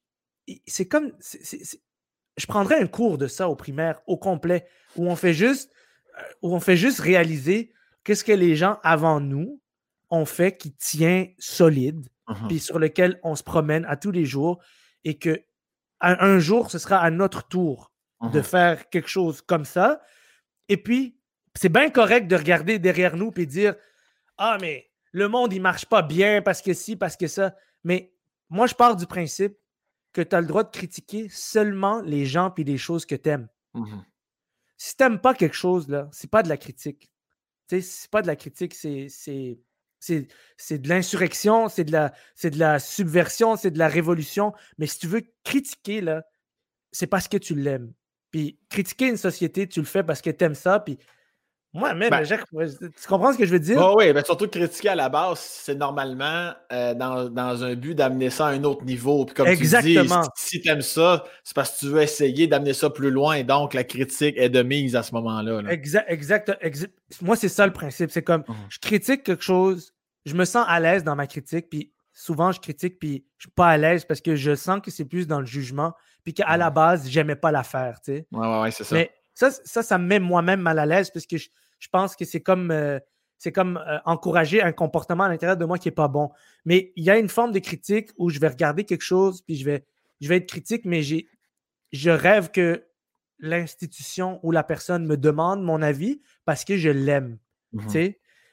c'est 0.66 0.88
comme. 0.88 1.12
je 1.20 2.46
prendrais 2.46 2.80
un 2.80 2.86
cours 2.86 3.18
de 3.18 3.26
ça 3.26 3.48
au 3.48 3.56
primaire, 3.56 4.00
au 4.06 4.16
complet, 4.16 4.66
où 4.96 5.06
on 5.08 5.16
fait 5.16 5.34
juste, 5.34 5.70
euh, 6.18 6.22
où 6.42 6.54
on 6.54 6.60
fait 6.60 6.76
juste 6.76 7.00
réaliser 7.00 7.72
qu'est-ce 8.04 8.24
que 8.24 8.32
les 8.32 8.56
gens 8.56 8.78
avant 8.82 9.20
nous 9.20 9.60
ont 10.10 10.24
fait 10.24 10.56
qui 10.56 10.72
tient 10.72 11.26
solide, 11.38 12.08
uh-huh. 12.28 12.48
puis 12.48 12.58
sur 12.58 12.78
lequel 12.78 13.18
on 13.22 13.34
se 13.34 13.42
promène 13.42 13.84
à 13.86 13.96
tous 13.96 14.10
les 14.10 14.24
jours, 14.24 14.62
et 15.04 15.18
que 15.18 15.42
un, 16.04 16.40
jour, 16.40 16.68
ce 16.70 16.78
sera 16.78 16.98
à 16.98 17.10
notre 17.10 17.46
tour 17.46 17.92
de 18.20 18.40
uh-huh. 18.40 18.42
faire 18.42 18.90
quelque 18.90 19.08
chose 19.08 19.40
comme 19.40 19.64
ça. 19.64 20.02
Et 20.68 20.76
puis, 20.76 21.16
c'est 21.54 21.68
bien 21.68 21.90
correct 21.90 22.26
de 22.26 22.34
regarder 22.34 22.80
derrière 22.80 23.16
nous 23.16 23.32
et 23.36 23.46
dire 23.46 23.76
Ah, 24.36 24.58
mais 24.60 24.90
le 25.12 25.28
monde, 25.28 25.52
il 25.52 25.62
marche 25.62 25.86
pas 25.86 26.02
bien 26.02 26.42
parce 26.42 26.60
que 26.60 26.74
si, 26.74 26.96
parce 26.96 27.16
que 27.16 27.28
ça. 27.28 27.54
Mais 27.84 28.12
moi, 28.48 28.66
je 28.66 28.74
pars 28.74 28.96
du 28.96 29.06
principe 29.06 29.56
que 30.12 30.22
tu 30.22 30.34
as 30.34 30.40
le 30.40 30.48
droit 30.48 30.64
de 30.64 30.70
critiquer 30.70 31.28
seulement 31.30 32.00
les 32.02 32.26
gens 32.26 32.52
et 32.56 32.64
les 32.64 32.78
choses 32.78 33.06
que 33.06 33.14
tu 33.14 33.28
aimes. 33.28 33.48
Mmh 33.74 34.00
si 34.82 34.96
tu 34.96 35.04
n'aimes 35.04 35.20
pas 35.20 35.32
quelque 35.32 35.54
chose, 35.54 35.88
là, 35.88 36.08
c'est 36.10 36.28
pas 36.28 36.42
de 36.42 36.48
la 36.48 36.56
critique. 36.56 37.11
C'est 37.68 38.10
pas 38.10 38.22
de 38.22 38.26
la 38.26 38.36
critique, 38.36 38.74
c'est, 38.74 39.08
de 40.08 40.88
l'insurrection, 40.88 41.68
c'est 41.68 41.84
de, 41.84 41.92
la, 41.92 42.12
de 42.42 42.58
la 42.58 42.78
subversion, 42.78 43.56
c'est 43.56 43.70
de 43.70 43.78
la 43.78 43.88
révolution. 43.88 44.52
Mais 44.78 44.86
si 44.86 44.98
tu 44.98 45.06
veux 45.06 45.22
critiquer, 45.44 46.00
là, 46.00 46.24
c'est 46.90 47.06
parce 47.06 47.28
que 47.28 47.38
tu 47.38 47.54
l'aimes. 47.54 47.92
Puis 48.30 48.58
critiquer 48.68 49.08
une 49.08 49.16
société, 49.16 49.66
tu 49.66 49.80
le 49.80 49.86
fais 49.86 50.02
parce 50.02 50.22
que 50.22 50.30
tu 50.30 50.44
aimes 50.44 50.54
ça. 50.54 50.80
Puis 50.80 50.98
moi, 51.74 51.94
même, 51.94 52.10
ben 52.10 52.22
tu 52.22 53.08
comprends 53.08 53.32
ce 53.32 53.38
que 53.38 53.46
je 53.46 53.50
veux 53.50 53.58
dire? 53.58 53.78
oui, 53.96 54.04
mais 54.06 54.12
ben, 54.12 54.24
surtout 54.24 54.46
critiquer 54.46 54.90
à 54.90 54.94
la 54.94 55.08
base, 55.08 55.38
c'est 55.38 55.74
normalement 55.74 56.52
euh, 56.70 56.92
dans, 56.92 57.64
un 57.64 57.74
but 57.74 57.94
d'amener 57.94 58.28
ça 58.28 58.48
à 58.48 58.50
un 58.50 58.62
autre 58.64 58.84
niveau. 58.84 59.24
Puis 59.24 59.34
comme 59.34 59.46
Exactement. 59.46 60.20
tu 60.22 60.28
dis, 60.28 60.28
si, 60.36 60.60
tu 60.60 60.68
aimes 60.68 60.82
ça, 60.82 61.24
c'est 61.42 61.54
parce 61.54 61.72
que 61.72 61.78
tu 61.78 61.86
veux 61.86 62.02
essayer 62.02 62.46
d'amener 62.46 62.74
ça 62.74 62.90
plus 62.90 63.10
loin. 63.10 63.36
Et 63.36 63.44
donc, 63.44 63.72
la 63.72 63.84
critique 63.84 64.36
est 64.36 64.50
de 64.50 64.62
mise 64.62 64.94
à 64.96 65.02
ce 65.02 65.14
moment-là. 65.14 65.62
Exact, 65.70 66.04
exact, 66.08 66.52
Moi, 67.22 67.36
c'est 67.36 67.48
ça 67.48 67.64
le 67.64 67.72
principe. 67.72 68.10
C'est 68.10 68.22
comme, 68.22 68.42
mmh. 68.42 68.54
je 68.68 68.78
critique 68.78 69.24
quelque 69.24 69.42
chose, 69.42 69.94
je 70.26 70.34
me 70.34 70.44
sens 70.44 70.66
à 70.68 70.78
l'aise 70.78 71.04
dans 71.04 71.16
ma 71.16 71.26
critique, 71.26 71.70
puis 71.70 71.90
souvent, 72.12 72.52
je 72.52 72.60
critique, 72.60 72.98
puis 72.98 73.24
je 73.38 73.44
suis 73.44 73.50
pas 73.50 73.68
à 73.68 73.78
l'aise 73.78 74.04
parce 74.04 74.20
que 74.20 74.36
je 74.36 74.54
sens 74.54 74.80
que 74.84 74.90
c'est 74.90 75.06
plus 75.06 75.26
dans 75.26 75.40
le 75.40 75.46
jugement, 75.46 75.94
puis 76.22 76.34
qu'à 76.34 76.54
la 76.58 76.68
mmh. 76.68 76.74
base, 76.74 77.08
j'aimais 77.08 77.36
pas 77.36 77.50
l'affaire, 77.50 77.98
tu 78.04 78.12
sais. 78.12 78.26
Ouais, 78.30 78.46
ouais, 78.46 78.60
ouais, 78.60 78.70
c'est 78.70 78.84
ça. 78.84 78.94
Mais 78.94 79.10
ça, 79.32 79.50
ça, 79.50 79.82
ça 79.82 79.96
me 79.96 80.06
met 80.06 80.20
moi-même 80.20 80.60
mal 80.60 80.78
à 80.78 80.84
l'aise 80.84 81.10
parce 81.10 81.24
que 81.24 81.38
je 81.38 81.48
je 81.82 81.88
pense 81.88 82.14
que 82.14 82.24
c'est 82.24 82.40
comme, 82.40 82.70
euh, 82.70 83.00
c'est 83.38 83.50
comme 83.50 83.76
euh, 83.76 83.98
encourager 84.04 84.62
un 84.62 84.70
comportement 84.70 85.24
à 85.24 85.28
l'intérieur 85.28 85.56
de 85.56 85.64
moi 85.64 85.78
qui 85.78 85.88
n'est 85.88 85.94
pas 85.94 86.06
bon. 86.06 86.30
Mais 86.64 86.92
il 86.94 87.02
y 87.02 87.10
a 87.10 87.18
une 87.18 87.28
forme 87.28 87.50
de 87.50 87.58
critique 87.58 88.10
où 88.16 88.30
je 88.30 88.38
vais 88.38 88.46
regarder 88.46 88.84
quelque 88.84 89.02
chose, 89.02 89.42
puis 89.42 89.56
je 89.56 89.64
vais, 89.64 89.84
je 90.20 90.28
vais 90.28 90.36
être 90.36 90.46
critique, 90.46 90.84
mais 90.84 91.02
j'ai, 91.02 91.26
je 91.90 92.10
rêve 92.10 92.52
que 92.52 92.84
l'institution 93.40 94.38
ou 94.44 94.52
la 94.52 94.62
personne 94.62 95.06
me 95.06 95.16
demande 95.16 95.60
mon 95.60 95.82
avis 95.82 96.22
parce 96.44 96.64
que 96.64 96.76
je 96.76 96.88
l'aime. 96.88 97.38
Mmh 97.72 98.10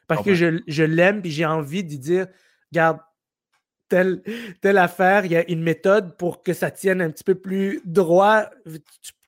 parce 0.08 0.24
que 0.24 0.34
je, 0.34 0.64
je 0.66 0.82
l'aime, 0.82 1.22
puis 1.22 1.30
j'ai 1.30 1.46
envie 1.46 1.84
de 1.84 1.96
dire, 1.96 2.26
regarde, 2.72 2.98
telle, 3.90 4.24
telle 4.60 4.80
affaire, 4.80 5.24
il 5.26 5.32
y 5.34 5.36
a 5.36 5.48
une 5.48 5.62
méthode 5.62 6.18
pour 6.18 6.42
que 6.42 6.52
ça 6.52 6.72
tienne 6.72 7.00
un 7.00 7.12
petit 7.12 7.24
peu 7.24 7.36
plus 7.36 7.80
droit. 7.86 8.50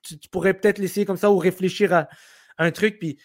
Tu, 0.02 0.16
pourrais 0.28 0.54
peut-être 0.54 0.78
l'essayer 0.78 1.06
comme 1.06 1.16
ça 1.16 1.30
ou 1.30 1.38
réfléchir 1.38 1.92
à 1.94 2.08
un 2.58 2.72
truc. 2.72 2.98
Puis 2.98 3.16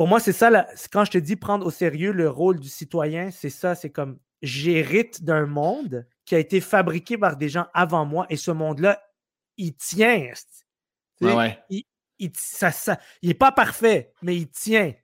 pour 0.00 0.08
moi, 0.08 0.18
c'est 0.18 0.32
ça, 0.32 0.66
quand 0.90 1.04
je 1.04 1.10
te 1.10 1.18
dis 1.18 1.36
prendre 1.36 1.66
au 1.66 1.70
sérieux 1.70 2.12
le 2.12 2.30
rôle 2.30 2.58
du 2.58 2.70
citoyen, 2.70 3.30
c'est 3.30 3.50
ça, 3.50 3.74
c'est 3.74 3.90
comme 3.90 4.18
j'hérite 4.40 5.24
d'un 5.24 5.44
monde 5.44 6.06
qui 6.24 6.34
a 6.34 6.38
été 6.38 6.62
fabriqué 6.62 7.18
par 7.18 7.36
des 7.36 7.50
gens 7.50 7.66
avant 7.74 8.06
moi 8.06 8.24
et 8.30 8.36
ce 8.36 8.50
monde-là, 8.50 9.02
il 9.58 9.74
tient. 9.74 10.32
Ouais, 11.20 11.58
Il, 11.68 11.84
il, 12.18 12.32
ça, 12.34 12.72
ça, 12.72 12.98
il 13.20 13.28
est 13.28 13.34
pas 13.34 13.52
parfait, 13.52 14.14
mais 14.22 14.34
il 14.36 14.48
tient. 14.48 14.94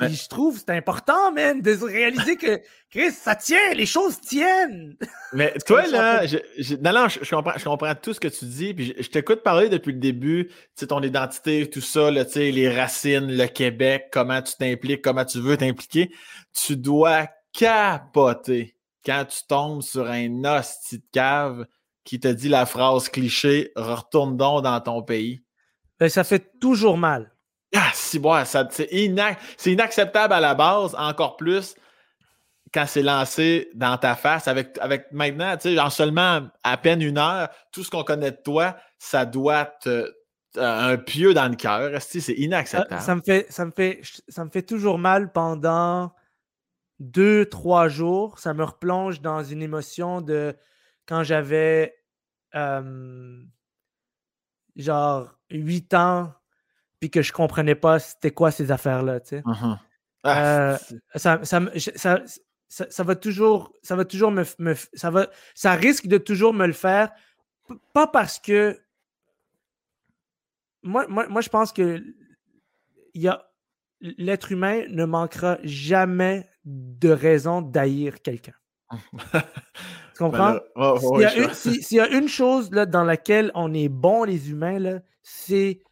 Ouais. 0.00 0.08
Je 0.08 0.26
trouve 0.28 0.54
que 0.56 0.60
c'est 0.66 0.76
important, 0.76 1.30
man, 1.30 1.60
de 1.62 1.76
se 1.76 1.84
réaliser 1.84 2.34
que, 2.36 2.60
Chris, 2.90 3.12
ça 3.12 3.36
tient, 3.36 3.74
les 3.74 3.86
choses 3.86 4.20
tiennent. 4.20 4.96
Mais 5.32 5.54
toi, 5.64 5.86
là, 5.86 6.26
je, 6.26 6.38
je- 6.58 6.74
non, 6.74 6.92
non, 6.92 7.08
je, 7.08 7.20
je 7.22 7.30
comprends, 7.34 7.56
je 7.56 7.64
comprends 7.64 7.94
tout 7.94 8.12
ce 8.12 8.18
que 8.18 8.26
tu 8.26 8.44
dis. 8.44 8.74
Puis 8.74 8.86
je, 8.96 9.02
je 9.04 9.08
t'écoute 9.08 9.44
parler 9.44 9.68
depuis 9.68 9.92
le 9.92 10.00
début, 10.00 10.48
tu 10.48 10.54
sais, 10.74 10.88
ton 10.88 11.00
identité, 11.00 11.70
tout 11.70 11.80
ça, 11.80 12.10
là, 12.10 12.24
tu 12.24 12.32
sais, 12.32 12.50
les 12.50 12.68
racines, 12.76 13.36
le 13.36 13.46
Québec, 13.46 14.08
comment 14.12 14.42
tu 14.42 14.54
t'impliques, 14.58 15.02
comment 15.02 15.24
tu 15.24 15.38
veux 15.40 15.56
t'impliquer. 15.56 16.10
Tu 16.52 16.76
dois 16.76 17.28
capoter 17.52 18.76
quand 19.06 19.24
tu 19.26 19.46
tombes 19.46 19.82
sur 19.82 20.08
un 20.10 20.44
hostie 20.44 20.98
de 20.98 21.04
cave 21.12 21.66
qui 22.04 22.18
te 22.18 22.28
dit 22.28 22.48
la 22.48 22.66
phrase 22.66 23.08
cliché 23.08 23.70
retourne 23.76 24.36
donc 24.36 24.64
dans 24.64 24.80
ton 24.80 25.02
pays. 25.02 25.42
Ben, 26.00 26.08
ça 26.08 26.24
fait 26.24 26.58
toujours 26.60 26.98
mal. 26.98 27.33
Ah, 27.74 27.90
si, 27.92 28.18
bon, 28.18 28.42
c'est, 28.44 28.90
inac- 28.92 29.38
c'est 29.56 29.72
inacceptable 29.72 30.32
à 30.32 30.40
la 30.40 30.54
base, 30.54 30.94
encore 30.96 31.36
plus 31.36 31.74
quand 32.72 32.86
c'est 32.86 33.02
lancé 33.02 33.70
dans 33.74 33.96
ta 33.98 34.16
face. 34.16 34.48
Avec, 34.48 34.76
avec 34.80 35.12
maintenant, 35.12 35.56
tu 35.56 35.74
sais, 35.74 35.78
en 35.80 35.90
seulement 35.90 36.40
à 36.62 36.76
peine 36.76 37.02
une 37.02 37.18
heure, 37.18 37.48
tout 37.72 37.84
ce 37.84 37.90
qu'on 37.90 38.02
connaît 38.04 38.32
de 38.32 38.40
toi, 38.42 38.76
ça 38.98 39.24
doit 39.24 39.66
te. 39.66 40.12
un 40.56 40.96
pieu 40.96 41.34
dans 41.34 41.48
le 41.48 41.56
cœur. 41.56 42.00
C'est 42.00 42.20
Ça, 42.20 42.32
inacceptable. 42.32 43.00
ça 43.00 43.14
me 43.14 43.22
fait, 43.22 43.46
ça, 43.50 43.64
me 43.64 43.70
fait, 43.70 44.00
ça 44.28 44.44
me 44.44 44.50
fait 44.50 44.62
toujours 44.62 44.98
mal 44.98 45.32
pendant 45.32 46.12
deux, 47.00 47.46
trois 47.46 47.88
jours. 47.88 48.38
Ça 48.38 48.54
me 48.54 48.64
replonge 48.64 49.20
dans 49.20 49.42
une 49.42 49.62
émotion 49.62 50.20
de 50.20 50.56
quand 51.06 51.22
j'avais 51.22 51.94
euh, 52.54 53.42
genre 54.76 55.28
huit 55.50 55.92
ans, 55.94 56.32
puis 57.04 57.10
que 57.10 57.20
je 57.20 57.34
comprenais 57.34 57.74
pas 57.74 57.98
c'était 57.98 58.30
quoi 58.30 58.50
ces 58.50 58.70
affaires-là. 58.72 59.20
tu 59.20 59.28
sais. 59.28 59.42
Mhm. 59.44 59.78
Ah, 60.22 60.70
Euh, 60.72 60.78
ça, 61.16 63.02
va 63.04 63.14
toujours, 63.14 63.74
ça 63.82 63.94
va 63.94 64.06
toujours 64.06 64.30
me, 64.30 64.42
ça 64.94 65.10
va, 65.10 65.28
ça 65.54 65.72
risque 65.72 66.06
de 66.06 66.16
toujours 66.16 66.54
me 66.54 66.66
le 66.66 66.72
faire, 66.72 67.12
pas 67.92 68.06
parce 68.06 68.38
que 68.38 68.80
moi, 70.82 71.06
moi, 71.08 71.26
moi 71.28 71.42
je 71.42 71.50
pense 71.50 71.72
que 71.74 72.02
il 73.12 73.20
y 73.22 73.28
a 73.28 73.44
l'être 74.00 74.50
humain 74.50 74.84
ne 74.88 75.04
manquera 75.04 75.58
jamais 75.62 76.48
de 76.64 77.10
raison 77.10 77.60
d'haïr 77.60 78.22
quelqu'un. 78.22 78.54
Tu 78.90 78.98
comprends? 80.18 80.54
Ben 80.54 80.98
S'il 80.98 81.20
y, 81.20 81.24
a 81.24 81.28
je- 81.28 81.42
une- 81.42 81.54
si- 81.54 81.82
s'il 81.82 81.96
y 81.98 82.00
a 82.00 82.08
une 82.08 82.28
chose 82.28 82.70
là, 82.72 82.86
dans 82.86 83.04
laquelle 83.04 83.50
on 83.54 83.74
est 83.74 83.88
bon, 83.90 84.24
les 84.24 84.50
humains, 84.50 84.78
là, 84.78 85.00
c'est 85.22 85.82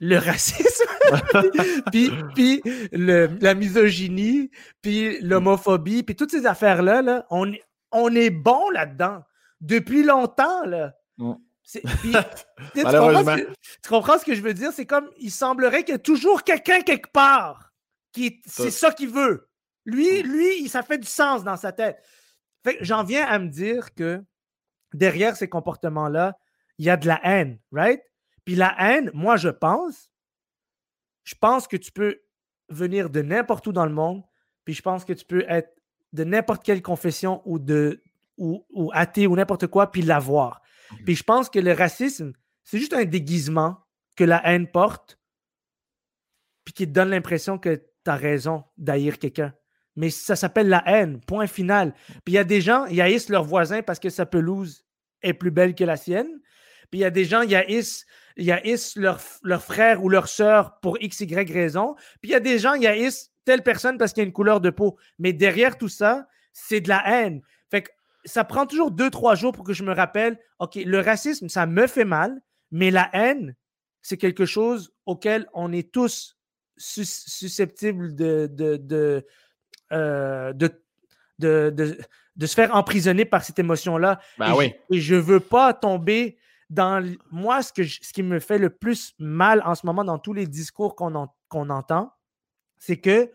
le 0.00 0.18
racisme, 0.18 0.84
puis, 1.92 2.10
puis 2.34 2.62
le- 2.92 3.30
la 3.40 3.54
misogynie, 3.54 4.50
puis 4.82 5.18
l'homophobie, 5.20 6.02
puis 6.02 6.16
toutes 6.16 6.30
ces 6.30 6.46
affaires-là, 6.46 7.02
là, 7.02 7.26
on, 7.30 7.52
est- 7.52 7.62
on 7.92 8.14
est 8.14 8.30
bon 8.30 8.68
là-dedans 8.70 9.22
depuis 9.60 10.02
longtemps. 10.02 10.64
Là. 10.66 10.94
Mm. 11.18 11.32
Puis, 11.64 12.12
tu 12.74 12.82
comprends 12.82 13.24
ce 13.24 13.36
que, 13.36 13.52
tu 13.82 13.88
comprends 13.88 14.18
ce 14.18 14.24
que 14.24 14.34
je 14.34 14.42
veux 14.42 14.54
dire? 14.54 14.72
C'est 14.72 14.86
comme, 14.86 15.10
il 15.18 15.30
semblerait 15.30 15.82
qu'il 15.82 15.92
y 15.92 15.96
a 15.96 15.98
toujours 15.98 16.42
quelqu'un 16.44 16.80
quelque 16.82 17.10
part 17.10 17.72
qui 18.12 18.40
c'est 18.46 18.70
ça 18.70 18.92
qu'il 18.92 19.08
veut. 19.10 19.48
Lui, 19.84 20.22
Mm. 20.22 20.26
lui, 20.26 20.68
ça 20.68 20.82
fait 20.82 20.98
du 20.98 21.06
sens 21.08 21.42
dans 21.44 21.56
sa 21.56 21.72
tête. 21.72 21.98
J'en 22.80 23.04
viens 23.04 23.24
à 23.26 23.38
me 23.38 23.48
dire 23.48 23.94
que 23.94 24.22
derrière 24.92 25.36
ces 25.36 25.48
comportements-là, 25.48 26.36
il 26.78 26.84
y 26.86 26.90
a 26.90 26.96
de 26.96 27.06
la 27.06 27.20
haine, 27.24 27.58
right? 27.72 28.00
Puis 28.46 28.54
la 28.54 28.74
haine, 28.78 29.10
moi, 29.12 29.36
je 29.36 29.48
pense, 29.48 30.12
je 31.24 31.34
pense 31.34 31.66
que 31.66 31.76
tu 31.76 31.92
peux 31.92 32.22
venir 32.68 33.10
de 33.10 33.20
n'importe 33.20 33.66
où 33.66 33.72
dans 33.72 33.84
le 33.84 33.92
monde, 33.92 34.22
puis 34.64 34.72
je 34.72 34.80
pense 34.80 35.04
que 35.04 35.12
tu 35.12 35.24
peux 35.26 35.44
être 35.48 35.70
de 36.12 36.24
n'importe 36.24 36.64
quelle 36.64 36.80
confession 36.80 37.42
ou 37.44 37.58
de 37.58 38.02
ou, 38.38 38.64
ou 38.70 38.90
athée 38.94 39.26
ou 39.26 39.34
n'importe 39.34 39.66
quoi, 39.66 39.90
puis 39.90 40.02
l'avoir. 40.02 40.62
Mhm. 40.92 41.04
Puis 41.04 41.16
je 41.16 41.22
pense 41.24 41.50
que 41.50 41.58
le 41.58 41.72
racisme, 41.72 42.32
c'est 42.62 42.78
juste 42.78 42.92
un 42.92 43.04
déguisement 43.04 43.78
que 44.14 44.24
la 44.24 44.40
haine 44.46 44.70
porte, 44.70 45.18
puis 46.64 46.72
qui 46.72 46.86
te 46.86 46.92
donne 46.92 47.10
l'impression 47.10 47.58
que 47.58 47.74
tu 47.76 48.10
as 48.10 48.16
raison 48.16 48.64
d'haïr 48.78 49.18
quelqu'un. 49.18 49.52
Mais 49.96 50.10
ça 50.10 50.36
s'appelle 50.36 50.68
la 50.68 50.84
haine, 50.86 51.20
point 51.20 51.46
final. 51.48 51.94
Puis 52.24 52.34
il 52.34 52.34
y 52.34 52.38
a 52.38 52.44
des 52.44 52.60
gens, 52.60 52.84
ils 52.86 53.00
haïssent 53.00 53.28
leur 53.28 53.44
voisin 53.44 53.82
parce 53.82 53.98
que 53.98 54.10
sa 54.10 54.26
pelouse 54.26 54.84
est 55.22 55.34
plus 55.34 55.50
belle 55.50 55.74
que 55.74 55.84
la 55.84 55.96
sienne. 55.96 56.40
Puis 56.90 57.00
il 57.00 57.02
y 57.02 57.04
a 57.04 57.10
des 57.10 57.24
gens, 57.24 57.42
ils 57.42 57.54
haïssent, 57.54 58.06
ils 58.36 58.50
haïssent 58.52 58.96
leur, 58.96 59.20
leur 59.42 59.62
frère 59.62 60.02
ou 60.02 60.08
leur 60.08 60.28
sœur 60.28 60.78
pour 60.80 61.00
x, 61.00 61.20
y 61.20 61.52
raison. 61.52 61.94
Puis 62.20 62.30
il 62.30 62.32
y 62.32 62.34
a 62.34 62.40
des 62.40 62.58
gens, 62.58 62.74
ils 62.74 62.86
haïssent 62.86 63.30
telle 63.44 63.62
personne 63.62 63.98
parce 63.98 64.12
qu'il 64.12 64.22
y 64.22 64.24
a 64.24 64.26
une 64.26 64.32
couleur 64.32 64.60
de 64.60 64.70
peau. 64.70 64.96
Mais 65.18 65.32
derrière 65.32 65.78
tout 65.78 65.88
ça, 65.88 66.26
c'est 66.52 66.80
de 66.80 66.88
la 66.88 67.02
haine. 67.06 67.42
Fait 67.70 67.82
que 67.82 67.90
ça 68.24 68.44
prend 68.44 68.66
toujours 68.66 68.90
deux, 68.90 69.10
trois 69.10 69.34
jours 69.34 69.52
pour 69.52 69.64
que 69.64 69.72
je 69.72 69.84
me 69.84 69.92
rappelle, 69.94 70.38
OK, 70.58 70.74
le 70.76 71.00
racisme, 71.00 71.48
ça 71.48 71.66
me 71.66 71.86
fait 71.86 72.04
mal, 72.04 72.40
mais 72.70 72.90
la 72.90 73.08
haine, 73.12 73.54
c'est 74.02 74.16
quelque 74.16 74.46
chose 74.46 74.92
auquel 75.04 75.46
on 75.54 75.72
est 75.72 75.92
tous 75.92 76.36
sus- 76.76 77.04
susceptibles 77.26 78.14
de, 78.14 78.48
de, 78.50 78.76
de, 78.76 79.26
euh, 79.92 80.52
de, 80.52 80.70
de, 81.38 81.70
de- 81.70 81.98
de 82.36 82.46
se 82.46 82.54
faire 82.54 82.74
emprisonner 82.74 83.24
par 83.24 83.42
cette 83.44 83.58
émotion-là. 83.58 84.20
Ben 84.38 84.50
et, 84.50 84.56
oui. 84.56 84.74
je, 84.90 84.96
et 84.96 85.00
je 85.00 85.14
veux 85.14 85.40
pas 85.40 85.72
tomber 85.72 86.36
dans. 86.70 87.04
Moi, 87.30 87.62
ce, 87.62 87.72
que 87.72 87.82
je- 87.82 88.00
ce 88.02 88.12
qui 88.12 88.22
me 88.22 88.38
fait 88.40 88.58
le 88.58 88.70
plus 88.70 89.14
mal 89.18 89.62
en 89.64 89.74
ce 89.74 89.86
moment 89.86 90.04
dans 90.04 90.18
tous 90.18 90.32
les 90.32 90.46
discours 90.46 90.96
qu'on 90.96 91.14
en- 91.14 91.34
qu'on 91.48 91.70
entend, 91.70 92.12
c'est 92.78 92.96
que 92.98 93.30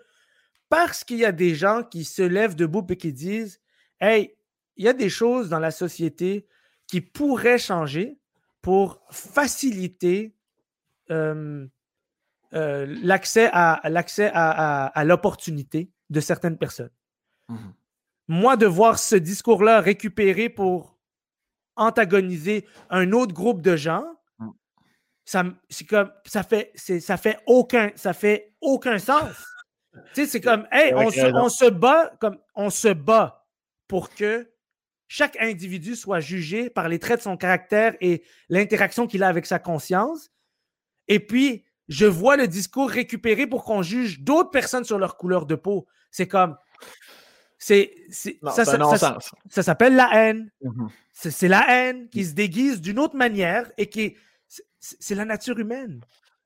parce 0.70 1.04
qu'il 1.04 1.18
y 1.18 1.26
a 1.26 1.32
des 1.32 1.56
gens 1.56 1.84
qui 1.84 2.04
se 2.06 2.22
lèvent 2.22 2.56
debout 2.56 2.86
et 2.90 2.98
qui 2.98 3.14
disent 3.14 3.60
Hey, 4.00 4.36
il 4.78 4.86
y 4.86 4.88
a 4.90 4.94
des 4.94 5.10
choses 5.10 5.50
dans 5.50 5.60
la 5.60 5.72
société 5.72 6.48
qui 6.88 7.02
pourraient 7.02 7.58
changer 7.60 8.18
pour 8.62 9.02
faciliter 9.12 10.36
euh, 11.10 11.68
euh, 12.54 12.86
l'accès 13.02 13.50
à, 13.54 13.82
l'accès 13.90 14.30
à, 14.34 14.50
à- 14.52 14.86
à 14.88 15.04
l'opportunité 15.04 15.90
de 16.10 16.20
certaines 16.20 16.58
personnes. 16.58 16.90
Mhm. 17.50 17.74
Moi, 18.28 18.56
de 18.58 18.66
voir 18.66 18.98
ce 19.00 19.16
discours-là 19.16 19.82
récupéré 19.82 20.48
pour 20.50 20.98
antagoniser 21.76 22.66
un 22.90 23.12
autre 23.12 23.34
groupe 23.34 23.62
de 23.62 23.76
gens, 23.76 24.04
Mm. 24.42 24.50
ça, 25.26 25.44
c'est 25.70 25.86
comme, 25.86 26.12
ça 26.26 26.44
fait, 26.44 26.72
c'est, 26.76 27.00
ça 27.00 27.18
fait 27.18 27.38
aucun, 27.46 27.92
ça 27.96 28.14
fait 28.14 28.54
aucun 28.62 29.00
sens. 29.00 29.32
tu 30.14 30.24
sais, 30.24 30.26
c'est 30.26 30.42
comme, 30.42 30.68
hey, 30.72 30.92
Avec 30.92 31.08
on 31.08 31.12
se, 31.12 31.22
raison. 31.22 31.38
on 31.38 31.50
se 31.50 31.70
bat, 31.70 32.12
comme, 32.20 32.38
on 32.56 32.70
se 32.70 32.90
bat 32.90 33.46
pour 33.88 34.14
que 34.14 34.52
chaque 35.08 35.38
individu 35.42 35.96
soit 35.96 36.22
jugé 36.22 36.70
par 36.70 36.88
les 36.88 36.98
traits 37.00 37.20
de 37.20 37.24
son 37.24 37.36
caractère 37.38 37.96
et 38.00 38.24
l'interaction 38.50 39.08
qu'il 39.08 39.24
a 39.24 39.28
avec 39.28 39.46
sa 39.46 39.60
conscience. 39.60 40.30
Et 41.10 41.20
puis, 41.20 41.66
je 41.90 42.06
vois 42.06 42.38
le 42.38 42.48
discours 42.48 42.90
récupéré 42.90 43.46
pour 43.46 43.66
qu'on 43.66 43.82
juge 43.82 44.22
d'autres 44.22 44.52
personnes 44.52 44.86
sur 44.86 44.98
leur 44.98 45.18
couleur 45.18 45.46
de 45.46 45.56
peau. 45.56 45.88
C'est 46.12 46.28
comme. 46.28 46.56
C'est, 47.64 47.94
c'est, 48.10 48.40
Non, 48.42 48.50
ça, 48.50 48.66
c'est 48.66 48.72
un 48.82 48.90
ça- 48.90 48.98
ça- 48.98 49.10
non-sens. 49.14 49.32
ça 49.50 49.62
s'appelle 49.62 49.96
la 49.96 50.10
haine. 50.14 50.50
Mhm. 50.64 50.90
C'est, 51.14 51.30
c'est 51.30 51.48
la 51.48 51.64
haine 51.70 52.10
qui 52.10 52.26
se 52.26 52.34
déguise 52.34 52.82
d'une 52.82 52.98
autre 52.98 53.16
manière 53.16 53.72
et 53.78 53.86
qui 53.86 54.02
est. 54.02 54.16
C'est, 54.80 55.14
la 55.14 55.26
nature 55.26 55.60
humaine. 55.60 56.02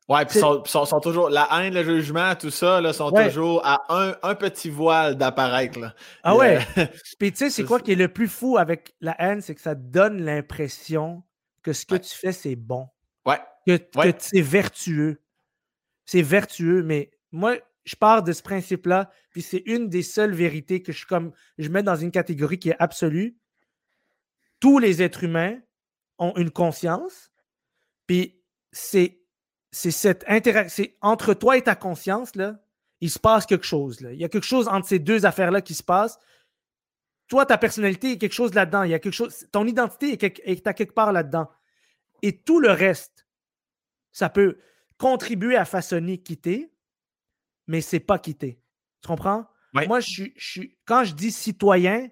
Ouais, 0.09 0.25
puis 0.25 0.39
sont, 0.39 0.61
sont, 0.65 0.83
sont 0.83 0.99
toujours. 0.99 1.29
La 1.29 1.47
haine, 1.53 1.73
le 1.73 1.83
jugement, 1.85 2.35
tout 2.35 2.49
ça, 2.49 2.81
là, 2.81 2.91
sont 2.91 3.11
Ouais. 3.13 3.29
toujours 3.29 3.65
à 3.65 3.81
un, 3.87 4.13
un 4.23 4.35
petit 4.35 4.69
voile 4.69 5.15
d'apparaître. 5.15 5.79
là. 5.79 5.95
Ah 6.21 6.33
Et, 6.33 6.37
ouais. 6.37 6.59
euh, 6.77 6.85
Puis 7.19 7.31
tu 7.31 7.37
sais, 7.37 7.49
c'est 7.49 7.63
quoi 7.63 7.79
qui 7.79 7.93
est 7.93 7.95
le 7.95 8.09
plus 8.09 8.27
fou 8.27 8.57
avec 8.57 8.93
la 8.99 9.15
haine? 9.17 9.39
C'est 9.39 9.55
que 9.55 9.61
ça 9.61 9.73
donne 9.73 10.21
l'impression 10.21 11.23
que 11.63 11.71
ce 11.71 11.85
que 11.85 11.93
Ouais. 11.93 11.99
tu 12.01 12.13
fais, 12.13 12.33
c'est 12.33 12.57
bon. 12.57 12.89
ouais. 13.25 13.39
que, 13.65 13.77
que 13.77 13.97
Ouais. 13.99 14.13
c'est 14.19 14.41
vertueux. 14.41 15.21
C'est 16.05 16.21
vertueux, 16.21 16.83
mais 16.83 17.09
moi, 17.31 17.55
je 17.85 17.95
pars 17.95 18.23
de 18.23 18.33
ce 18.33 18.41
principe-là, 18.41 19.09
puis 19.29 19.41
c'est 19.41 19.63
une 19.65 19.87
des 19.89 20.03
seules 20.03 20.33
vérités 20.33 20.81
que 20.81 20.91
je, 20.91 21.05
comme, 21.05 21.31
je 21.57 21.69
mets 21.69 21.83
dans 21.83 21.95
une 21.95 22.11
catégorie 22.11 22.59
qui 22.59 22.69
est 22.69 22.75
absolue. 22.79 23.37
Tous 24.59 24.79
les 24.79 25.01
êtres 25.01 25.23
humains 25.23 25.59
ont 26.17 26.33
une 26.35 26.51
conscience, 26.51 27.31
puis 28.07 28.41
c'est 28.71 29.21
c'est 29.71 29.91
cette 29.91 30.23
interaction, 30.29 30.85
entre 31.01 31.33
toi 31.33 31.57
et 31.57 31.61
ta 31.61 31.75
conscience, 31.75 32.33
là, 32.37 32.63
il 33.01 33.11
se 33.11 33.19
passe 33.19 33.45
quelque 33.45 33.65
chose. 33.65 33.99
Là. 33.99 34.13
Il 34.13 34.19
y 34.19 34.23
a 34.23 34.29
quelque 34.29 34.45
chose 34.45 34.69
entre 34.69 34.87
ces 34.87 34.99
deux 34.99 35.25
affaires-là 35.25 35.61
qui 35.61 35.73
se 35.73 35.83
passe. 35.83 36.17
Toi, 37.27 37.45
ta 37.45 37.57
personnalité, 37.57 38.11
il 38.11 38.17
quelque 38.17 38.31
chose 38.31 38.53
là-dedans. 38.53 38.83
Il 38.83 38.91
y 38.91 38.93
a 38.93 38.99
quelque 38.99 39.13
chose. 39.13 39.45
Ton 39.51 39.67
identité 39.67 40.13
est, 40.13 40.17
quelque- 40.17 40.41
est 40.45 40.65
à 40.65 40.73
quelque 40.73 40.93
part 40.93 41.11
là-dedans. 41.11 41.49
Et 42.21 42.37
tout 42.37 42.61
le 42.61 42.71
reste, 42.71 43.27
ça 44.13 44.29
peut 44.29 44.59
contribuer 44.97 45.57
à 45.57 45.65
façonner 45.65 46.19
quitter, 46.19 46.71
mais 47.67 47.81
c'est 47.81 47.99
pas 47.99 48.19
quitter. 48.19 48.59
Tu 49.01 49.07
comprends? 49.07 49.45
Ouais. 49.73 49.87
Moi, 49.87 49.99
je 49.99 50.23
quand 50.85 51.03
je 51.03 51.13
dis 51.13 51.31
citoyen, 51.31 52.07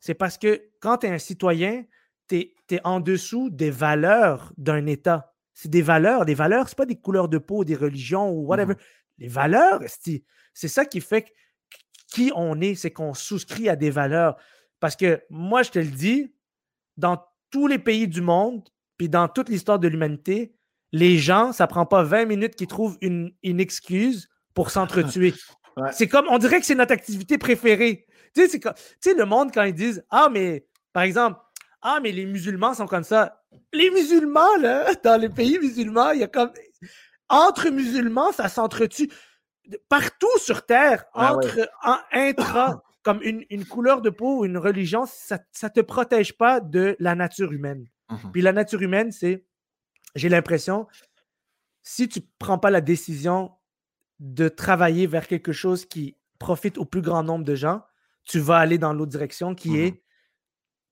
c'est 0.00 0.14
parce 0.14 0.38
que 0.38 0.70
quand 0.80 0.98
tu 0.98 1.06
es 1.06 1.10
un 1.10 1.18
citoyen, 1.18 1.84
tu 2.28 2.36
es, 2.70 2.80
en 2.84 3.00
dessous 3.00 3.50
des 3.50 3.70
valeurs 3.70 4.52
d'un 4.56 4.86
État. 4.86 5.34
c'est 5.54 5.68
des 5.68 5.82
valeurs. 5.82 6.24
Des 6.24 6.34
valeurs, 6.34 6.68
c'est 6.68 6.78
pas 6.78 6.86
des 6.86 6.98
couleurs 6.98 7.28
de 7.28 7.36
peau, 7.38 7.64
des 7.64 7.76
religions 7.76 8.30
ou 8.30 8.46
whatever. 8.46 8.74
Mmh 8.74 8.78
les 9.18 9.28
valeurs, 9.28 9.80
c'est 10.52 10.68
ça 10.68 10.84
qui 10.84 11.00
fait 11.00 11.32
qui 12.08 12.32
on 12.34 12.60
est, 12.60 12.74
c'est 12.74 12.90
qu'on 12.90 13.14
souscrit 13.14 13.68
à 13.68 13.76
des 13.76 13.90
valeurs. 13.90 14.36
Parce 14.80 14.96
que 14.96 15.22
moi, 15.30 15.62
je 15.62 15.70
te 15.70 15.78
le 15.78 15.86
dis, 15.86 16.34
dans 16.96 17.22
tous 17.50 17.68
les 17.68 17.78
pays 17.78 18.08
du 18.08 18.20
monde, 18.20 18.68
puis 18.96 19.08
dans 19.08 19.28
toute 19.28 19.48
l'histoire 19.48 19.78
de 19.78 19.88
l'humanité, 19.88 20.56
les 20.90 21.18
gens, 21.18 21.52
ça 21.52 21.66
prend 21.66 21.86
pas 21.86 22.02
20 22.02 22.26
minutes 22.26 22.56
qu'ils 22.56 22.66
trouvent 22.66 22.98
une, 23.00 23.32
excuse 23.42 24.28
pour 24.54 24.70
s'entretuer. 24.70 25.34
C'est 25.92 26.08
comme, 26.08 26.26
on 26.28 26.38
dirait 26.38 26.60
que 26.60 26.66
c'est 26.66 26.74
notre 26.74 26.92
activité 26.92 27.38
préférée. 27.38 28.06
Tu 28.34 28.46
sais, 28.46 28.58
tu 28.58 28.68
sais, 29.00 29.14
le 29.14 29.24
monde, 29.24 29.52
quand 29.54 29.62
ils 29.62 29.74
disent, 29.74 30.04
ah, 30.10 30.28
mais, 30.30 30.66
par 30.92 31.02
exemple, 31.02 31.40
ah, 31.80 31.98
mais 32.02 32.12
les 32.12 32.26
musulmans 32.26 32.74
sont 32.74 32.86
comme 32.86 33.04
ça. 33.04 33.42
Les 33.72 33.90
musulmans, 33.90 34.56
là, 34.60 34.92
dans 35.04 35.20
les 35.20 35.28
pays 35.28 35.58
musulmans, 35.58 36.12
il 36.12 36.20
y 36.20 36.24
a 36.24 36.28
comme, 36.28 36.50
entre 37.28 37.70
musulmans, 37.70 38.32
ça 38.32 38.48
s'entretue. 38.48 39.10
Partout 39.88 40.38
sur 40.38 40.66
Terre, 40.66 41.04
ah 41.14 41.34
entre, 41.34 41.70
intra, 42.12 42.82
comme 43.02 43.20
une, 43.22 43.64
couleur 43.64 44.00
de 44.00 44.10
peau, 44.10 44.44
une 44.44 44.58
religion, 44.58 45.06
ça 45.06 45.38
ne 45.62 45.68
te 45.68 45.80
protège 45.80 46.36
pas 46.36 46.60
de 46.60 46.96
la 46.98 47.14
nature 47.14 47.52
humaine. 47.52 47.86
Mhm. 48.10 48.32
Puis 48.32 48.42
la 48.42 48.52
nature 48.52 48.82
humaine, 48.82 49.10
c'est, 49.10 49.44
j'ai 50.14 50.28
l'impression, 50.28 50.86
si 51.82 52.08
tu 52.08 52.20
ne 52.20 52.24
prends 52.38 52.58
pas 52.58 52.70
la 52.70 52.80
décision 52.80 53.52
de 54.22 54.48
travailler 54.48 55.08
vers 55.08 55.26
quelque 55.26 55.52
chose 55.52 55.84
qui 55.84 56.16
profite 56.38 56.78
au 56.78 56.84
plus 56.84 57.02
grand 57.02 57.24
nombre 57.24 57.44
de 57.44 57.56
gens, 57.56 57.82
tu 58.24 58.38
vas 58.38 58.58
aller 58.58 58.78
dans 58.78 58.92
l'autre 58.92 59.10
direction 59.10 59.54
qui 59.54 59.70
mhm. 59.70 59.80
est 59.80 60.02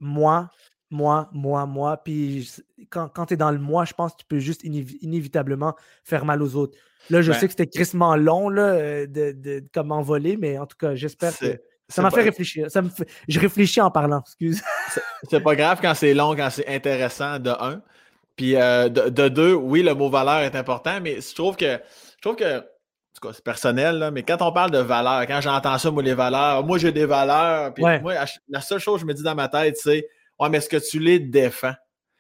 moi, 0.01 0.51
moi, 0.91 1.31
moi, 1.33 1.65
moi. 1.65 2.03
Puis 2.03 2.51
quand, 2.91 3.09
quand 3.09 3.27
tu 3.27 3.35
es 3.35 3.37
dans 3.37 3.53
le 3.53 3.61
moi, 3.61 3.85
je 3.85 3.93
pense 3.93 4.13
que 4.13 4.19
tu 4.19 4.25
peux 4.27 4.41
juste 4.41 4.65
inévitablement 4.65 5.77
faire 6.03 6.25
mal 6.25 6.43
aux 6.43 6.57
autres. 6.57 6.77
Là, 7.09 7.23
je 7.23 7.33
sais 7.33 7.47
que 7.47 7.53
c'était 7.53 7.69
crissement 7.69 8.17
long 8.17 8.49
là, 8.49 8.63
euh, 8.63 9.07
de, 9.07 9.33
de, 9.33 10.03
voler, 10.03 10.37
mais 10.37 10.59
en 10.59 10.67
tout 10.67 10.77
cas, 10.77 10.97
j'espère 10.97 11.37
que 11.39 11.61
ça 11.89 12.03
m'a 12.03 12.11
fait 12.11 12.23
réfléchir. 12.23 12.69
Ça 12.71 12.83
me 12.83 12.91
Je 13.29 13.41
réfléchis 13.41 13.81
en 13.81 13.93
parlant, 13.93 14.21
excuse. 14.21 14.61
C'est 15.31 15.41
pas 15.41 15.55
grave 15.55 15.79
quand 15.81 15.95
c'est 15.95 16.15
long, 16.15 16.35
quand 16.35 16.51
c'est 16.51 16.67
intéressant, 16.67 17.39
de 17.39 17.51
un. 17.51 17.81
Puis 18.37 18.57
euh, 18.57 18.89
de, 18.89 19.29
deux, 19.29 19.55
oui, 19.55 19.83
le 19.83 19.95
mot 19.95 20.11
valeur 20.11 20.41
est 20.41 20.57
important, 20.57 21.01
mais 21.01 21.21
je 21.21 21.35
trouve 21.35 21.57
que 21.57 21.79
je 22.17 22.21
trouve 22.23 22.37
que 22.37 22.65
c'est 23.33 23.45
personnel, 23.45 23.99
là, 23.99 24.11
mais 24.11 24.23
quand 24.23 24.41
on 24.41 24.53
parle 24.53 24.71
de 24.71 24.79
valeur, 24.79 25.27
quand 25.27 25.41
j'entends 25.41 25.77
ça, 25.79 25.91
moi, 25.91 26.03
les 26.03 26.15
valeurs, 26.15 26.65
moi 26.65 26.79
j'ai 26.79 26.93
des 26.93 27.07
valeurs, 27.07 27.75
puis 27.75 27.85
moi, 28.01 28.15
la 28.49 28.61
seule 28.61 28.79
chose 28.79 28.97
que 28.97 29.01
je 29.03 29.07
me 29.07 29.15
dis 29.15 29.23
dans 29.23 29.35
ma 29.35 29.49
tête, 29.49 29.77
c'est 29.77 30.09
Ouais, 30.41 30.49
mais 30.49 30.59
est-ce 30.59 30.71
que 30.71 30.79
tu 30.79 30.99
les 30.99 31.19
défends? 31.19 31.75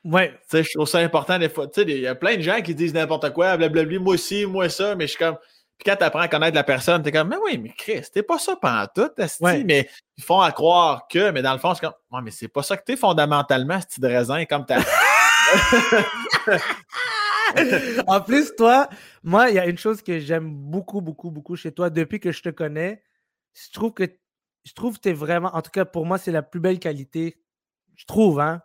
Ouais. 0.05 0.31
Tu 0.31 0.59
sais, 0.59 0.63
je 0.63 0.71
trouve 0.75 0.87
ça 0.87 0.99
important 0.99 1.39
des 1.39 1.49
fois. 1.49 1.67
Tu 1.67 1.81
sais, 1.81 1.91
il 1.91 2.01
y 2.01 2.07
a 2.07 2.15
plein 2.15 2.37
de 2.37 2.43
gens 2.43 2.61
qui 2.61 2.75
disent 2.75 2.93
n'importe 2.93 3.33
quoi, 3.33 3.57
blablabla, 3.57 3.99
moi 3.99 4.15
aussi, 4.15 4.45
moi 4.45 4.69
ça, 4.69 4.95
mais 4.95 5.07
je 5.07 5.13
suis 5.13 5.19
comme. 5.19 5.37
Puis 5.79 5.91
quand 5.91 5.97
tu 5.97 6.05
apprends 6.05 6.21
à 6.21 6.29
connaître 6.29 6.55
la 6.55 6.63
personne, 6.63 7.03
tu 7.03 7.09
es 7.09 7.13
comme, 7.13 7.29
mais 7.29 7.39
oui, 7.43 7.57
mais 7.57 7.73
Chris, 7.77 8.03
t'es 8.13 8.23
pas 8.23 8.39
ça 8.39 8.57
pendant 8.61 8.87
tout, 8.95 9.11
ouais. 9.41 9.65
mais 9.65 9.89
ils 10.19 10.25
font 10.25 10.41
à 10.41 10.53
croire 10.53 11.09
que, 11.09 11.31
mais 11.31 11.41
dans 11.41 11.55
le 11.55 11.59
fond, 11.59 11.75
c'est 11.75 11.81
comme, 11.81 11.95
ouais, 12.13 12.21
mais 12.23 12.31
c'est 12.31 12.49
pas 12.49 12.63
ça 12.63 12.77
que 12.77 12.85
t'es 12.85 12.97
fondamentalement, 12.97 13.81
ce 13.89 13.99
de 13.99 14.07
raisin, 14.07 14.45
comme 14.45 14.67
t'as. 14.67 14.85
en 18.07 18.21
plus, 18.21 18.55
toi, 18.57 18.89
moi, 19.23 19.51
il 19.51 19.57
y 19.57 19.59
a 19.59 19.67
une 19.67 19.79
chose 19.79 20.03
que 20.03 20.19
j'aime 20.19 20.51
beaucoup, 20.51 21.01
beaucoup, 21.01 21.31
beaucoup 21.31 21.57
chez 21.57 21.73
toi 21.73 21.91
depuis 21.91 22.21
que 22.21 22.33
je 22.33 22.43
te 22.43 22.49
connais. 22.49 23.03
Je 23.55 23.73
trouve 23.73 23.93
que 23.93 24.05
je 24.65 24.73
trouve 24.75 24.97
que 24.97 25.03
tu 25.03 25.09
es 25.09 25.13
vraiment, 25.15 25.55
en 25.55 25.63
tout 25.63 25.71
cas 25.71 25.85
pour 25.85 26.05
moi, 26.05 26.19
c'est 26.19 26.33
la 26.33 26.43
plus 26.43 26.61
belle 26.61 26.79
qualité 26.79 27.41
je 28.01 28.07
trouve, 28.07 28.41
hein, 28.41 28.63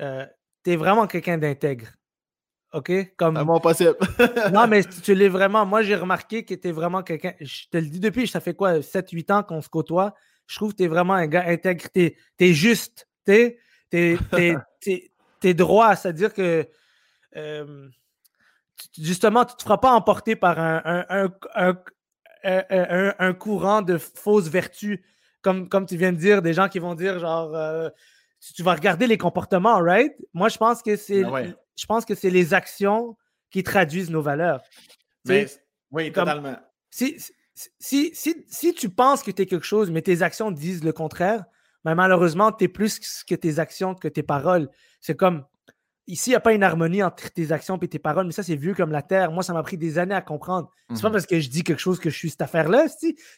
euh, 0.00 0.24
tu 0.64 0.72
es 0.72 0.76
vraiment 0.76 1.06
quelqu'un 1.06 1.36
d'intègre. 1.36 1.88
OK? 2.72 2.90
Comme... 3.16 3.42
mon 3.42 3.60
possible. 3.60 3.96
non, 4.52 4.66
mais 4.66 4.82
tu 4.82 5.14
l'es 5.14 5.28
vraiment. 5.28 5.66
Moi, 5.66 5.82
j'ai 5.82 5.94
remarqué 5.94 6.44
que 6.44 6.54
tu 6.54 6.68
es 6.68 6.72
vraiment 6.72 7.02
quelqu'un. 7.02 7.34
Je 7.38 7.68
te 7.70 7.76
le 7.76 7.86
dis 7.86 8.00
depuis, 8.00 8.26
ça 8.26 8.40
fait 8.40 8.54
quoi, 8.54 8.78
7-8 8.78 9.32
ans 9.32 9.42
qu'on 9.42 9.60
se 9.60 9.68
côtoie. 9.68 10.14
Je 10.46 10.56
trouve 10.56 10.72
que 10.72 10.78
tu 10.78 10.84
es 10.84 10.88
vraiment 10.88 11.12
un 11.12 11.26
gars 11.26 11.44
intègre. 11.46 11.84
Tu 11.94 12.16
es, 12.38 12.52
juste. 12.54 13.06
Tu 13.26 13.58
es, 13.92 14.16
droit. 15.54 15.96
C'est-à-dire 15.96 16.32
que. 16.32 16.66
Euh, 17.36 17.88
justement, 18.98 19.44
tu 19.44 19.52
ne 19.52 19.56
te 19.56 19.62
feras 19.62 19.78
pas 19.78 19.92
emporter 19.92 20.36
par 20.36 20.58
un, 20.58 21.28
un, 22.44 23.34
courant 23.34 23.82
de 23.82 23.98
fausses 23.98 24.48
vertus. 24.48 25.00
Comme, 25.42 25.68
comme 25.68 25.86
tu 25.86 25.96
viens 25.96 26.12
de 26.12 26.18
dire, 26.18 26.42
des 26.42 26.54
gens 26.54 26.68
qui 26.68 26.78
vont 26.78 26.94
dire 26.94 27.18
genre. 27.18 27.54
Euh, 27.54 27.88
tu 28.54 28.62
vas 28.62 28.74
regarder 28.74 29.06
les 29.06 29.18
comportements, 29.18 29.80
right? 29.80 30.12
Moi, 30.34 30.48
je 30.48 30.58
pense 30.58 30.82
que 30.82 30.96
c'est 30.96 31.22
ben 31.24 31.54
je 31.76 31.86
pense 31.86 32.04
que 32.04 32.14
c'est 32.14 32.30
les 32.30 32.54
actions 32.54 33.16
qui 33.50 33.62
traduisent 33.62 34.10
nos 34.10 34.22
valeurs. 34.22 34.62
Mais, 35.24 35.46
oui, 35.90 36.12
totalement. 36.12 36.56
Si, 36.90 37.16
si, 37.78 38.10
si, 38.14 38.44
si, 38.48 38.74
tu 38.74 38.88
penses 38.88 39.22
que 39.22 39.30
tu 39.30 39.42
es 39.42 39.46
quelque 39.46 39.66
chose, 39.66 39.90
mais 39.90 40.02
tes 40.02 40.22
actions 40.22 40.50
disent 40.50 40.84
le 40.84 40.92
contraire, 40.92 41.44
ben 41.84 41.94
malheureusement, 41.94 42.52
tu 42.52 42.64
es 42.64 42.68
plus 42.68 43.24
que 43.24 43.34
tes 43.34 43.58
actions 43.58 43.94
que 43.94 44.08
tes 44.08 44.22
paroles. 44.22 44.68
C'est 45.00 45.16
comme 45.16 45.44
ici, 46.06 46.30
il 46.30 46.32
n'y 46.32 46.36
a 46.36 46.40
pas 46.40 46.52
une 46.52 46.62
harmonie 46.62 47.02
entre 47.02 47.30
tes 47.30 47.52
actions 47.52 47.76
et 47.78 47.88
tes 47.88 47.98
paroles, 47.98 48.26
mais 48.26 48.32
ça, 48.32 48.42
c'est 48.42 48.56
vieux 48.56 48.74
comme 48.74 48.90
la 48.90 49.02
terre. 49.02 49.32
Moi, 49.32 49.42
ça 49.42 49.52
m'a 49.52 49.62
pris 49.62 49.76
des 49.76 49.98
années 49.98 50.14
à 50.14 50.22
comprendre. 50.22 50.70
C'est 50.90 51.02
pas 51.02 51.08
mhm. 51.08 51.12
parce 51.14 51.26
que 51.26 51.40
je 51.40 51.48
dis 51.48 51.64
quelque 51.64 51.80
chose 51.80 51.98
que 51.98 52.10
je 52.10 52.16
suis 52.16 52.30
cette 52.30 52.42
affaire-là, 52.42 52.86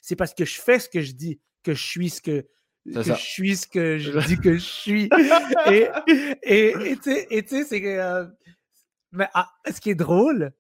c'est 0.03 0.17
parce 0.17 0.35
que 0.35 0.45
je 0.45 0.61
fais 0.61 0.79
ce 0.79 0.89
que 0.89 1.01
je 1.01 1.13
dis, 1.13 1.41
que 1.63 1.75
je 1.75 1.85
suis 1.85 2.11
ce 2.11 2.21
que, 2.21 2.47
que 2.93 3.03
je 3.03 3.13
suis 3.15 3.57
ce 3.57 3.67
que 3.67 3.99
je 3.99 4.19
dis 4.27 4.39
que 4.39 4.55
je 4.55 4.59
suis. 4.59 5.11
et 5.67 6.97
tu 7.03 7.11
sais, 7.47 7.65
c'est 7.65 7.81
que. 7.81 7.87
Euh, 7.87 8.27
mais 9.13 9.29
ah, 9.35 9.49
ce 9.73 9.81
qui 9.81 9.91
est 9.91 9.95
drôle, 9.95 10.53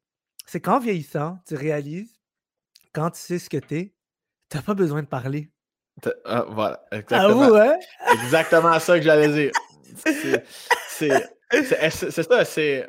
c'est 0.46 0.60
qu'en 0.60 0.78
vieillissant, 0.78 1.38
tu 1.46 1.54
réalises, 1.54 2.18
quand 2.94 3.10
tu 3.10 3.20
sais 3.20 3.38
ce 3.38 3.50
que 3.50 3.58
tu 3.58 3.76
es, 3.76 3.94
tu 4.50 4.56
n'as 4.56 4.62
pas 4.62 4.74
besoin 4.74 5.02
de 5.02 5.08
parler. 5.08 5.50
Ah, 6.24 6.46
voilà, 6.48 6.82
ah 6.90 6.96
exactement. 6.96 7.42
Ah, 7.42 7.50
ouais? 7.50 7.78
exactement 8.24 8.78
ça 8.78 8.98
que 8.98 9.04
j'allais 9.04 9.28
dire. 9.28 9.52
C'est 10.88 11.37
ça, 11.50 12.44
c'est. 12.44 12.88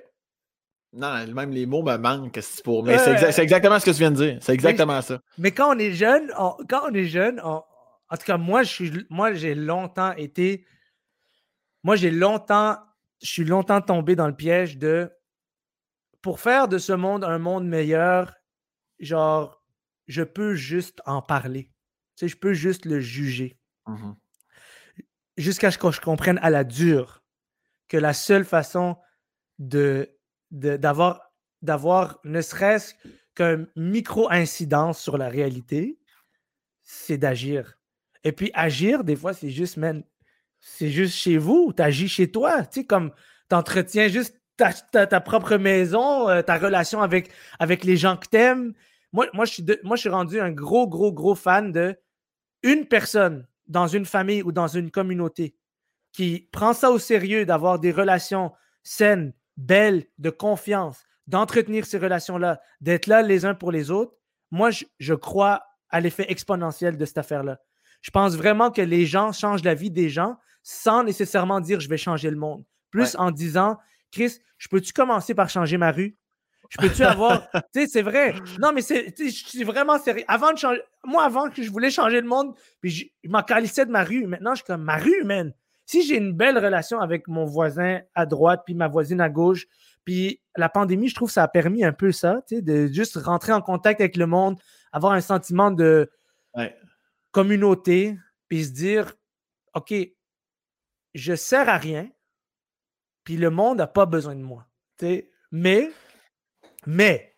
Non, 0.91 1.27
même 1.27 1.51
les 1.51 1.65
mots 1.65 1.83
me 1.83 1.97
manquent 1.97 2.39
pour. 2.63 2.83
Mais 2.83 2.97
c'est 2.97 3.43
exactement 3.43 3.79
ce 3.79 3.85
que 3.85 3.91
tu 3.91 3.97
viens 3.97 4.11
de 4.11 4.15
dire. 4.15 4.37
C'est 4.41 4.53
exactement 4.53 5.01
ça. 5.01 5.21
Mais 5.37 5.51
quand 5.51 5.75
on 5.75 5.79
est 5.79 5.91
jeune, 5.91 6.31
quand 6.67 6.89
on 6.89 6.93
est 6.93 7.05
jeune, 7.05 7.39
on, 7.43 7.61
en 8.09 8.17
tout 8.17 8.25
cas, 8.25 8.37
moi, 8.37 8.63
je 8.63 8.69
suis, 8.69 9.05
moi, 9.09 9.33
j'ai 9.33 9.55
longtemps 9.55 10.13
été. 10.13 10.65
Moi, 11.83 11.95
j'ai 11.95 12.11
longtemps. 12.11 12.77
Je 13.21 13.29
suis 13.29 13.45
longtemps 13.45 13.81
tombé 13.81 14.15
dans 14.15 14.27
le 14.27 14.35
piège 14.35 14.77
de. 14.77 15.11
Pour 16.21 16.39
faire 16.39 16.67
de 16.67 16.77
ce 16.77 16.91
monde 16.91 17.23
un 17.23 17.39
monde 17.39 17.65
meilleur, 17.65 18.33
genre, 18.99 19.63
je 20.07 20.23
peux 20.23 20.55
juste 20.55 21.01
en 21.05 21.21
parler. 21.21 21.71
Tu 22.17 22.25
sais, 22.25 22.27
je 22.27 22.37
peux 22.37 22.53
juste 22.53 22.85
le 22.85 22.99
juger. 22.99 23.57
Mmh 23.85 24.13
Jusqu'à 25.37 25.71
ce 25.71 25.77
que 25.77 25.89
je 25.89 26.01
comprenne 26.01 26.37
à 26.41 26.49
la 26.49 26.65
dure 26.65 27.18
que 27.89 27.97
la 27.97 28.13
seule 28.13 28.45
façon 28.45 28.95
de, 29.57 30.15
d'avoir, 30.51 31.31
ne 32.23 32.41
serait-ce 32.41 32.93
qu'un 33.35 33.65
micro-incidence 33.75 35.01
sur 35.01 35.17
la 35.17 35.27
réalité, 35.27 35.99
c'est 36.81 37.17
d'agir. 37.17 37.77
Et 38.23 38.31
puis 38.31 38.51
agir, 38.53 39.03
des 39.03 39.15
fois, 39.15 39.33
c'est 39.33 39.49
juste, 39.49 39.79
c'est 40.59 40.89
juste 40.89 41.15
chez 41.15 41.37
vous, 41.37 41.73
tu 41.75 41.81
agis 41.81 42.07
chez 42.07 42.31
toi. 42.31 42.63
Tu 42.63 42.81
sais, 42.81 42.85
comme 42.85 43.11
tu 43.49 43.55
entretiens 43.55 44.07
juste 44.07 44.39
ta, 44.91 45.21
propre 45.21 45.55
maison, 45.57 46.29
euh, 46.29 46.41
ta 46.41 46.57
relation 46.57 47.01
avec, 47.01 47.31
les 47.83 47.97
gens 47.97 48.17
que 48.17 48.27
tu 48.29 48.37
aimes. 48.37 48.73
Moi, 49.11 49.27
moi, 49.33 49.45
je 49.45 49.53
suis 49.53 49.65
moi, 49.83 49.95
je 49.95 50.01
suis 50.01 50.09
rendu 50.09 50.39
un 50.39 50.51
gros, 50.51 50.87
gros, 50.87 51.11
gros 51.11 51.35
fan 51.35 51.71
de 51.71 51.97
une 52.61 52.85
personne 52.85 53.47
dans 53.67 53.87
une 53.87 54.05
famille 54.05 54.43
ou 54.43 54.51
dans 54.51 54.67
une 54.67 54.91
communauté 54.91 55.55
qui 56.11 56.49
prend 56.51 56.73
ça 56.73 56.91
au 56.91 56.99
sérieux 56.99 57.45
d'avoir 57.45 57.79
des 57.79 57.91
relations 57.91 58.51
saines, 58.83 59.33
belles, 59.57 60.05
de 60.17 60.29
confiance, 60.29 61.03
d'entretenir 61.27 61.85
ces 61.85 61.97
relations-là, 61.97 62.61
d'être 62.81 63.07
là 63.07 63.21
les 63.21 63.45
uns 63.45 63.55
pour 63.55 63.71
les 63.71 63.91
autres. 63.91 64.13
Moi, 64.51 64.71
je, 64.71 64.85
je 64.99 65.13
crois 65.13 65.63
à 65.89 65.99
l'effet 65.99 66.25
exponentiel 66.29 66.97
de 66.97 67.05
cette 67.05 67.17
affaire-là. 67.17 67.59
Je 68.01 68.11
pense 68.11 68.35
vraiment 68.35 68.71
que 68.71 68.81
les 68.81 69.05
gens 69.05 69.31
changent 69.31 69.63
la 69.63 69.75
vie 69.75 69.91
des 69.91 70.09
gens 70.09 70.37
sans 70.63 71.03
nécessairement 71.03 71.59
dire 71.59 71.79
je 71.79 71.89
vais 71.89 71.97
changer 71.97 72.29
le 72.29 72.37
monde. 72.37 72.63
Plus 72.91 73.15
en 73.17 73.31
disant, 73.31 73.77
Chris, 74.11 74.39
je 74.57 74.67
peux-tu 74.67 74.93
commencer 74.93 75.33
par 75.33 75.49
changer 75.49 75.77
ma 75.77 75.91
rue? 75.91 76.17
Je 76.69 76.77
peux-tu 76.77 77.03
avoir. 77.03 77.49
tu 77.73 77.81
sais, 77.81 77.87
c'est 77.87 78.01
vrai. 78.01 78.35
Non, 78.59 78.71
mais 78.73 78.81
c'est 78.81 79.13
vraiment 79.63 79.99
sérieux. 79.99 80.25
Avant 80.27 80.53
de 80.53 80.57
changer. 80.57 80.81
Moi, 81.03 81.23
avant 81.23 81.49
que 81.49 81.63
je 81.63 81.71
voulais 81.71 81.89
changer 81.89 82.21
le 82.21 82.27
monde, 82.27 82.55
puis 82.81 82.91
je, 82.91 83.29
m'en 83.29 83.41
calissais 83.41 83.85
de 83.85 83.91
ma 83.91 84.03
rue. 84.03 84.27
Maintenant, 84.27 84.51
je 84.51 84.57
suis 84.57 84.65
comme 84.65 84.83
ma 84.83 84.97
rue, 84.97 85.23
man. 85.23 85.53
Si 85.89 86.03
j'ai 86.03 86.17
une 86.17 86.33
belle 86.33 86.59
relation 86.59 86.99
avec 86.99 87.27
mon 87.27 87.45
voisin 87.45 88.01
à 88.13 88.27
droite, 88.27 88.61
puis 88.63 88.75
ma 88.75 88.87
voisine 88.87 89.19
à 89.21 89.27
gauche, 89.27 89.65
puis 90.05 90.39
la 90.55 90.69
pandémie, 90.69 91.09
je 91.09 91.15
trouve 91.15 91.29
que 91.29 91.33
ça 91.33 91.41
a 91.41 91.47
permis 91.47 91.83
un 91.83 91.93
peu 91.93 92.11
ça, 92.11 92.43
tu 92.47 92.57
sais, 92.57 92.61
de 92.61 92.85
juste 92.85 93.15
rentrer 93.15 93.53
en 93.53 93.61
contact 93.63 93.99
avec 93.99 94.15
le 94.15 94.27
monde, 94.27 94.59
avoir 94.91 95.13
un 95.13 95.21
sentiment 95.21 95.71
de, 95.71 96.11
communauté, 97.31 98.15
puis 98.49 98.65
se 98.65 98.69
dire, 98.69 99.15
OK, 99.73 99.95
je 101.15 101.33
sers 101.33 101.67
à 101.67 101.77
rien, 101.77 102.07
puis 103.23 103.37
le 103.37 103.49
monde 103.49 103.79
n'a 103.79 103.87
pas 103.87 104.05
besoin 104.05 104.35
de 104.35 104.43
moi. 104.43 104.67
Mais, 105.51 105.89
mais, 106.85 107.35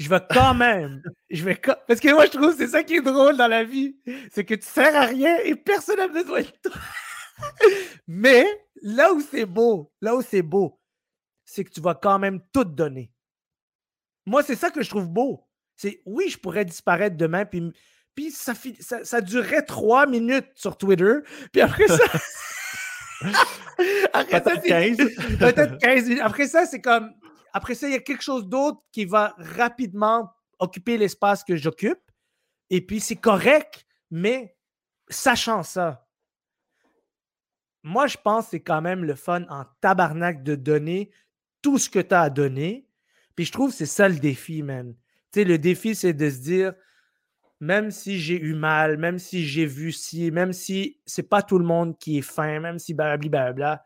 je 0.00 0.08
vais 0.08 0.22
quand 0.28 0.54
même, 0.56 1.04
je 1.30 1.44
vais 1.44 1.54
parce 1.54 2.00
que 2.00 2.12
moi 2.12 2.26
je 2.26 2.32
trouve 2.32 2.50
que 2.50 2.56
c'est 2.56 2.72
ça 2.72 2.82
qui 2.82 2.96
est 2.96 3.00
drôle 3.00 3.36
dans 3.36 3.46
la 3.46 3.62
vie, 3.62 3.96
c'est 4.32 4.44
que 4.44 4.54
tu 4.54 4.66
sers 4.66 4.96
à 4.96 5.06
rien 5.06 5.38
et 5.44 5.54
personne 5.54 5.98
n'a 5.98 6.08
besoin 6.08 6.40
de 6.40 6.50
toi. 6.64 6.72
Mais 8.06 8.46
là 8.82 9.12
où 9.12 9.20
c'est 9.20 9.46
beau, 9.46 9.92
là 10.00 10.16
où 10.16 10.22
c'est 10.22 10.42
beau, 10.42 10.80
c'est 11.44 11.64
que 11.64 11.70
tu 11.70 11.80
vas 11.80 11.94
quand 11.94 12.18
même 12.18 12.40
tout 12.52 12.64
donner. 12.64 13.12
Moi, 14.26 14.42
c'est 14.42 14.56
ça 14.56 14.70
que 14.70 14.82
je 14.82 14.90
trouve 14.90 15.08
beau. 15.08 15.46
C'est 15.76 16.02
oui, 16.04 16.28
je 16.28 16.38
pourrais 16.38 16.64
disparaître 16.64 17.16
demain, 17.16 17.44
puis, 17.44 17.72
puis 18.14 18.30
ça, 18.30 18.54
ça, 18.80 19.04
ça 19.04 19.20
durerait 19.20 19.62
trois 19.62 20.06
minutes 20.06 20.48
sur 20.54 20.76
Twitter, 20.76 21.14
puis 21.52 21.60
après 21.60 21.86
ça. 21.86 22.04
peut-être 23.76 24.62
15. 24.62 24.96
Peut-être 25.38 25.78
15 25.78 26.04
minutes. 26.04 26.22
Après 26.22 26.48
ça, 26.48 26.66
c'est 26.66 26.80
comme. 26.80 27.12
Après 27.52 27.74
ça, 27.74 27.88
il 27.88 27.92
y 27.92 27.96
a 27.96 28.00
quelque 28.00 28.22
chose 28.22 28.46
d'autre 28.46 28.80
qui 28.92 29.04
va 29.04 29.34
rapidement 29.38 30.30
occuper 30.58 30.98
l'espace 30.98 31.44
que 31.44 31.56
j'occupe. 31.56 32.00
Et 32.70 32.84
puis, 32.84 33.00
c'est 33.00 33.16
correct, 33.16 33.86
mais 34.10 34.56
sachant 35.08 35.62
ça, 35.62 36.05
moi, 37.86 38.08
je 38.08 38.16
pense 38.16 38.46
que 38.46 38.50
c'est 38.50 38.60
quand 38.60 38.82
même 38.82 39.04
le 39.04 39.14
fun 39.14 39.44
en 39.48 39.64
tabarnak 39.80 40.42
de 40.42 40.56
donner 40.56 41.12
tout 41.62 41.78
ce 41.78 41.88
que 41.88 42.00
tu 42.00 42.14
as 42.16 42.22
à 42.22 42.30
donner. 42.30 42.84
Puis 43.36 43.44
je 43.44 43.52
trouve 43.52 43.70
que 43.70 43.76
c'est 43.76 43.86
ça 43.86 44.08
le 44.08 44.16
défi, 44.16 44.64
man. 44.64 44.92
Tu 45.32 45.40
sais, 45.40 45.44
le 45.44 45.56
défi, 45.56 45.94
c'est 45.94 46.12
de 46.12 46.28
se 46.28 46.38
dire, 46.38 46.72
même 47.60 47.92
si 47.92 48.18
j'ai 48.18 48.40
eu 48.42 48.54
mal, 48.54 48.96
même 48.98 49.20
si 49.20 49.46
j'ai 49.46 49.66
vu 49.66 49.92
ci, 49.92 50.32
même 50.32 50.52
si 50.52 50.98
c'est 51.06 51.22
pas 51.22 51.42
tout 51.42 51.60
le 51.60 51.64
monde 51.64 51.96
qui 51.96 52.18
est 52.18 52.22
fin, 52.22 52.58
même 52.58 52.80
si 52.80 52.92
blablabla, 52.92 53.52
bla, 53.52 53.84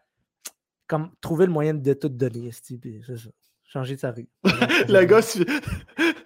comme 0.86 1.10
trouver 1.20 1.44
le 1.44 1.52
moyen 1.52 1.74
de 1.74 1.93
tout 1.93 2.09
donner, 2.09 2.51
c'est 2.52 2.81
ça 3.05 3.31
changer 3.64 3.97
de 3.97 4.01
sa 4.01 4.12
rue. 4.12 4.28
le 4.44 5.05
gars, 5.05 5.20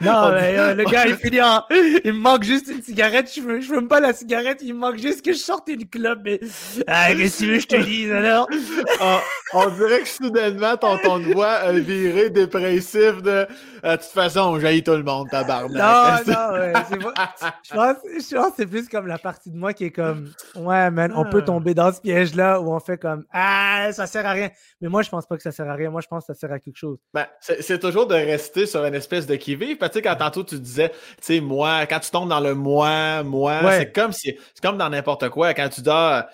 non, 0.01 0.33
mais, 0.33 0.59
euh, 0.59 0.75
le 0.75 0.85
gars, 0.85 1.07
il 1.07 1.17
finit 1.17 1.41
en... 1.41 1.63
Il 2.05 2.13
me 2.13 2.19
manque 2.19 2.45
juste 2.45 2.69
une 2.69 2.83
cigarette. 2.83 3.31
Je 3.35 3.41
veux, 3.41 3.61
je 3.61 3.73
veux 3.73 3.87
pas 3.87 4.01
la 4.01 4.13
cigarette. 4.13 4.59
Il 4.63 4.75
me 4.75 4.81
manque 4.81 4.99
juste 4.99 5.23
que 5.25 5.33
je 5.33 5.39
sorte 5.39 5.71
du 5.71 5.87
club. 5.87 6.23
Mais. 6.25 6.41
Ah, 6.87 7.15
qu'est-ce 7.15 7.45
que 7.45 7.59
je 7.59 7.67
te 7.67 7.77
dise 7.77 8.13
alors? 8.13 8.49
Ah, 9.01 9.21
on 9.53 9.69
dirait 9.71 10.01
que 10.01 10.09
soudainement, 10.09 10.77
ton 10.77 10.99
ton 10.99 11.19
de 11.19 11.33
voix 11.33 11.53
a 11.53 11.73
viré 11.73 12.31
dépressif 12.31 13.23
de. 13.23 13.47
Euh, 13.85 13.97
de 13.97 14.03
toute 14.03 14.13
façon, 14.13 14.59
j'haïs 14.59 14.83
tout 14.83 14.93
le 14.93 15.03
monde, 15.03 15.29
tabarnak. 15.29 15.71
Non, 15.71 16.33
non, 16.33 16.59
ouais, 16.59 16.73
c'est 16.89 17.01
Je 17.01 17.75
pense, 17.75 17.97
je 18.05 18.35
pense 18.35 18.47
que 18.49 18.55
c'est 18.57 18.67
plus 18.67 18.89
comme 18.89 19.07
la 19.07 19.19
partie 19.19 19.51
de 19.51 19.57
moi 19.57 19.75
qui 19.75 19.85
est 19.85 19.91
comme. 19.91 20.31
Ouais, 20.55 20.91
man, 20.91 21.13
on 21.15 21.25
peut 21.25 21.41
ah. 21.43 21.47
tomber 21.47 21.75
dans 21.75 21.93
ce 21.93 22.01
piège-là 22.01 22.61
où 22.61 22.73
on 22.73 22.81
fait 22.81 22.97
comme. 22.97 23.25
Ah, 23.31 23.91
ça 23.93 24.07
sert 24.07 24.25
à 24.25 24.33
rien. 24.33 24.49
Mais 24.81 24.89
moi, 24.89 25.03
je 25.03 25.11
pense 25.11 25.27
pas 25.27 25.37
que 25.37 25.43
ça 25.43 25.53
sert 25.53 25.69
à 25.69 25.75
rien. 25.75 25.91
Moi, 25.91 26.01
je 26.01 26.09
pense 26.09 26.27
que 26.27 26.33
ça 26.33 26.39
sert 26.39 26.51
à 26.51 26.59
quelque 26.59 26.79
chose. 26.79 26.99
Ben, 27.13 27.27
c'est 27.41 27.79
toujours 27.79 28.07
de 28.07 28.15
rester 28.15 28.65
sur 28.65 28.83
une 28.85 28.95
espèce 28.95 29.27
de 29.27 29.37
qui-vive. 29.37 29.77
Tu 29.77 29.87
sais, 29.93 30.03
quand 30.03 30.17
tantôt 30.17 30.45
tu 30.45 30.59
disais, 30.59 30.89
tu 30.89 30.97
sais, 31.21 31.41
moi, 31.41 31.87
quand 31.87 32.01
tu 32.01 32.11
tombes 32.11 32.31
dans 32.31 32.41
le 32.41 32.55
moi, 32.55 33.23
moi, 33.23 33.61
c'est 33.73 33.93
comme 33.93 34.13
si, 34.13 34.35
c'est 34.55 34.63
comme 34.63 34.79
dans 34.79 34.89
n'importe 34.89 35.29
quoi. 35.29 35.53
Quand 35.53 35.69
tu 35.69 35.83
dors, 35.83 36.25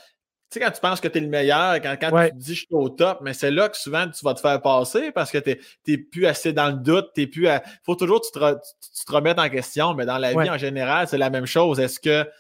tu 0.51 0.59
sais, 0.59 0.65
quand 0.65 0.73
tu 0.73 0.81
penses 0.81 1.01
que 1.01 1.07
tu 1.07 1.19
es 1.19 1.21
le 1.21 1.29
meilleur, 1.29 1.81
quand, 1.81 1.97
quand 2.01 2.27
tu 2.27 2.35
dis 2.35 2.55
je 2.55 2.61
suis 2.61 2.67
au 2.75 2.89
top, 2.89 3.21
mais 3.23 3.35
c'est 3.35 3.53
là 3.53 3.69
que 3.69 3.77
souvent 3.77 4.09
tu 4.09 4.25
vas 4.25 4.35
te 4.35 4.41
faire 4.41 4.61
passer 4.61 5.13
parce 5.13 5.31
que 5.31 5.39
tu 5.39 5.57
n'es 5.87 5.97
plus 5.97 6.27
assez 6.27 6.53
dans 6.53 6.67
le 6.67 6.75
doute, 6.75 7.11
tu 7.15 7.29
plus 7.29 7.47
à... 7.47 7.63
faut 7.85 7.95
toujours 7.95 8.21
que 8.21 8.27
tu 8.27 8.33
te, 8.33 8.55
tu, 8.99 9.05
te 9.05 9.13
remettes 9.13 9.39
en 9.39 9.49
question, 9.49 9.95
mais 9.95 10.07
dans 10.07 10.19
la 10.19 10.31
vie 10.33 10.51
en 10.51 10.59
général, 10.59 11.07
c'est 11.07 11.19
la 11.19 11.31
même 11.31 11.47
chose. 11.47 11.79
Est-ce 11.79 12.01
que, 12.01 12.25
tu 12.25 12.31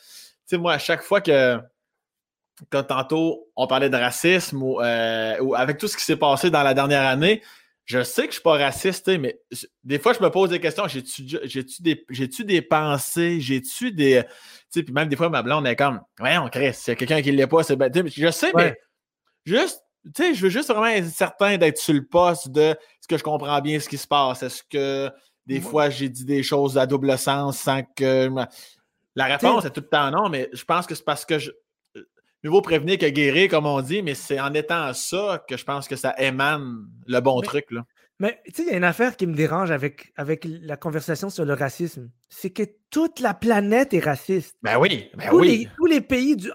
sais, 0.47 0.59
moi, 0.59 0.73
à 0.73 0.78
chaque 0.78 1.03
fois 1.03 1.20
que, 1.20 1.61
quand 2.69 2.82
tantôt 2.82 3.49
on 3.55 3.69
parlait 3.69 3.89
de 3.89 3.97
racisme 3.97 4.61
ou, 4.61 4.81
euh, 4.81 5.39
ou 5.41 5.55
avec 5.55 5.78
tout 5.78 5.87
ce 5.87 5.97
qui 5.97 6.03
s'est 6.05 6.16
passé 6.16 6.51
dans 6.51 6.65
la 6.65 6.74
dernière 6.74 7.07
année, 7.07 7.43
je 7.90 8.04
sais 8.04 8.22
que 8.22 8.28
je 8.28 8.34
suis 8.34 8.42
pas 8.42 8.56
raciste, 8.56 9.08
mais 9.18 9.40
des 9.82 9.98
fois, 9.98 10.12
je 10.12 10.20
me 10.20 10.30
pose 10.30 10.50
des 10.50 10.60
questions. 10.60 10.86
J'ai-tu 10.86 11.82
des, 11.82 12.06
des 12.44 12.62
pensées? 12.62 13.40
J'ai-tu 13.40 13.90
des. 13.90 14.22
Puis 14.72 14.84
même 14.92 15.08
des 15.08 15.16
fois, 15.16 15.28
ma 15.28 15.42
blonde 15.42 15.66
est 15.66 15.74
comme 15.74 16.00
Ouais, 16.20 16.38
on 16.38 16.48
crée, 16.48 16.72
c'est 16.72 16.94
quelqu'un 16.94 17.20
qui 17.20 17.32
ne 17.32 17.36
l'est 17.36 17.48
pas, 17.48 17.64
c'est 17.64 17.76
Je 18.16 18.30
sais, 18.30 18.52
mais 18.54 18.78
juste, 19.44 19.82
tu 20.04 20.22
sais, 20.22 20.34
je 20.34 20.42
veux 20.42 20.50
juste 20.50 20.68
vraiment 20.68 20.86
être 20.86 21.08
certain 21.08 21.56
d'être 21.56 21.78
sur 21.78 21.94
le 21.94 22.06
poste 22.06 22.50
de 22.52 22.76
ce 23.00 23.08
que 23.08 23.18
je 23.18 23.24
comprends 23.24 23.60
bien 23.60 23.80
ce 23.80 23.88
qui 23.88 23.98
se 23.98 24.06
passe? 24.06 24.44
Est-ce 24.44 24.62
que 24.62 25.10
des 25.46 25.60
fois 25.60 25.90
j'ai 25.90 26.08
dit 26.08 26.24
des 26.24 26.44
choses 26.44 26.78
à 26.78 26.86
double 26.86 27.18
sens 27.18 27.58
sans 27.58 27.82
que. 27.96 28.30
La 29.16 29.24
réponse 29.24 29.64
est 29.64 29.70
tout 29.70 29.80
le 29.80 29.88
temps 29.88 30.12
non, 30.12 30.28
mais 30.28 30.48
je 30.52 30.62
pense 30.62 30.86
que 30.86 30.94
c'est 30.94 31.04
parce 31.04 31.24
que 31.24 31.40
je, 31.40 31.50
mieux 32.42 32.50
vaut 32.50 32.62
prévenir 32.62 32.98
que 32.98 33.06
guérir, 33.06 33.48
comme 33.48 33.66
on 33.66 33.80
dit, 33.80 34.02
mais 34.02 34.14
c'est 34.14 34.40
en 34.40 34.54
étant 34.54 34.92
ça 34.92 35.44
que 35.48 35.56
je 35.56 35.64
pense 35.64 35.88
que 35.88 35.96
ça 35.96 36.14
émane 36.18 36.86
le 37.06 37.20
bon 37.20 37.40
truc. 37.40 37.66
Là. 37.70 37.84
Mais 38.20 38.38
tu 38.46 38.52
sais, 38.52 38.62
il 38.64 38.68
y 38.68 38.74
a 38.74 38.76
une 38.76 38.84
affaire 38.84 39.16
qui 39.16 39.26
me 39.26 39.34
dérange 39.34 39.70
avec, 39.70 40.12
avec 40.14 40.46
la 40.46 40.76
conversation 40.76 41.30
sur 41.30 41.46
le 41.46 41.54
racisme. 41.54 42.10
C'est 42.28 42.50
que 42.50 42.64
toute 42.90 43.20
la 43.20 43.32
planète 43.32 43.94
est 43.94 44.04
raciste. 44.04 44.56
Ben 44.62 44.78
oui, 44.78 45.10
ben 45.16 45.30
tous 45.30 45.40
oui. 45.40 45.48
Les, 45.48 45.68
tous 45.76 45.86
les 45.86 46.00
pays 46.02 46.36
du. 46.36 46.50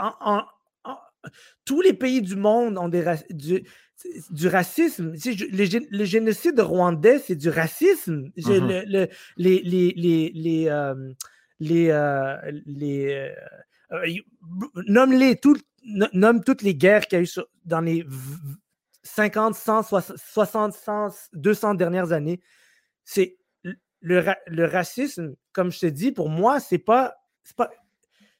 tous 1.66 1.82
les 1.82 1.94
pays 1.94 2.22
du 2.22 2.36
monde 2.36 2.78
ont 2.78 2.88
des 2.88 3.04
du, 3.32 3.64
du 4.30 4.48
racisme. 4.48 5.14
Le, 5.14 5.98
le, 5.98 6.06
génocide 6.06 6.60
rwandais, 6.60 7.18
c'est 7.18 7.36
du 7.36 7.50
racisme. 7.50 8.30
Mm-hmm. 8.38 8.84
le, 8.88 9.08
les, 9.38 9.62
les, 9.64 9.94
les, 9.96 10.32
les, 10.36 10.70
euh, 10.70 10.94
les, 11.60 11.90
euh, 11.90 12.36
les 12.68 13.28
euh, 13.92 14.08
nomme-les, 14.88 15.38
tout, 15.38 15.58
nomme 15.86 16.44
toutes 16.44 16.62
les 16.62 16.76
guerres 16.76 17.08
qu'il 17.08 17.20
y 17.20 17.22
a 17.22 17.24
eu 17.24 17.30
dans 17.66 17.82
les 17.82 18.06
50, 19.04 19.56
100, 19.56 19.84
60, 20.18 20.74
100, 20.74 21.10
200 21.34 21.76
dernières 21.76 22.12
années. 22.12 22.42
C'est 23.04 23.38
le, 24.02 24.66
racisme, 24.66 25.36
comme 25.52 25.72
je 25.72 25.80
te 25.80 25.86
dis, 25.88 26.12
pour 26.12 26.30
moi, 26.30 26.60
c'est 26.60 26.78
pas, 26.78 27.16
pas, 27.56 27.70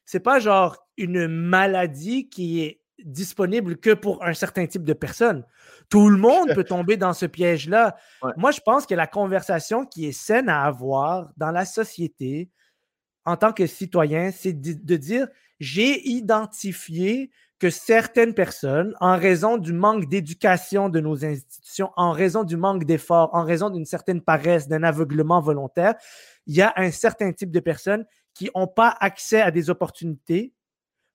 c'est 0.04 0.20
pas 0.20 0.38
genre 0.38 0.76
une 0.96 1.26
maladie 1.26 2.28
qui 2.28 2.62
est 2.62 2.80
disponible 3.04 3.76
que 3.76 3.92
pour 3.92 4.24
un 4.24 4.32
certain 4.32 4.66
type 4.66 4.84
de 4.84 4.92
personnes. 4.92 5.44
Tout 5.88 6.08
le 6.08 6.16
monde 6.16 6.54
peut 6.54 6.64
tomber 6.64 6.96
dans 6.96 7.12
ce 7.12 7.26
piège-là. 7.26 7.96
Moi, 8.36 8.50
je 8.50 8.60
pense 8.60 8.86
que 8.86 8.94
la 8.94 9.06
conversation 9.06 9.84
qui 9.84 10.06
est 10.06 10.12
saine 10.12 10.48
à 10.48 10.62
avoir 10.62 11.30
dans 11.36 11.50
la 11.50 11.64
société 11.64 12.50
en 13.26 13.36
tant 13.36 13.52
que 13.52 13.66
citoyen, 13.66 14.30
c'est 14.30 14.52
de 14.52 14.96
dire 14.96 15.28
j'ai 15.60 16.06
identifié 16.08 17.30
que 17.58 17.70
certaines 17.70 18.34
personnes, 18.34 18.94
en 19.00 19.16
raison 19.16 19.56
du 19.56 19.72
manque 19.72 20.08
d'éducation 20.08 20.88
de 20.88 21.00
nos 21.00 21.24
institutions, 21.24 21.90
en 21.96 22.12
raison 22.12 22.44
du 22.44 22.56
manque 22.56 22.84
d'efforts, 22.84 23.30
en 23.34 23.44
raison 23.44 23.70
d'une 23.70 23.86
certaine 23.86 24.20
paresse, 24.20 24.68
d'un 24.68 24.82
aveuglement 24.82 25.40
volontaire, 25.40 25.94
il 26.46 26.54
y 26.54 26.62
a 26.62 26.72
un 26.76 26.90
certain 26.90 27.32
type 27.32 27.50
de 27.50 27.60
personnes 27.60 28.04
qui 28.34 28.50
n'ont 28.54 28.66
pas 28.66 28.94
accès 29.00 29.40
à 29.40 29.50
des 29.50 29.70
opportunités 29.70 30.52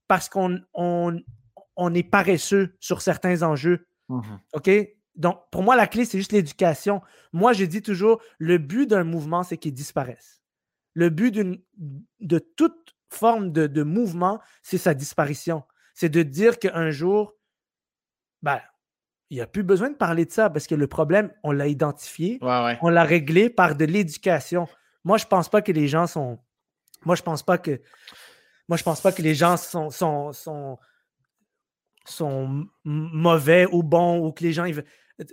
parce 0.07 0.29
qu'on 0.29 0.59
on, 0.73 1.93
est 1.93 2.03
paresseux 2.03 2.75
sur 2.79 3.01
certains 3.01 3.43
enjeux. 3.43 3.85
Mmh 4.09 4.21
OK? 4.53 4.69
Donc, 5.15 5.39
pour 5.51 5.61
moi, 5.61 5.75
la 5.75 5.88
clé, 5.88 6.05
c'est 6.05 6.17
juste 6.17 6.31
l'éducation. 6.31 7.01
Moi, 7.33 7.53
je 7.53 7.65
dis 7.65 7.81
toujours, 7.81 8.21
le 8.39 8.57
but 8.57 8.89
d'un 8.89 9.03
mouvement, 9.03 9.43
c'est 9.43 9.57
qu'il 9.57 9.73
disparaisse. 9.73 10.40
Le 10.93 11.09
but 11.09 11.34
de 12.19 12.39
toute 12.39 12.95
forme 13.09 13.51
de, 13.51 13.84
mouvement, 13.84 14.39
c'est 14.63 14.77
sa 14.77 14.93
disparition. 14.93 15.63
C'est 15.93 16.09
de 16.09 16.23
dire 16.23 16.59
qu'un 16.59 16.89
jour, 16.89 17.34
ben, 18.41 18.59
il 19.30 19.35
n'y 19.35 19.41
a 19.41 19.47
plus 19.47 19.63
besoin 19.63 19.89
de 19.89 19.95
parler 19.95 20.26
de 20.26 20.31
ça 20.31 20.49
parce 20.49 20.68
que 20.68 20.76
le 20.76 20.88
problème, 20.88 21.31
on 21.43 21.51
l'a 21.51 21.68
identifié, 21.68 22.39
on 22.41 22.89
l'a 22.89 23.03
réglé 23.03 23.49
par 23.49 23.76
de 23.76 23.85
l'éducation. 23.85 24.68
Moi, 25.03 25.18
je 25.18 25.26
ne 25.26 25.30
pense 25.30 25.49
pas 25.49 25.61
que 25.61 25.72
les 25.72 25.88
gens 25.88 26.07
sont. 26.07 26.39
Moi, 27.05 27.15
je 27.15 27.23
pense 27.23 27.43
pas 27.43 27.57
que. 27.57 27.81
Moi, 28.68 28.77
je 28.77 28.84
pense 28.84 29.01
pas 29.01 29.11
que 29.11 29.22
les 29.22 29.35
gens 29.35 29.57
sont, 29.57 29.89
sont, 29.89 30.31
sont, 30.31 30.77
sont 32.05 32.65
mauvais 32.84 33.68
ou 33.72 33.84
bons 33.84 34.26
ou 34.26 34.31
que 34.31 34.43
les 34.43 34.53
gens. 34.53 34.65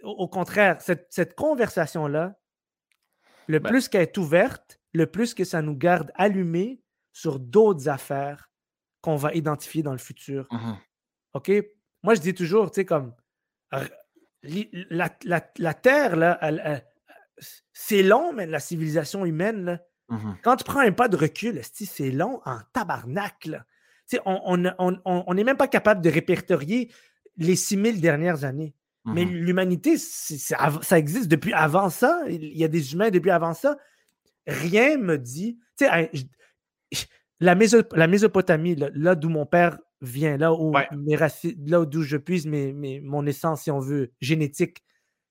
Au 0.02 0.28
contraire, 0.28 0.78
cette, 0.80 1.34
conversation-là, 1.34 2.38
le 3.46 3.58
ben 3.58 3.68
plus 3.68 3.88
qu'elle 3.88 4.02
est 4.02 4.18
ouverte, 4.18 4.77
le 4.98 5.06
plus 5.06 5.32
que 5.32 5.44
ça 5.44 5.62
nous 5.62 5.76
garde 5.76 6.10
allumés 6.16 6.82
sur 7.12 7.38
d'autres 7.38 7.88
affaires 7.88 8.50
qu'on 9.00 9.16
va 9.16 9.32
identifier 9.32 9.82
dans 9.82 9.92
le 9.92 9.98
futur. 9.98 10.46
Mmh 10.50 10.72
OK? 11.34 11.52
Moi, 12.02 12.14
je 12.14 12.20
dis 12.20 12.34
toujours, 12.34 12.70
tu 12.70 12.76
sais, 12.76 12.84
comme 12.84 13.14
la, 14.42 15.74
Terre, 15.74 16.16
là, 16.16 16.82
c'est 17.72 18.02
long, 18.02 18.32
mais 18.32 18.46
la 18.46 18.60
civilisation 18.60 19.24
humaine, 19.24 19.64
là, 19.64 19.80
mmh 20.08 20.32
quand 20.42 20.56
tu 20.56 20.64
prends 20.64 20.80
un 20.80 20.92
pas 20.92 21.08
de 21.08 21.16
recul, 21.16 21.60
c'est 21.62 22.10
long 22.10 22.40
en 22.44 22.58
tabarnak. 22.72 23.46
Là. 23.46 23.64
On 24.24 24.56
n'est 24.56 24.72
on, 24.78 24.98
on, 25.04 25.34
même 25.34 25.56
pas 25.56 25.68
capable 25.68 26.00
de 26.00 26.10
répertorier 26.10 26.90
les 27.36 27.56
6000 27.56 28.00
dernières 28.00 28.44
années. 28.44 28.74
Mais 29.04 29.24
mmh 29.24 29.30
l'humanité, 29.30 29.96
ça 29.96 30.98
existe 30.98 31.28
depuis 31.28 31.52
avant 31.52 31.88
ça. 31.88 32.22
Il 32.28 32.58
y 32.58 32.64
a 32.64 32.68
des 32.68 32.94
humains 32.94 33.10
depuis 33.10 33.30
avant 33.30 33.54
ça. 33.54 33.76
Rien 34.48 34.96
me 34.96 35.18
dit. 35.18 35.58
Tu 35.76 35.84
sais, 35.84 36.10
la, 37.38 37.54
Mésopotamie, 37.54 38.74
là, 38.74 39.14
d'où 39.14 39.28
mon 39.28 39.46
père 39.46 39.78
vient, 40.00 40.36
là 40.36 40.52
où, 40.52 40.72
là 40.72 41.84
d'où 41.84 42.02
je 42.02 42.16
puise 42.16 42.46
mes, 42.46 43.00
mon 43.00 43.26
essence, 43.26 43.62
si 43.62 43.70
on 43.70 43.78
veut, 43.78 44.12
génétique, 44.20 44.82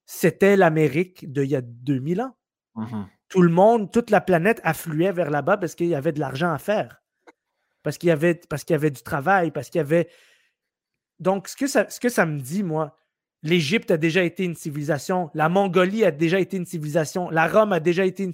c'était 0.05 0.55
l'Amérique 0.55 1.31
d'il 1.31 1.45
y 1.45 1.55
a 1.55 1.61
2000 1.61 2.21
ans. 2.21 2.37
Mm-hmm. 2.75 3.05
Tout 3.29 3.41
le 3.41 3.49
monde, 3.49 3.91
toute 3.91 4.09
la 4.09 4.21
planète 4.21 4.61
affluait 4.63 5.11
vers 5.11 5.29
là-bas 5.29 5.57
parce 5.57 5.75
qu'il 5.75 5.87
y 5.87 5.95
avait 5.95 6.13
de 6.13 6.19
l'argent 6.19 6.53
à 6.53 6.59
faire. 6.59 7.03
Parce 7.83 7.97
qu'il 7.97 8.07
y, 8.07 8.11
avait, 8.11 8.35
parce 8.49 8.63
qu'il 8.63 8.73
y 8.73 8.75
avait 8.75 8.91
du 8.91 9.01
travail, 9.01 9.51
parce 9.51 9.69
qu'il 9.69 9.79
y 9.79 9.81
avait. 9.81 10.09
Donc, 11.19 11.47
ce 11.47 11.57
que, 11.57 11.67
ça, 11.67 11.89
ce 11.89 11.99
que 11.99 12.09
ça 12.09 12.25
me 12.25 12.39
dit, 12.39 12.63
moi, 12.63 12.97
l'Égypte 13.43 13.91
a 13.91 13.97
déjà 13.97 14.23
été 14.23 14.43
une 14.43 14.55
civilisation, 14.55 15.29
la 15.33 15.49
Mongolie 15.49 16.03
a 16.03 16.11
déjà 16.11 16.39
été 16.39 16.57
une 16.57 16.65
civilisation, 16.65 17.29
la 17.29 17.47
Rome 17.47 17.73
a 17.73 17.79
déjà 17.79 18.05
été 18.05 18.23
une. 18.23 18.33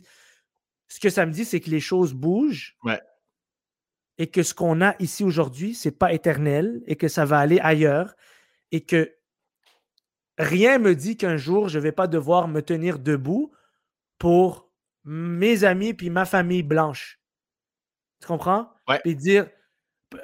Ce 0.94 1.00
que 1.00 1.10
ça 1.10 1.26
me 1.26 1.32
dit, 1.32 1.44
c'est 1.44 1.60
que 1.60 1.72
les 1.72 1.80
choses 1.80 2.14
bougent. 2.14 2.78
Ouais. 2.84 3.02
Et 4.20 4.28
que 4.28 4.44
ce 4.44 4.54
qu'on 4.54 4.80
a 4.80 4.94
ici 5.00 5.24
aujourd'hui, 5.24 5.74
c'est 5.74 5.98
pas 5.98 6.14
éternel 6.14 6.84
et 6.86 6.96
que 6.98 7.08
ça 7.08 7.26
va 7.26 7.40
aller 7.40 7.60
ailleurs 7.62 8.14
et 8.72 8.82
que 8.82 9.12
rien 10.38 10.78
me 10.78 10.94
dit 10.94 11.18
qu'un 11.18 11.36
jour, 11.36 11.68
je 11.68 11.80
ne 11.80 11.84
vais 11.84 11.92
pas 11.92 12.06
devoir 12.06 12.48
me 12.48 12.62
tenir 12.62 13.00
debout 13.00 13.52
pour 14.20 14.70
mes 15.04 15.64
amis 15.64 15.96
puis 15.96 16.12
ma 16.12 16.26
famille 16.26 16.62
blanche. 16.62 17.20
Tu 18.22 18.28
comprends? 18.28 18.70
Ouais. 18.88 19.00
Puis 19.00 19.16
dire, 19.16 19.50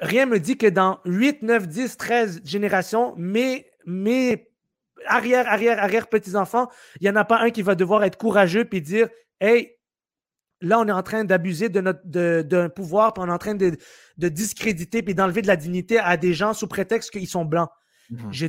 rien 0.00 0.24
me 0.24 0.38
dit 0.38 0.56
que 0.56 0.68
dans 0.68 1.00
8, 1.04 1.42
9, 1.42 1.66
10, 1.66 1.96
13 1.96 2.42
générations, 2.44 3.16
mes, 3.16 3.66
mes 3.86 4.48
arrière, 5.04 5.48
arrière, 5.48 5.82
arrière 5.82 6.06
petits-enfants, 6.06 6.70
il 7.00 7.06
n'y 7.06 7.10
en 7.10 7.16
a 7.16 7.24
pas 7.24 7.40
un 7.40 7.50
qui 7.50 7.62
va 7.62 7.74
devoir 7.74 8.04
être 8.04 8.18
courageux 8.18 8.64
puis 8.64 8.80
dire, 8.80 9.08
hey, 9.40 9.79
là, 10.60 10.78
on 10.80 10.86
est 10.88 10.92
en 10.92 11.02
train 11.02 11.24
d'abuser 11.24 11.68
de 11.68 11.80
notre 11.80 12.00
d'un 12.42 12.68
pouvoir, 12.68 13.12
puis 13.12 13.22
on 13.22 13.28
est 13.28 13.32
en 13.32 13.38
train 13.38 13.54
de, 13.54 13.76
de 14.18 14.28
discréditer 14.28 15.02
puis 15.02 15.14
d'enlever 15.14 15.42
de 15.42 15.46
la 15.46 15.56
dignité 15.56 15.98
à 15.98 16.16
des 16.16 16.34
gens 16.34 16.52
sous 16.52 16.68
prétexte 16.68 17.10
qu'ils 17.10 17.28
sont 17.28 17.44
blancs. 17.44 17.70
Mhm. 18.10 18.32
Je, 18.32 18.46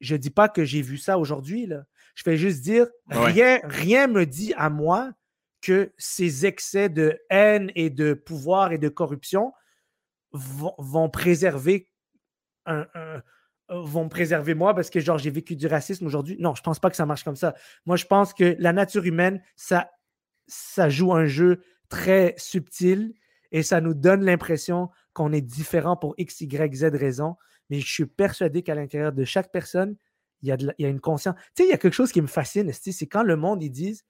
je 0.00 0.16
dis 0.16 0.30
pas 0.30 0.48
que 0.48 0.64
j'ai 0.64 0.82
vu 0.82 0.96
ça 0.98 1.18
aujourd'hui. 1.18 1.66
Là. 1.66 1.82
Je 2.14 2.22
fais 2.22 2.36
juste 2.36 2.62
dire, 2.62 2.86
rien, 3.08 3.60
rien 3.64 4.06
me 4.06 4.24
dit 4.26 4.54
à 4.56 4.70
moi 4.70 5.10
que 5.62 5.92
ces 5.98 6.46
excès 6.46 6.88
de 6.88 7.18
haine 7.28 7.70
et 7.74 7.90
de 7.90 8.14
pouvoir 8.14 8.72
et 8.72 8.78
de 8.78 8.88
corruption 8.88 9.52
vont, 10.32 10.74
vont 10.78 11.10
préserver 11.10 11.90
un, 12.66 12.86
un- 12.94 13.22
vont 13.68 14.08
préserver 14.08 14.54
moi 14.54 14.74
parce 14.74 14.90
que 14.90 15.00
genre 15.00 15.18
j'ai 15.18 15.30
vécu 15.30 15.54
du 15.56 15.66
racisme 15.66 16.06
aujourd'hui. 16.06 16.36
Non, 16.40 16.54
je 16.54 16.62
pense 16.62 16.78
pas 16.80 16.90
que 16.90 16.96
ça 16.96 17.06
marche 17.06 17.24
comme 17.24 17.36
ça. 17.36 17.54
Moi, 17.86 17.96
je 17.96 18.06
pense 18.06 18.32
que 18.34 18.56
la 18.58 18.72
nature 18.72 19.04
humaine, 19.04 19.42
ça, 19.54 19.90
ça 20.50 20.88
joue 20.88 21.12
un 21.14 21.26
jeu 21.26 21.62
très 21.88 22.34
subtil 22.36 23.14
et 23.52 23.62
ça 23.62 23.80
nous 23.80 23.94
donne 23.94 24.24
l'impression 24.24 24.90
qu'on 25.12 25.32
est 25.32 25.40
différent 25.40 25.96
pour 25.96 26.14
X, 26.18 26.40
Y, 26.40 26.74
Z 26.74 26.84
raison. 26.94 27.36
Mais 27.68 27.80
je 27.80 27.90
suis 27.90 28.06
persuadé 28.06 28.62
qu'à 28.62 28.74
l'intérieur 28.74 29.12
de 29.12 29.24
chaque 29.24 29.52
personne, 29.52 29.96
il 30.42 30.48
y 30.48 30.84
a, 30.84 30.88
une 30.88 31.00
conscience. 31.00 31.36
Tu 31.54 31.62
sais, 31.62 31.68
il 31.68 31.70
y 31.70 31.74
a 31.74 31.78
quelque 31.78 31.94
chose 31.94 32.12
qui 32.12 32.22
me 32.22 32.26
fascine, 32.26 32.72
c'est 32.72 33.06
quand 33.06 33.22
le 33.22 33.36
monde, 33.36 33.62
ils 33.62 33.70
disent 33.70 34.04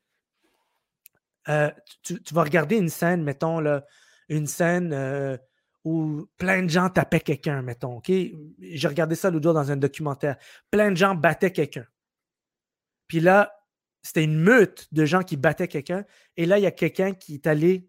euh, 1.48 1.70
tu, 2.02 2.22
tu 2.22 2.34
vas 2.34 2.44
regarder 2.44 2.76
une 2.76 2.88
scène, 2.88 3.22
mettons, 3.22 3.60
là, 3.60 3.84
une 4.28 4.46
scène 4.46 4.92
euh, 4.92 5.36
où 5.84 6.26
plein 6.36 6.62
de 6.62 6.68
gens 6.68 6.88
tapaient 6.88 7.20
quelqu'un, 7.20 7.62
mettons, 7.62 7.96
OK? 7.96 8.10
J'ai 8.60 8.88
regardé 8.88 9.14
ça 9.14 9.30
l'autre 9.30 9.44
jour 9.44 9.54
dans 9.54 9.70
un 9.70 9.76
documentaire. 9.76 10.36
Plein 10.70 10.90
de 10.90 10.96
gens 10.96 11.14
battaient 11.14 11.52
quelqu'un. 11.52 11.86
Puis 13.08 13.20
là, 13.20 13.59
c'était 14.02 14.24
une 14.24 14.38
meute 14.38 14.88
de 14.92 15.04
gens 15.04 15.22
qui 15.22 15.36
battaient 15.36 15.68
quelqu'un. 15.68 16.04
Et 16.36 16.46
là, 16.46 16.58
il 16.58 16.62
y 16.62 16.66
a 16.66 16.70
quelqu'un 16.70 17.12
qui 17.12 17.34
est 17.34 17.46
allé 17.46 17.88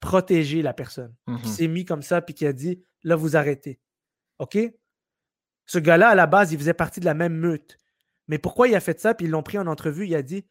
protéger 0.00 0.62
la 0.62 0.74
personne. 0.74 1.14
Mhm. 1.26 1.42
Qui 1.42 1.48
s'est 1.48 1.68
mis 1.68 1.84
comme 1.84 2.02
ça, 2.02 2.20
puis 2.20 2.34
qui 2.34 2.46
a 2.46 2.52
dit, 2.52 2.84
là, 3.04 3.16
vous 3.16 3.36
arrêtez. 3.36 3.80
OK? 4.38 4.58
Ce 5.66 5.78
gars-là, 5.78 6.10
à 6.10 6.14
la 6.14 6.26
base, 6.26 6.52
il 6.52 6.58
faisait 6.58 6.74
partie 6.74 7.00
de 7.00 7.04
la 7.04 7.14
même 7.14 7.34
meute. 7.34 7.78
Mais 8.28 8.38
pourquoi 8.38 8.68
il 8.68 8.74
a 8.74 8.80
fait 8.80 8.98
ça? 9.00 9.14
Puis 9.14 9.26
ils 9.26 9.30
l'ont 9.30 9.42
pris 9.42 9.58
en 9.58 9.66
entrevue? 9.66 10.06
Il 10.06 10.14
a 10.14 10.22
dit, 10.22 10.44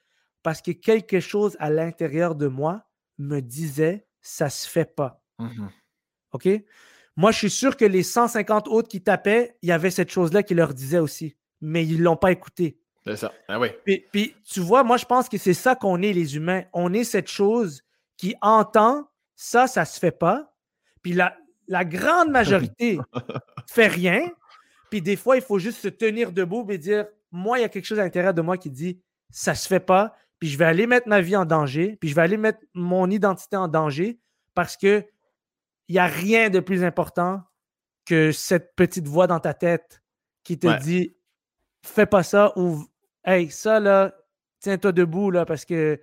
parce 0.44 0.62
que 0.62 0.72
quelque 0.72 1.20
chose 1.20 1.58
à 1.60 1.70
l'intérieur 1.70 2.36
de 2.36 2.48
moi 2.48 2.90
me 3.18 3.42
disait, 3.42 4.08
ça 4.22 4.50
se 4.50 4.68
fait 4.68 4.96
pas. 4.96 5.24
Mhm. 5.40 5.70
OK? 6.32 6.48
Moi, 7.18 7.32
je 7.32 7.38
suis 7.38 7.50
sûr 7.50 7.76
que 7.76 7.86
les 7.86 8.04
150 8.04 8.70
autres 8.70 8.88
qui 8.88 9.04
tapaient, 9.04 9.58
il 9.62 9.70
y 9.70 9.72
avait 9.74 9.92
cette 9.92 10.10
chose-là 10.10 10.44
qui 10.44 10.56
leur 10.56 10.74
disait 10.74 11.00
aussi. 11.00 11.36
Mais 11.60 11.86
ils 11.86 12.00
ne 12.00 12.04
l'ont 12.04 12.16
pas 12.16 12.32
écouté. 12.32 12.81
C'est 13.06 13.16
ça. 13.16 13.32
Ah 13.48 13.60
oui. 13.60 13.70
Puis, 13.86 14.06
puis, 14.12 14.36
tu 14.44 14.60
vois, 14.60 14.84
moi, 14.84 14.98
je 14.98 15.06
pense 15.06 15.28
que 15.28 15.38
c'est 15.38 15.54
ça 15.56 15.76
qu'on 15.76 16.02
est, 16.02 16.14
les 16.14 16.36
humains. 16.36 16.64
On 16.74 16.94
est 16.94 17.04
cette 17.04 17.28
chose 17.28 17.82
qui 18.18 18.36
entend 18.42 19.10
ça, 19.36 19.66
ça 19.68 19.86
se 19.86 20.00
fait 20.00 20.12
pas. 20.12 20.54
Puis 21.02 21.14
la, 21.14 21.36
la 21.68 21.84
grande 21.84 22.30
majorité 22.30 23.00
fait 23.68 23.88
rien. 23.88 24.30
Puis 24.92 25.02
des 25.02 25.16
fois, 25.16 25.36
il 25.36 25.42
faut 25.42 25.58
juste 25.58 25.80
se 25.80 25.88
tenir 25.88 26.32
debout 26.32 26.66
et 26.70 26.78
dire 26.78 27.08
Moi, 27.32 27.58
il 27.58 27.62
y 27.62 27.66
a 27.66 27.70
quelque 27.70 27.86
chose 27.86 28.00
à 28.00 28.04
l'intérieur 28.04 28.34
de 28.36 28.42
moi 28.42 28.58
qui 28.58 28.70
dit 28.70 29.00
ça 29.32 29.56
se 29.56 29.68
fait 29.68 29.80
pas. 29.80 30.16
Puis 30.38 30.50
je 30.50 30.58
vais 30.58 30.66
aller 30.66 30.86
mettre 30.86 31.08
ma 31.08 31.22
vie 31.22 31.36
en 31.36 31.46
danger. 31.46 31.98
Puis 32.00 32.10
je 32.10 32.16
vais 32.16 32.22
aller 32.22 32.38
mettre 32.38 32.60
mon 32.74 33.10
identité 33.10 33.56
en 33.58 33.68
danger 33.68 34.20
parce 34.54 34.78
que 34.78 35.04
il 35.88 35.94
n'y 35.94 36.00
a 36.00 36.06
rien 36.08 36.50
de 36.50 36.60
plus 36.60 36.84
important 36.84 37.42
que 38.06 38.32
cette 38.32 38.76
petite 38.76 39.08
voix 39.08 39.26
dans 39.28 39.40
ta 39.40 39.54
tête 39.54 40.04
qui 40.44 40.60
te 40.60 40.68
Ouais. 40.68 40.78
dit 40.80 41.16
fais 41.84 42.06
pas 42.06 42.22
ça 42.24 42.54
ou 42.58 42.86
hey, 43.26 43.50
ça 43.50 43.80
là, 43.80 44.14
tiens-toi 44.60 44.92
debout 44.92 45.32
là 45.32 45.46
parce 45.46 45.66
que, 45.66 46.00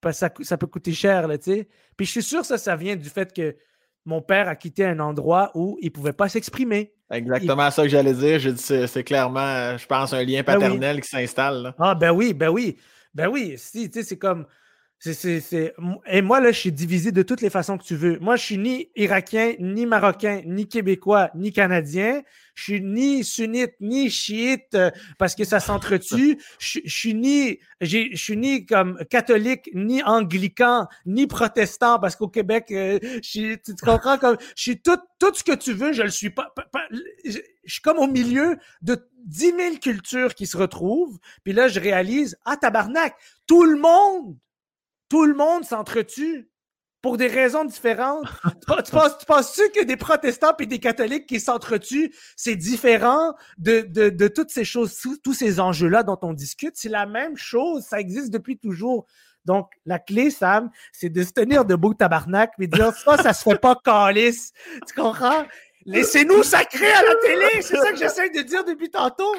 parce 0.00 0.24
que 0.34 0.44
ça, 0.44 0.56
peut 0.56 0.66
coûter 0.66 0.92
cher 0.92 1.28
là, 1.28 1.38
tu 1.38 1.52
sais. 1.52 1.68
Puis 1.96 2.06
je 2.06 2.12
suis 2.12 2.22
sûr 2.22 2.40
que 2.40 2.46
ça, 2.46 2.58
ça 2.58 2.76
vient 2.76 2.96
du 2.96 3.08
fait 3.08 3.32
que 3.32 3.56
mon 4.04 4.22
père 4.22 4.48
a 4.48 4.56
quitté 4.56 4.84
un 4.84 4.98
endroit 5.00 5.50
où 5.54 5.78
il 5.80 5.90
pouvait 5.92 6.12
pas 6.12 6.28
s'exprimer. 6.28 6.94
Exactement 7.10 7.70
ça 7.70 7.82
que 7.82 7.88
j'allais 7.88 8.14
dire. 8.14 8.38
Dit, 8.38 8.56
c'est 8.56 9.04
clairement, 9.04 9.40
euh, 9.40 9.76
je 9.76 9.86
pense, 9.86 10.12
un 10.12 10.22
lien 10.22 10.42
Ben 10.42 10.56
oui. 10.56 10.62
paternel 10.62 11.00
qui 11.00 11.08
s'installe. 11.08 11.74
Ah 11.78 11.94
ben 11.94 12.12
oui, 12.12 12.32
ben 12.32 12.48
oui, 12.48 12.78
ben 13.14 13.28
oui. 13.28 13.54
Si, 13.56 13.90
tu 13.90 14.00
sais, 14.00 14.08
c'est 14.08 14.18
comme. 14.18 14.46
C'est- 15.02 15.14
c'est- 15.14 15.40
c'est- 15.40 15.74
Et 16.06 16.20
moi, 16.20 16.40
là, 16.40 16.52
je 16.52 16.58
suis 16.58 16.72
divisé 16.72 17.10
de 17.10 17.22
toutes 17.22 17.40
les 17.40 17.48
façons 17.48 17.78
que 17.78 17.84
tu 17.84 17.96
veux. 17.96 18.18
Moi, 18.20 18.36
je 18.36 18.44
suis 18.44 18.58
ni 18.58 18.90
irakien, 18.96 19.54
ni 19.58 19.86
marocain, 19.86 20.42
ni 20.44 20.68
québécois, 20.68 21.30
ni 21.34 21.52
canadien. 21.52 22.22
Je 22.54 22.62
suis 22.64 22.80
ni 22.82 23.24
sunnite, 23.24 23.72
ni 23.80 24.10
chiite, 24.10 24.74
euh, 24.74 24.90
parce 25.18 25.34
que 25.34 25.44
ça 25.44 25.58
s'entretue. 26.28 26.38
Je 26.58 26.80
je 26.84 26.94
suis 26.94 27.14
ni, 27.14 27.58
je 27.80 28.14
suis 28.14 28.36
ni 28.36 28.66
comme 28.66 28.98
catholique, 29.08 29.70
ni 29.74 30.02
anglican, 30.02 30.86
ni 31.06 31.26
protestant, 31.26 31.98
parce 31.98 32.14
qu'au 32.14 32.28
Québec, 32.28 32.66
euh, 32.70 32.98
je 33.22 33.28
suis- 33.28 33.58
tu, 33.64 33.74
tu 33.74 33.82
comprends 33.84 34.18
comme, 34.18 34.36
je 34.54 34.62
suis 34.62 34.82
tout, 34.82 34.98
tout 35.18 35.32
ce 35.34 35.42
que 35.42 35.54
tu 35.54 35.72
veux, 35.72 35.94
je 35.94 36.02
le 36.02 36.10
suis 36.10 36.28
pas. 36.30 36.52
pas- 36.54 36.66
pas- 36.70 36.88
je, 37.24 37.38
je 37.64 37.72
suis 37.72 37.80
comme 37.82 37.98
au 37.98 38.06
milieu 38.06 38.58
de 38.82 38.98
10 39.24 39.54
000 39.56 39.76
cultures 39.80 40.34
qui 40.34 40.46
se 40.46 40.58
retrouvent. 40.58 41.18
Puis 41.44 41.54
là, 41.54 41.68
je 41.68 41.80
réalise, 41.80 42.36
ah, 42.44 42.58
tabarnak, 42.58 43.14
tout 43.46 43.64
le 43.64 43.78
monde, 43.78 44.36
tout 45.10 45.26
le 45.26 45.34
monde 45.34 45.64
s'entretue 45.64 46.48
pour 47.02 47.16
des 47.16 47.26
raisons 47.26 47.64
différentes. 47.64 48.24
tu, 48.84 48.92
penses- 48.92 49.52
tu 49.52 49.70
que 49.72 49.84
des 49.84 49.96
protestants 49.96 50.54
et 50.58 50.66
des 50.66 50.78
catholiques 50.78 51.26
qui 51.26 51.40
s'entretuent, 51.40 52.14
c'est 52.36 52.56
différent 52.56 53.34
de, 53.58 54.28
toutes 54.28 54.50
ces 54.50 54.64
choses, 54.64 54.98
tous- 55.22 55.34
ces 55.34 55.60
enjeux-là 55.60 56.02
dont 56.02 56.18
on 56.22 56.32
discute? 56.32 56.72
C'est 56.76 56.88
la 56.88 57.06
même 57.06 57.36
chose, 57.36 57.84
ça 57.84 58.00
existe 58.00 58.30
depuis 58.30 58.58
toujours. 58.58 59.06
Donc, 59.46 59.70
la 59.86 59.98
clé, 59.98 60.30
Sam, 60.30 60.70
c'est 60.92 61.08
de 61.08 61.22
se 61.22 61.32
tenir 61.32 61.64
debout, 61.64 61.94
tabarnak, 61.94 62.52
et 62.60 62.66
dire 62.66 62.92
ça, 62.94 63.16
ça 63.16 63.32
se 63.32 63.42
fait 63.42 63.58
pas 63.58 63.74
calice. 63.82 64.52
Tu 64.86 64.94
comprends? 64.94 65.46
Laissez-nous 65.86 66.42
sacrer 66.42 66.92
à 66.92 67.02
la 67.02 67.14
télé! 67.16 67.62
C'est 67.62 67.78
ça 67.78 67.90
que 67.92 67.96
j'essaie 67.98 68.28
de 68.28 68.42
dire 68.42 68.64
depuis 68.64 68.90
tantôt. 68.90 69.34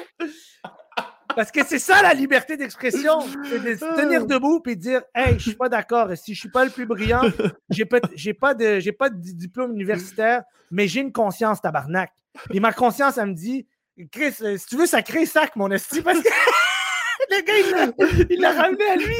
Parce 1.34 1.50
que 1.50 1.64
c'est 1.64 1.78
ça 1.78 2.02
la 2.02 2.14
liberté 2.14 2.56
d'expression. 2.56 3.20
C'est 3.48 3.62
de 3.62 3.74
se 3.76 3.96
tenir 3.96 4.26
debout 4.26 4.60
et 4.66 4.76
de 4.76 4.80
dire 4.80 5.02
Hey, 5.14 5.34
je 5.38 5.42
suis 5.50 5.54
pas 5.56 5.68
d'accord. 5.68 6.08
Si 6.16 6.34
je 6.34 6.40
suis 6.40 6.48
pas 6.50 6.64
le 6.64 6.70
plus 6.70 6.86
brillant, 6.86 7.22
j'ai 7.70 7.84
pas, 7.84 8.00
pas 8.40 8.54
de, 8.54 8.80
j'ai 8.80 8.92
pas 8.92 9.08
de 9.10 9.16
di- 9.16 9.34
diplôme 9.34 9.72
universitaire, 9.72 10.42
mais 10.70 10.88
j'ai 10.88 11.00
une 11.00 11.12
conscience, 11.12 11.60
tabarnak. 11.60 12.10
Et 12.52 12.60
ma 12.60 12.72
conscience, 12.72 13.18
elle 13.18 13.26
me 13.26 13.34
dit 13.34 13.66
Chris, 14.10 14.34
euh, 14.42 14.56
si 14.56 14.66
tu 14.66 14.76
veux 14.76 14.86
sacrer, 14.86 15.26
sac, 15.26 15.54
mon 15.56 15.70
esti, 15.70 16.00
parce 16.00 16.18
que 16.20 16.28
le 17.30 17.42
gars, 17.44 18.26
il 18.30 18.40
l'a- 18.40 18.52
ramené 18.52 18.84
à 18.84 18.96
lui. 18.96 19.16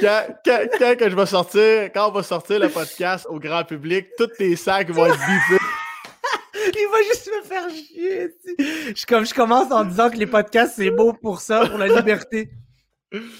Quand, 0.00 0.22
quand- 0.44 0.66
quand 0.78 0.96
que 0.98 1.10
je 1.10 1.16
vais 1.16 1.26
sortir, 1.26 1.90
quand 1.92 2.08
on 2.08 2.12
va 2.12 2.22
sortir 2.22 2.58
le 2.60 2.68
podcast 2.68 3.26
au 3.28 3.38
grand 3.38 3.64
public, 3.64 4.06
tous 4.16 4.28
tes 4.38 4.56
sacs 4.56 4.90
vont 4.90 5.06
être 5.06 5.18
bifés. 5.18 5.62
Il 6.54 6.88
va 6.90 7.02
juste 7.02 7.30
me 7.34 7.42
faire 7.42 7.68
chier. 7.70 8.28
Je, 8.94 9.06
comme, 9.06 9.24
je 9.24 9.34
commence 9.34 9.70
en 9.72 9.84
disant 9.84 10.10
que 10.10 10.16
les 10.16 10.26
podcasts, 10.26 10.74
c'est 10.76 10.90
beau 10.90 11.12
pour 11.12 11.40
ça, 11.40 11.66
pour 11.66 11.78
la 11.78 11.88
liberté. 11.88 12.50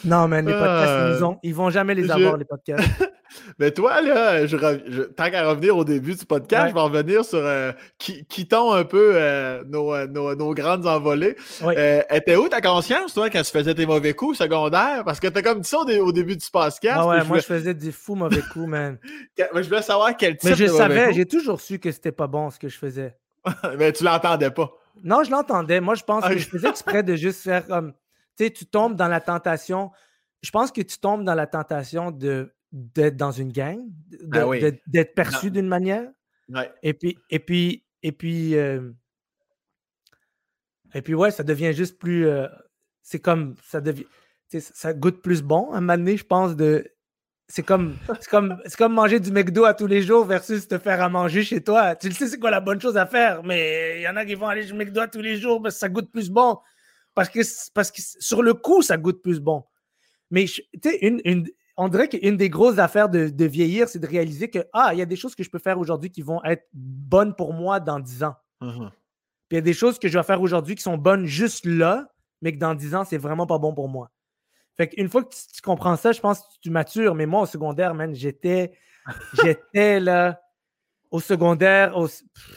Non, 0.05 0.28
man, 0.28 0.47
les 0.47 0.53
podcasts, 0.53 0.89
Euh, 0.90 1.15
ils, 1.19 1.24
ont, 1.24 1.39
ils 1.43 1.55
vont 1.55 1.70
jamais 1.70 1.94
les 1.94 2.05
je- 2.05 2.12
avoir, 2.12 2.36
les 2.36 2.44
podcasts. 2.44 2.82
Mais 3.59 3.70
toi, 3.70 4.03
là, 4.03 4.47
je, 4.47 4.57
tant 5.05 5.31
qu'à 5.31 5.49
revenir 5.49 5.74
au 5.74 5.85
début 5.85 6.15
du 6.15 6.27
podcast, 6.27 6.65
Ouais. 6.65 6.69
je 6.69 6.74
vais 6.74 6.81
revenir 6.81 7.24
sur 7.24 7.39
euh, 7.40 7.73
qui- 7.99 8.27
quittons 8.27 8.73
un 8.73 8.85
peu 8.85 9.12
euh, 9.15 9.62
nos, 9.66 9.94
euh, 9.94 10.07
nos- 10.07 10.35
nos 10.35 10.53
grandes 10.53 10.86
envolées. 10.86 11.36
Ouais. 11.62 11.74
Euh, 11.78 12.03
était 12.11 12.36
où 12.36 12.49
ta 12.49 12.61
conscience, 12.61 13.15
toi, 13.15 13.31
quand 13.31 13.40
tu 13.43 13.51
faisais 13.51 13.74
tes 13.74 13.86
mauvais 13.86 14.12
coups 14.12 14.36
secondaires? 14.36 15.03
Parce 15.05 15.19
que 15.19 15.28
t'as 15.28 15.40
comme 15.40 15.61
dit 15.61 15.69
ça 15.69 15.78
au, 15.78 15.85
dé- 15.86 16.01
au 16.01 16.12
début 16.12 16.36
du 16.36 16.47
podcast. 16.53 16.99
Ah 17.01 17.07
ouais, 17.09 17.24
moi, 17.24 17.39
je, 17.39 17.43
je 17.43 17.47
faisais 17.47 17.73
des 17.74 17.90
fous 17.93 18.15
mauvais 18.16 18.43
coups, 18.53 18.66
man. 18.69 18.99
je 19.39 19.66
voulais 19.69 19.81
savoir 19.82 20.15
quel 20.16 20.36
type 20.36 20.51
Mais 20.51 20.57
je 20.57 20.65
de 20.65 20.69
savais, 20.69 21.12
j'ai 21.15 21.24
toujours 21.24 21.61
su 21.61 21.78
que 21.78 21.90
c'était 21.90 22.12
pas 22.12 22.27
bon 22.27 22.51
ce 22.51 22.59
que 22.59 22.69
je 22.69 22.77
faisais. 22.77 23.16
Mais 23.78 23.93
tu 23.93 24.05
l'entendais 24.05 24.51
pas. 24.51 24.70
Non, 25.03 25.24
je 25.24 25.31
l'entendais. 25.31 25.81
Moi, 25.81 25.94
je 25.94 26.05
pense 26.05 26.23
Ah, 26.27 26.28
que 26.28 26.35
je- 26.39 26.44
je 26.44 26.49
faisais 26.51 26.69
exprès 26.69 27.03
de 27.03 27.15
juste 27.16 27.43
faire 27.43 27.66
comme. 27.66 27.94
Tu 28.36 28.44
sais, 28.44 28.50
tu 28.50 28.66
tombes 28.66 28.96
dans 28.96 29.09
la 29.09 29.20
tentation. 29.20 29.90
Je 30.42 30.50
pense 30.50 30.72
que 30.72 30.80
tu 30.80 30.98
tombes 30.98 31.24
dans 31.24 31.34
la 31.34 31.46
tentation 31.46 32.10
de 32.10 32.54
d'être 32.72 33.16
dans 33.16 33.32
une 33.32 33.52
gang, 33.52 33.80
Ah 34.32 34.46
d'être 34.86 35.14
perçu 35.14 35.50
d'une 35.50 35.68
manière. 35.68 36.09
Ouais. 36.48 36.72
Et 36.82 36.94
puis, 36.94 37.18
et 37.30 37.38
puis, 37.38 37.84
et 38.02 38.12
puis, 38.12 38.56
euh, 38.56 38.90
et 40.94 41.02
puis, 41.02 41.14
ouais, 41.14 41.30
ça 41.30 41.42
devient 41.42 41.72
juste 41.72 41.98
plus. 41.98 42.26
euh, 42.26 42.48
c'est 43.02 43.20
comme. 43.20 43.54
Ça 43.62 43.80
devient. 43.80 44.06
Ça 44.48 44.92
goûte 44.92 45.22
plus 45.22 45.42
bon 45.42 45.72
à 45.72 45.78
un 45.78 45.80
moment 45.80 45.96
donné, 45.96 46.16
je 46.16 46.24
pense, 46.24 46.56
de. 46.56 46.86
C'est 47.48 47.62
comme, 47.62 47.96
c'est 48.20 48.30
comme, 48.30 48.59
c'est 48.64 48.76
comme 48.76 48.94
manger 48.94 49.20
du 49.20 49.30
McDo 49.30 49.64
à 49.64 49.74
tous 49.74 49.86
les 49.86 50.02
jours 50.02 50.24
versus 50.24 50.68
te 50.68 50.78
faire 50.78 51.02
à 51.02 51.09
manger 51.09 51.42
chez 51.42 51.62
toi. 51.62 51.96
Tu 51.96 52.09
le 52.09 52.14
sais, 52.14 52.26
c'est 52.26 52.38
quoi 52.38 52.50
la 52.50 52.60
bonne 52.60 52.80
chose 52.80 52.96
à 52.96 53.06
faire, 53.06 53.42
mais 53.42 53.98
il 53.98 54.02
y 54.02 54.09
en 54.09 54.16
a 54.16 54.24
qui 54.24 54.34
vont 54.34 54.46
aller 54.46 54.66
chez 54.66 54.72
McDo 54.72 55.00
à 55.00 55.09
tous 55.09 55.20
les 55.20 55.36
jours 55.36 55.60
parce 55.60 55.74
que 55.74 55.80
ça 55.80 55.88
goûte 55.90 56.10
plus 56.10 56.30
bon. 56.30 56.59
Parce 57.14 57.28
que, 57.28 57.40
parce 57.74 57.90
que 57.90 58.01
sur 58.01 58.43
le 58.43 58.55
coup, 58.55 58.82
ça 58.82 58.97
goûte 58.97 59.22
plus 59.22 59.40
bon. 59.40 59.64
Mais 60.30 60.44
tu 60.47 60.62
sais, 60.82 60.98
une, 61.02 61.20
une, 61.24 61.47
on 61.76 61.89
dirait 61.89 62.09
qu'une 62.09 62.36
des 62.36 62.48
grosses 62.48 62.78
affaires 62.78 63.09
de, 63.09 63.28
de 63.28 63.44
vieillir, 63.44 63.89
c'est 63.89 63.98
de 63.98 64.06
réaliser 64.06 64.48
que, 64.48 64.66
ah, 64.72 64.90
il 64.93 64.98
y 64.98 65.02
a 65.02 65.06
des 65.06 65.16
choses 65.16 65.34
que 65.34 65.43
je 65.43 65.51
peux 65.51 65.59
faire 65.59 65.78
aujourd'hui 65.78 66.10
qui 66.10 66.22
vont 66.22 66.43
être 66.44 66.66
bonnes 66.72 67.34
pour 67.34 67.52
moi 67.52 67.80
dans 67.80 68.01
10 68.01 68.24
ans. 68.24 68.36
Mhm. 68.60 68.90
Puis 69.48 69.52
il 69.52 69.55
y 69.56 69.59
a 69.59 69.62
des 69.62 69.74
choses 69.74 69.98
que 69.98 70.09
je 70.09 70.18
vais 70.18 70.24
faire 70.24 70.40
aujourd'hui 70.40 70.74
qui 70.74 70.82
sont 70.82 70.97
bonnes 70.97 71.26
juste 71.26 71.66
là, 71.66 72.09
mais 72.40 72.52
que 72.52 72.59
dans 72.59 72.74
10 72.74 72.94
ans, 72.94 73.05
c'est 73.05 73.18
vraiment 73.18 73.47
pas 73.47 73.59
bon 73.59 73.74
pour 73.74 73.89
moi. 73.89 74.10
Fait 74.76 74.89
qu'une 74.89 75.09
fois 75.09 75.22
que 75.22 75.34
tu, 75.34 75.40
tu 75.55 75.60
comprends 75.60 75.97
ça, 75.97 76.12
je 76.12 76.20
pense 76.20 76.40
que 76.40 76.47
tu 76.62 76.70
matures. 76.70 77.14
Mais 77.14 77.26
moi, 77.26 77.43
au 77.43 77.47
secondaire, 77.47 77.94
man, 77.94 78.14
j'étais, 78.14 78.72
j'étais 79.44 80.01
là, 80.01 80.40
au 81.10 81.20
secondaire, 81.20 81.94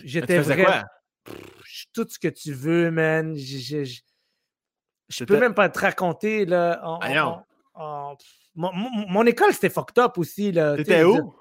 j'étais 0.03 0.39
vraiment 0.39 0.65
quoi? 0.65 0.83
tout 1.93 2.07
ce 2.09 2.19
que 2.19 2.27
tu 2.27 2.53
veux, 2.53 2.91
man. 2.91 3.35
Je 5.09 5.23
peux 5.23 5.39
même 5.39 5.53
pas 5.53 5.69
te 5.69 5.79
raconter, 5.79 6.45
là. 6.45 6.81
en- 6.83 6.99
Ah 7.01 7.07
mon, 8.55 8.71
mon- 8.73 9.25
école, 9.25 9.53
c'était 9.53 9.69
fucked 9.69 9.97
up 9.99 10.17
aussi, 10.17 10.51
T'étais 10.77 11.03
où? 11.03 11.35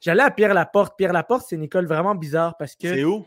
J'allais 0.00 0.22
à 0.22 0.30
Pierre-Laporte. 0.30 0.96
Pierre-Laporte, 0.96 1.46
c'est 1.48 1.56
une 1.56 1.62
école 1.62 1.86
vraiment 1.86 2.14
bizarre 2.14 2.56
parce 2.56 2.74
que 2.74 2.88
C'est 2.88 3.04
où? 3.04 3.26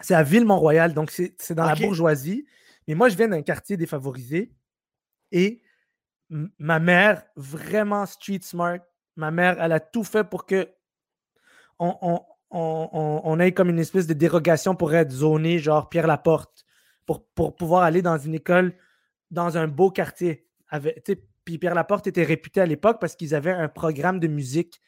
c'est 0.00 0.14
à 0.14 0.22
Ville-Mont-Royal, 0.22 0.94
donc 0.94 1.10
c'est 1.10 1.52
dans 1.52 1.64
la 1.64 1.74
bourgeoisie. 1.86 2.46
Mais 2.88 2.94
moi, 2.94 3.08
je 3.08 3.16
viens 3.16 3.28
d'un 3.28 3.42
quartier 3.42 3.76
défavorisé 3.76 4.52
et 5.32 5.62
ma 6.58 6.78
mère, 6.78 7.22
vraiment 7.36 8.06
street 8.06 8.40
smart, 8.42 8.78
ma 9.16 9.30
mère, 9.30 9.56
elle 9.60 9.72
a 9.72 9.80
tout 9.80 10.04
fait 10.04 10.24
pour 10.24 10.46
que 10.46 10.68
on, 11.78 11.96
on, 12.00 12.20
on, 12.50 12.88
on- 12.92 13.20
on 13.24 13.40
ait 13.40 13.52
comme 13.52 13.68
une 13.70 13.78
espèce 13.78 14.06
de 14.06 14.14
dérogation 14.14 14.74
pour 14.74 14.94
être 14.94 15.10
zoné, 15.10 15.58
genre 15.58 15.88
Pierre-Laporte, 15.88 16.64
pour, 17.06 17.26
pour 17.34 17.56
pouvoir 17.56 17.82
aller 17.82 18.02
dans 18.02 18.16
une 18.18 18.34
école 18.34 18.74
dans 19.30 19.56
un 19.58 19.68
beau 19.68 19.90
quartier. 19.90 20.46
Puis 21.44 21.58
Pierre-Laporte 21.58 22.06
était 22.06 22.22
réputé 22.24 22.60
à 22.60 22.66
l'époque 22.66 22.98
parce 23.00 23.16
qu'ils 23.16 23.34
avaient 23.34 23.52
un 23.52 23.68
programme 23.68 24.20
de 24.20 24.28
musique. 24.28 24.80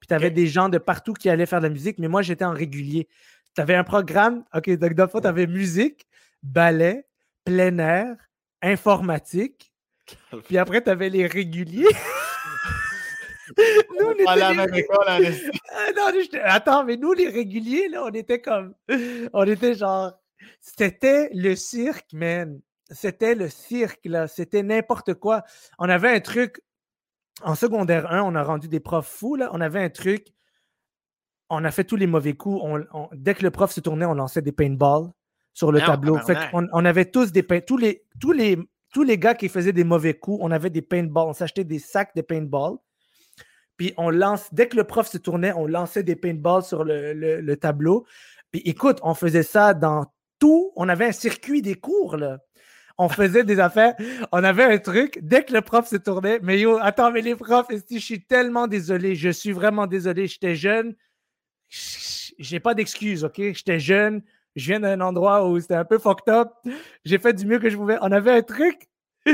Puis 0.00 0.06
tu 0.08 0.14
avais 0.14 0.30
des 0.30 0.46
gens 0.46 0.68
de 0.68 0.78
partout 0.78 1.12
qui 1.12 1.28
allaient 1.28 1.46
faire 1.46 1.60
de 1.60 1.66
la 1.66 1.72
musique, 1.72 1.98
mais 1.98 2.08
moi, 2.08 2.22
j'étais 2.22 2.44
en 2.44 2.52
régulier. 2.52 3.08
Tu 3.54 3.60
avais 3.60 3.74
un 3.74 3.84
programme, 3.84 4.44
OK, 4.54 4.70
donc 4.78 4.92
le 4.96 5.06
fond, 5.08 5.20
tu 5.20 5.26
avais 5.26 5.46
musique, 5.46 6.06
ballet, 6.42 7.06
plein 7.44 7.76
air, 7.78 8.16
informatique, 8.62 9.72
puis 10.46 10.56
après, 10.58 10.82
tu 10.82 10.90
avais 10.90 11.08
les 11.08 11.26
réguliers. 11.26 11.88
Nous, 13.56 14.06
on 14.06 14.12
était 14.12 14.24
la 14.24 14.66
les- 14.66 14.78
école, 14.80 15.06
non, 15.96 16.12
attends, 16.44 16.84
mais 16.84 16.96
nous, 16.96 17.12
les 17.14 17.28
réguliers, 17.28 17.88
là, 17.88 18.04
on 18.04 18.10
était 18.12 18.40
comme. 18.40 18.74
On 19.32 19.44
était 19.44 19.74
genre. 19.74 20.12
C'était 20.60 21.30
le 21.32 21.56
cirque, 21.56 22.12
man. 22.12 22.60
C'était 22.90 23.34
le 23.34 23.48
cirque, 23.48 24.00
là. 24.04 24.26
C'était 24.28 24.62
n'importe 24.62 25.14
quoi. 25.14 25.42
On 25.78 25.88
avait 25.88 26.14
un 26.14 26.20
truc. 26.20 26.62
En 27.42 27.54
secondaire 27.54 28.10
1, 28.12 28.22
on 28.22 28.34
a 28.34 28.42
rendu 28.42 28.68
des 28.68 28.80
profs 28.80 29.08
fous, 29.08 29.36
là. 29.36 29.50
On 29.52 29.60
avait 29.60 29.82
un 29.82 29.90
truc. 29.90 30.28
On 31.50 31.64
a 31.64 31.70
fait 31.70 31.84
tous 31.84 31.96
les 31.96 32.06
mauvais 32.06 32.34
coups. 32.34 32.60
On- 32.62 32.84
on- 32.92 33.08
dès 33.12 33.34
que 33.34 33.42
le 33.42 33.50
prof 33.50 33.70
se 33.70 33.80
tournait, 33.80 34.04
on 34.04 34.14
lançait 34.14 34.42
des 34.42 34.52
paintballs 34.52 35.06
sur 35.54 35.72
le 35.72 35.80
Non, 35.80 35.86
tableau. 35.86 36.18
Fait 36.26 36.34
on 36.72 36.84
avait 36.84 37.06
tous 37.06 37.32
des 37.32 37.42
paint- 37.42 37.60
tous 37.64 37.76
les, 37.76 38.04
tous 38.20 38.32
les 38.32 38.58
tous 38.94 39.02
les 39.02 39.18
gars 39.18 39.34
qui 39.34 39.50
faisaient 39.50 39.74
des 39.74 39.84
mauvais 39.84 40.14
coups, 40.14 40.38
on 40.40 40.50
avait 40.50 40.70
des 40.70 40.80
paintballs. 40.82 41.26
On 41.28 41.32
s'achetait 41.34 41.64
des 41.64 41.78
sacs 41.78 42.14
de 42.16 42.22
paintball. 42.22 42.78
Puis 43.76 43.92
on 43.98 44.08
lance, 44.10 44.48
dès 44.52 44.66
que 44.66 44.76
le 44.76 44.84
prof 44.84 45.06
se 45.06 45.18
tournait, 45.18 45.52
on 45.52 45.66
lançait 45.66 46.02
des 46.02 46.16
paintballs 46.16 46.62
sur 46.62 46.84
le, 46.84 47.12
le- 47.12 47.40
le 47.42 47.56
tableau. 47.58 48.06
Puis 48.50 48.60
écoute, 48.64 48.98
on 49.02 49.12
faisait 49.14 49.42
ça 49.42 49.74
dans 49.74 50.06
tout. 50.38 50.72
On 50.74 50.88
avait 50.88 51.06
un 51.06 51.12
circuit 51.12 51.60
des 51.62 51.74
cours, 51.74 52.16
là. 52.16 52.38
On 52.98 53.08
faisait 53.08 53.44
des 53.44 53.60
affaires. 53.60 53.94
On 54.32 54.42
avait 54.42 54.64
un 54.64 54.78
truc. 54.78 55.18
Dès 55.22 55.44
que 55.44 55.52
le 55.52 55.60
prof 55.60 55.86
se 55.88 55.96
tournait, 55.96 56.40
mais 56.42 56.58
yo, 56.58 56.78
attends, 56.80 57.12
mais 57.12 57.20
les 57.20 57.36
profs, 57.36 57.68
je 57.90 57.98
suis 57.98 58.24
tellement 58.24 58.66
désolé? 58.66 59.14
Je 59.14 59.30
suis 59.30 59.52
vraiment 59.52 59.86
désolé. 59.86 60.26
J'étais 60.26 60.56
jeune. 60.56 60.94
J'ai 61.68 62.60
pas 62.60 62.74
d'excuses, 62.74 63.24
OK? 63.24 63.36
J'étais 63.36 63.78
jeune. 63.78 64.22
Je 64.56 64.66
viens 64.66 64.80
d'un 64.80 65.00
endroit 65.00 65.48
où 65.48 65.60
c'était 65.60 65.74
un 65.74 65.84
peu 65.84 65.98
fucked 65.98 66.28
up. 66.28 66.48
J'ai 67.04 67.18
fait 67.18 67.32
du 67.32 67.46
mieux 67.46 67.60
que 67.60 67.70
je 67.70 67.76
pouvais. 67.76 67.98
On 68.00 68.10
avait 68.10 68.32
un 68.32 68.42
truc. 68.42 68.88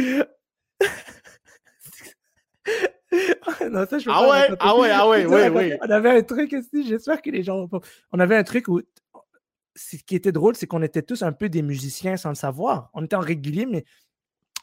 non, 3.71 3.87
ça, 3.89 3.99
je 3.99 4.11
Ah 4.11 4.21
pas 4.21 4.31
ouais, 4.31 4.57
ah 4.61 4.77
ouais, 4.79 4.91
ah 4.91 5.09
ouais, 5.09 5.25
raconter. 5.25 5.73
oui. 5.73 5.79
On 5.81 5.91
avait 5.91 6.11
un 6.19 6.23
truc 6.23 6.53
aussi, 6.53 6.87
j'espère 6.87 7.23
que 7.23 7.31
les 7.31 7.43
gens 7.43 7.57
vont 7.59 7.69
pas. 7.69 7.81
On 8.13 8.19
avait 8.19 8.37
un 8.37 8.45
truc 8.45 8.69
où. 8.69 8.81
Ce 9.77 9.97
qui 9.97 10.15
était 10.15 10.33
drôle, 10.33 10.55
c'est 10.57 10.67
qu'on 10.67 10.83
était 10.83 11.03
tous 11.03 11.23
un 11.23 11.33
peu 11.33 11.49
des 11.49 11.63
musiciens 11.63 12.17
sans 12.17 12.29
le 12.29 12.35
savoir. 12.37 12.91
On 12.95 13.05
était 13.05 13.17
en 13.17 13.21
régulier, 13.21 13.67
mais 13.67 13.85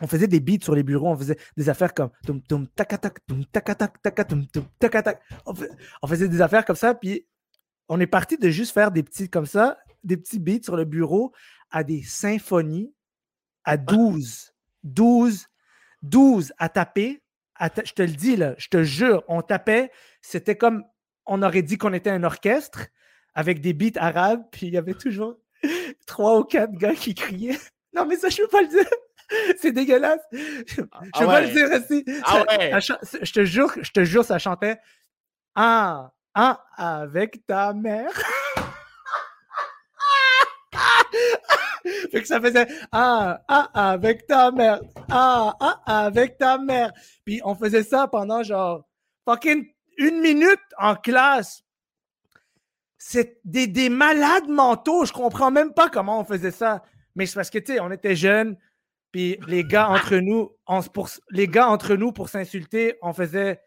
on 0.01 0.07
faisait 0.07 0.27
des 0.27 0.39
beats 0.39 0.63
sur 0.63 0.73
les 0.73 0.83
bureaux, 0.83 1.09
on 1.09 1.17
faisait 1.17 1.37
des 1.57 1.69
affaires 1.69 1.93
comme 1.93 2.09
tum 2.25 2.41
tum 2.41 2.67
takatak 2.67 3.19
taka 3.51 3.75
tum. 4.25 4.45
On, 5.45 5.53
fais- 5.53 5.69
on 6.01 6.07
faisait 6.07 6.27
des 6.27 6.41
affaires 6.41 6.65
comme 6.65 6.75
ça, 6.75 6.95
puis 6.95 7.27
on 7.89 7.99
est 7.99 8.07
parti 8.07 8.37
de 8.37 8.49
juste 8.49 8.73
faire 8.73 8.91
des 8.91 9.03
petits 9.03 9.29
comme 9.29 9.45
ça, 9.45 9.77
des 10.03 10.17
petits 10.17 10.39
beats 10.39 10.63
sur 10.63 10.75
le 10.77 10.85
bureau 10.85 11.33
à 11.69 11.83
des 11.83 12.01
symphonies 12.03 12.93
à 13.63 13.77
12, 13.77 14.53
12, 14.83 15.47
12 16.01 16.53
à 16.57 16.69
taper. 16.69 17.21
à 17.55 17.69
ta- 17.69 17.83
je 17.83 17.93
te 17.93 18.01
le 18.01 18.09
dis 18.13 18.35
là, 18.37 18.55
je 18.57 18.69
te 18.69 18.81
jure, 18.81 19.23
on 19.27 19.43
tapait, 19.43 19.91
c'était 20.21 20.55
comme 20.57 20.83
on 21.27 21.43
aurait 21.43 21.61
dit 21.61 21.77
qu'on 21.77 21.93
était 21.93 22.09
un 22.09 22.23
orchestre 22.23 22.87
avec 23.35 23.61
des 23.61 23.73
beats 23.73 23.99
arabes, 23.99 24.43
puis 24.51 24.67
il 24.67 24.73
y 24.73 24.77
avait 24.77 24.93
toujours 24.93 25.37
trois 26.05 26.39
ou 26.39 26.43
quatre 26.43 26.73
gars 26.73 26.95
qui 26.95 27.13
criaient. 27.15 27.57
Non, 27.93 28.05
mais 28.05 28.15
ça, 28.15 28.29
je 28.29 28.37
peux 28.41 28.47
pas 28.47 28.61
le 28.61 28.69
dire. 28.69 28.85
C'est 29.59 29.73
dégueulasse. 29.73 30.21
Je 30.31 30.75
peux 30.81 30.87
Ah 30.93 31.01
pas 31.13 31.25
ouais. 31.27 31.47
le 31.47 31.53
dire 31.53 31.69
aussi. 31.77 32.05
Ah 32.23 32.31
Ça- 32.47 32.57
ouais. 32.57 32.81
ça 32.81 32.97
je 33.21 33.31
te 33.33 33.43
jure, 33.43 33.69
je 33.81 33.91
te 33.91 34.03
jure, 34.05 34.23
ça 34.23 34.39
chantait 34.39 34.79
Ah, 35.55 36.13
ah, 36.33 36.63
avec 36.77 37.45
ta 37.45 37.73
mère. 37.73 38.11
fait 42.11 42.21
que 42.21 42.27
ça 42.27 42.39
faisait 42.39 42.67
Ah, 42.91 43.41
ah, 43.47 43.69
avec 43.91 44.25
ta 44.27 44.51
mère. 44.51 44.79
Ah, 45.09 45.53
ah, 45.59 45.81
avec 45.85 46.37
ta 46.37 46.57
mère. 46.57 46.91
Puis 47.25 47.41
on 47.43 47.55
faisait 47.55 47.83
ça 47.83 48.07
pendant 48.07 48.43
genre 48.43 48.85
fucking 49.27 49.67
une 49.97 50.21
minute 50.21 50.59
en 50.77 50.95
classe. 50.95 51.61
C'est 53.03 53.39
des, 53.45 53.65
des 53.65 53.89
malades 53.89 54.47
mentaux. 54.47 55.05
Je 55.05 55.11
comprends 55.11 55.49
même 55.49 55.73
pas 55.73 55.89
comment 55.89 56.19
on 56.19 56.23
faisait 56.23 56.51
ça. 56.51 56.83
Mais 57.15 57.25
c'est 57.25 57.33
parce 57.33 57.49
que, 57.49 57.57
tu 57.57 57.73
sais, 57.73 57.79
on 57.79 57.89
était 57.89 58.15
jeunes. 58.15 58.55
Puis 59.11 59.39
les 59.47 59.63
gars 59.63 59.89
entre 59.89 60.17
nous, 60.17 60.51
pour- 60.93 61.09
les 61.31 61.47
gars 61.47 61.67
entre 61.67 61.95
nous, 61.95 62.11
pour 62.11 62.29
s'insulter, 62.29 62.99
on 63.01 63.11
faisait 63.11 63.59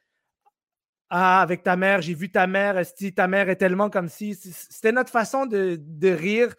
Ah, 1.11 1.43
avec 1.43 1.65
ta 1.65 1.75
mère, 1.75 2.01
j'ai 2.01 2.15
vu 2.15 2.31
ta 2.31 2.47
mère, 2.47 2.79
esti, 2.79 3.13
ta 3.13 3.27
mère 3.27 3.49
est 3.49 3.57
tellement 3.57 3.91
comme 3.91 4.09
si. 4.09 4.37
C'était 4.37 4.93
notre 4.93 5.11
façon 5.11 5.47
de, 5.47 5.81
rire. 6.09 6.55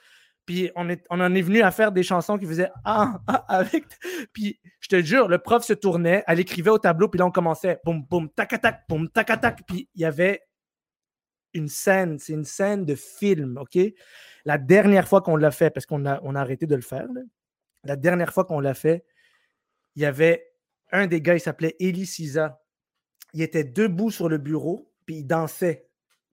Puis 0.46 0.70
on, 0.76 0.90
en 1.10 1.34
est 1.34 1.42
venu 1.42 1.62
à 1.62 1.72
faire 1.72 1.94
des 1.94 2.04
chansons 2.04 2.38
qui 2.38 2.46
faisaient 2.46 2.72
Ah, 2.84 3.22
ah, 3.28 3.46
avec. 3.48 3.86
Puis 4.34 4.60
je 4.82 4.90
te 4.90 5.02
jure, 5.02 5.30
le 5.30 5.38
prof 5.38 5.64
se 5.64 5.72
tournait, 5.72 6.26
elle 6.28 6.42
écrivait 6.42 6.72
au 6.72 6.78
tableau, 6.78 7.08
puis 7.08 7.20
là 7.20 7.26
on 7.26 7.32
commençait 7.32 7.80
boum, 7.86 8.04
boum, 8.04 8.30
tac, 8.32 8.60
tac, 8.62 8.82
boum, 8.90 9.08
tac, 9.08 9.28
tac. 9.40 9.62
Puis 9.66 9.88
il 9.96 10.02
y 10.02 10.06
avait 10.06 10.42
une 11.56 11.70
scène, 11.70 12.20
c'est 12.20 12.34
une 12.34 12.44
scène 12.44 12.86
de 12.86 12.96
film, 12.96 13.58
OK? 13.58 13.80
La 14.44 14.58
dernière 14.58 15.08
fois 15.08 15.22
qu'on 15.22 15.38
l'a 15.38 15.52
fait, 15.52 15.72
parce 15.72 15.86
qu'on 15.86 16.06
a, 16.06 16.20
arrêté 16.40 16.68
de 16.68 16.76
le 16.76 16.82
faire, 16.82 17.08
la 17.84 17.96
dernière 17.96 18.34
fois 18.34 18.46
qu'on 18.46 18.60
l'a 18.60 18.74
fait, 18.74 19.06
il 19.96 20.04
y 20.04 20.06
avait 20.06 20.46
un 20.92 21.08
des 21.08 21.22
gars, 21.22 21.36
il 21.36 21.40
s'appelait 21.40 21.76
Eli 21.80 22.06
Siza. 22.06 22.62
Il 23.34 23.42
était 23.42 23.64
debout 23.64 24.12
sur 24.12 24.30
le 24.30 24.38
bureau, 24.38 24.92
puis 25.06 25.18
il 25.18 25.24
dansait. 25.24 25.88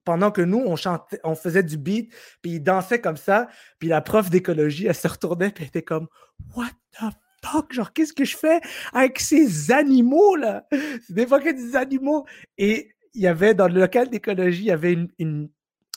Pendant 0.04 0.32
que 0.32 0.42
nous, 0.42 0.58
on 0.58 0.74
chantait, 0.74 1.20
on 1.22 1.36
faisait 1.36 1.62
du 1.62 1.78
beat, 1.78 2.12
puis 2.42 2.52
il 2.52 2.60
dansait 2.60 3.00
comme 3.00 3.16
ça. 3.16 3.48
Puis 3.78 3.88
la 3.88 4.00
prof 4.00 4.30
d'écologie, 4.30 4.86
elle 4.86 4.94
se 4.94 5.08
retournait, 5.08 5.50
puis 5.50 5.62
elle 5.62 5.68
était 5.68 5.82
comme 5.82 6.08
What 6.56 6.70
the 6.92 7.14
fuck? 7.44 7.72
Genre, 7.72 7.92
qu'est-ce 7.92 8.12
que 8.12 8.24
je 8.24 8.36
fais 8.36 8.60
avec 8.92 9.20
ces 9.20 9.70
animaux, 9.70 10.34
là? 10.34 10.66
C'est 11.06 11.12
des 11.12 11.26
fucking 11.26 11.54
des 11.54 11.76
animaux. 11.76 12.26
Et 12.58 12.90
il 13.14 13.22
y 13.22 13.26
avait, 13.26 13.54
dans 13.54 13.68
le 13.68 13.78
local 13.80 14.08
d'écologie, 14.10 14.62
il 14.62 14.66
y 14.66 14.70
avait 14.70 14.92
une, 14.92 15.08
une- 15.18 15.50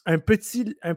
un 0.05 0.19
petit, 0.19 0.75
un, 0.83 0.95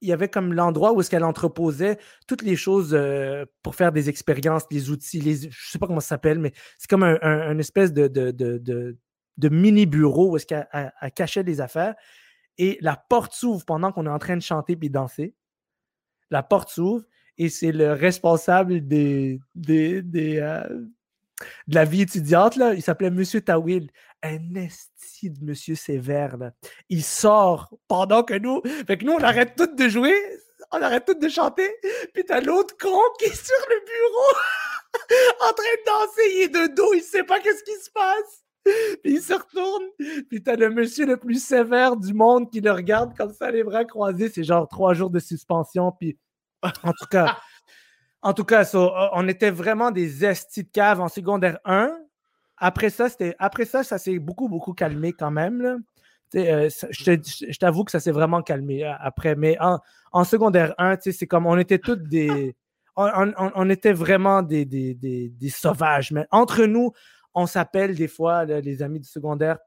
il 0.00 0.08
y 0.08 0.12
avait 0.12 0.28
comme 0.28 0.52
l'endroit 0.54 0.92
où 0.92 1.00
est-ce 1.00 1.10
qu'elle 1.10 1.24
entreposait 1.24 1.98
toutes 2.26 2.42
les 2.42 2.56
choses 2.56 2.94
euh, 2.94 3.44
pour 3.62 3.74
faire 3.74 3.92
des 3.92 4.08
expériences, 4.08 4.64
les 4.70 4.90
outils, 4.90 5.20
les, 5.20 5.50
je 5.50 5.70
sais 5.70 5.78
pas 5.78 5.86
comment 5.86 6.00
ça 6.00 6.08
s'appelle, 6.08 6.38
mais 6.38 6.52
c'est 6.78 6.88
comme 6.88 7.02
un, 7.02 7.58
espèce 7.58 7.92
de, 7.92 8.08
de, 8.08 8.30
de, 8.30 9.48
mini 9.48 9.86
bureau 9.86 10.30
où 10.32 10.36
est-ce 10.36 10.46
qu'elle 10.46 10.66
cachait 11.14 11.44
des 11.44 11.60
affaires. 11.60 11.94
Et 12.58 12.78
la 12.80 12.96
porte 12.96 13.32
s'ouvre 13.34 13.64
pendant 13.64 13.92
qu'on 13.92 14.06
est 14.06 14.10
en 14.10 14.18
train 14.18 14.36
de 14.36 14.42
chanter 14.42 14.76
puis 14.76 14.90
danser. 14.90 15.34
La 16.30 16.42
porte 16.42 16.70
s'ouvre 16.70 17.04
et 17.38 17.48
c'est 17.48 17.72
le 17.72 17.92
responsable 17.92 18.86
des, 18.86 19.40
des, 19.54 20.02
euh, 20.40 20.62
de 21.68 21.74
la 21.74 21.84
vie 21.84 22.02
étudiante, 22.02 22.56
là. 22.56 22.74
il 22.74 22.82
s'appelait 22.82 23.10
Monsieur 23.10 23.40
Tawil. 23.40 23.90
Un 24.22 24.54
esti 24.54 25.30
de 25.30 25.44
Monsieur 25.44 25.74
Sévère. 25.74 26.36
Là. 26.36 26.52
Il 26.88 27.02
sort 27.02 27.72
pendant 27.88 28.22
que 28.22 28.34
nous. 28.34 28.62
Fait 28.86 28.98
que 28.98 29.04
nous, 29.04 29.12
on 29.12 29.22
arrête 29.22 29.54
toutes 29.56 29.76
de 29.76 29.88
jouer, 29.88 30.14
on 30.72 30.82
arrête 30.82 31.04
toutes 31.06 31.22
de 31.22 31.28
chanter. 31.28 31.68
Puis 32.12 32.24
t'as 32.24 32.40
l'autre 32.40 32.76
con 32.78 32.98
qui 33.18 33.26
est 33.26 33.34
sur 33.34 33.66
le 33.68 33.84
bureau 33.86 34.38
en 35.48 35.52
train 35.52 35.62
de 35.62 35.86
danser. 35.86 36.32
Il 36.34 36.42
est 36.42 36.48
de 36.48 36.74
dos, 36.74 36.92
il 36.94 37.02
sait 37.02 37.24
pas 37.24 37.40
qu'est-ce 37.40 37.64
qui 37.64 37.84
se 37.84 37.90
passe. 37.90 38.44
Puis 39.02 39.14
il 39.14 39.22
se 39.22 39.32
retourne, 39.32 39.84
puis 40.28 40.42
t'as 40.42 40.54
le 40.54 40.68
monsieur 40.68 41.06
le 41.06 41.16
plus 41.16 41.42
sévère 41.42 41.96
du 41.96 42.12
monde 42.12 42.50
qui 42.50 42.60
le 42.60 42.70
regarde 42.70 43.16
comme 43.16 43.32
ça, 43.32 43.50
les 43.50 43.64
bras 43.64 43.86
croisés. 43.86 44.28
C'est 44.28 44.44
genre 44.44 44.68
trois 44.68 44.92
jours 44.92 45.08
de 45.08 45.18
suspension. 45.18 45.92
Puis 45.98 46.18
en 46.62 46.92
tout 46.92 47.06
cas, 47.10 47.38
en 48.22 48.34
tout 48.34 48.44
cas, 48.44 48.68
on 49.14 49.28
était 49.28 49.50
vraiment 49.50 49.90
des 49.90 50.24
estis 50.24 50.64
de 50.64 50.70
cave 50.70 51.00
en 51.00 51.08
secondaire 51.08 51.58
1. 51.64 51.90
Après 52.60 52.90
ça, 52.90 53.08
c'était 53.08 53.34
après 53.38 53.64
ça, 53.64 53.82
ça 53.82 53.98
s'est 53.98 54.18
beaucoup, 54.18 54.48
beaucoup 54.48 54.74
calmé 54.74 55.12
quand 55.12 55.30
même. 55.30 55.82
Euh, 56.36 56.68
je 56.90 57.58
t'avoue 57.58 57.84
que 57.84 57.90
ça 57.90 57.98
s'est 57.98 58.12
vraiment 58.12 58.42
calmé 58.42 58.84
euh, 58.84 58.92
après. 59.00 59.34
Mais 59.34 59.56
en, 60.12 60.24
secondaire 60.24 60.74
1, 60.78 60.98
c'est 61.00 61.26
comme 61.26 61.46
on 61.46 61.58
était 61.58 61.78
tous 61.78 61.96
des. 61.96 62.54
On, 62.96 63.70
était 63.70 63.94
vraiment 63.94 64.42
des, 64.42 64.66
des, 64.66 65.48
sauvages. 65.48 66.12
Mais 66.12 66.26
entre 66.30 66.66
nous, 66.66 66.92
on 67.34 67.46
s'appelle 67.46 67.96
des 67.96 68.08
fois 68.08 68.44
les 68.44 68.82
amis 68.82 69.00
du 69.00 69.08
secondaire, 69.08 69.58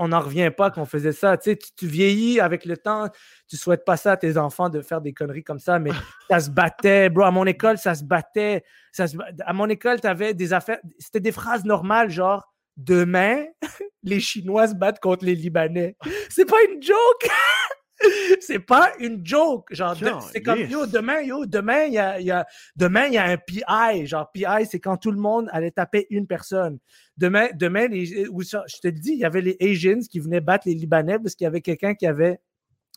on 0.00 0.08
n'en 0.08 0.20
revient 0.20 0.50
pas 0.50 0.70
qu'on 0.70 0.86
faisait 0.86 1.12
ça. 1.12 1.36
Tu, 1.36 1.50
sais, 1.50 1.58
tu, 1.76 1.86
vieillis 1.86 2.40
avec 2.40 2.64
le 2.64 2.78
temps, 2.78 3.08
tu 3.46 3.58
souhaites 3.58 3.84
pas 3.84 3.98
ça 3.98 4.12
à 4.12 4.16
tes 4.16 4.38
enfants 4.38 4.70
de 4.70 4.80
faire 4.80 5.02
des 5.02 5.12
conneries 5.12 5.44
comme 5.44 5.58
ça, 5.58 5.78
mais 5.78 5.90
ça 6.30 6.40
se 6.40 6.50
battait, 6.50 7.10
bro. 7.10 7.24
À 7.24 7.30
mon 7.30 7.44
école, 7.44 7.76
ça 7.76 7.94
se 7.94 8.02
battait. 8.02 8.64
Ça 8.92 9.04
À 9.44 9.52
mon 9.52 9.68
école, 9.68 10.00
tu 10.00 10.06
avais 10.06 10.32
des 10.32 10.54
affaires. 10.54 10.78
C'était 10.98 11.20
des 11.20 11.32
phrases 11.32 11.66
normales, 11.66 12.08
genre 12.08 12.50
demain, 12.78 13.44
les 14.02 14.20
Chinois 14.20 14.68
se 14.68 14.74
battent 14.74 15.00
contre 15.00 15.26
les 15.26 15.34
Libanais. 15.34 15.96
C'est 16.30 16.48
pas 16.48 16.62
une 16.72 16.82
joke! 16.82 17.28
c'est 18.40 18.58
pas 18.58 18.92
une 18.98 19.24
joke. 19.24 19.72
Genre, 19.72 19.96
c'est 20.32 20.42
comme, 20.42 20.60
yo, 20.60 20.86
demain, 20.86 21.20
yo, 21.20 21.46
demain, 21.46 21.84
il 21.84 21.94
y 21.94 21.98
a, 21.98 22.20
y 22.20 22.30
a, 22.30 22.46
demain, 22.76 23.06
il 23.06 23.14
y 23.14 23.18
a 23.18 23.24
un 23.24 23.36
PI. 23.36 24.06
Genre, 24.06 24.30
PI, 24.32 24.66
c'est 24.70 24.80
quand 24.80 24.96
tout 24.96 25.10
le 25.10 25.20
monde 25.20 25.48
allait 25.52 25.70
taper 25.70 26.06
une 26.10 26.26
personne. 26.26 26.78
Demain, 27.16 27.48
demain 27.54 27.88
les, 27.88 28.06
je 28.06 28.80
te 28.80 28.88
le 28.88 28.92
dis, 28.92 29.12
il 29.12 29.18
y 29.18 29.24
avait 29.24 29.42
les 29.42 29.56
Asians 29.60 30.00
qui 30.08 30.20
venaient 30.20 30.40
battre 30.40 30.66
les 30.66 30.74
Libanais 30.74 31.18
parce 31.18 31.34
qu'il 31.34 31.44
y 31.44 31.48
avait 31.48 31.60
quelqu'un 31.60 31.94
qui 31.94 32.06
avait 32.06 32.40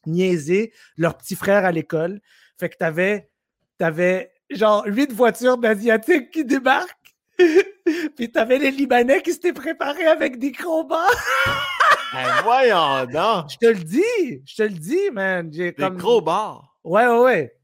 niaisé 0.06 0.74
leur 0.98 1.18
petit 1.18 1.36
frère 1.36 1.66
à 1.66 1.72
l'école. 1.72 2.22
Fait 2.60 2.70
que 2.70 2.78
t'avais, 2.78 3.30
t'avais, 3.78 4.32
genre, 4.50 4.84
huit 4.86 5.12
voitures 5.12 5.58
d'Asiatiques 5.58 6.32
qui 6.32 6.46
débarquent. 6.46 6.90
Puis 8.16 8.32
t'avais 8.32 8.60
les 8.60 8.72
Libanais 8.72 9.22
qui 9.22 9.34
s'étaient 9.34 9.54
préparés 9.54 10.06
avec 10.06 10.38
des 10.40 10.52
combats. 10.52 11.08
ben 12.14 12.42
voyons 12.44 13.06
donc! 13.06 13.52
Je 13.52 13.58
te 13.58 13.66
le 13.66 13.84
dis! 13.84 14.44
Je 14.46 14.56
te 14.56 14.64
le 14.64 14.70
dis, 14.70 15.12
man! 15.12 15.52
J'ai 15.52 15.74
comme... 15.74 15.98
gros 15.98 16.22
bar! 16.22 16.78
Ouais, 16.84 17.08
ouais, 17.08 17.20
ouais. 17.20 17.58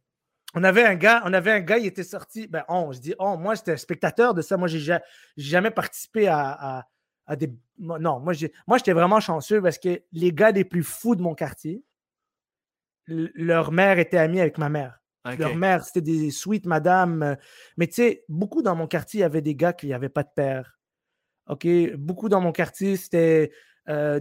On 0.56 0.64
avait 0.64 0.84
un 0.84 0.96
gars, 0.96 1.22
on 1.26 1.34
avait 1.34 1.52
un 1.52 1.60
gars, 1.60 1.78
il 1.78 1.86
était 1.86 2.04
sorti. 2.04 2.48
Ben, 2.48 2.64
on, 2.68 2.92
je 2.92 3.00
dis, 3.00 3.14
oh, 3.20 3.38
moi, 3.38 3.54
j'étais 3.54 3.78
spectateur 3.78 4.34
de 4.34 4.42
ça. 4.42 4.58
Moi, 4.58 4.68
j'ai 4.68 4.98
jamais 5.38 5.72
participé 5.72 6.28
à, 6.28 6.86
des. 7.38 7.54
Non, 7.78 8.20
moi, 8.20 8.34
moi, 8.68 8.78
j'étais 8.78 8.94
vraiment 8.94 9.20
chanceux 9.20 9.62
parce 9.62 9.78
que 9.78 10.02
les 10.12 10.34
gars 10.34 10.52
les 10.52 10.66
plus 10.66 10.84
fous 10.84 11.16
de 11.16 11.22
mon 11.22 11.36
quartier, 11.36 11.84
leur 13.06 13.72
mère 13.72 14.00
était 14.00 14.18
amie 14.18 14.42
avec 14.42 14.58
ma 14.58 14.70
mère. 14.70 15.00
Leur 15.38 15.56
mère, 15.56 15.84
c'était 15.84 16.02
des 16.02 16.32
sweet 16.32 16.66
madame. 16.66 17.38
Mais 17.78 17.86
tu 17.86 17.96
sais, 17.96 18.24
beaucoup 18.30 18.64
dans 18.64 18.76
mon 18.76 18.88
quartier, 18.88 19.20
il 19.20 19.22
y 19.22 19.26
avait 19.26 19.42
des 19.42 19.54
gars 19.54 19.74
qui 19.74 19.88
n'avaient 19.88 20.10
pas 20.10 20.24
de 20.24 20.32
père. 20.36 20.80
OK? 21.48 21.68
Beaucoup 21.96 22.30
dans 22.30 22.42
mon 22.42 22.52
quartier, 22.52 22.98
c'était. 22.98 23.52
Euh, 23.90 24.20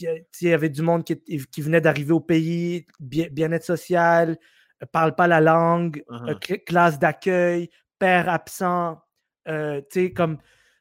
il 0.00 0.48
y 0.48 0.52
avait 0.52 0.70
du 0.70 0.82
monde 0.82 1.04
qui, 1.04 1.16
qui 1.16 1.60
venait 1.60 1.80
d'arriver 1.80 2.12
au 2.12 2.20
pays, 2.20 2.86
bien-être 3.00 3.64
social, 3.64 4.38
ne 4.80 4.86
parle 4.86 5.14
pas 5.14 5.26
la 5.26 5.40
langue, 5.40 6.02
uh-huh. 6.08 6.64
classe 6.64 6.98
d'accueil, 6.98 7.70
père 7.98 8.28
absent. 8.28 9.00
Euh, 9.48 9.80
tu 9.90 10.06
sais, 10.06 10.12
comme. 10.12 10.38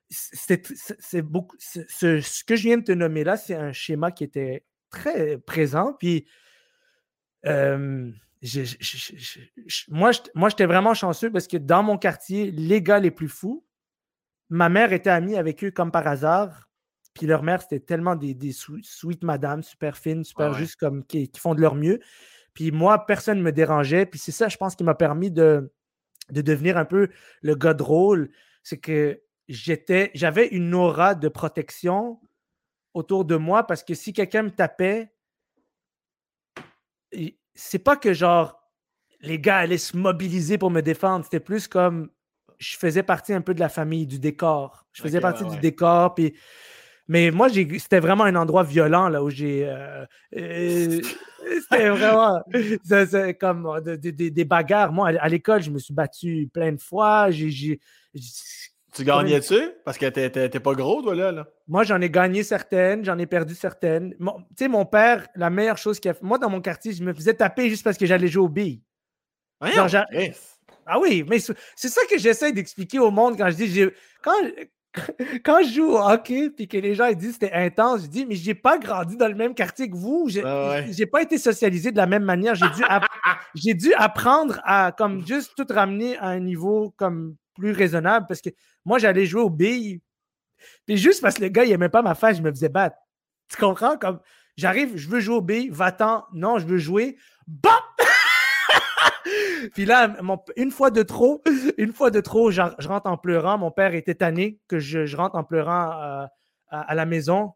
C'est 0.10 1.22
beaucoup. 1.24 1.56
Ce, 1.60 1.82
ce, 1.88 2.44
que 2.44 2.56
je 2.56 2.64
viens 2.64 2.78
de 2.78 2.84
te 2.84 2.92
nommer 2.92 3.24
là, 3.24 3.36
c'est 3.36 3.56
un 3.56 3.72
schéma 3.72 4.12
qui 4.12 4.24
était 4.24 4.66
très 4.90 5.38
présent. 5.38 5.96
Puis. 6.00 6.28
Euh, 7.46 8.12
moi, 9.88 10.12
j'étais 10.12 10.66
vraiment 10.66 10.94
chanceux 10.94 11.32
parce 11.32 11.48
que 11.48 11.58
dans 11.58 11.82
mon 11.82 11.98
quartier, 11.98 12.52
les 12.52 12.82
gars 12.82 13.00
les 13.00 13.12
plus 13.12 13.30
fous, 13.30 13.66
ma 14.50 14.68
mère 14.70 14.92
était 14.92 15.10
amie 15.10 15.38
avec 15.38 15.64
eux 15.64 15.72
comme 15.72 15.92
par 15.92 16.06
hasard. 16.08 16.70
Puis 17.14 17.28
leur 17.28 17.44
mère, 17.44 17.62
c'était 17.62 17.80
tellement 17.80 18.16
des, 18.16 18.34
des 18.34 18.52
sweet 18.52 19.24
madames, 19.24 19.64
super 19.64 19.98
fines, 19.98 20.24
super 20.24 20.54
juste 20.54 20.78
comme 20.78 21.04
qui, 21.06 21.30
font 21.38 21.54
de 21.54 21.62
leur 21.62 21.76
mieux. 21.76 22.00
Puis 22.54 22.72
moi, 22.72 23.06
personne 23.06 23.40
ne 23.40 23.44
me 23.44 23.52
dérangeait. 23.52 24.06
Puis 24.06 24.20
c'est 24.20 24.32
ça, 24.32 24.48
je 24.48 24.58
pense, 24.58 24.76
qui 24.76 24.84
m'a 24.84 24.96
permis 24.96 25.30
de, 25.30 25.72
de 26.32 26.42
devenir 26.42 26.78
un 26.78 26.86
peu 26.86 27.10
le 27.42 27.56
gars 27.56 27.74
drôle. 27.74 28.32
C'est 28.64 28.78
que 28.78 29.22
j'étais, 29.48 30.10
j'avais 30.16 30.48
une 30.48 30.74
aura 30.74 31.14
de 31.14 31.28
protection 31.28 32.20
autour 32.94 33.26
de 33.26 33.36
moi 33.36 33.66
parce 33.66 33.84
que 33.84 33.94
si 33.94 34.14
quelqu'un 34.14 34.44
me 34.44 34.52
tapait, 34.52 35.14
c'est 37.54 37.80
pas 37.80 37.96
que 37.96 38.14
genre 38.14 38.60
les 39.22 39.40
gars 39.40 39.58
allaient 39.58 39.78
se 39.78 39.96
mobiliser 39.96 40.58
pour 40.58 40.72
me 40.72 40.82
défendre. 40.82 41.26
C'était 41.26 41.40
plus 41.40 41.68
comme 41.68 42.10
je 42.58 42.76
faisais 42.78 43.04
partie 43.04 43.34
un 43.34 43.42
peu 43.42 43.54
de 43.54 43.60
la 43.60 43.70
famille, 43.70 44.08
du 44.08 44.20
décor. 44.20 44.88
Je 44.94 45.04
faisais 45.04 45.20
partie 45.20 45.46
du 45.46 45.60
décor. 45.60 46.16
Puis... 46.16 46.34
Mais 47.08 47.32
moi, 47.32 47.50
c'était 47.50 48.00
vraiment 48.00 48.24
un 48.24 48.36
endroit 48.36 48.64
violent 48.64 49.10
là 49.10 49.24
où 49.24 49.30
j'ai. 49.30 49.68
Euh, 49.68 50.06
euh, 50.38 51.02
c'était 51.62 51.90
vraiment. 51.90 52.42
comme 53.40 53.82
des 53.84 54.46
bagarres. 54.46 54.94
Moi, 54.94 55.10
à 55.10 55.28
l'école, 55.28 55.62
je 55.62 55.72
me 55.72 55.80
suis 55.80 55.94
battu 55.94 56.50
plein 56.54 56.72
de 56.72 56.82
fois. 56.82 57.30
J'ai 57.32 57.80
tu 58.94 59.04
gagnais-tu? 59.04 59.72
Parce 59.84 59.98
que 59.98 60.06
t'es 60.08 60.60
pas 60.60 60.74
gros, 60.74 61.02
toi, 61.02 61.16
là. 61.16 61.48
Moi, 61.68 61.84
j'en 61.84 62.00
ai 62.00 62.10
gagné 62.10 62.44
certaines, 62.44 63.04
j'en 63.04 63.18
ai 63.18 63.26
perdu 63.26 63.56
certaines. 63.56 64.16
Tu 64.20 64.26
sais, 64.60 64.68
mon 64.68 64.86
père, 64.86 65.28
la 65.36 65.50
meilleure 65.50 65.78
chose 65.78 66.00
qu'il 66.00 66.12
a 66.12 66.14
fait. 66.14 66.24
Moi, 66.24 66.38
dans 66.38 66.50
mon 66.50 66.62
quartier, 66.62 66.94
je 66.94 67.04
me 67.04 67.14
faisais 67.14 67.34
taper 67.34 67.70
juste 67.70 67.84
parce 67.84 67.98
que 67.98 68.06
j'allais 68.06 68.28
jouer 68.28 68.44
au 68.44 68.50
billes. 68.50 68.82
ah 70.86 71.00
oui, 71.00 71.24
mais 71.28 71.40
c'est 71.40 71.88
ça 71.88 72.02
que 72.10 72.18
j'essaie 72.18 72.52
d'expliquer 72.52 73.00
au 73.00 73.10
monde 73.10 73.38
quand 73.38 73.50
je 73.50 73.56
dis. 73.56 73.86
Quand, 74.22 74.36
quand 75.46 75.64
je 75.64 75.74
joue 75.74 75.92
au 75.92 75.98
hockey 75.98 76.50
puis 76.50 76.68
que 76.68 76.78
les 76.78 76.96
gens 76.96 77.08
ils 77.08 77.16
disent 77.16 77.34
c'était 77.34 77.54
intense, 77.54 78.04
je 78.04 78.08
dis 78.08 78.26
mais 78.26 78.36
j'ai 78.36 78.56
pas 78.56 78.78
grandi 78.78 79.18
dans 79.18 79.28
le 79.28 79.36
même 79.36 79.56
quartier 79.56 79.90
que 79.90 79.96
vous, 79.96 80.30
j'ai 80.30 80.44
n'ai 80.44 81.06
pas 81.06 81.22
été 81.22 81.38
socialisé 81.38 81.92
de 81.92 81.98
la 81.98 82.06
même 82.06 82.24
manière, 82.24 82.56
j'ai 82.56 82.70
dû 82.76 82.84
j'ai 83.56 83.74
dû 83.74 83.94
apprendre 83.94 84.62
à 84.64 84.92
comme 84.92 85.26
juste 85.26 85.54
tout 85.56 85.66
ramener 85.70 86.18
à 86.18 86.28
un 86.28 86.40
niveau 86.40 86.94
comme 86.98 87.36
plus 87.54 87.72
raisonnable 87.72 88.26
parce 88.28 88.42
que 88.42 88.50
moi, 88.86 89.00
j'allais 89.00 89.26
jouer 89.26 89.42
au 89.42 89.50
billes. 89.50 90.02
Puis 90.86 90.98
juste 90.98 91.22
parce 91.22 91.36
que 91.36 91.42
le 91.42 91.50
gars, 91.50 91.66
il 91.66 91.72
aimait 91.72 91.90
pas 91.90 92.02
ma 92.02 92.16
face, 92.16 92.38
je 92.38 92.42
me 92.42 92.52
faisais 92.52 92.70
battre. 92.70 92.98
Tu 93.50 93.58
comprends? 93.58 93.98
Comme 93.98 94.20
j'arrive, 94.58 94.96
je 94.96 95.10
veux 95.10 95.20
jouer 95.20 95.36
au 95.36 95.42
billes, 95.42 95.70
va-t'en, 95.70 96.26
non, 96.34 96.60
je 96.60 96.66
veux 96.66 96.78
jouer. 96.78 97.18
Bop! 97.48 97.83
Puis 99.74 99.86
là, 99.86 100.16
une 100.56 100.72
fois 100.72 100.92
de 100.92 101.04
trop, 101.04 101.42
une 101.78 101.94
fois 101.94 102.12
de 102.12 102.20
trop, 102.22 102.52
je, 102.52 102.62
rentre 102.88 103.08
en 103.08 103.18
pleurant. 103.18 103.58
Mon 103.58 103.72
père 103.72 103.94
était 103.94 104.16
tanné 104.16 104.60
que 104.68 104.80
je, 104.80 105.16
rentre 105.16 105.36
en 105.36 105.44
pleurant 105.44 106.02
euh, 106.02 106.26
à, 106.70 106.96
la 106.96 107.06
maison 107.06 107.54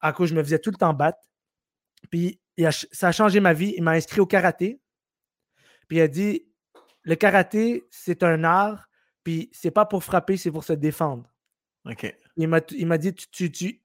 à 0.00 0.12
cause 0.12 0.28
je 0.28 0.34
me 0.34 0.42
faisais 0.42 0.58
tout 0.58 0.70
le 0.70 0.76
temps 0.76 0.92
battre. 0.92 1.18
Puis 2.10 2.40
ça 2.92 3.08
a 3.08 3.12
changé 3.12 3.40
ma 3.40 3.52
vie. 3.52 3.74
Il 3.76 3.82
m'a 3.82 3.92
inscrit 3.92 4.20
au 4.20 4.26
karaté. 4.26 4.80
Puis 5.88 5.98
il 5.98 6.00
a 6.00 6.08
dit 6.08 6.46
le 7.02 7.14
karaté, 7.14 7.84
c'est 7.90 8.22
un 8.22 8.44
art 8.44 8.88
puis 9.24 9.48
c'est 9.52 9.70
pas 9.70 9.86
pour 9.86 10.04
frapper, 10.04 10.36
c'est 10.36 10.50
pour 10.50 10.64
se 10.64 10.74
défendre. 10.74 11.32
OK. 11.86 12.14
Il 12.36 12.48
m'a 12.48 12.98
dit 12.98 13.14
tu, 13.14 13.50
tu, 13.50 13.82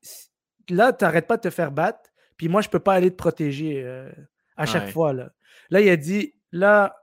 là, 0.69 0.93
tu 0.93 1.03
n'arrêtes 1.03 1.27
pas 1.27 1.37
de 1.37 1.41
te 1.41 1.49
faire 1.49 1.71
battre, 1.71 2.11
puis 2.37 2.49
moi, 2.49 2.61
je 2.61 2.69
peux 2.69 2.79
pas 2.79 2.93
aller 2.93 3.09
te 3.09 3.15
protéger 3.15 3.81
euh, 3.83 4.11
à 4.57 4.65
chaque 4.65 4.89
fois. 4.91 5.13
Là. 5.13 5.31
là, 5.69 5.81
il 5.81 5.89
a 5.89 5.95
dit 5.95 6.35
là, 6.51 6.95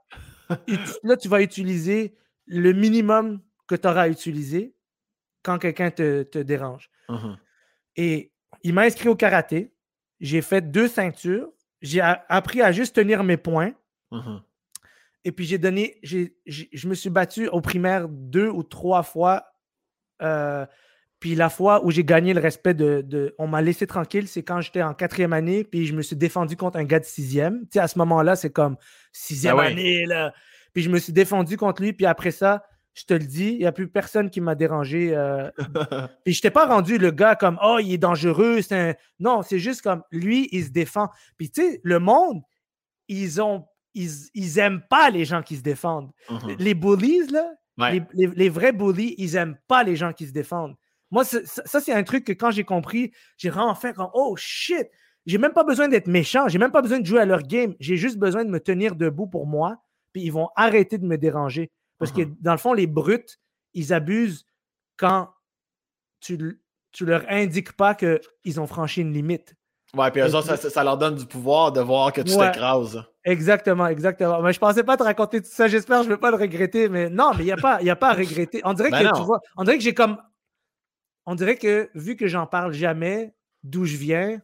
là, 1.03 1.17
tu 1.17 1.27
vas 1.27 1.41
utiliser 1.41 2.15
le 2.45 2.73
minimum 2.73 3.41
que 3.67 3.75
tu 3.75 3.87
auras 3.87 4.03
à 4.03 4.07
utiliser 4.07 4.73
quand 5.43 5.59
quelqu'un 5.59 5.91
te, 5.91 6.41
dérange. 6.41 6.89
Uh-huh. 7.09 7.37
Et 7.95 8.31
il 8.63 8.73
m'a 8.73 8.83
inscrit 8.83 9.09
au 9.09 9.15
karaté. 9.15 9.73
J'ai 10.19 10.41
fait 10.41 10.71
deux 10.71 10.87
ceintures. 10.87 11.51
J'ai 11.81 12.01
appris 12.01 12.61
à 12.61 12.71
juste 12.71 12.95
tenir 12.95 13.23
mes 13.23 13.37
points 13.37 13.73
Uh-huh. 14.11 14.41
Et 15.25 15.33
puis 15.33 15.45
j'ai 15.45 15.57
donné, 15.57 15.99
je 16.03 16.87
me 16.87 16.95
suis 16.95 17.09
battu 17.09 17.49
au 17.49 17.59
primaire 17.59 18.07
deux 18.07 18.47
ou 18.47 18.63
trois 18.63 19.03
fois. 19.03 19.45
Euh, 20.21 20.65
puis 21.19 21.35
la 21.35 21.49
fois 21.49 21.83
où 21.83 21.91
j'ai 21.91 22.03
gagné 22.03 22.33
le 22.33 22.39
respect 22.39 22.73
de, 22.73 23.35
on 23.39 23.47
m'a 23.47 23.61
laissé 23.61 23.87
tranquille, 23.87 24.27
c'est 24.27 24.43
quand 24.43 24.61
j'étais 24.61 24.83
en 24.83 24.93
quatrième 24.93 25.33
année, 25.33 25.63
puis 25.63 25.85
je 25.87 25.93
me 25.93 26.01
suis 26.01 26.15
défendu 26.15 26.55
contre 26.55 26.77
un 26.77 26.83
gars 26.83 26.99
de 26.99 27.05
sixième. 27.05 27.61
Tu 27.61 27.67
sais, 27.73 27.79
à 27.79 27.87
ce 27.87 27.97
moment-là, 27.99 28.35
c'est 28.35 28.51
comme 28.51 28.77
sixième 29.11 29.59
ah 29.59 29.63
année, 29.63 30.05
là. 30.05 30.33
Puis 30.73 30.83
je 30.83 30.89
me 30.89 30.99
suis 30.99 31.13
défendu 31.13 31.57
contre 31.57 31.81
lui, 31.81 31.93
puis 31.93 32.05
après 32.05 32.31
ça, 32.31 32.63
je 32.93 33.03
te 33.03 33.13
le 33.13 33.25
dis, 33.25 33.49
il 33.53 33.59
n'y 33.59 33.65
a 33.65 33.71
plus 33.71 33.87
personne 33.87 34.29
qui 34.29 34.41
m'a 34.41 34.55
dérangé. 34.55 35.15
Euh... 35.15 35.49
puis 36.23 36.33
je 36.33 36.41
t'ai 36.41 36.51
pas 36.51 36.65
rendu 36.65 36.97
le 36.97 37.11
gars 37.11 37.35
comme 37.35 37.59
Oh, 37.63 37.77
il 37.79 37.93
est 37.93 37.97
dangereux. 37.97 38.59
Un... 38.71 38.93
Non, 39.19 39.41
c'est 39.41 39.59
juste 39.59 39.81
comme 39.81 40.03
lui, 40.11 40.49
il 40.51 40.65
se 40.65 40.69
défend. 40.69 41.09
Puis 41.37 41.49
tu 41.49 41.61
sais, 41.61 41.81
le 41.83 41.99
monde, 41.99 42.41
ils 43.07 43.41
ont. 43.41 43.65
Ils, 43.93 44.11
ils 44.35 44.59
aiment 44.59 44.81
pas 44.87 45.09
les 45.09 45.25
gens 45.25 45.41
qui 45.41 45.55
se 45.55 45.63
défendent. 45.63 46.11
Uh-huh. 46.29 46.55
Les 46.59 46.75
bullies, 46.75 47.25
là, 47.31 47.51
les, 48.13 48.49
vrais 48.49 48.71
bullies, 48.71 49.15
ils 49.17 49.35
aiment 49.35 49.57
pas 49.67 49.83
les 49.83 49.95
gens 49.95 50.13
qui 50.13 50.27
se 50.27 50.31
défendent. 50.31 50.75
Moi, 51.11 51.23
ça, 51.23 51.79
c'est 51.79 51.93
un 51.93 52.03
truc 52.03 52.25
que 52.25 52.33
quand 52.33 52.51
j'ai 52.51 52.63
compris, 52.63 53.11
j'ai 53.37 53.49
comme 53.49 54.09
Oh 54.13 54.35
shit! 54.37 54.87
J'ai 55.25 55.37
même 55.37 55.51
pas 55.51 55.63
besoin 55.63 55.89
d'être 55.89 56.07
méchant, 56.07 56.47
j'ai 56.47 56.57
même 56.57 56.71
pas 56.71 56.81
besoin 56.81 56.99
de 56.99 57.05
jouer 57.05 57.19
à 57.19 57.25
leur 57.25 57.41
game. 57.41 57.75
J'ai 57.79 57.97
juste 57.97 58.17
besoin 58.17 58.45
de 58.45 58.49
me 58.49 58.59
tenir 58.59 58.95
debout 58.95 59.27
pour 59.27 59.45
moi, 59.45 59.77
puis 60.13 60.23
ils 60.23 60.31
vont 60.31 60.49
arrêter 60.55 60.97
de 60.97 61.05
me 61.05 61.17
déranger. 61.17 61.69
Parce 61.99 62.11
que 62.11 62.21
uh-huh. 62.21 62.35
dans 62.39 62.53
le 62.53 62.57
fond, 62.57 62.73
les 62.73 62.87
brutes, 62.87 63.39
ils 63.73 63.93
abusent 63.93 64.45
quand 64.95 65.29
tu, 66.21 66.61
tu 66.91 67.05
leur 67.05 67.23
indiques 67.29 67.73
pas 67.73 67.93
qu'ils 67.93 68.59
ont 68.59 68.67
franchi 68.67 69.01
une 69.01 69.13
limite. 69.13 69.55
Ouais, 69.95 70.11
puis 70.11 70.21
eux 70.21 70.35
autres, 70.35 70.55
ça, 70.55 70.83
leur 70.83 70.97
donne 70.97 71.15
du 71.15 71.25
pouvoir 71.25 71.71
de 71.71 71.79
voir 71.81 72.11
que 72.11 72.21
tu 72.21 72.35
t'écrases. 72.35 73.01
Exactement, 73.23 73.87
exactement. 73.87 74.41
Mais 74.41 74.53
je 74.53 74.59
pensais 74.59 74.83
pas 74.83 74.97
te 74.97 75.03
raconter 75.03 75.41
tout 75.41 75.49
ça. 75.49 75.67
J'espère 75.67 75.99
que 75.99 76.05
je 76.05 76.09
ne 76.09 76.15
vais 76.15 76.19
pas 76.19 76.31
le 76.31 76.37
regretter. 76.37 76.89
Mais 76.89 77.09
non, 77.09 77.31
mais 77.33 77.43
il 77.43 77.45
n'y 77.45 77.51
a, 77.51 77.57
pas, 77.57 77.79
a 77.81 77.95
pas 77.95 78.09
à 78.09 78.13
regretter. 78.13 78.61
On 78.63 78.73
dirait 78.73 78.91
ben 78.91 79.09
que 79.11 79.17
tu 79.17 79.23
vois, 79.23 79.39
on 79.55 79.63
dirait 79.63 79.77
que 79.77 79.83
j'ai 79.83 79.93
comme 79.93 80.17
on 81.27 81.35
dirait 81.35 81.57
que 81.57 81.91
vu 81.93 82.15
que 82.15 82.25
j'en 82.25 82.47
parle 82.47 82.73
jamais 82.73 83.35
d'où 83.61 83.85
je 83.85 83.97
viens, 83.97 84.41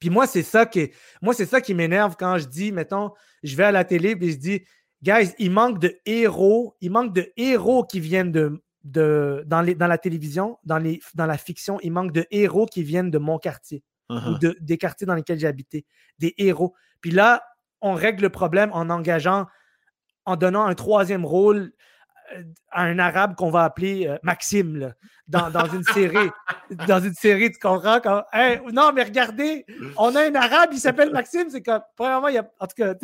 puis 0.00 0.10
moi, 0.10 0.26
c'est 0.26 0.42
ça 0.42 0.66
qui, 0.66 0.90
moi, 1.22 1.34
c'est 1.34 1.46
ça 1.46 1.60
qui 1.60 1.74
m'énerve 1.74 2.16
quand 2.18 2.38
je 2.38 2.46
dis, 2.46 2.72
mettons, 2.72 3.12
je 3.42 3.54
vais 3.54 3.64
à 3.64 3.72
la 3.72 3.84
télé 3.84 4.16
et 4.20 4.30
je 4.30 4.36
dis, 4.36 4.64
guys, 5.02 5.32
il 5.38 5.50
manque 5.50 5.78
de 5.78 5.98
héros, 6.06 6.74
il 6.80 6.90
manque 6.90 7.14
de 7.14 7.30
héros 7.36 7.84
qui 7.84 8.00
viennent 8.00 8.32
de, 8.32 8.62
de 8.82 9.44
dans, 9.46 9.60
les, 9.60 9.74
dans 9.74 9.86
la 9.86 9.98
télévision, 9.98 10.58
dans, 10.64 10.78
les, 10.78 11.00
dans 11.14 11.26
la 11.26 11.38
fiction, 11.38 11.78
il 11.82 11.92
manque 11.92 12.12
de 12.12 12.26
héros 12.30 12.66
qui 12.66 12.82
viennent 12.82 13.10
de 13.10 13.18
mon 13.18 13.38
quartier 13.38 13.82
ou 14.10 14.14
uh-huh. 14.14 14.38
de, 14.40 14.56
des 14.60 14.78
quartiers 14.78 15.06
dans 15.06 15.14
lesquels 15.14 15.38
j'ai 15.38 15.46
habité, 15.46 15.86
des 16.18 16.34
héros. 16.38 16.74
Puis 17.00 17.10
là, 17.10 17.42
on 17.80 17.94
règle 17.94 18.22
le 18.22 18.30
problème 18.30 18.70
en 18.72 18.90
engageant, 18.90 19.46
en 20.24 20.36
donnant 20.36 20.64
un 20.64 20.74
troisième 20.74 21.24
rôle 21.24 21.72
à 22.70 22.82
un 22.82 22.98
arabe 22.98 23.34
qu'on 23.36 23.50
va 23.50 23.64
appeler 23.64 24.06
euh, 24.06 24.18
Maxime 24.22 24.94
dans, 25.28 25.50
une 25.72 25.84
série. 25.84 26.30
dans 26.88 27.00
une 27.00 27.14
série, 27.14 27.50
tu 27.50 27.58
comprends? 27.58 28.00
non, 28.72 28.92
mais 28.94 29.02
regardez, 29.02 29.64
on 29.96 30.14
a 30.14 30.26
un 30.28 30.34
arabe, 30.34 30.70
il 30.72 30.78
s'appelle 30.78 31.10
Maxime. 31.12 31.48
C'est 31.50 31.62
comme, 31.62 31.82
premièrement, 31.96 32.28
il 32.28 32.34
y 32.34 32.38
a, 32.38 32.50
en 32.60 32.66
tout 32.66 32.74
cas, 32.76 32.94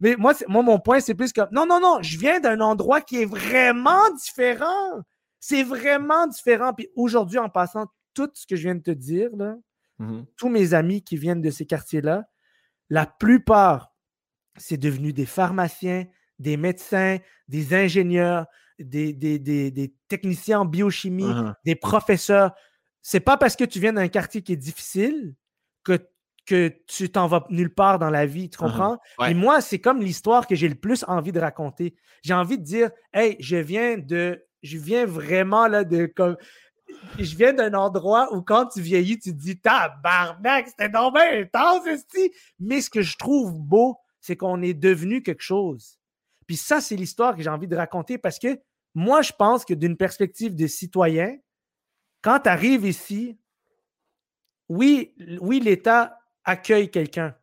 mais 0.00 0.16
moi, 0.16 0.34
moi, 0.48 0.62
mon 0.62 0.78
point, 0.78 1.00
c'est 1.00 1.14
plus 1.14 1.32
comme, 1.32 1.48
non, 1.52 1.66
non, 1.66 1.80
non, 1.80 2.02
je 2.02 2.18
viens 2.18 2.40
d'un 2.40 2.60
endroit 2.60 3.00
qui 3.00 3.22
est 3.22 3.26
vraiment 3.26 4.10
différent. 4.22 5.02
C'est 5.40 5.62
vraiment 5.64 6.26
différent. 6.26 6.72
Puis 6.72 6.88
aujourd'hui, 6.96 7.38
en 7.38 7.48
passant 7.48 7.86
tout 8.14 8.30
ce 8.34 8.46
que 8.46 8.56
je 8.56 8.62
viens 8.62 8.74
de 8.74 8.82
te 8.82 8.90
dire, 8.90 9.30
là, 9.36 9.56
mm-hmm. 10.00 10.24
tous 10.36 10.48
mes 10.48 10.74
amis 10.74 11.02
qui 11.02 11.16
viennent 11.16 11.42
de 11.42 11.50
ces 11.50 11.66
quartiers-là, 11.66 12.24
la 12.90 13.06
plupart, 13.06 13.94
c'est 14.56 14.76
devenu 14.76 15.12
des 15.12 15.26
pharmaciens, 15.26 16.06
des 16.38 16.56
médecins, 16.56 17.18
des 17.48 17.74
ingénieurs, 17.74 18.46
des, 18.78 19.94
techniciens 20.08 20.60
en 20.60 20.64
biochimie, 20.64 21.24
uh-huh. 21.24 21.54
des 21.64 21.74
professeurs. 21.74 22.52
C'est 23.02 23.20
pas 23.20 23.36
parce 23.36 23.56
que 23.56 23.64
tu 23.64 23.80
viens 23.80 23.92
d'un 23.92 24.08
quartier 24.08 24.42
qui 24.42 24.52
est 24.52 24.56
difficile 24.56 25.34
que, 25.84 25.98
que 26.46 26.72
tu 26.86 27.10
t'en 27.10 27.26
vas 27.26 27.44
nulle 27.50 27.74
part 27.74 27.98
dans 27.98 28.10
la 28.10 28.26
vie, 28.26 28.48
tu 28.50 28.58
uh-huh. 28.58 28.60
comprends? 28.60 28.98
Et 29.26 29.34
moi, 29.34 29.60
c'est 29.60 29.78
comme 29.78 30.00
l'histoire 30.00 30.46
que 30.46 30.54
j'ai 30.54 30.68
le 30.68 30.74
plus 30.74 31.04
envie 31.08 31.32
de 31.32 31.40
raconter. 31.40 31.94
J'ai 32.22 32.34
envie 32.34 32.58
de 32.58 32.64
dire, 32.64 32.90
hey, 33.12 33.36
je 33.40 33.56
viens 33.56 33.98
de, 33.98 34.44
je 34.62 34.78
viens 34.78 35.06
vraiment 35.06 35.66
là 35.66 35.84
de 35.84 36.06
comme, 36.06 36.36
je 37.18 37.36
viens 37.36 37.52
d'un 37.52 37.74
endroit 37.74 38.34
où 38.34 38.42
quand 38.42 38.66
tu 38.66 38.80
vieillis, 38.80 39.18
tu 39.18 39.32
te 39.32 39.40
dis, 39.40 39.58
tabarnak, 39.58 40.68
c'était 40.68 40.88
normal, 40.88 41.48
intense, 41.54 41.82
Mais 42.58 42.80
ce 42.80 42.90
que 42.90 43.02
je 43.02 43.16
trouve 43.16 43.58
beau, 43.58 43.98
c'est 44.20 44.36
qu'on 44.36 44.62
est 44.62 44.74
devenu 44.74 45.22
quelque 45.22 45.42
chose. 45.42 45.98
Puis 46.52 46.58
ça, 46.58 46.82
c'est 46.82 46.96
l'histoire 46.96 47.34
que 47.34 47.40
j'ai 47.40 47.48
envie 47.48 47.66
de 47.66 47.74
raconter 47.74 48.18
parce 48.18 48.38
que 48.38 48.60
moi, 48.94 49.22
je 49.22 49.32
pense 49.32 49.64
que 49.64 49.72
d'une 49.72 49.96
perspective 49.96 50.54
de 50.54 50.66
citoyen, 50.66 51.38
quand 52.20 52.40
tu 52.40 52.50
arrives 52.50 52.84
ici, 52.84 53.38
oui, 54.68 55.14
oui 55.40 55.60
l'État 55.60 56.18
accueille 56.44 56.90
quelqu'un, 56.90 57.34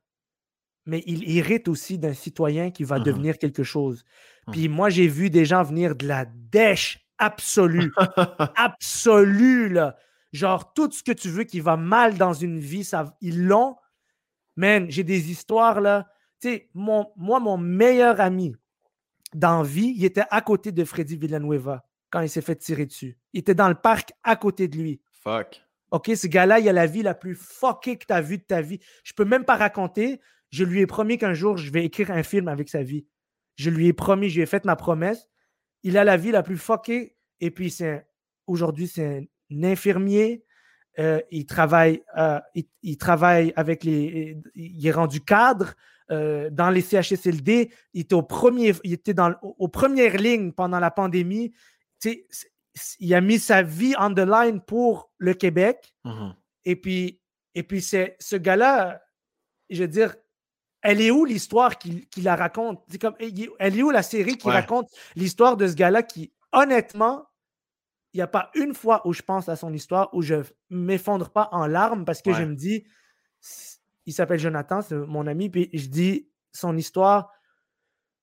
mais 0.85 1.01
il 1.07 1.35
hérite 1.35 1.67
aussi 1.69 1.97
d'un 1.97 2.13
citoyen 2.13 2.69
qui 2.69 2.83
va 2.83 2.99
uh-huh. 2.99 3.03
devenir 3.03 3.39
quelque 3.39 3.63
chose. 3.63 4.05
Puis 4.51 4.69
moi, 4.69 4.91
j'ai 4.91 5.07
vu 5.07 5.31
des 5.31 5.43
gens 5.43 5.63
venir 5.63 5.95
de 5.95 6.05
la 6.05 6.25
dèche 6.25 7.03
absolue, 7.17 7.91
absolue, 8.55 9.69
là. 9.69 9.97
Genre, 10.33 10.71
tout 10.73 10.91
ce 10.91 11.01
que 11.01 11.13
tu 11.13 11.29
veux 11.29 11.45
qui 11.45 11.61
va 11.61 11.77
mal 11.77 12.15
dans 12.15 12.33
une 12.33 12.59
vie, 12.59 12.83
ça, 12.83 13.17
ils 13.21 13.43
l'ont. 13.43 13.75
Man, 14.55 14.85
j'ai 14.91 15.03
des 15.03 15.31
histoires, 15.31 15.81
là. 15.81 16.07
Tu 16.39 16.49
sais, 16.49 16.69
moi, 16.75 17.07
mon 17.17 17.57
meilleur 17.57 18.21
ami, 18.21 18.55
dans 19.33 19.61
vie, 19.63 19.93
il 19.95 20.05
était 20.05 20.23
à 20.29 20.41
côté 20.41 20.71
de 20.71 20.83
Freddy 20.83 21.17
Villanueva 21.17 21.85
quand 22.09 22.21
il 22.21 22.29
s'est 22.29 22.41
fait 22.41 22.55
tirer 22.55 22.85
dessus. 22.85 23.17
Il 23.33 23.39
était 23.39 23.55
dans 23.55 23.69
le 23.69 23.75
parc 23.75 24.13
à 24.23 24.35
côté 24.35 24.67
de 24.67 24.77
lui. 24.77 25.01
Fuck. 25.11 25.61
OK, 25.91 26.11
ce 26.15 26.27
gars-là, 26.27 26.59
il 26.59 26.69
a 26.69 26.73
la 26.73 26.85
vie 26.85 27.03
la 27.03 27.13
plus 27.13 27.35
fuckée 27.35 27.97
que 27.97 28.05
tu 28.05 28.13
as 28.13 28.21
vue 28.21 28.37
de 28.37 28.43
ta 28.43 28.61
vie. 28.61 28.79
Je 29.03 29.13
peux 29.13 29.25
même 29.25 29.45
pas 29.45 29.55
raconter. 29.55 30.19
Je 30.51 30.63
lui 30.63 30.81
ai 30.81 30.87
promis 30.87 31.17
qu'un 31.17 31.33
jour, 31.33 31.57
je 31.57 31.71
vais 31.71 31.85
écrire 31.85 32.11
un 32.11 32.23
film 32.23 32.47
avec 32.47 32.69
sa 32.69 32.83
vie. 32.83 33.05
Je 33.55 33.69
lui 33.69 33.87
ai 33.87 33.93
promis, 33.93 34.29
je 34.29 34.35
lui 34.35 34.43
ai 34.43 34.45
fait 34.45 34.65
ma 34.65 34.75
promesse. 34.75 35.29
Il 35.83 35.97
a 35.97 36.03
la 36.03 36.17
vie 36.17 36.31
la 36.31 36.43
plus 36.43 36.57
fuckée. 36.57 37.15
Et 37.39 37.51
puis, 37.51 37.71
c'est 37.71 38.07
aujourd'hui, 38.47 38.87
c'est 38.87 39.29
un 39.51 39.63
infirmier. 39.63 40.43
Euh, 40.97 41.21
il, 41.31 41.45
travaille, 41.45 42.03
euh, 42.17 42.39
il, 42.81 42.97
travaille 42.97 43.53
avec 43.55 43.83
les. 43.83 44.37
Il 44.55 44.85
est 44.85 44.91
rendu 44.91 45.21
cadre. 45.21 45.73
Euh, 46.11 46.49
dans 46.49 46.71
les 46.71 46.81
CHSLD. 46.81 47.71
Il 47.93 48.01
était, 48.01 48.15
au 48.15 48.23
premier, 48.23 48.73
il 48.83 48.93
était 48.93 49.13
dans, 49.13 49.35
aux 49.43 49.67
premières 49.67 50.17
lignes 50.17 50.51
pendant 50.51 50.79
la 50.79 50.89
pandémie. 50.89 51.53
il 52.99 53.13
a 53.13 53.21
mis 53.21 53.37
sa 53.37 53.61
vie 53.61 53.93
on 53.99 54.11
the 54.15 54.25
line 54.25 54.59
pour 54.59 55.11
le 55.19 55.35
Québec. 55.35 55.93
Mm-hmm. 56.05 56.33
Et 56.65 56.75
puis, 56.75 57.21
et 57.53 57.61
puis 57.61 57.81
c'est, 57.81 58.15
ce 58.19 58.37
gars-là, 58.37 59.03
je 59.69 59.83
veux 59.83 59.87
dire, 59.87 60.15
elle 60.81 60.99
est 60.99 61.11
où 61.11 61.25
l'histoire 61.25 61.77
qu'il, 61.77 62.07
la 62.23 62.35
raconte? 62.35 62.81
comme, 62.99 63.15
elle 63.19 63.77
est 63.77 63.83
où 63.83 63.91
la 63.91 64.01
série 64.01 64.37
qui 64.37 64.49
raconte 64.49 64.89
l'histoire 65.15 65.57
de 65.57 65.67
ce 65.67 65.75
gars-là 65.75 66.01
qui, 66.01 66.33
honnêtement, 66.51 67.23
il 68.13 68.17
n'y 68.17 68.23
a 68.23 68.27
pas 68.27 68.49
une 68.55 68.73
fois 68.73 69.05
où 69.07 69.13
je 69.13 69.21
pense 69.21 69.47
à 69.47 69.55
son 69.55 69.71
histoire 69.73 70.09
où 70.13 70.23
je 70.23 70.35
ne 70.35 70.43
m'effondre 70.71 71.29
pas 71.29 71.49
en 71.51 71.67
larmes 71.67 72.03
parce 72.03 72.23
que 72.23 72.33
je 72.33 72.43
me 72.43 72.55
dis, 72.55 72.83
il 74.09 74.11
s'appelle 74.11 74.39
Jonathan, 74.39 74.81
c'est 74.81 74.95
mon 74.95 75.27
ami. 75.27 75.51
Puis 75.51 75.69
je 75.71 75.87
dis 75.87 76.27
son 76.51 76.75
histoire. 76.75 77.31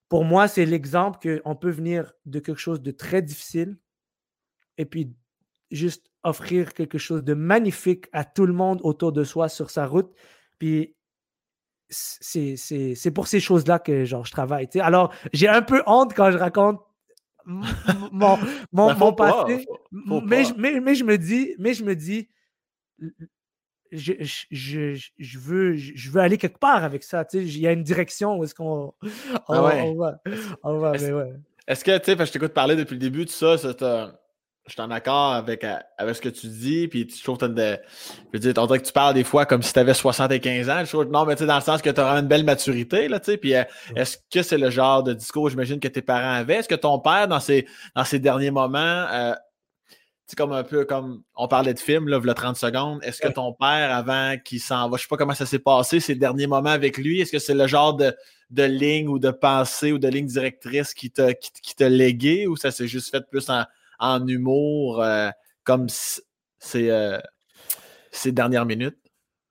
Pour 0.09 0.25
moi, 0.25 0.49
c'est 0.49 0.67
l'exemple 0.67 1.21
qu'on 1.23 1.55
peut 1.55 1.71
venir 1.71 2.13
de 2.25 2.41
quelque 2.41 2.59
chose 2.59 2.83
de 2.83 2.91
très 2.91 3.23
difficile 3.23 3.79
et 4.79 4.85
puis 4.85 5.15
juste 5.71 6.11
offrir 6.25 6.75
quelque 6.75 6.99
chose 6.99 7.23
de 7.23 7.35
magnifique 7.35 8.07
à 8.13 8.25
tout 8.25 8.47
le 8.47 8.53
monde 8.53 8.81
autour 8.83 9.13
de 9.13 9.23
soi 9.23 9.49
sur 9.49 9.71
sa 9.71 9.87
route. 9.87 10.13
Puis 10.59 10.97
c'est 11.89 13.13
pour 13.15 13.29
ces 13.29 13.39
choses-là 13.39 13.79
que 13.79 14.05
genre, 14.05 14.25
je 14.25 14.33
travaille. 14.33 14.69
Alors, 14.81 15.15
j'ai 15.33 15.47
un 15.47 15.63
peu 15.63 15.85
honte 15.87 16.15
quand 16.15 16.33
je 16.33 16.39
raconte 16.39 16.81
mon, 17.45 17.63
mon, 18.73 18.93
ben, 18.93 19.13
passé. 19.13 19.65
mais, 19.93 20.43
mais, 20.57 20.81
mais, 20.81 20.95
je 20.97 21.05
me 21.05 21.17
dis, 21.17 21.55
mais 21.61 21.75
je 21.75 21.85
me 21.85 21.95
dis, 21.95 22.29
je, 23.93 24.13
je, 24.51 24.95
je, 25.19 25.39
veux, 25.39 25.77
je 25.77 26.11
veux 26.11 26.21
aller 26.21 26.39
quelque 26.39 26.59
part 26.59 26.85
avec 26.85 27.03
ça. 27.03 27.25
Il 27.33 27.59
y 27.59 27.67
a 27.67 27.73
une 27.73 27.83
direction 27.83 28.37
où 28.37 28.45
est-ce 28.45 28.55
qu'on 28.55 28.95
ah 29.49 29.63
on, 29.85 29.95
va. 29.95 30.21
On 30.63 30.79
va 30.79 30.93
Est-ce 31.67 31.85
que, 31.85 31.99
tu 31.99 32.17
sais, 32.17 32.27
je 32.27 32.33
t'écoute 32.33 32.53
parler 32.53 32.77
depuis 32.77 32.95
le 32.95 33.01
début 33.01 33.25
de 33.25 33.31
ça, 33.31 33.57
je 34.67 34.73
suis 34.73 34.81
en 34.81 34.91
accord 34.91 35.33
avec, 35.33 35.63
euh, 35.63 35.77
avec 35.97 36.17
ce 36.17 36.21
que 36.21 36.29
tu 36.29 36.49
dis, 36.49 36.89
puis 36.89 37.09
je 37.09 37.23
trouve 37.23 37.39
que 37.39 37.47
de, 37.47 37.79
je 38.33 38.39
veux 38.39 38.39
dire, 38.41 38.53
on 38.57 38.67
dirait 38.67 38.81
que 38.81 38.87
tu 38.87 38.93
parles 38.93 39.15
des 39.15 39.23
fois 39.23 39.47
comme 39.47 39.63
si 39.63 39.73
tu 39.73 39.79
avais 39.79 39.95
75 39.95 40.69
ans. 40.69 40.85
Je 40.85 40.89
trouve, 40.89 41.05
non, 41.05 41.25
mais 41.25 41.37
tu 41.37 41.41
sais, 41.41 41.47
dans 41.47 41.57
le 41.57 41.63
sens 41.63 41.81
que 41.83 41.91
tu 41.91 42.01
auras 42.01 42.19
une 42.19 42.27
belle 42.27 42.45
maturité, 42.45 43.07
là, 43.07 43.21
tu 43.21 43.33
sais, 43.33 43.37
puis 43.37 43.55
euh, 43.55 43.63
est-ce 43.95 44.19
que 44.33 44.43
c'est 44.43 44.59
le 44.59 44.71
genre 44.71 45.05
de 45.05 45.13
discours, 45.13 45.49
j'imagine, 45.51 45.79
que 45.79 45.89
tes 45.89 46.03
parents 46.03 46.33
avaient? 46.33 46.57
Est-ce 46.57 46.69
que 46.69 46.75
ton 46.75 46.99
père, 46.99 47.29
dans 47.29 47.39
ses, 47.39 47.67
dans 47.95 48.05
ses 48.05 48.19
derniers 48.19 48.51
moments, 48.51 49.07
euh, 49.13 49.35
c'est 50.27 50.37
comme 50.37 50.53
un 50.53 50.65
peu 50.65 50.85
comme 50.85 51.23
on 51.37 51.47
parlait 51.47 51.73
de 51.73 51.79
film, 51.79 52.09
là, 52.09 52.21
il 52.23 52.35
30 52.35 52.57
secondes. 52.57 52.99
Est-ce 53.05 53.21
que 53.21 53.29
ton 53.29 53.53
père, 53.53 53.95
avant 53.95 54.37
qu'il 54.45 54.61
s'en 54.61 54.89
va, 54.91 54.97
je 54.97 55.03
sais 55.03 55.09
pas 55.09 55.17
comment 55.17 55.35
ça 55.35 55.47
s'est 55.47 55.61
passé, 55.61 56.01
ces 56.01 56.17
derniers 56.17 56.49
moments 56.49 56.71
avec 56.71 56.99
lui, 56.99 57.21
est-ce 57.21 57.31
que 57.31 57.39
c'est 57.39 57.55
le 57.55 57.69
genre 57.69 57.95
de, 57.95 58.13
de, 58.51 58.65
ligne 58.65 59.09
ou 59.09 59.21
de 59.21 59.31
pensée 59.31 59.93
ou 59.93 59.99
de 59.99 60.09
ligne 60.09 60.27
directrice 60.27 60.95
qui 60.95 61.13
t'a 61.13 61.33
qui, 61.35 61.75
légué 61.79 62.49
ou 62.49 62.57
ça 62.57 62.73
s'est 62.73 62.89
juste 62.89 63.11
fait 63.11 63.25
plus 63.31 63.49
en, 64.01 64.27
humour 64.27 65.01
euh, 65.01 65.31
comme 65.63 65.87
ces, 65.89 66.91
euh, 66.91 67.21
ces 68.11 68.33
dernières 68.33 68.67
minutes? 68.67 68.99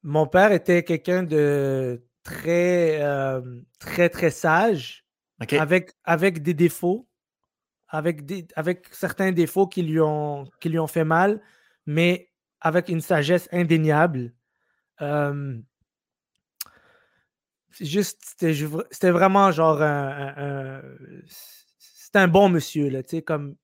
Mon 0.03 0.27
père 0.27 0.51
était 0.51 0.83
quelqu'un 0.83 1.23
de 1.23 2.03
très, 2.23 3.01
euh, 3.01 3.41
très, 3.79 4.09
très 4.09 4.29
sage, 4.29 5.05
avec, 5.39 5.91
avec 6.03 6.43
des 6.43 6.53
défauts 6.53 7.07
avec, 7.95 8.25
des, 8.25 8.47
avec 8.55 8.87
certains 8.91 9.31
défauts 9.31 9.67
qui 9.67 9.81
lui, 9.81 9.99
ont, 9.99 10.45
qui 10.59 10.69
lui 10.69 10.79
ont 10.79 10.87
fait 10.87 11.05
mal, 11.05 11.41
mais 11.85 12.31
avec 12.61 12.89
une 12.89 13.01
sagesse 13.01 13.47
indéniable. 13.51 14.33
Euh, 15.01 15.57
juste, 17.71 18.35
c'était 18.39 19.11
vraiment 19.11 19.51
genre 19.51 19.81
un, 19.81 20.81
c'était 21.79 22.19
un 22.19 22.27
bon 22.27 22.49
monsieur, 22.49 22.89
là, 22.89 23.03
tu 23.03 23.17
sais, 23.17 23.21
comme 23.21 23.55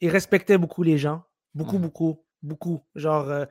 il 0.00 0.10
respectait 0.10 0.58
beaucoup 0.58 0.82
les 0.82 0.98
gens, 0.98 1.24
beaucoup, 1.54 1.78
mmh. 1.78 1.82
beaucoup, 1.82 2.24
beaucoup. 2.42 2.84
Genre, 2.94 3.30
euh, 3.30 3.44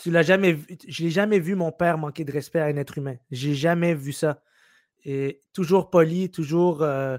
tu, 0.00 0.10
l'as 0.10 0.22
jamais 0.22 0.52
vu, 0.52 0.78
je 0.86 1.04
l'ai 1.04 1.10
jamais 1.10 1.38
vu 1.38 1.54
mon 1.54 1.72
père 1.72 1.98
manquer 1.98 2.24
de 2.24 2.32
respect 2.32 2.60
à 2.60 2.66
un 2.66 2.76
être 2.76 2.98
humain. 2.98 3.16
J'ai 3.30 3.54
jamais 3.54 3.94
vu 3.94 4.12
ça. 4.12 4.42
Et 5.04 5.42
toujours 5.52 5.90
poli, 5.90 6.30
toujours 6.30 6.82
euh, 6.82 7.16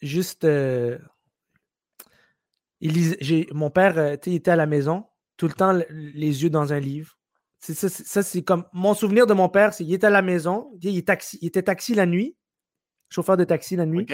juste. 0.00 0.44
Euh, 0.44 0.98
il 2.80 3.46
mon 3.52 3.70
père 3.70 3.98
euh, 3.98 4.12
était 4.12 4.50
à 4.50 4.56
la 4.56 4.66
maison, 4.66 5.06
tout 5.36 5.46
le 5.46 5.52
temps 5.52 5.78
les 5.90 6.42
yeux 6.42 6.50
dans 6.50 6.72
un 6.72 6.80
livre. 6.80 7.18
Ça, 7.58 8.22
c'est 8.22 8.42
comme. 8.42 8.64
Mon 8.72 8.94
souvenir 8.94 9.26
de 9.26 9.34
mon 9.34 9.50
père, 9.50 9.74
c'est 9.74 9.84
qu'il 9.84 9.92
était 9.92 10.06
à 10.06 10.10
la 10.10 10.22
maison, 10.22 10.70
il, 10.80 11.04
taxi, 11.04 11.38
il 11.42 11.48
était 11.48 11.62
taxi 11.62 11.94
la 11.94 12.06
nuit, 12.06 12.36
chauffeur 13.10 13.36
de 13.36 13.44
taxi 13.44 13.76
la 13.76 13.84
nuit. 13.84 14.06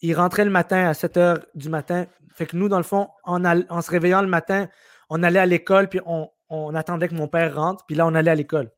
Il 0.00 0.14
rentrait 0.14 0.44
le 0.44 0.50
matin 0.50 0.88
à 0.88 0.94
7 0.94 1.16
h 1.16 1.44
du 1.54 1.68
matin. 1.68 2.06
Fait 2.32 2.46
que 2.46 2.56
nous, 2.56 2.68
dans 2.68 2.78
le 2.78 2.84
fond, 2.84 3.08
en, 3.24 3.44
en 3.44 3.82
se 3.82 3.90
réveillant 3.90 4.22
le 4.22 4.28
matin, 4.28 4.68
on 5.10 5.22
allait 5.24 5.40
à 5.40 5.46
l'école, 5.46 5.88
puis 5.88 6.00
on, 6.06 6.30
on, 6.48 6.74
attendait 6.74 7.08
que 7.08 7.14
mon 7.14 7.28
père 7.28 7.54
rentre, 7.54 7.84
puis 7.84 7.96
là, 7.96 8.06
on 8.06 8.14
allait 8.14 8.30
à 8.30 8.34
l'école. 8.34 8.70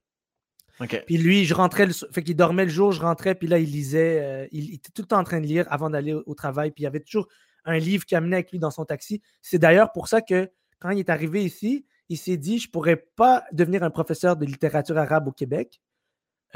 Puis 0.87 1.19
lui, 1.19 1.45
je 1.45 1.55
rentrais, 1.55 1.87
le... 1.87 1.93
fait 1.93 2.23
qu'il 2.23 2.37
dormait 2.37 2.65
le 2.65 2.71
jour, 2.71 2.93
je 2.93 3.01
rentrais, 3.01 3.35
puis 3.35 3.49
là, 3.49 3.59
il 3.59 3.71
lisait, 3.71 4.21
euh, 4.21 4.47
il, 4.53 4.75
était 4.75 4.91
tout 4.95 5.03
le 5.03 5.09
temps 5.09 5.19
en 5.19 5.25
train 5.25 5.41
de 5.41 5.47
lire 5.47 5.67
avant 5.71 5.91
d'aller 5.91 6.13
au, 6.13 6.35
travail, 6.35 6.71
puis 6.71 6.83
il 6.83 6.85
y 6.85 6.87
avait 6.87 7.01
toujours 7.01 7.29
un 7.65 7.79
livre 7.79 8.05
qui 8.05 8.15
amenait 8.15 8.37
avec 8.37 8.51
lui 8.51 8.59
dans 8.59 8.71
son 8.71 8.85
taxi. 8.85 9.23
C'est 9.41 9.59
d'ailleurs 9.59 9.93
pour 9.93 10.09
ça 10.09 10.21
que 10.21 10.51
quand 10.81 10.91
il 10.91 10.99
est 10.99 11.11
arrivé 11.11 11.45
ici, 11.45 11.87
il 12.09 12.19
s'est 12.19 12.37
dit, 12.37 12.59
je 12.59 12.69
ne 12.69 12.73
pourrais 12.73 12.97
pas 12.97 13.45
devenir 13.53 13.83
un 13.83 13.91
professeur 13.91 14.37
de 14.37 14.45
littérature 14.45 14.99
arabe 14.99 15.29
au 15.29 15.33
Québec. 15.33 15.81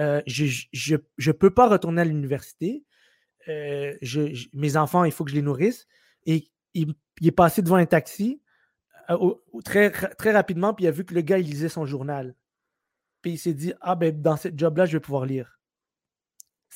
Euh, 0.01 0.21
je 0.27 0.97
ne 0.97 1.33
peux 1.33 1.51
pas 1.51 1.69
retourner 1.69 2.03
à 2.03 2.05
l'université. 2.05 2.85
Euh, 3.49 3.95
mes 4.53 4.77
enfants, 4.77 5.05
il 5.05 5.13
faut 5.13 5.25
que 5.25 5.31
je 5.31 5.37
les 5.37 5.43
nourrisse. 5.43 5.87
Et 6.27 6.49
il, 6.75 6.95
est 7.23 7.31
passé 7.31 7.63
devant 7.63 7.77
un 7.77 7.87
taxi 7.87 8.43
très, 9.65 9.91
très 9.91 10.33
rapidement, 10.33 10.75
puis 10.75 10.85
il 10.85 10.89
a 10.89 10.91
vu 10.91 11.05
que 11.05 11.15
le 11.15 11.21
gars, 11.21 11.39
il 11.39 11.47
lisait 11.47 11.69
son 11.69 11.87
journal 11.87 12.35
il 13.25 13.39
s'est 13.39 13.55
dit 13.55 13.73
Ah, 13.81 13.95
ben, 13.95 14.21
dans 14.21 14.37
ce 14.37 14.49
job-là, 14.55 14.87
je 14.87 14.93
vais 14.93 15.01
pouvoir 15.01 15.27
lire. 15.27 15.59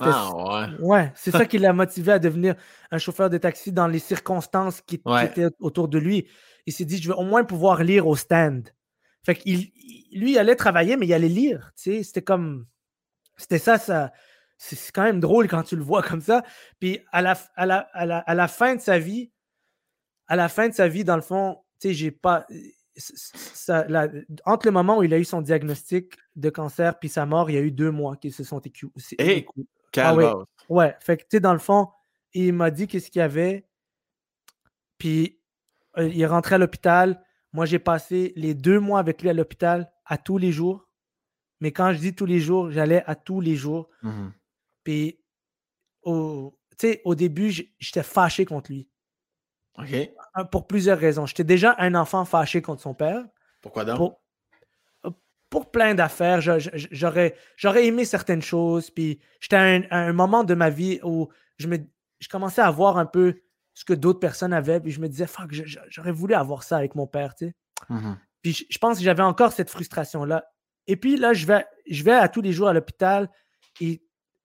Ah, 0.00 0.30
ouais. 0.34 0.76
Ouais, 0.80 1.12
c'est 1.14 1.30
ça 1.30 1.44
qui 1.46 1.58
l'a 1.58 1.72
motivé 1.72 2.12
à 2.12 2.18
devenir 2.18 2.54
un 2.90 2.98
chauffeur 2.98 3.28
de 3.30 3.38
taxi 3.38 3.72
dans 3.72 3.86
les 3.86 3.98
circonstances 3.98 4.80
qui, 4.80 5.00
étaient 5.22 5.48
autour 5.60 5.88
de 5.88 5.98
lui. 5.98 6.26
Il 6.66 6.72
s'est 6.72 6.84
dit 6.84 7.00
Je 7.00 7.08
vais 7.08 7.14
au 7.14 7.24
moins 7.24 7.44
pouvoir 7.44 7.82
lire 7.82 8.06
au 8.06 8.16
stand. 8.16 8.70
Fait 9.24 9.34
qu'il, 9.34 9.70
lui, 10.12 10.32
il 10.32 10.38
allait 10.38 10.56
travailler, 10.56 10.96
mais 10.96 11.06
il 11.06 11.12
allait 11.12 11.28
lire. 11.28 11.70
C'était 11.74 12.22
comme. 12.22 12.66
C'était 13.36 13.58
ça, 13.58 13.78
ça. 13.78 14.12
C'est 14.56 14.92
quand 14.92 15.02
même 15.02 15.20
drôle 15.20 15.48
quand 15.48 15.62
tu 15.62 15.76
le 15.76 15.82
vois 15.82 16.02
comme 16.02 16.20
ça. 16.20 16.42
Puis 16.80 17.00
à 17.12 17.22
la, 17.22 17.38
à 17.54 17.64
la, 17.64 17.78
à 17.92 18.06
la, 18.06 18.18
à 18.18 18.34
la 18.34 18.48
fin 18.48 18.76
de 18.76 18.80
sa 18.80 18.98
vie, 18.98 19.30
à 20.26 20.36
la 20.36 20.48
fin 20.48 20.68
de 20.68 20.74
sa 20.74 20.86
vie, 20.86 21.04
dans 21.04 21.16
le 21.16 21.22
fond, 21.22 21.58
tu 21.80 21.88
sais, 21.88 21.94
j'ai 21.94 22.10
pas 22.10 22.46
entre 24.44 24.66
le 24.66 24.70
moment 24.72 24.98
où 24.98 25.02
il 25.02 25.14
a 25.14 25.18
eu 25.18 25.24
son 25.24 25.42
diagnostic 25.42 26.14
de 26.36 26.50
cancer 26.50 26.98
puis 26.98 27.08
sa 27.08 27.26
mort, 27.26 27.50
il 27.50 27.54
y 27.54 27.58
a 27.58 27.62
eu 27.62 27.70
deux 27.70 27.90
mois 27.90 28.16
qui 28.16 28.30
se 28.30 28.44
sont 28.44 28.60
écoulés. 28.60 28.92
Hey, 29.18 29.46
ah, 29.96 30.34
ouais. 30.68 30.96
fait 31.00 31.16
que 31.16 31.22
tu 31.22 31.28
sais, 31.32 31.40
dans 31.40 31.52
le 31.52 31.58
fond, 31.58 31.88
il 32.32 32.52
m'a 32.52 32.70
dit 32.70 32.86
qu'est-ce 32.86 33.10
qu'il 33.10 33.20
y 33.20 33.22
avait. 33.22 33.66
Puis 34.98 35.40
euh, 35.98 36.08
il 36.08 36.20
est 36.20 36.26
rentré 36.26 36.56
à 36.56 36.58
l'hôpital. 36.58 37.24
Moi, 37.52 37.66
j'ai 37.66 37.78
passé 37.78 38.32
les 38.36 38.54
deux 38.54 38.78
mois 38.78 39.00
avec 39.00 39.22
lui 39.22 39.28
à 39.28 39.32
l'hôpital 39.32 39.92
à 40.04 40.18
tous 40.18 40.38
les 40.38 40.52
jours. 40.52 40.88
Mais 41.60 41.72
quand 41.72 41.92
je 41.92 41.98
dis 41.98 42.14
tous 42.14 42.26
les 42.26 42.40
jours, 42.40 42.70
j'allais 42.70 43.02
à 43.06 43.14
tous 43.14 43.40
les 43.40 43.56
jours. 43.56 43.88
Mmh 44.02 44.28
puis 44.82 45.20
au, 46.02 46.58
au 47.04 47.14
début, 47.14 47.50
j'étais 47.78 48.02
fâché 48.02 48.44
contre 48.44 48.72
lui. 48.72 48.88
Pour 50.50 50.66
plusieurs 50.66 50.98
raisons. 50.98 51.26
J'étais 51.26 51.44
déjà 51.44 51.74
un 51.78 51.94
enfant 51.94 52.24
fâché 52.24 52.62
contre 52.62 52.82
son 52.82 52.94
père. 52.94 53.24
Pourquoi 53.60 53.84
donc? 53.84 54.14
Pour, 55.50 55.70
plein 55.72 55.94
d'affaires. 55.94 56.40
J'aurais, 56.40 57.34
j'aurais 57.56 57.86
aimé 57.86 58.04
certaines 58.04 58.42
choses. 58.42 58.90
Puis 58.90 59.20
j'étais 59.40 59.56
à 59.56 59.98
un, 59.98 60.12
moment 60.12 60.44
de 60.44 60.54
ma 60.54 60.70
vie 60.70 61.00
où 61.02 61.28
je, 61.58 61.66
me, 61.66 61.78
je 62.20 62.28
commençais 62.28 62.62
à 62.62 62.70
voir 62.70 62.98
un 62.98 63.06
peu 63.06 63.40
ce 63.74 63.84
que 63.84 63.92
d'autres 63.92 64.20
personnes 64.20 64.52
avaient. 64.52 64.78
Puis 64.78 64.92
je 64.92 65.00
me 65.00 65.08
disais, 65.08 65.26
fuck, 65.26 65.52
j'aurais 65.88 66.12
voulu 66.12 66.34
avoir 66.34 66.62
ça 66.62 66.76
avec 66.76 66.94
mon 66.94 67.08
père. 67.08 67.34
Tu 67.34 67.46
sais? 67.46 67.54
Mmh 67.88 68.14
puis 68.42 68.66
je, 68.70 68.78
pense 68.78 68.98
que 68.98 69.04
j'avais 69.04 69.22
encore 69.22 69.52
cette 69.52 69.70
frustration-là. 69.70 70.50
Et 70.86 70.96
puis 70.96 71.16
là, 71.16 71.32
je 71.32 71.46
vais, 71.46 71.66
je 71.88 72.02
vais 72.02 72.12
à 72.12 72.28
tous 72.28 72.40
les 72.40 72.52
jours 72.52 72.68
à 72.68 72.72
l'hôpital 72.72 73.28
et 73.80 74.02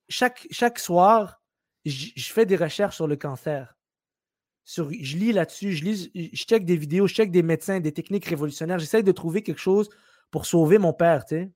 chaque, 0.10 0.48
chaque 0.52 0.80
soir, 0.80 1.42
je 1.86 2.34
fais 2.34 2.46
des 2.46 2.58
recherches 2.58 2.96
sur 2.96 3.08
le 3.08 3.16
cancer 3.16 3.75
je 4.66 5.18
lis 5.18 5.32
là-dessus, 5.32 5.74
je 5.74 5.84
lis, 5.84 6.12
je 6.16 6.44
check 6.44 6.66
des 6.66 6.76
vidéos, 6.76 7.08
je 7.08 7.14
check 7.14 7.32
des 7.32 7.44
médecins, 7.44 7.80
des 7.80 7.92
techniques 7.92 8.26
révolutionnaires. 8.26 8.80
J'essaie 8.80 9.04
de 9.04 9.12
trouver 9.12 9.44
quelque 9.44 9.62
chose 9.62 9.90
pour 10.32 10.46
sauver 10.46 10.78
mon 10.78 10.94
père, 10.94 11.26
tu 11.26 11.36
sais. 11.36 11.52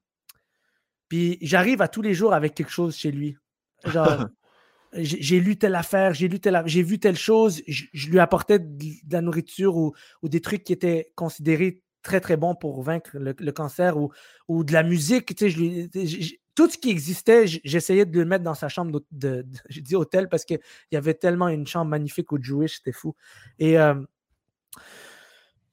Puis 1.07 1.39
j'arrive 1.41 1.81
à 1.81 1.87
tous 1.87 2.03
les 2.03 2.13
jours 2.13 2.33
avec 2.33 2.53
quelque 2.53 2.71
chose 2.71 2.95
chez 2.95 3.11
lui. 3.11 3.35
Genre, 3.83 4.27
j'ai 4.93 5.39
lu 5.39 5.57
telle 5.57 5.75
affaire, 5.75 6.13
j'ai 6.13 6.27
lu 6.27 6.39
telle, 6.39 6.61
j'ai 6.65 6.83
vu 6.83 6.99
telle 6.99 7.17
chose, 7.17 7.63
je, 7.67 8.09
lui 8.09 8.19
apportais 8.19 8.59
de, 8.59 8.85
la 9.09 9.21
nourriture 9.21 9.75
ou, 9.75 9.93
des 10.23 10.41
trucs 10.41 10.63
qui 10.63 10.73
étaient 10.73 11.11
considérés 11.15 11.81
très 12.03 12.21
très 12.21 12.37
bons 12.37 12.53
pour 12.53 12.81
vaincre 12.83 13.09
le, 13.17 13.51
cancer 13.51 13.97
ou, 13.97 14.11
ou 14.47 14.63
de 14.63 14.71
la 14.71 14.83
musique. 14.83 15.35
Tu 15.35 15.49
sais, 15.49 15.87
je 16.05 16.35
tout 16.59 16.69
ce 16.69 16.77
qui 16.77 16.89
existait, 16.89 17.47
j'essayais 17.47 18.05
de 18.05 18.19
le 18.19 18.25
mettre 18.25 18.43
dans 18.43 18.53
sa 18.53 18.67
chambre 18.67 19.01
de, 19.11 19.45
j'ai 19.69 19.79
dit 19.79 19.95
hôtel 19.95 20.27
parce 20.27 20.43
qu'il 20.43 20.59
y 20.91 20.97
avait 20.97 21.13
tellement 21.13 21.47
une 21.47 21.65
chambre 21.65 21.89
magnifique 21.89 22.33
au 22.33 22.37
Jewish, 22.41 22.79
c'était 22.79 22.91
fou. 22.91 23.15
Et, 23.59 23.79
euh, 23.79 23.95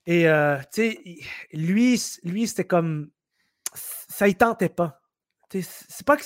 et 0.06 0.28
euh, 0.28 0.58
tu 0.72 0.92
sais, 0.92 1.00
lui, 1.52 2.00
lui 2.22 2.46
c'était 2.46 2.66
comme, 2.66 3.10
ça 3.74 4.28
y 4.28 4.36
tentait 4.36 4.68
pas. 4.68 5.02
C'est 5.50 6.06
pas 6.06 6.16
que, 6.16 6.22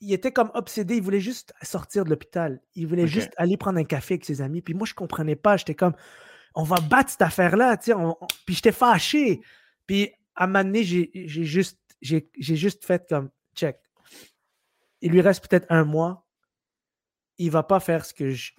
il 0.00 0.12
était 0.14 0.32
comme 0.32 0.50
obsédé, 0.54 0.96
il 0.96 1.02
voulait 1.02 1.20
juste 1.20 1.52
sortir 1.60 2.04
de 2.04 2.08
l'hôpital. 2.08 2.62
Il 2.76 2.86
voulait 2.86 3.06
juste 3.06 3.32
aller 3.36 3.58
prendre 3.58 3.78
un 3.78 3.84
café 3.84 4.14
avec 4.14 4.24
ses 4.24 4.40
amis. 4.40 4.62
Puis 4.62 4.72
moi, 4.72 4.86
je 4.86 4.94
comprenais 4.94 5.36
pas. 5.36 5.58
J'étais 5.58 5.74
comme, 5.74 5.94
on 6.54 6.62
va 6.62 6.76
battre 6.80 7.10
cette 7.10 7.22
affaire-là. 7.22 7.76
Puis 8.46 8.54
j'étais 8.54 8.72
fâché. 8.72 9.40
Puis 9.86 10.12
à 10.34 10.44
un 10.44 10.46
moment 10.46 10.64
donné, 10.64 10.84
j'ai 10.84 11.44
juste 11.44 11.78
j'ai 12.00 12.28
juste 12.34 12.84
fait 12.84 13.06
comme 13.08 13.30
check. 13.54 13.78
Il 15.00 15.12
lui 15.12 15.20
reste 15.20 15.46
peut-être 15.46 15.66
un 15.70 15.84
mois. 15.84 16.26
Il 17.38 17.50
va 17.50 17.62
pas 17.62 17.80
faire 17.80 18.04
ce 18.04 18.14
que 18.14 18.30
je, 18.30 18.52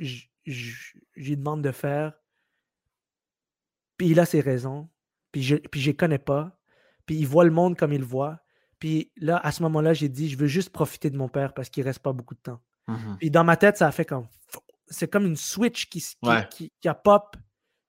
lui 1.15 1.37
demande 1.37 1.63
de 1.63 1.71
faire. 1.71 2.13
Puis 3.97 4.09
il 4.09 4.19
a 4.19 4.25
ses 4.25 4.41
raisons. 4.41 4.89
Puis 5.31 5.43
je 5.43 5.55
puis 5.55 5.81
les 5.81 5.95
connais 5.95 6.19
pas. 6.19 6.59
Puis 7.05 7.15
il 7.15 7.27
voit 7.27 7.45
le 7.45 7.51
monde 7.51 7.77
comme 7.77 7.93
il 7.93 7.99
le 7.99 8.05
voit. 8.05 8.39
Puis 8.79 9.11
là, 9.17 9.37
à 9.37 9.51
ce 9.51 9.63
moment-là, 9.63 9.93
j'ai 9.93 10.09
dit, 10.09 10.29
je 10.29 10.37
veux 10.37 10.47
juste 10.47 10.69
profiter 10.69 11.09
de 11.09 11.17
mon 11.17 11.29
père 11.29 11.53
parce 11.53 11.69
qu'il 11.69 11.83
reste 11.83 11.99
pas 11.99 12.13
beaucoup 12.13 12.35
de 12.35 12.39
temps. 12.39 12.61
Mmh 12.87 13.17
puis 13.19 13.31
dans 13.31 13.43
ma 13.43 13.57
tête, 13.57 13.77
ça 13.77 13.87
a 13.87 13.91
fait 13.91 14.05
comme. 14.05 14.27
C'est 14.89 15.09
comme 15.09 15.25
une 15.25 15.35
switch 15.35 15.89
qui, 15.89 16.01
qui, 16.51 16.87
a 16.87 16.93
pop. 16.93 17.35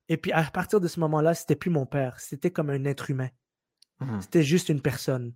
Et 0.09 0.17
puis 0.17 0.33
à 0.33 0.43
partir 0.45 0.81
de 0.81 0.89
ce 0.89 0.99
moment-là, 0.99 1.35
c'était 1.35 1.55
plus 1.55 1.71
mon 1.71 1.87
père. 1.87 2.19
C'était 2.19 2.51
comme 2.51 2.71
un 2.71 2.85
être 2.87 3.11
humain. 3.11 3.29
Mmh 4.01 4.21
C'était 4.21 4.43
juste 4.43 4.69
une 4.69 4.83
personne. 4.83 5.35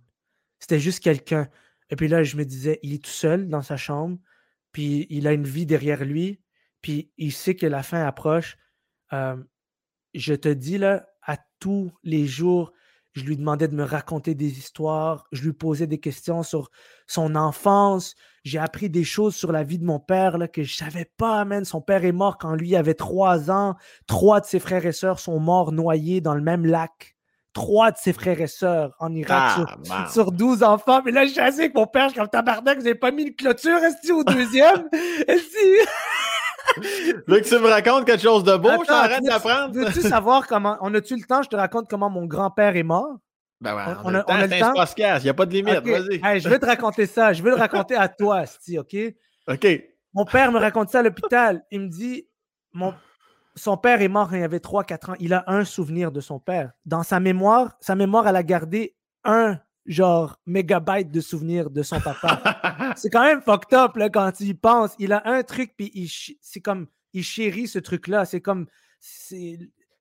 C'était 0.59 0.79
juste 0.79 1.01
quelqu'un. 1.03 1.49
Et 1.89 1.95
puis 1.95 2.07
là, 2.07 2.23
je 2.23 2.37
me 2.37 2.45
disais, 2.45 2.79
il 2.83 2.93
est 2.93 3.03
tout 3.03 3.11
seul 3.11 3.49
dans 3.49 3.61
sa 3.61 3.77
chambre, 3.77 4.17
puis 4.71 5.07
il 5.09 5.27
a 5.27 5.33
une 5.33 5.45
vie 5.45 5.65
derrière 5.65 6.05
lui, 6.05 6.41
puis 6.81 7.11
il 7.17 7.31
sait 7.33 7.55
que 7.55 7.65
la 7.67 7.83
fin 7.83 8.05
approche. 8.05 8.57
je 9.11 10.33
te 10.33 10.49
dis, 10.49 10.77
là, 10.77 11.07
à 11.21 11.37
tous 11.59 11.91
les 12.03 12.25
jours, 12.27 12.71
Je 13.15 13.23
lui 13.25 13.37
demandais 13.37 13.67
de 13.67 13.75
me 13.75 13.83
raconter 13.83 14.33
des 14.35 14.57
histoires. 14.57 15.27
Je 15.31 15.43
lui 15.43 15.53
posais 15.53 15.85
des 15.87 15.99
questions 15.99 16.41
sur 16.43 16.71
son 17.07 17.35
enfance. 17.35 18.15
J'ai 18.43 18.57
appris 18.57 18.89
des 18.89 19.03
choses 19.03 19.35
sur 19.35 19.51
la 19.51 19.63
vie 19.63 19.77
de 19.77 19.85
mon 19.85 19.99
père 19.99 20.37
que 20.51 20.63
je 20.63 20.75
savais 20.75 21.05
pas, 21.17 21.45
man. 21.45 21.63
Son 21.63 21.79
père 21.81 22.05
est 22.05 22.11
mort 22.11 22.37
quand 22.39 22.55
lui 22.55 22.75
avait 22.75 22.95
trois 22.95 23.51
ans. 23.51 23.75
Trois 24.07 24.41
de 24.41 24.47
ses 24.47 24.59
frères 24.59 24.85
et 24.87 24.91
sœurs 24.93 25.19
sont 25.19 25.39
morts 25.39 25.71
noyés 25.71 26.21
dans 26.21 26.33
le 26.33 26.41
même 26.41 26.65
lac. 26.65 27.12
Trois 27.53 27.91
de 27.91 27.97
ses 27.97 28.13
frères 28.13 28.41
et 28.41 28.47
sœurs 28.47 28.95
en 28.99 29.13
Irak 29.13 29.59
sur, 29.83 30.11
sur, 30.11 30.31
12 30.31 30.63
enfants. 30.63 31.01
Mais 31.05 31.11
là, 31.11 31.25
je 31.25 31.31
suis 31.31 31.39
assis 31.39 31.59
avec 31.59 31.75
mon 31.75 31.85
père, 31.85 32.05
je 32.05 32.13
suis 32.13 32.19
comme 32.19 32.27
tabarnak, 32.27 32.79
vous 32.79 32.83
n'avez 32.83 32.95
pas 32.95 33.11
mis 33.11 33.23
une 33.23 33.35
clôture, 33.35 33.77
est 33.77 34.11
au 34.11 34.23
deuxième? 34.23 34.89
est 35.27 35.39
Veux 37.27 37.39
que 37.41 37.47
tu 37.47 37.59
me 37.59 37.67
racontes 37.67 38.05
quelque 38.05 38.21
chose 38.21 38.43
de 38.43 38.55
beau, 38.55 38.69
je 38.81 38.87
t'arrête 38.87 39.23
d'apprendre. 39.23 39.73
Veux-tu 39.73 40.01
savoir 40.07 40.47
comment. 40.47 40.77
On 40.81 40.93
a-tu 40.93 41.15
le 41.15 41.23
temps, 41.23 41.41
je 41.43 41.49
te 41.49 41.55
raconte 41.55 41.89
comment 41.89 42.09
mon 42.09 42.25
grand-père 42.25 42.75
est 42.75 42.83
mort? 42.83 43.17
Ben 43.61 43.75
ouais, 43.75 43.83
on, 44.03 44.13
a, 44.13 44.23
on 44.27 44.33
a, 44.33 44.47
le 44.47 44.59
temps? 44.59 44.73
il 44.97 45.23
n'y 45.23 45.29
a 45.29 45.33
pas 45.33 45.45
de 45.45 45.53
limite, 45.53 45.85
vas-y. 45.85 46.39
je 46.39 46.49
vais 46.49 46.59
te 46.59 46.65
raconter 46.65 47.05
ça. 47.05 47.31
Je 47.31 47.41
vais 47.41 47.51
le 47.51 47.55
raconter 47.55 47.95
à 47.95 48.09
toi, 48.09 48.45
Sti, 48.45 48.79
OK? 48.79 48.95
OK. 49.47 49.67
Mon 50.13 50.25
père 50.25 50.51
me 50.51 50.59
raconte 50.59 50.89
ça 50.89 50.99
à 50.99 51.01
l'hôpital. 51.01 51.63
Il 51.71 51.81
me 51.81 51.87
dit 51.87 52.27
mon... 52.73 52.93
son 53.55 53.77
père 53.77 54.01
est 54.01 54.07
mort 54.07 54.29
quand 54.29 54.35
il 54.35 54.43
avait 54.43 54.59
3-4 54.59 55.11
ans. 55.11 55.15
Il 55.19 55.33
a 55.33 55.43
un 55.47 55.65
souvenir 55.65 56.11
de 56.11 56.21
son 56.21 56.39
père. 56.39 56.71
Dans 56.85 57.03
sa 57.03 57.19
mémoire, 57.19 57.77
sa 57.79 57.95
mémoire, 57.95 58.27
elle 58.27 58.35
a 58.35 58.43
gardé 58.43 58.95
un 59.23 59.59
genre 59.85 60.39
mégabyte 60.45 61.11
de 61.11 61.21
souvenirs 61.21 61.69
de 61.69 61.83
son 61.83 61.99
papa. 61.99 62.93
c'est 62.95 63.09
quand 63.09 63.23
même 63.23 63.41
fucked 63.41 63.73
up 63.77 63.95
là, 63.95 64.09
quand 64.09 64.39
il 64.39 64.57
pense. 64.57 64.95
Il 64.99 65.13
a 65.13 65.21
un 65.25 65.43
truc, 65.43 65.73
puis 65.77 66.11
c'est 66.41 66.61
comme 66.61 66.87
il 67.13 67.23
chérit 67.23 67.67
ce 67.67 67.79
truc-là. 67.79 68.25
C'est 68.25 68.41
comme 68.41 68.67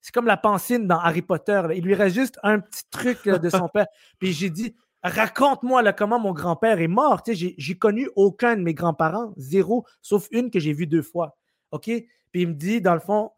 c'est 0.02 0.12
comme 0.12 0.26
la 0.26 0.36
pensine 0.36 0.86
dans 0.86 0.98
Harry 0.98 1.22
Potter. 1.22 1.62
Il 1.74 1.84
lui 1.84 1.94
reste 1.94 2.14
juste 2.14 2.38
un 2.42 2.60
petit 2.60 2.84
truc 2.90 3.28
de 3.28 3.50
son 3.50 3.68
père. 3.68 3.86
Puis 4.18 4.32
j'ai 4.32 4.50
dit, 4.50 4.76
raconte-moi 5.02 5.92
comment 5.92 6.20
mon 6.20 6.32
grand-père 6.32 6.80
est 6.80 6.88
mort. 6.88 7.22
j'ai 7.26 7.78
connu 7.78 8.08
aucun 8.14 8.56
de 8.56 8.62
mes 8.62 8.74
grands-parents, 8.74 9.32
zéro, 9.36 9.84
sauf 10.00 10.28
une 10.30 10.50
que 10.50 10.60
j'ai 10.60 10.72
vue 10.72 10.86
deux 10.86 11.02
fois. 11.02 11.36
OK? 11.72 11.84
Puis 11.84 12.42
il 12.42 12.48
me 12.48 12.54
dit, 12.54 12.80
dans 12.80 12.94
le 12.94 13.00
fond, 13.00 13.30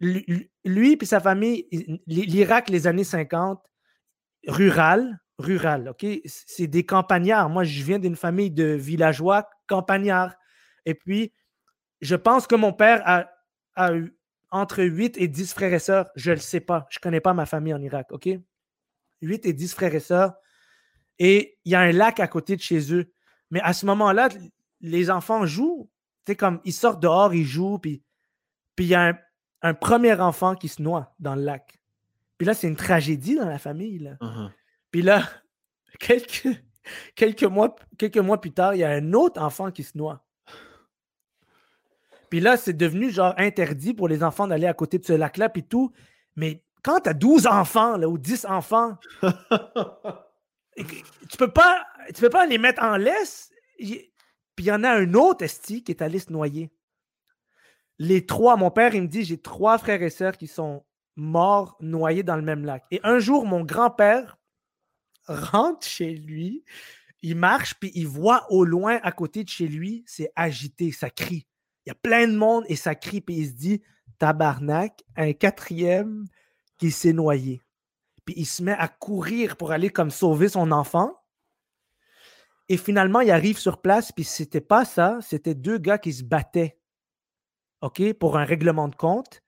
lui 0.00 0.98
et 1.00 1.04
sa 1.04 1.20
famille, 1.20 1.68
l'Irak, 2.06 2.68
les 2.68 2.86
années 2.86 3.04
50, 3.04 3.62
rural, 4.46 5.18
rural, 5.38 5.88
OK? 5.88 6.06
C'est 6.24 6.66
des 6.66 6.84
campagnards. 6.84 7.48
Moi, 7.48 7.64
je 7.64 7.82
viens 7.82 7.98
d'une 7.98 8.16
famille 8.16 8.50
de 8.50 8.64
villageois 8.64 9.48
campagnards. 9.66 10.34
Et 10.84 10.94
puis, 10.94 11.32
je 12.00 12.16
pense 12.16 12.46
que 12.46 12.54
mon 12.54 12.72
père 12.72 13.02
a, 13.74 13.94
eu 13.94 14.16
entre 14.50 14.82
8 14.82 15.16
et 15.18 15.28
10 15.28 15.52
frères 15.52 15.72
et 15.72 15.78
sœurs. 15.78 16.08
Je 16.14 16.30
ne 16.30 16.36
le 16.36 16.40
sais 16.40 16.60
pas. 16.60 16.86
Je 16.90 16.98
ne 16.98 17.02
connais 17.02 17.20
pas 17.20 17.34
ma 17.34 17.46
famille 17.46 17.74
en 17.74 17.82
Irak, 17.82 18.12
OK? 18.12 18.28
8 19.22 19.46
et 19.46 19.52
10 19.52 19.74
frères 19.74 19.94
et 19.94 20.00
sœurs. 20.00 20.34
Et 21.18 21.58
il 21.64 21.72
y 21.72 21.74
a 21.74 21.80
un 21.80 21.92
lac 21.92 22.20
à 22.20 22.28
côté 22.28 22.56
de 22.56 22.62
chez 22.62 22.92
eux. 22.92 23.12
Mais 23.50 23.60
à 23.62 23.72
ce 23.72 23.86
moment-là, 23.86 24.28
les 24.80 25.10
enfants 25.10 25.46
jouent. 25.46 25.90
Tu 26.26 26.36
comme 26.36 26.60
ils 26.64 26.72
sortent 26.72 27.00
dehors, 27.00 27.32
ils 27.34 27.46
jouent, 27.46 27.78
puis 27.78 28.02
il 28.78 28.86
y 28.86 28.94
a 28.94 29.08
un, 29.08 29.18
premier 29.80 30.14
enfant 30.14 30.54
qui 30.54 30.68
se 30.68 30.82
noie 30.82 31.14
dans 31.18 31.34
le 31.34 31.42
lac. 31.42 31.80
Puis 32.38 32.46
là, 32.46 32.54
c'est 32.54 32.68
une 32.68 32.76
tragédie 32.76 33.36
dans 33.36 33.48
la 33.48 33.58
famille. 33.58 33.98
Là. 33.98 34.16
Uh-huh. 34.20 34.50
Puis 34.90 35.02
là, 35.02 35.22
quelques, 35.98 36.48
quelques, 37.14 37.44
mois, 37.44 37.74
quelques 37.98 38.18
mois 38.18 38.40
plus 38.40 38.52
tard, 38.52 38.74
il 38.74 38.78
y 38.78 38.84
a 38.84 38.90
un 38.90 39.12
autre 39.12 39.40
enfant 39.40 39.70
qui 39.70 39.82
se 39.82 39.96
noie. 39.96 40.22
Puis 42.30 42.40
là, 42.40 42.56
c'est 42.56 42.72
devenu 42.72 43.10
genre 43.10 43.34
interdit 43.38 43.94
pour 43.94 44.08
les 44.08 44.22
enfants 44.22 44.46
d'aller 44.46 44.66
à 44.66 44.74
côté 44.74 44.98
de 44.98 45.04
ce 45.04 45.12
lac-là, 45.12 45.48
puis 45.48 45.62
tout. 45.62 45.92
Mais 46.34 46.64
quand 46.82 47.00
tu 47.00 47.10
as 47.10 47.14
12 47.14 47.46
enfants 47.46 47.96
là, 47.96 48.08
ou 48.08 48.18
10 48.18 48.46
enfants, 48.46 48.96
tu 50.76 51.36
peux 51.38 51.52
pas 51.52 51.84
tu 52.14 52.20
peux 52.20 52.30
pas 52.30 52.46
les 52.46 52.58
mettre 52.58 52.82
en 52.82 52.96
laisse. 52.96 53.50
Puis 53.78 54.10
il 54.58 54.66
y 54.66 54.72
en 54.72 54.84
a 54.84 54.90
un 54.90 55.14
autre 55.14 55.44
esti 55.44 55.82
qui 55.82 55.92
est 55.92 56.02
allé 56.02 56.18
se 56.18 56.32
noyer. 56.32 56.70
Les 57.98 58.26
trois, 58.26 58.56
mon 58.56 58.70
père, 58.70 58.94
il 58.94 59.02
me 59.02 59.08
dit 59.08 59.24
j'ai 59.24 59.38
trois 59.38 59.78
frères 59.78 60.02
et 60.02 60.10
sœurs 60.10 60.36
qui 60.36 60.46
sont 60.46 60.84
morts 61.16 61.76
noyés 61.80 62.22
dans 62.22 62.36
le 62.36 62.42
même 62.42 62.64
lac. 62.64 62.84
Et 62.90 63.00
un 63.02 63.18
jour, 63.18 63.46
mon 63.46 63.64
grand-père 63.64 64.38
rentre 65.26 65.86
chez 65.86 66.14
lui, 66.14 66.64
il 67.22 67.36
marche, 67.36 67.74
puis 67.80 67.90
il 67.94 68.06
voit 68.06 68.46
au 68.50 68.64
loin, 68.64 69.00
à 69.02 69.12
côté 69.12 69.42
de 69.42 69.48
chez 69.48 69.66
lui, 69.66 70.04
c'est 70.06 70.30
agité, 70.36 70.92
ça 70.92 71.10
crie. 71.10 71.46
Il 71.84 71.90
y 71.90 71.92
a 71.92 71.94
plein 71.94 72.28
de 72.28 72.36
monde 72.36 72.64
et 72.68 72.76
ça 72.76 72.94
crie, 72.94 73.20
puis 73.20 73.36
il 73.36 73.46
se 73.48 73.52
dit 73.52 73.82
tabarnak, 74.18 75.02
un 75.16 75.32
quatrième 75.32 76.26
qui 76.78 76.90
s'est 76.90 77.12
noyé. 77.12 77.62
Puis 78.24 78.34
il 78.38 78.46
se 78.46 78.62
met 78.62 78.72
à 78.72 78.88
courir 78.88 79.56
pour 79.56 79.72
aller 79.72 79.90
comme 79.90 80.10
sauver 80.10 80.48
son 80.48 80.72
enfant. 80.72 81.14
Et 82.68 82.76
finalement, 82.76 83.20
il 83.20 83.30
arrive 83.30 83.58
sur 83.58 83.80
place, 83.80 84.10
puis 84.12 84.24
c'était 84.24 84.60
pas 84.60 84.84
ça, 84.84 85.18
c'était 85.22 85.54
deux 85.54 85.78
gars 85.78 85.98
qui 85.98 86.12
se 86.12 86.24
battaient. 86.24 86.78
OK, 87.80 88.12
pour 88.14 88.38
un 88.38 88.44
règlement 88.44 88.88
de 88.88 88.96
compte. 88.96 89.42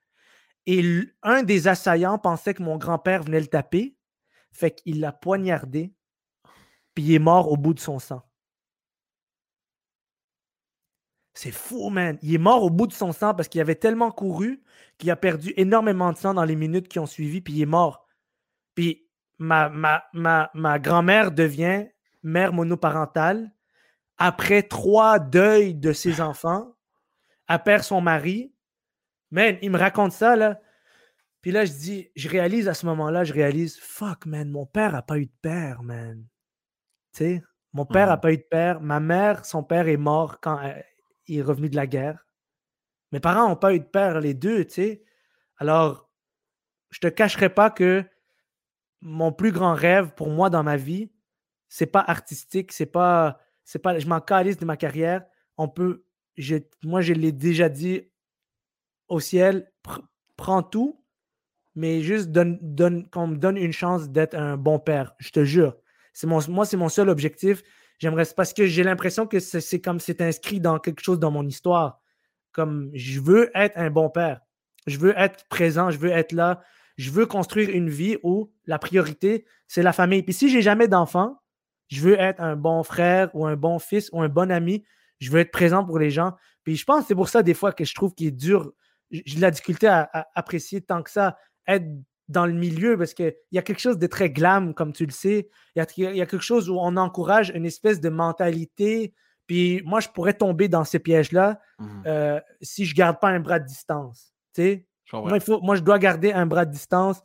Et 0.66 0.82
un 1.22 1.42
des 1.42 1.66
assaillants 1.66 2.18
pensait 2.18 2.54
que 2.54 2.62
mon 2.62 2.76
grand-père 2.76 3.22
venait 3.22 3.40
le 3.40 3.46
taper. 3.46 3.96
Fait 4.52 4.70
qu'il 4.70 5.00
l'a 5.00 5.12
poignardé, 5.12 5.92
puis 6.94 7.04
il 7.04 7.14
est 7.14 7.18
mort 7.18 7.52
au 7.52 7.56
bout 7.56 7.74
de 7.74 7.80
son 7.80 7.98
sang. 7.98 8.22
C'est 11.34 11.52
fou, 11.52 11.90
man. 11.90 12.18
Il 12.22 12.34
est 12.34 12.38
mort 12.38 12.64
au 12.64 12.70
bout 12.70 12.88
de 12.88 12.92
son 12.92 13.12
sang 13.12 13.32
parce 13.34 13.48
qu'il 13.48 13.60
avait 13.60 13.76
tellement 13.76 14.10
couru 14.10 14.64
qu'il 14.98 15.10
a 15.10 15.16
perdu 15.16 15.52
énormément 15.56 16.12
de 16.12 16.18
sang 16.18 16.34
dans 16.34 16.44
les 16.44 16.56
minutes 16.56 16.88
qui 16.88 16.98
ont 16.98 17.06
suivi, 17.06 17.40
puis 17.40 17.54
il 17.54 17.62
est 17.62 17.66
mort. 17.66 18.08
Puis 18.74 19.08
ma, 19.38 19.68
ma, 19.68 20.02
ma, 20.12 20.50
ma 20.54 20.78
grand-mère 20.80 21.30
devient 21.30 21.86
mère 22.24 22.52
monoparentale 22.52 23.52
après 24.16 24.64
trois 24.64 25.20
deuils 25.20 25.74
de 25.74 25.92
ses 25.92 26.20
enfants. 26.20 26.74
Elle 27.48 27.62
perd 27.62 27.82
son 27.82 28.00
mari. 28.00 28.52
Man, 29.30 29.58
il 29.62 29.70
me 29.70 29.78
raconte 29.78 30.12
ça, 30.12 30.36
là. 30.36 30.60
Puis 31.40 31.50
là, 31.52 31.64
je 31.64 31.72
dis, 31.72 32.10
je 32.16 32.28
réalise 32.28 32.68
à 32.68 32.74
ce 32.74 32.86
moment-là, 32.86 33.24
je 33.24 33.32
réalise, 33.32 33.78
fuck, 33.78 34.26
man, 34.26 34.50
mon 34.50 34.66
père 34.66 34.92
n'a 34.92 35.02
pas 35.02 35.18
eu 35.18 35.26
de 35.26 35.34
père, 35.40 35.82
man. 35.82 36.26
Tu 37.12 37.18
sais, 37.18 37.42
mon 37.72 37.86
père 37.86 38.08
n'a 38.08 38.16
pas 38.16 38.32
eu 38.32 38.38
de 38.38 38.42
père. 38.42 38.80
Ma 38.80 39.00
mère, 39.00 39.44
son 39.44 39.62
père 39.62 39.88
est 39.88 39.96
mort 39.96 40.40
quand 40.40 40.58
euh, 40.64 40.72
il 41.26 41.38
est 41.38 41.42
revenu 41.42 41.68
de 41.68 41.76
la 41.76 41.86
guerre. 41.86 42.26
Mes 43.12 43.20
parents 43.20 43.48
n'ont 43.48 43.56
pas 43.56 43.74
eu 43.74 43.80
de 43.80 43.84
père, 43.84 44.20
les 44.20 44.34
deux, 44.34 44.64
tu 44.64 44.74
sais. 44.74 45.04
Alors, 45.58 46.10
je 46.90 47.00
te 47.00 47.06
cacherai 47.06 47.48
pas 47.48 47.70
que 47.70 48.04
mon 49.00 49.32
plus 49.32 49.52
grand 49.52 49.74
rêve 49.74 50.12
pour 50.14 50.30
moi 50.30 50.50
dans 50.50 50.62
ma 50.62 50.76
vie, 50.76 51.10
c'est 51.68 51.86
pas 51.86 52.00
artistique, 52.00 52.72
c'est 52.72 52.86
pas, 52.86 53.38
c'est 53.64 53.78
pas, 53.78 53.98
je 53.98 54.06
m'en 54.06 54.20
calisse 54.20 54.56
de 54.56 54.64
ma 54.64 54.76
carrière. 54.76 55.24
On 55.56 55.68
peut, 55.68 56.04
moi, 56.84 57.00
je 57.00 57.12
l'ai 57.12 57.32
déjà 57.32 57.68
dit 57.68 58.02
au 59.08 59.20
ciel, 59.20 59.70
prends 60.36 60.62
tout, 60.62 61.04
mais 61.74 62.02
juste 62.02 62.30
donne, 62.30 62.58
donne, 62.60 63.08
qu'on 63.10 63.28
me 63.28 63.36
donne 63.36 63.56
une 63.56 63.72
chance 63.72 64.10
d'être 64.10 64.34
un 64.34 64.56
bon 64.56 64.78
père. 64.78 65.14
Je 65.18 65.30
te 65.30 65.44
jure. 65.44 65.76
Mon, 66.24 66.40
moi, 66.48 66.66
c'est 66.66 66.76
mon 66.76 66.88
seul 66.88 67.08
objectif. 67.08 67.62
J'aimerais, 67.98 68.24
parce 68.36 68.52
que 68.52 68.66
j'ai 68.66 68.82
l'impression 68.82 69.26
que 69.26 69.38
c'est, 69.40 69.80
comme 69.80 70.00
c'est 70.00 70.20
inscrit 70.20 70.60
dans 70.60 70.78
quelque 70.78 71.02
chose 71.02 71.18
dans 71.18 71.30
mon 71.30 71.46
histoire. 71.46 72.00
Comme 72.52 72.90
je 72.94 73.20
veux 73.20 73.50
être 73.54 73.76
un 73.76 73.90
bon 73.90 74.10
père. 74.10 74.40
Je 74.86 74.98
veux 74.98 75.16
être 75.16 75.46
présent, 75.48 75.90
je 75.90 75.98
veux 75.98 76.10
être 76.10 76.32
là. 76.32 76.62
Je 76.96 77.10
veux 77.10 77.26
construire 77.26 77.70
une 77.70 77.88
vie 77.88 78.16
où 78.22 78.52
la 78.66 78.78
priorité, 78.78 79.44
c'est 79.68 79.82
la 79.82 79.92
famille. 79.92 80.22
Puis 80.22 80.34
si 80.34 80.48
j'ai 80.48 80.62
jamais 80.62 80.88
d'enfant, 80.88 81.40
je 81.88 82.00
veux 82.00 82.18
être 82.18 82.40
un 82.40 82.56
bon 82.56 82.82
frère 82.82 83.30
ou 83.34 83.46
un 83.46 83.56
bon 83.56 83.78
fils 83.78 84.10
ou 84.12 84.20
un 84.20 84.28
bon 84.28 84.50
ami. 84.50 84.84
Je 85.18 85.30
veux 85.30 85.40
être 85.40 85.50
présent 85.50 85.84
pour 85.84 85.98
les 85.98 86.10
gens. 86.10 86.34
Puis 86.64 86.76
je 86.76 86.84
pense 86.84 87.02
que 87.02 87.08
c'est 87.08 87.14
pour 87.14 87.28
ça, 87.28 87.42
des 87.42 87.54
fois, 87.54 87.72
que 87.72 87.84
je 87.84 87.94
trouve 87.94 88.14
qu'il 88.14 88.28
est 88.28 88.32
dur. 88.32 88.72
J'ai 89.10 89.38
la 89.38 89.50
difficulté 89.50 89.86
à, 89.86 90.10
apprécier 90.34 90.80
tant 90.80 91.02
que 91.02 91.10
ça 91.10 91.36
être 91.66 91.86
dans 92.28 92.44
le 92.44 92.52
milieu 92.52 92.98
parce 92.98 93.14
qu'il 93.14 93.34
y 93.52 93.58
a 93.58 93.62
quelque 93.62 93.80
chose 93.80 93.98
de 93.98 94.06
très 94.06 94.30
glam, 94.30 94.74
comme 94.74 94.92
tu 94.92 95.06
le 95.06 95.12
sais. 95.12 95.48
Il 95.74 95.78
y, 95.78 96.20
a, 96.20 96.26
quelque 96.26 96.40
chose 96.40 96.68
où 96.68 96.76
on 96.78 96.96
encourage 96.96 97.50
une 97.54 97.64
espèce 97.64 98.00
de 98.00 98.10
mentalité. 98.10 99.14
Puis 99.46 99.82
moi, 99.84 100.00
je 100.00 100.08
pourrais 100.08 100.34
tomber 100.34 100.68
dans 100.68 100.84
ces 100.84 100.98
pièges-là 100.98 101.58
mmh 101.78 102.02
euh, 102.06 102.40
si 102.60 102.84
je 102.84 102.92
ne 102.92 102.96
garde 102.96 103.18
pas 103.18 103.28
un 103.28 103.40
bras 103.40 103.58
de 103.58 103.66
distance. 103.66 104.34
Moi, 105.12 105.30
il 105.34 105.40
faut, 105.40 105.60
moi, 105.60 105.76
je 105.76 105.80
dois 105.80 105.98
garder 105.98 106.32
un 106.32 106.44
bras 106.44 106.66
de 106.66 106.70
distance 106.70 107.22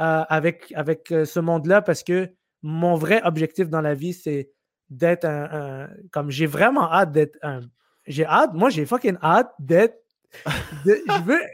euh, 0.00 0.24
avec, 0.28 0.72
avec 0.74 1.12
euh, 1.12 1.24
ce 1.24 1.40
monde-là 1.40 1.82
parce 1.82 2.02
que 2.02 2.32
mon 2.62 2.96
vrai 2.96 3.20
objectif 3.24 3.68
dans 3.68 3.80
la 3.80 3.94
vie, 3.94 4.14
c'est 4.14 4.50
d'être 4.90 5.24
un, 5.24 5.88
Comme 6.12 6.30
j'ai 6.30 6.46
vraiment 6.46 6.92
hâte 6.92 7.12
d'être 7.12 7.38
un. 7.42 7.62
J'ai 8.06 8.24
hâte, 8.24 8.54
moi, 8.54 8.70
j'ai 8.70 8.86
fucking 8.86 9.18
hâte 9.22 9.52
d'être 9.58 9.96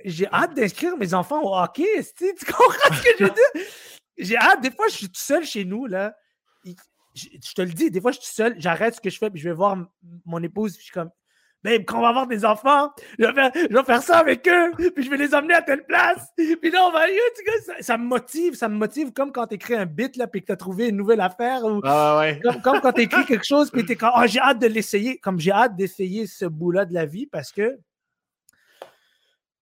j'ai 0.04 0.26
hâte 0.28 0.54
d'inscrire 0.54 0.96
mes 0.96 1.14
enfants 1.14 1.42
au 1.42 1.54
hockey. 1.54 1.86
Tu 2.16 2.32
comprends 2.46 2.94
ce 2.94 3.02
que 3.02 3.09
je 3.18 3.24
veux 3.24 3.30
dire? 3.30 3.64
J'ai 4.18 4.36
hâte. 4.36 4.60
Des 4.60 4.70
fois, 4.70 4.88
je 4.88 4.94
suis 4.94 5.06
tout 5.06 5.20
seul 5.20 5.44
chez 5.44 5.64
nous. 5.64 5.86
là. 5.86 6.14
Je, 7.14 7.54
te 7.54 7.62
le 7.62 7.72
dis, 7.72 7.90
des 7.90 8.00
fois, 8.00 8.10
je 8.12 8.18
suis 8.18 8.28
tout 8.28 8.34
seul. 8.34 8.54
J'arrête 8.59 8.94
ce 8.94 9.00
que 9.00 9.10
je 9.10 9.18
fais, 9.18 9.30
puis 9.30 9.40
je 9.40 9.48
vais 9.48 9.54
voir 9.54 9.76
mon 10.24 10.42
épouse, 10.42 10.72
puis 10.72 10.80
je 10.80 10.84
suis 10.84 10.92
comme. 10.92 11.10
Babe, 11.62 11.82
quand 11.86 11.98
on 11.98 12.02
va 12.02 12.09
avoir 12.09 12.26
des 12.26 12.44
enfants, 12.44 12.90
je 13.18 13.24
vais, 13.24 13.32
faire, 13.32 13.51
je 13.55 13.74
vais 13.74 13.84
faire 13.84 14.02
ça 14.02 14.18
avec 14.18 14.47
eux, 14.48 14.72
puis 14.94 15.05
je 15.05 15.10
vais 15.10 15.16
les 15.16 15.34
emmener 15.34 15.55
à 15.55 15.62
telle 15.62 15.84
place. 15.84 16.28
Puis 16.36 16.70
là, 16.70 16.86
on 16.86 16.93
va 16.93 17.02
ça, 17.64 17.74
ça 17.80 17.98
me 17.98 18.05
motive, 18.05 18.55
ça 18.55 18.68
me 18.68 18.76
motive 18.76 19.12
comme 19.12 19.32
quand 19.32 19.47
tu 19.47 19.55
écris 19.55 19.74
un 19.74 19.86
bit, 19.86 20.16
là, 20.16 20.26
puis 20.26 20.40
que 20.40 20.47
tu 20.47 20.52
as 20.52 20.56
trouvé 20.56 20.89
une 20.89 20.97
nouvelle 20.97 21.20
affaire. 21.20 21.64
Ou, 21.64 21.80
ah 21.84 22.18
ouais. 22.18 22.40
comme, 22.62 22.80
quand 22.80 22.93
tu 22.93 23.02
écris 23.02 23.24
quelque 23.24 23.47
chose, 23.47 23.70
puis 23.70 23.84
tu 23.84 23.93
es 23.93 23.97
comme, 23.97 24.12
oh, 24.16 24.22
j'ai 24.26 24.40
hâte 24.40 24.59
de 24.59 24.66
l'essayer. 24.66 25.18
Comme 25.18 25.39
j'ai 25.39 25.52
hâte 25.52 25.76
d'essayer 25.76 26.26
ce 26.26 26.44
bout-là 26.44 26.84
de 26.84 26.94
la 26.94 27.06
vie 27.06 27.26
parce 27.26 27.52
que 27.52 27.78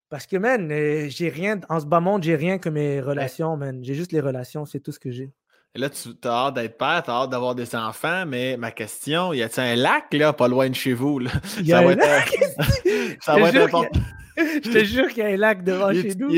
parce 0.08 0.26
que, 0.26 0.36
man, 0.36 0.72
euh, 0.72 1.06
j'ai 1.08 1.28
rien, 1.28 1.60
en 1.68 1.78
ce 1.78 1.86
bas 1.86 2.00
monde, 2.00 2.24
j'ai 2.24 2.34
rien 2.34 2.58
que 2.58 2.68
mes 2.68 3.00
relations, 3.00 3.56
man. 3.56 3.78
J'ai 3.84 3.94
juste 3.94 4.10
les 4.10 4.20
relations, 4.20 4.66
c'est 4.66 4.80
tout 4.80 4.90
ce 4.90 4.98
que 4.98 5.12
j'ai. 5.12 5.30
Là, 5.76 5.88
tu 5.88 6.08
as 6.24 6.28
hâte 6.28 6.54
d'être 6.54 6.78
père, 6.78 7.00
tu 7.04 7.10
as 7.10 7.14
hâte 7.14 7.30
d'avoir 7.30 7.54
des 7.54 7.76
enfants, 7.76 8.24
mais 8.26 8.56
ma 8.56 8.72
question, 8.72 9.32
y 9.32 9.40
a-t-il 9.40 9.64
un 9.64 9.76
lac, 9.76 10.12
là, 10.12 10.32
pas 10.32 10.48
loin 10.48 10.68
de 10.68 10.74
chez 10.74 10.92
vous? 10.92 11.20
Là? 11.20 11.30
Y 11.62 11.72
a 11.72 11.76
ça, 11.76 11.82
un 11.82 11.86
va 11.86 11.94
lac? 11.94 12.34
Être, 12.34 13.16
ça 13.22 13.36
va 13.36 13.48
être 13.48 13.56
important. 13.56 14.00
Je 14.36 14.70
te 14.70 14.84
jure 14.84 15.08
qu'il 15.08 15.18
y 15.18 15.26
a 15.26 15.28
un 15.28 15.36
lac 15.36 15.62
devant 15.62 15.92
chez 15.92 16.14
nous. 16.16 16.30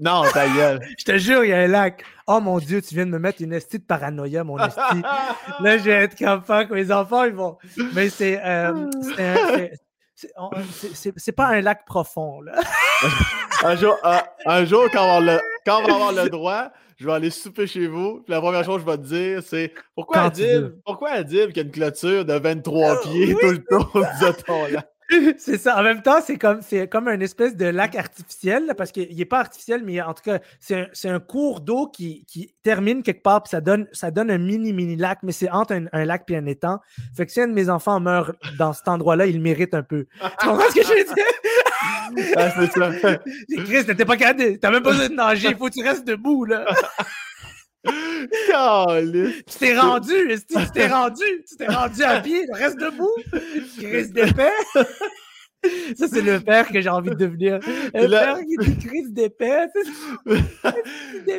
Non, 0.00 0.22
ta 0.32 0.48
gueule. 0.48 0.80
Je 0.98 1.04
te 1.04 1.18
jure, 1.18 1.44
il 1.44 1.50
y 1.50 1.52
a 1.52 1.58
un 1.58 1.66
lac. 1.66 2.02
Oh 2.26 2.40
mon 2.40 2.58
Dieu, 2.58 2.80
tu 2.80 2.94
viens 2.94 3.04
de 3.04 3.10
me 3.10 3.18
mettre 3.18 3.42
une 3.42 3.52
estie 3.52 3.78
de 3.78 3.84
paranoïa, 3.84 4.44
mon 4.44 4.58
esti. 4.58 5.02
là, 5.60 5.76
je 5.76 5.82
vais 5.82 6.04
être 6.04 6.16
comme 6.16 6.42
que 6.42 6.72
mes 6.72 6.92
enfants, 6.92 7.24
ils 7.24 7.34
vont. 7.34 7.58
Mais 7.94 8.08
c'est. 8.08 8.40
Euh, 8.44 8.88
c'est 11.16 11.32
pas 11.32 11.48
un 11.48 11.60
lac 11.60 11.84
profond. 11.84 12.40
Là. 12.42 12.52
un, 13.64 13.76
jour, 13.76 13.96
un, 14.46 14.64
jour, 14.64 14.84
quand 14.92 15.04
on, 15.04 15.20
va 15.20 15.32
le, 15.32 15.40
quand 15.66 15.80
on 15.80 15.86
va 15.86 15.94
avoir 15.94 16.12
le 16.12 16.30
droit, 16.30 16.70
je 17.02 17.06
vais 17.08 17.14
aller 17.14 17.30
souper 17.30 17.66
chez 17.66 17.88
vous. 17.88 18.22
Puis 18.24 18.32
la 18.32 18.40
première 18.40 18.64
chose 18.64 18.76
que 18.76 18.90
je 18.90 18.96
vais 18.96 18.98
te 18.98 19.06
dire, 19.06 19.42
c'est 19.44 19.72
pourquoi 19.96 20.20
Adib, 20.20 20.74
pourquoi 20.84 21.10
Adib 21.10 21.50
qui 21.50 21.58
a 21.58 21.64
une 21.64 21.72
clôture 21.72 22.24
de 22.24 22.34
23 22.34 23.00
pieds 23.02 23.34
tout 23.34 23.50
le 23.50 23.64
tour 23.64 23.90
de 23.92 24.42
ton 24.42 24.66
lac? 24.68 24.88
c'est 25.36 25.58
ça. 25.58 25.78
En 25.78 25.82
même 25.82 26.00
temps, 26.00 26.20
c'est 26.24 26.38
comme, 26.38 26.62
c'est 26.62 26.86
comme 26.88 27.08
un 27.08 27.18
espèce 27.18 27.56
de 27.56 27.66
lac 27.66 27.96
artificiel, 27.96 28.72
parce 28.78 28.92
qu'il 28.92 29.16
n'est 29.16 29.24
pas 29.24 29.40
artificiel, 29.40 29.82
mais 29.84 30.00
en 30.00 30.14
tout 30.14 30.22
cas, 30.22 30.38
c'est 30.60 30.88
un, 31.04 31.14
un, 31.14 31.18
cours 31.20 31.60
d'eau 31.60 31.88
qui, 31.88 32.24
qui, 32.26 32.54
termine 32.62 33.02
quelque 33.02 33.22
part, 33.22 33.42
puis 33.42 33.50
ça 33.50 33.60
donne, 33.60 33.88
ça 33.92 34.12
donne 34.12 34.30
un 34.30 34.38
mini, 34.38 34.72
mini 34.72 34.94
lac, 34.94 35.18
mais 35.24 35.32
c'est 35.32 35.50
entre 35.50 35.74
un, 35.92 36.04
lac 36.04 36.24
et 36.30 36.36
un 36.36 36.46
étang. 36.46 36.78
Fait 37.16 37.26
que 37.26 37.32
si 37.32 37.40
un 37.40 37.48
de 37.48 37.52
mes 37.52 37.68
enfants 37.68 37.98
meurt 37.98 38.36
dans 38.58 38.72
cet 38.72 38.86
endroit-là, 38.86 39.26
il 39.26 39.40
mérite 39.40 39.74
un 39.74 39.82
peu. 39.82 40.06
Tu 40.40 40.46
comprends 40.46 40.70
ce 40.70 40.74
que 40.76 40.82
je 40.82 40.88
veux 40.88 41.14
dire? 41.14 41.24
Ah, 42.36 42.50
c'est 42.58 42.72
ça. 42.72 42.90
Chris, 43.64 43.84
t'étais 43.86 44.04
pas 44.04 44.16
capable, 44.16 44.58
t'as 44.58 44.70
même 44.70 44.82
pas 44.82 44.90
besoin 44.90 45.08
de 45.08 45.14
nager, 45.14 45.48
il 45.50 45.56
faut 45.58 45.68
que 45.68 45.74
tu 45.74 45.82
restes 45.82 46.06
debout, 46.06 46.44
là. 46.44 46.64
tu 47.84 49.58
t'es 49.58 49.78
rendu, 49.78 50.12
tu 50.38 50.70
t'es 50.72 50.86
rendu, 50.86 51.24
tu 51.48 51.56
t'es 51.56 51.66
rendu 51.66 52.02
à 52.02 52.20
pied, 52.20 52.46
reste 52.52 52.78
debout, 52.78 53.14
crise 53.78 54.12
d'épais. 54.12 54.52
Ça, 55.96 56.08
c'est 56.12 56.22
le 56.22 56.40
père 56.40 56.66
que 56.66 56.80
j'ai 56.80 56.88
envie 56.88 57.10
de 57.10 57.14
devenir. 57.14 57.60
Le 57.94 58.08
père 58.08 58.38
qui 58.40 58.78
crise 58.84 59.12
d'épais. 59.12 59.68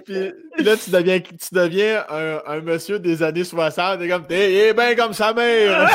Puis 0.05 0.63
là, 0.63 0.77
tu 0.77 0.91
deviens, 0.91 1.19
tu 1.19 1.35
deviens 1.51 2.05
un, 2.09 2.41
un 2.47 2.61
monsieur 2.61 2.99
des 2.99 3.21
années 3.21 3.43
60, 3.43 3.99
t'es 3.99 4.07
comme, 4.07 4.25
t'es 4.25 4.73
bien 4.73 4.95
comme 4.95 5.11
sa 5.11 5.33
mère. 5.33 5.89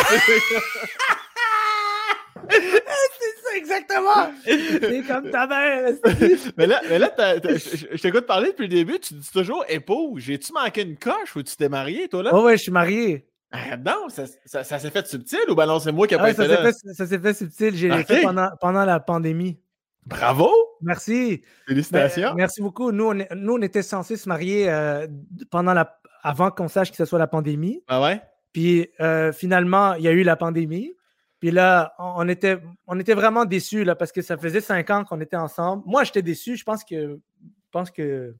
Exactement! 3.78 4.32
C'est 4.44 5.06
comme 5.06 5.30
ta 5.30 5.46
mère! 5.46 5.92
mais 6.56 6.66
là, 6.66 6.80
mais 6.88 6.98
là 6.98 7.10
je 7.16 8.00
t'écoute 8.00 8.26
parler 8.26 8.50
depuis 8.50 8.68
le 8.68 8.74
début, 8.74 8.98
tu 8.98 9.14
dis 9.14 9.30
toujours 9.30 9.64
épouse. 9.68 10.22
J'ai-tu 10.22 10.52
manqué 10.52 10.82
une 10.82 10.96
coche? 10.96 11.36
Ou 11.36 11.42
tu 11.42 11.56
t'es 11.56 11.68
marié, 11.68 12.09
toi, 12.09 12.22
là? 12.22 12.30
Oh, 12.32 12.44
ouais, 12.44 12.56
je 12.56 12.62
suis 12.62 12.72
marié. 12.72 13.26
Ah, 13.50 13.76
non, 13.76 14.09
ça, 14.09 14.24
ça, 14.44 14.62
ça 14.62 14.78
s'est 14.78 14.90
fait 14.90 15.06
subtil 15.06 15.40
ou 15.48 15.55
ben 15.55 15.66
non, 15.66 15.78
c'est 15.78 15.92
moi 15.92 16.06
qui 16.06 16.14
ai 16.14 16.18
ah, 16.18 16.20
pas 16.20 16.30
été 16.30 16.46
là? 16.46 16.59
Fait, 16.59 16.92
ça 16.92 17.06
s'est 17.06 17.18
fait 17.18 17.32
subtil. 17.32 17.74
J'ai 17.74 17.90
okay. 17.90 18.05
fait 18.05 18.22
pendant, 18.22 18.50
pendant 18.60 18.84
la 18.84 19.00
pandémie. 19.00 19.59
Bravo! 20.05 20.50
Merci. 20.82 21.42
Félicitations. 21.66 22.30
Ben, 22.30 22.36
merci 22.36 22.60
beaucoup. 22.60 22.92
Nous 22.92 23.05
on, 23.05 23.14
nous, 23.36 23.55
on 23.55 23.62
était 23.62 23.82
censés 23.82 24.16
se 24.16 24.28
marier 24.28 24.70
euh, 24.70 25.06
pendant 25.50 25.72
la, 25.72 25.98
avant 26.22 26.50
qu'on 26.50 26.68
sache 26.68 26.90
que 26.90 26.96
ce 26.96 27.05
soit 27.05 27.18
la 27.18 27.26
pandémie. 27.26 27.82
Ah 27.88 28.02
ouais? 28.02 28.20
Puis 28.52 28.88
euh, 29.00 29.32
finalement, 29.32 29.94
il 29.94 30.02
y 30.02 30.09
a 30.09 30.12
eu 30.12 30.22
la 30.22 30.36
pandémie. 30.36 30.94
Puis 31.40 31.51
là, 31.51 31.94
on 31.98 32.28
était, 32.28 32.59
on 32.86 32.98
était 32.98 33.15
vraiment 33.15 33.44
déçus 33.44 33.85
là, 33.85 33.94
parce 33.94 34.10
que 34.10 34.23
ça 34.23 34.36
faisait 34.36 34.60
cinq 34.60 34.90
ans 34.90 35.05
qu'on 35.05 35.20
était 35.20 35.36
ensemble. 35.36 35.85
Moi, 35.86 36.05
j'étais 36.05 36.23
déçu. 36.23 36.56
Je 36.56 36.65
pense 36.65 36.85
que, 36.85 37.20
je 37.40 37.70
pense 37.70 37.90
que 37.90 38.35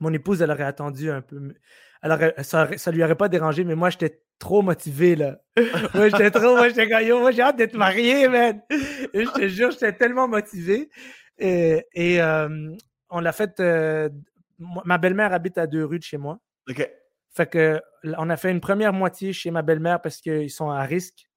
mon 0.00 0.12
épouse, 0.12 0.42
elle 0.42 0.50
aurait 0.50 0.64
attendu 0.64 1.10
un 1.10 1.22
peu. 1.22 1.54
Alors, 2.02 2.18
ça, 2.42 2.68
ça 2.76 2.90
lui 2.90 3.02
aurait 3.02 3.14
pas 3.14 3.28
dérangé, 3.28 3.64
mais 3.64 3.74
moi, 3.74 3.88
j'étais 3.88 4.20
trop 4.38 4.60
motivé. 4.60 5.16
Là. 5.16 5.40
moi, 5.94 6.10
j'étais 6.10 6.30
trop. 6.30 6.56
Moi, 6.56 6.68
j'étais 6.68 6.86
moi, 7.14 7.30
j'ai 7.30 7.42
hâte 7.42 7.56
d'être 7.56 7.76
marié, 7.76 8.28
man. 8.28 8.60
je 8.70 9.32
te 9.32 9.48
jure, 9.48 9.70
j'étais 9.70 9.94
tellement 9.94 10.28
motivé. 10.28 10.90
Et, 11.38 11.86
et 11.94 12.20
euh, 12.20 12.70
on 13.08 13.20
l'a 13.20 13.32
fait. 13.32 13.58
Euh, 13.60 14.10
ma 14.58 14.98
belle-mère 14.98 15.32
habite 15.32 15.56
à 15.56 15.66
deux 15.66 15.84
rues 15.84 15.98
de 15.98 16.04
chez 16.04 16.18
moi. 16.18 16.38
OK. 16.68 16.88
Fait 17.30 17.50
que, 17.50 17.80
on 18.04 18.30
a 18.30 18.36
fait 18.36 18.50
une 18.50 18.60
première 18.60 18.92
moitié 18.92 19.32
chez 19.32 19.50
ma 19.50 19.62
belle-mère 19.62 20.00
parce 20.00 20.20
qu'ils 20.20 20.50
sont 20.50 20.70
à 20.70 20.82
risque. 20.82 21.28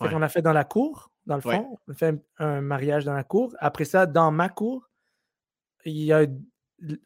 On 0.00 0.22
a 0.22 0.28
fait 0.28 0.42
dans 0.42 0.52
la 0.52 0.64
cour, 0.64 1.10
dans 1.26 1.36
le 1.36 1.40
fond. 1.40 1.78
On 1.86 1.92
a 1.92 1.94
fait 1.94 2.14
un, 2.38 2.60
mariage 2.60 3.04
dans 3.04 3.14
la 3.14 3.24
cour. 3.24 3.54
Après 3.58 3.84
ça, 3.84 4.06
dans 4.06 4.30
ma 4.30 4.48
cour, 4.48 4.88
il 5.84 6.04
y 6.04 6.12
a, 6.12 6.26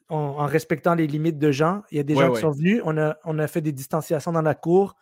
en, 0.08 0.46
respectant 0.46 0.94
les 0.94 1.06
limites 1.06 1.38
de 1.38 1.50
gens, 1.50 1.82
il 1.90 1.96
y 1.96 2.00
a 2.00 2.02
des 2.02 2.14
gens 2.14 2.32
qui 2.32 2.40
sont 2.40 2.50
venus. 2.50 2.82
On 2.84 2.96
a, 2.98 3.16
on 3.24 3.38
a 3.38 3.46
fait 3.46 3.60
des 3.60 3.72
distanciations 3.72 4.32
dans 4.32 4.42
la 4.42 4.54
cour. 4.54 4.96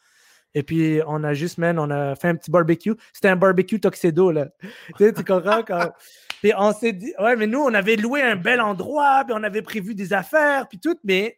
Et 0.54 0.62
puis, 0.62 1.00
on 1.06 1.22
a 1.22 1.32
juste, 1.32 1.58
man, 1.58 1.78
on 1.78 1.90
a 1.90 2.16
fait 2.16 2.28
un 2.28 2.34
petit 2.34 2.50
barbecue. 2.50 2.94
C'était 3.12 3.28
un 3.28 3.36
barbecue 3.36 3.80
tuxedo, 3.80 4.32
là. 4.32 4.48
tu, 4.60 5.04
sais, 5.04 5.12
tu 5.12 5.24
comprends? 5.24 5.62
Quand... 5.62 5.92
Puis 6.42 6.52
on 6.56 6.72
s'est 6.72 6.92
dit, 6.92 7.12
ouais, 7.20 7.36
mais 7.36 7.46
nous, 7.46 7.60
on 7.60 7.72
avait 7.74 7.96
loué 7.96 8.22
un 8.22 8.36
bel 8.36 8.60
endroit, 8.60 9.24
puis 9.26 9.34
on 9.36 9.42
avait 9.42 9.60
prévu 9.60 9.94
des 9.94 10.14
affaires, 10.14 10.68
puis 10.68 10.78
tout, 10.78 10.96
mais 11.04 11.36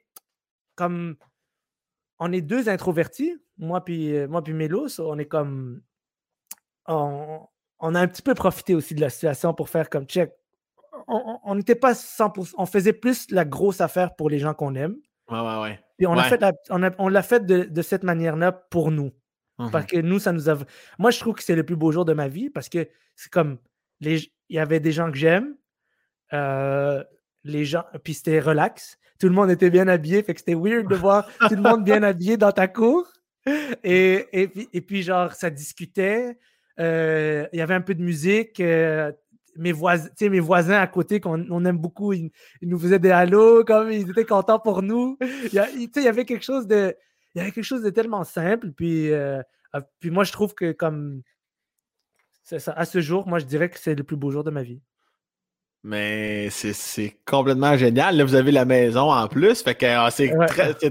comme 0.77 1.17
on 2.21 2.31
est 2.31 2.41
deux 2.41 2.69
introvertis, 2.69 3.37
moi 3.59 3.85
puis, 3.85 4.15
moi 4.29 4.45
puis 4.45 4.53
Mélos, 4.53 5.01
on 5.01 5.19
est 5.19 5.27
comme, 5.27 5.83
on, 6.87 7.95
a 7.95 8.01
un 8.01 8.09
petit 8.09 8.23
peu 8.23 8.35
profité 8.35 8.75
aussi 8.75 8.95
de 8.95 9.01
la 9.01 9.11
situation 9.11 9.55
pour 9.55 9.69
faire 9.69 9.91
comme 9.91 10.07
check. 10.07 10.33
On 11.09 11.55
n'était 11.55 11.75
pas 11.75 11.93
100%, 11.93 12.53
on 12.57 12.67
faisait 12.67 12.93
plus 12.93 13.31
la 13.31 13.45
grosse 13.45 13.81
affaire 13.81 14.15
pour 14.15 14.31
les 14.31 14.39
gens 14.39 14.55
qu'on 14.55 14.75
aime. 14.75 14.97
Ouais, 15.29 15.41
ouais, 15.41 15.63
ouais. 15.63 15.81
Puis 15.97 16.07
on 16.07 16.15
l'a 16.15 16.25
fait, 16.25 16.43
on, 16.71 17.09
l'a 17.09 17.23
fait 17.23 17.45
de, 17.47 17.83
cette 17.83 18.03
manière-là 18.03 18.53
pour 18.53 18.91
nous. 18.91 19.13
Parce 19.71 19.85
mmh 19.85 19.87
que 19.87 19.97
nous, 19.99 20.19
ça 20.19 20.33
nous 20.33 20.51
a. 20.51 20.59
Moi, 20.99 21.11
je 21.11 21.21
trouve 21.21 21.35
que 21.35 21.45
c'est 21.45 21.55
le 21.55 21.65
plus 21.65 21.77
beau 21.77 21.93
jour 21.93 22.05
de 22.05 22.13
ma 22.13 22.27
vie 22.27 22.51
parce 22.51 22.69
que 22.69 22.89
c'est 23.15 23.31
comme. 23.31 23.59
Les... 24.01 24.19
Il 24.49 24.57
y 24.57 24.59
avait 24.59 24.81
des 24.81 24.91
gens 24.91 25.11
que 25.11 25.17
j'aime. 25.17 25.57
Euh, 26.33 27.05
les 27.45 27.65
gens. 27.65 27.85
Puis 28.03 28.15
c'était 28.15 28.41
relax. 28.41 28.99
Tout 29.21 29.29
le 29.29 29.35
monde 29.35 29.51
était 29.51 29.71
bien 29.71 29.87
habillé. 29.87 30.23
Fait 30.23 30.35
que 30.35 30.41
c'était 30.41 30.57
weird 30.57 30.89
de 30.89 30.97
voir 30.97 31.29
tout 31.49 31.55
le 31.55 31.63
monde 31.63 31.85
bien 31.85 32.03
habillé 32.03 32.37
dans 32.37 32.51
ta 32.51 32.67
cour. 32.67 33.07
Et, 33.85 34.27
et, 34.33 34.49
puis, 34.49 34.69
et 34.73 34.81
puis, 34.81 35.03
genre, 35.03 35.33
ça 35.33 35.51
discutait. 35.51 36.39
Euh, 36.79 37.47
il 37.53 37.59
y 37.59 37.63
avait 37.63 37.75
un 37.75 37.81
peu 37.81 37.95
de 37.95 38.03
musique. 38.03 38.61
Euh, 38.61 39.13
mes, 39.57 39.73
voisins, 39.73 40.81
à 40.81 40.87
côté 40.87 41.21
qu'on 41.21 41.47
on 41.51 41.65
aime 41.65 41.79
beaucoup, 41.79 42.13
ils, 42.13 42.31
nous 42.63 42.79
faisaient 42.79 42.99
des 42.99 43.11
halos, 43.11 43.65
comme 43.65 43.91
ils 43.91 44.11
étaient 44.11 44.25
contents 44.25 44.59
pour 44.59 44.83
nous. 44.83 45.19
Il 45.21 45.53
y, 45.53 45.59
avait 46.09 46.25
quelque 46.25 46.45
chose 46.45 46.67
de. 46.67 46.97
Il 47.35 47.39
y 47.39 47.41
avait 47.43 47.53
quelque 47.53 47.65
chose 47.65 47.83
de 47.83 47.91
tellement 47.91 48.25
simple. 48.25 48.73
Puis, 48.73 49.13
euh, 49.13 49.43
puis 50.01 50.11
moi, 50.11 50.25
je 50.25 50.33
trouve 50.33 50.55
que 50.55 50.73
comme 50.73 51.23
à 52.67 52.85
ce 52.85 53.01
jour, 53.01 53.27
moi, 53.27 53.39
je 53.39 53.45
dirais 53.45 53.69
que 53.69 53.79
c'est 53.79 53.95
le 53.95 54.05
plus 54.05 54.17
beau 54.17 54.31
jour 54.31 54.45
de 54.45 54.51
ma 54.51 54.63
vie. 54.63 54.81
Mais 55.85 56.49
c'est 56.51 57.17
complètement 57.27 57.77
génial. 57.77 58.17
Là, 58.17 58.25
vous 58.25 58.37
avez 58.37 58.53
la 58.53 58.65
maison 58.65 59.11
en 59.11 59.27
plus. 59.27 59.63
Fait 59.63 59.75
que 59.75 59.87
ah, 59.87 60.11
c'est 60.13 60.31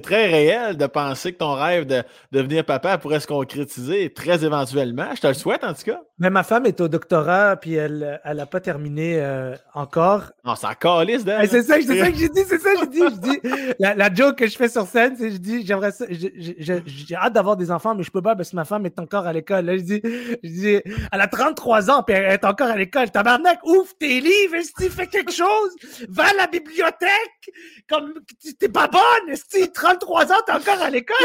très, 0.01 0.27
réel 0.27 0.75
de 0.75 0.85
penser 0.85 1.31
que 1.31 1.37
ton 1.37 1.53
rêve 1.53 1.85
de, 1.85 2.03
devenir 2.33 2.65
papa 2.65 2.97
pourrait 2.97 3.21
se 3.21 3.27
concrétiser 3.27 4.11
très 4.11 4.43
éventuellement. 4.43 5.07
Je 5.15 5.21
te 5.21 5.27
le 5.27 5.33
souhaite 5.33 5.63
en 5.63 5.73
tout 5.73 5.83
cas. 5.83 6.01
Mais 6.19 6.29
ma 6.29 6.43
femme 6.43 6.65
est 6.65 6.79
au 6.81 6.89
doctorat, 6.89 7.55
puis 7.55 7.73
elle 7.73 8.19
n'a 8.25 8.45
pas 8.45 8.59
terminé 8.59 9.15
euh, 9.19 9.55
encore. 9.73 10.33
Non, 10.45 10.55
c'est 10.55 10.67
encore 10.67 11.03
liste 11.03 11.27
C'est 11.49 11.63
ça, 11.63 11.81
ça 11.81 12.11
que 12.11 12.17
j'ai 12.17 12.29
dit, 12.29 12.41
c'est 12.45 12.59
ça 12.59 12.73
que 12.73 12.79
j'ai 12.81 12.87
dit. 12.87 12.99
Je 12.99 13.19
dis 13.21 13.39
la, 13.79 13.95
la, 13.95 14.13
joke 14.13 14.35
que 14.35 14.47
je 14.47 14.55
fais 14.55 14.69
sur 14.69 14.85
scène, 14.85 15.15
c'est 15.17 15.31
je 15.31 15.37
dis 15.37 15.65
j'aimerais 15.65 15.91
j'ai 16.09 17.15
hâte 17.15 17.33
d'avoir 17.33 17.55
des 17.55 17.71
enfants, 17.71 17.95
mais 17.95 18.03
je 18.03 18.11
peux 18.11 18.21
pas 18.21 18.35
parce 18.35 18.51
que 18.51 18.55
ma 18.55 18.65
femme 18.65 18.85
est 18.85 18.99
encore 18.99 19.25
à 19.25 19.33
l'école. 19.33 19.65
Là, 19.65 19.77
je 19.77 19.83
dis, 19.83 20.01
je 20.43 20.49
dis, 20.49 20.81
elle 21.11 21.21
a 21.21 21.27
33 21.27 21.89
ans, 21.89 22.03
puis 22.03 22.15
elle 22.15 22.33
est 22.33 22.45
encore 22.45 22.67
à 22.67 22.75
l'école. 22.75 23.09
Tabarnak, 23.09 23.59
ouvre 23.65 23.91
tes 23.97 24.19
livres, 24.19 24.55
fais 24.89 25.07
quelque 25.07 25.31
chose, 25.31 25.75
va 26.09 26.25
à 26.27 26.33
la 26.33 26.47
bibliothèque, 26.47 27.51
comme 27.87 28.13
t'es 28.59 28.69
pas 28.69 28.87
bonne, 28.87 29.35
si 29.49 29.71
33 29.71 30.31
ans, 30.31 30.35
t'es 30.45 30.53
encore 30.53 30.81
à 30.81 30.89
l'école. 30.89 31.17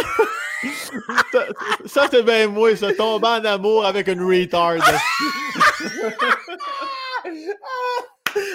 ça, 1.87 2.07
c'est 2.11 2.23
bien 2.23 2.49
moi, 2.49 2.74
ça, 2.77 2.93
tomber 2.93 3.27
en 3.27 3.45
amour 3.45 3.85
avec 3.85 4.09
une 4.09 4.23
retard. 4.23 4.74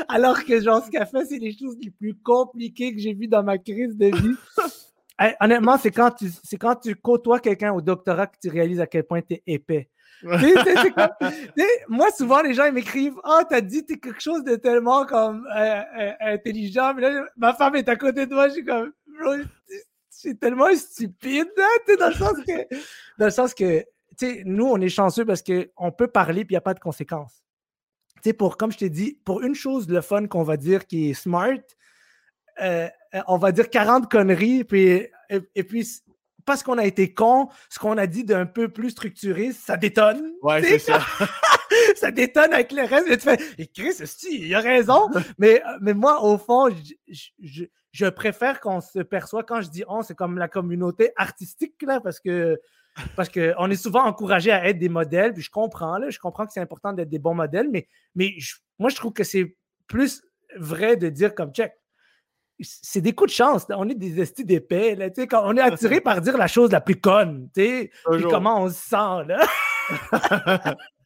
Alors 0.08 0.44
que 0.44 0.62
genre, 0.62 0.84
ce 0.86 0.92
qu'elle 0.92 1.08
fait, 1.08 1.26
c'est 1.26 1.40
les 1.40 1.58
choses 1.58 1.76
les 1.82 1.90
plus 1.92 2.16
compliquées 2.16 2.94
que 2.94 3.00
j'ai 3.00 3.14
vues 3.14 3.28
dans 3.28 3.44
ma 3.44 3.58
crise 3.58 3.98
de 3.98 4.08
vie. 4.08 4.36
honnêtement, 5.40 5.78
c'est 5.78 5.92
quand 5.92 6.12
tu 6.12 6.30
c'est 6.44 6.58
quand 6.58 6.76
tu 6.76 6.96
côtoies 6.96 7.40
quelqu'un 7.40 7.74
au 7.74 7.82
doctorat 7.82 8.28
que 8.28 8.38
tu 8.42 8.50
réalises 8.50 8.80
à 8.80 8.88
quel 8.88 9.04
point 9.04 9.22
tu 9.22 9.36
es 9.36 9.44
épais. 9.48 9.90
Moi, 11.90 12.12
souvent, 12.12 12.42
les 12.42 12.54
gens 12.54 12.66
ils 12.66 12.74
m'écrivent 12.74 13.20
Ah, 13.24 13.42
t'as 13.50 13.62
dit 13.62 13.86
t'es 13.86 13.98
quelque 13.98 14.22
chose 14.22 14.44
de 14.44 14.56
tellement 14.56 15.06
comme 15.06 15.48
euh, 15.56 15.82
euh, 16.00 16.12
intelligent. 16.22 16.94
Mais 16.94 17.02
là, 17.02 17.26
ma 17.38 17.54
femme 17.54 17.76
est 17.76 17.90
à 17.90 17.96
côté 17.96 18.26
de 18.26 18.34
moi, 18.34 18.48
je 18.50 18.54
suis 18.54 18.66
comme 18.66 18.94
c'est 20.10 20.40
tellement 20.40 20.74
stupide, 20.76 21.50
hein, 21.58 21.96
dans 22.00 22.08
le 22.10 22.14
sens 22.14 22.38
que, 22.46 22.76
dans 23.18 23.26
le 23.26 23.32
sens 23.32 23.54
que, 23.54 23.84
nous, 24.46 24.66
on 24.66 24.80
est 24.80 24.90
chanceux 24.90 25.26
parce 25.26 25.42
qu'on 25.42 25.92
peut 25.92 26.08
parler 26.08 26.46
puis 26.46 26.54
il 26.54 26.56
n'y 26.56 26.58
a 26.58 26.62
pas 26.62 26.76
de 26.76 26.80
conséquences. 26.80 27.44
Tu 28.24 28.34
pour, 28.36 28.58
comme 28.58 28.72
je 28.72 28.78
t'ai 28.78 28.90
dit, 28.90 29.20
pour 29.26 29.42
une 29.42 29.56
chose, 29.56 29.90
le 29.90 30.02
fun 30.02 30.28
qu'on 30.28 30.44
va 30.44 30.58
dire 30.58 30.86
qui 30.86 31.10
est 31.10 31.14
smart, 31.16 31.58
euh, 32.62 32.88
on 33.28 33.38
va 33.38 33.52
dire 33.52 33.70
40 33.70 34.12
conneries, 34.12 34.64
puis, 34.64 35.08
et, 35.56 35.64
puis 35.64 35.88
parce 36.46 36.64
qu'on 36.64 36.78
a 36.78 36.86
été 36.86 37.14
con, 37.14 37.50
ce 37.70 37.80
qu'on 37.80 37.98
a 37.98 38.08
dit 38.08 38.24
d'un 38.24 38.46
peu 38.46 38.70
plus 38.70 38.92
structuré, 38.92 39.52
ça 39.52 39.78
détonne. 39.78 40.32
Ouais, 40.42 40.62
c'est 40.62 40.80
ça. 40.80 41.02
ça 41.96 42.12
détonne 42.12 42.54
avec 42.54 42.72
le 42.72 42.84
reste. 42.84 43.10
Et 43.10 43.18
tu 43.18 43.24
fais, 43.24 43.38
et 43.58 43.68
Chris, 43.68 43.96
il 44.30 44.54
a 44.54 44.60
raison. 44.60 45.10
mais, 45.38 45.62
mais 45.82 45.94
moi, 45.94 46.24
au 46.24 46.38
fond, 46.38 46.70
je, 47.08 47.64
je 47.92 48.06
préfère 48.08 48.60
qu'on 48.60 48.82
se 48.82 49.00
perçoit, 49.00 49.44
quand 49.44 49.62
je 49.62 49.70
dis 49.70 49.84
on, 49.88 50.02
c'est 50.02 50.16
comme 50.16 50.38
la 50.38 50.48
communauté 50.48 51.12
artistique, 51.16 51.82
là, 51.82 52.00
parce 52.00 52.20
que 52.20 52.60
parce 53.16 53.30
qu'on 53.30 53.70
est 53.70 53.76
souvent 53.76 54.04
encouragé 54.04 54.52
à 54.52 54.68
être 54.68 54.78
des 54.78 54.90
modèles, 54.90 55.34
puis 55.34 55.44
je 55.44 55.50
comprends, 55.50 55.98
là, 55.98 56.10
je 56.10 56.20
comprends 56.20 56.46
que 56.46 56.52
c'est 56.52 56.60
important 56.60 56.92
d'être 56.94 57.10
des 57.10 57.20
bons 57.20 57.34
modèles, 57.34 57.70
mais, 57.70 57.88
mais 58.16 58.36
moi, 58.80 58.90
je 58.90 58.96
trouve 58.96 59.14
que 59.14 59.24
c'est 59.24 59.56
plus 59.88 60.22
vrai 60.58 60.98
de 60.98 61.10
dire 61.10 61.34
comme 61.34 61.54
check. 61.54 61.74
C'est 62.64 63.02
des 63.02 63.14
coups 63.14 63.32
de 63.32 63.36
chance. 63.36 63.66
On 63.70 63.88
est 63.90 63.96
des 63.96 64.20
estis 64.22 64.46
d'épais. 64.46 64.98
Quand 65.30 65.44
on 65.46 65.56
est 65.58 65.62
attiré 65.62 66.02
par 66.02 66.22
dire 66.22 66.38
la 66.38 66.48
chose 66.48 66.72
la 66.72 66.82
plus 66.82 67.00
conne. 67.00 67.50
Et 67.56 67.92
comment 68.30 68.64
on 68.64 68.70
se 68.70 68.76
sent. 68.76 69.28
Là. 69.28 69.46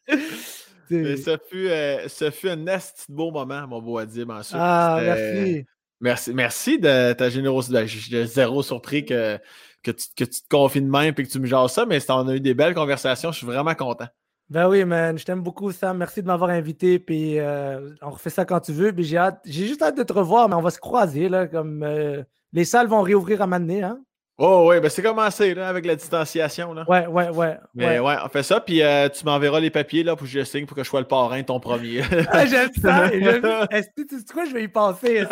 ça, 1.16 1.38
fut, 1.48 1.68
euh, 1.68 2.08
fut 2.08 2.48
un 2.48 2.56
nest 2.56 3.06
beau 3.08 3.30
moment, 3.30 3.66
mon 3.66 3.80
beau 3.80 3.98
Adib. 3.98 4.30
Ah, 4.52 5.00
merci. 5.02 5.66
Merci, 6.00 6.34
merci 6.34 6.78
de 6.78 7.12
ta 7.14 7.30
générosité. 7.30 7.86
Je 7.86 7.98
suis 7.98 8.26
zéro 8.26 8.62
surpris 8.62 9.04
que, 9.04 9.38
que, 9.82 9.90
tu, 9.90 10.06
que 10.14 10.24
tu 10.24 10.42
te 10.42 10.48
confies 10.48 10.82
de 10.82 10.90
même 10.90 11.14
et 11.16 11.22
que 11.22 11.30
tu 11.30 11.38
me 11.38 11.46
jases 11.46 11.72
ça, 11.72 11.86
mais 11.86 11.98
on 12.10 12.28
a 12.28 12.34
eu 12.34 12.40
des 12.40 12.54
belles 12.54 12.74
conversations. 12.74 13.32
Je 13.32 13.38
suis 13.38 13.46
vraiment 13.46 13.74
content. 13.74 14.08
Ben 14.48 14.68
oui, 14.68 14.84
man. 14.84 15.18
Je 15.18 15.24
t'aime 15.24 15.42
beaucoup, 15.42 15.72
Sam. 15.72 15.98
Merci 15.98 16.22
de 16.22 16.26
m'avoir 16.28 16.50
invité. 16.50 16.98
Puis 16.98 17.38
euh, 17.40 17.94
on 18.00 18.10
refait 18.10 18.30
ça 18.30 18.44
quand 18.44 18.60
tu 18.60 18.72
veux. 18.72 18.92
Puis 18.92 19.04
j'ai 19.04 19.16
hâte. 19.18 19.40
J'ai 19.44 19.66
juste 19.66 19.82
hâte 19.82 19.96
de 19.96 20.02
te 20.04 20.12
revoir, 20.12 20.48
mais 20.48 20.54
on 20.54 20.62
va 20.62 20.70
se 20.70 20.78
croiser. 20.78 21.28
Là, 21.28 21.46
comme 21.48 21.82
euh, 21.82 22.22
les 22.52 22.64
salles 22.64 22.86
vont 22.86 23.02
réouvrir 23.02 23.42
à 23.42 23.46
m'amener, 23.46 23.82
hein? 23.82 24.00
Oh 24.38 24.66
oui, 24.68 24.80
ben 24.80 24.90
c'est 24.90 25.02
commencé 25.02 25.54
là, 25.54 25.66
avec 25.66 25.86
la 25.86 25.96
distanciation. 25.96 26.74
Là. 26.74 26.84
Ouais, 26.86 27.06
ouais, 27.06 27.30
ouais. 27.30 27.56
Mais 27.74 27.98
ouais, 27.98 28.16
on 28.22 28.28
fait 28.28 28.42
ça, 28.42 28.60
puis 28.60 28.82
euh, 28.82 29.08
tu 29.08 29.24
m'enverras 29.24 29.60
les 29.60 29.70
papiers 29.70 30.02
là, 30.02 30.14
pour 30.14 30.26
que 30.26 30.30
je 30.30 30.44
signe 30.44 30.66
pour 30.66 30.76
que 30.76 30.84
je 30.84 30.88
sois 30.88 31.00
le 31.00 31.06
parrain 31.06 31.42
ton 31.42 31.58
premier. 31.58 32.02
ah, 32.28 32.44
j'aime 32.44 32.68
ça. 32.78 33.06
Est-ce 33.70 33.88
que 33.96 34.06
tu 34.06 34.18
sais 34.18 34.24
quoi, 34.30 34.44
je 34.44 34.52
vais 34.52 34.64
y 34.64 34.68
penser? 34.68 35.24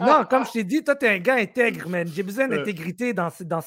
non, 0.00 0.24
comme 0.28 0.44
je 0.44 0.52
t'ai 0.52 0.64
dit, 0.64 0.84
toi, 0.84 0.94
t'es 0.96 1.08
un 1.08 1.18
gars 1.18 1.36
intègre, 1.36 1.88
man. 1.88 2.06
J'ai 2.06 2.22
besoin 2.22 2.46
d'intégrité 2.46 3.14
dans, 3.14 3.30
dans, 3.40 3.60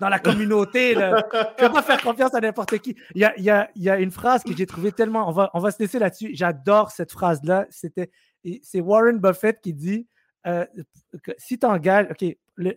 dans 0.00 0.08
la 0.08 0.18
communauté. 0.18 0.94
Là. 0.96 1.24
Je 1.32 1.64
peux 1.64 1.72
pas 1.72 1.82
faire 1.82 2.02
confiance 2.02 2.34
à 2.34 2.40
n'importe 2.40 2.76
qui. 2.78 2.96
Il 3.14 3.20
y 3.20 3.24
a, 3.24 3.32
il 3.36 3.44
y, 3.44 3.50
a, 3.50 3.70
il 3.76 3.82
y 3.84 3.90
a 3.90 3.98
une 3.98 4.10
phrase 4.10 4.42
que 4.42 4.56
j'ai 4.56 4.66
trouvée 4.66 4.90
tellement. 4.90 5.28
On 5.28 5.32
va, 5.32 5.50
on 5.54 5.60
va 5.60 5.70
se 5.70 5.78
laisser 5.78 6.00
là-dessus. 6.00 6.32
J'adore 6.34 6.90
cette 6.90 7.12
phrase-là. 7.12 7.66
C'était. 7.70 8.10
C'est 8.62 8.80
Warren 8.80 9.20
Buffett 9.20 9.60
qui 9.60 9.72
dit 9.72 10.08
euh, 10.48 10.66
que 11.22 11.30
si 11.38 11.60
tu 11.60 11.66
engages. 11.66 12.08
OK, 12.10 12.36
le, 12.56 12.76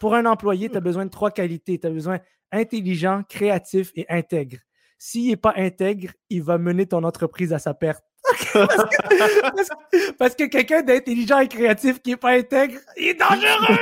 pour 0.00 0.14
un 0.14 0.24
employé, 0.24 0.68
tu 0.68 0.76
as 0.76 0.80
besoin 0.80 1.04
de 1.04 1.10
trois 1.10 1.30
qualités. 1.30 1.78
Tu 1.78 1.86
as 1.86 1.90
besoin 1.90 2.18
intelligent, 2.50 3.22
créatif 3.28 3.92
et 3.94 4.06
intègre. 4.08 4.56
S'il 4.98 5.28
n'est 5.28 5.36
pas 5.36 5.52
intègre, 5.56 6.10
il 6.30 6.42
va 6.42 6.58
mener 6.58 6.86
ton 6.86 7.04
entreprise 7.04 7.52
à 7.52 7.58
sa 7.58 7.74
perte. 7.74 8.04
parce 10.18 10.34
que, 10.34 10.44
quelqu'un 10.44 10.82
d'intelligent 10.82 11.38
et 11.38 11.48
créatif 11.48 12.00
qui 12.00 12.10
n'est 12.10 12.16
pas 12.16 12.32
intègre, 12.32 12.78
il 12.96 13.08
est 13.08 13.14
dangereux. 13.14 13.78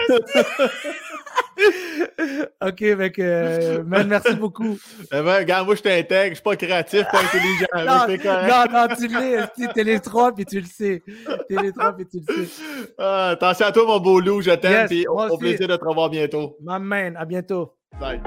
ok, 2.64 2.80
mec, 2.80 3.18
euh, 3.18 3.82
merci 3.86 4.34
beaucoup. 4.34 4.78
Eh 5.12 5.20
ben, 5.20 5.38
regarde, 5.38 5.66
moi, 5.66 5.74
je 5.74 5.82
t'intègre, 5.82 6.30
je 6.30 6.34
suis 6.34 6.42
pas 6.42 6.56
créatif, 6.56 7.04
pas 7.10 7.20
intelligent. 7.20 7.66
non, 7.74 8.64
non, 8.72 8.94
tu 8.96 9.08
l'es, 9.08 9.72
t'es 9.74 9.84
les 9.84 10.00
trois, 10.00 10.34
puis 10.34 10.44
tu 10.44 10.60
le 10.60 10.66
sais. 10.66 11.02
T'es 11.48 11.62
les 11.62 11.72
trois, 11.72 11.92
puis 11.92 12.06
tu 12.06 12.18
le 12.26 12.46
sais. 12.46 12.50
Ah, 12.98 13.30
attention 13.30 13.66
à 13.66 13.72
toi, 13.72 13.86
mon 13.86 14.00
beau 14.00 14.20
loup, 14.20 14.40
je 14.40 14.50
t'aime, 14.52 14.88
yes, 14.90 15.04
au 15.08 15.38
plaisir 15.38 15.68
de 15.68 15.76
te 15.76 15.84
revoir 15.84 16.10
bientôt. 16.10 16.56
Ma 16.62 16.78
main, 16.78 17.14
à 17.16 17.24
bientôt. 17.24 17.74
Bye. 18.00 18.20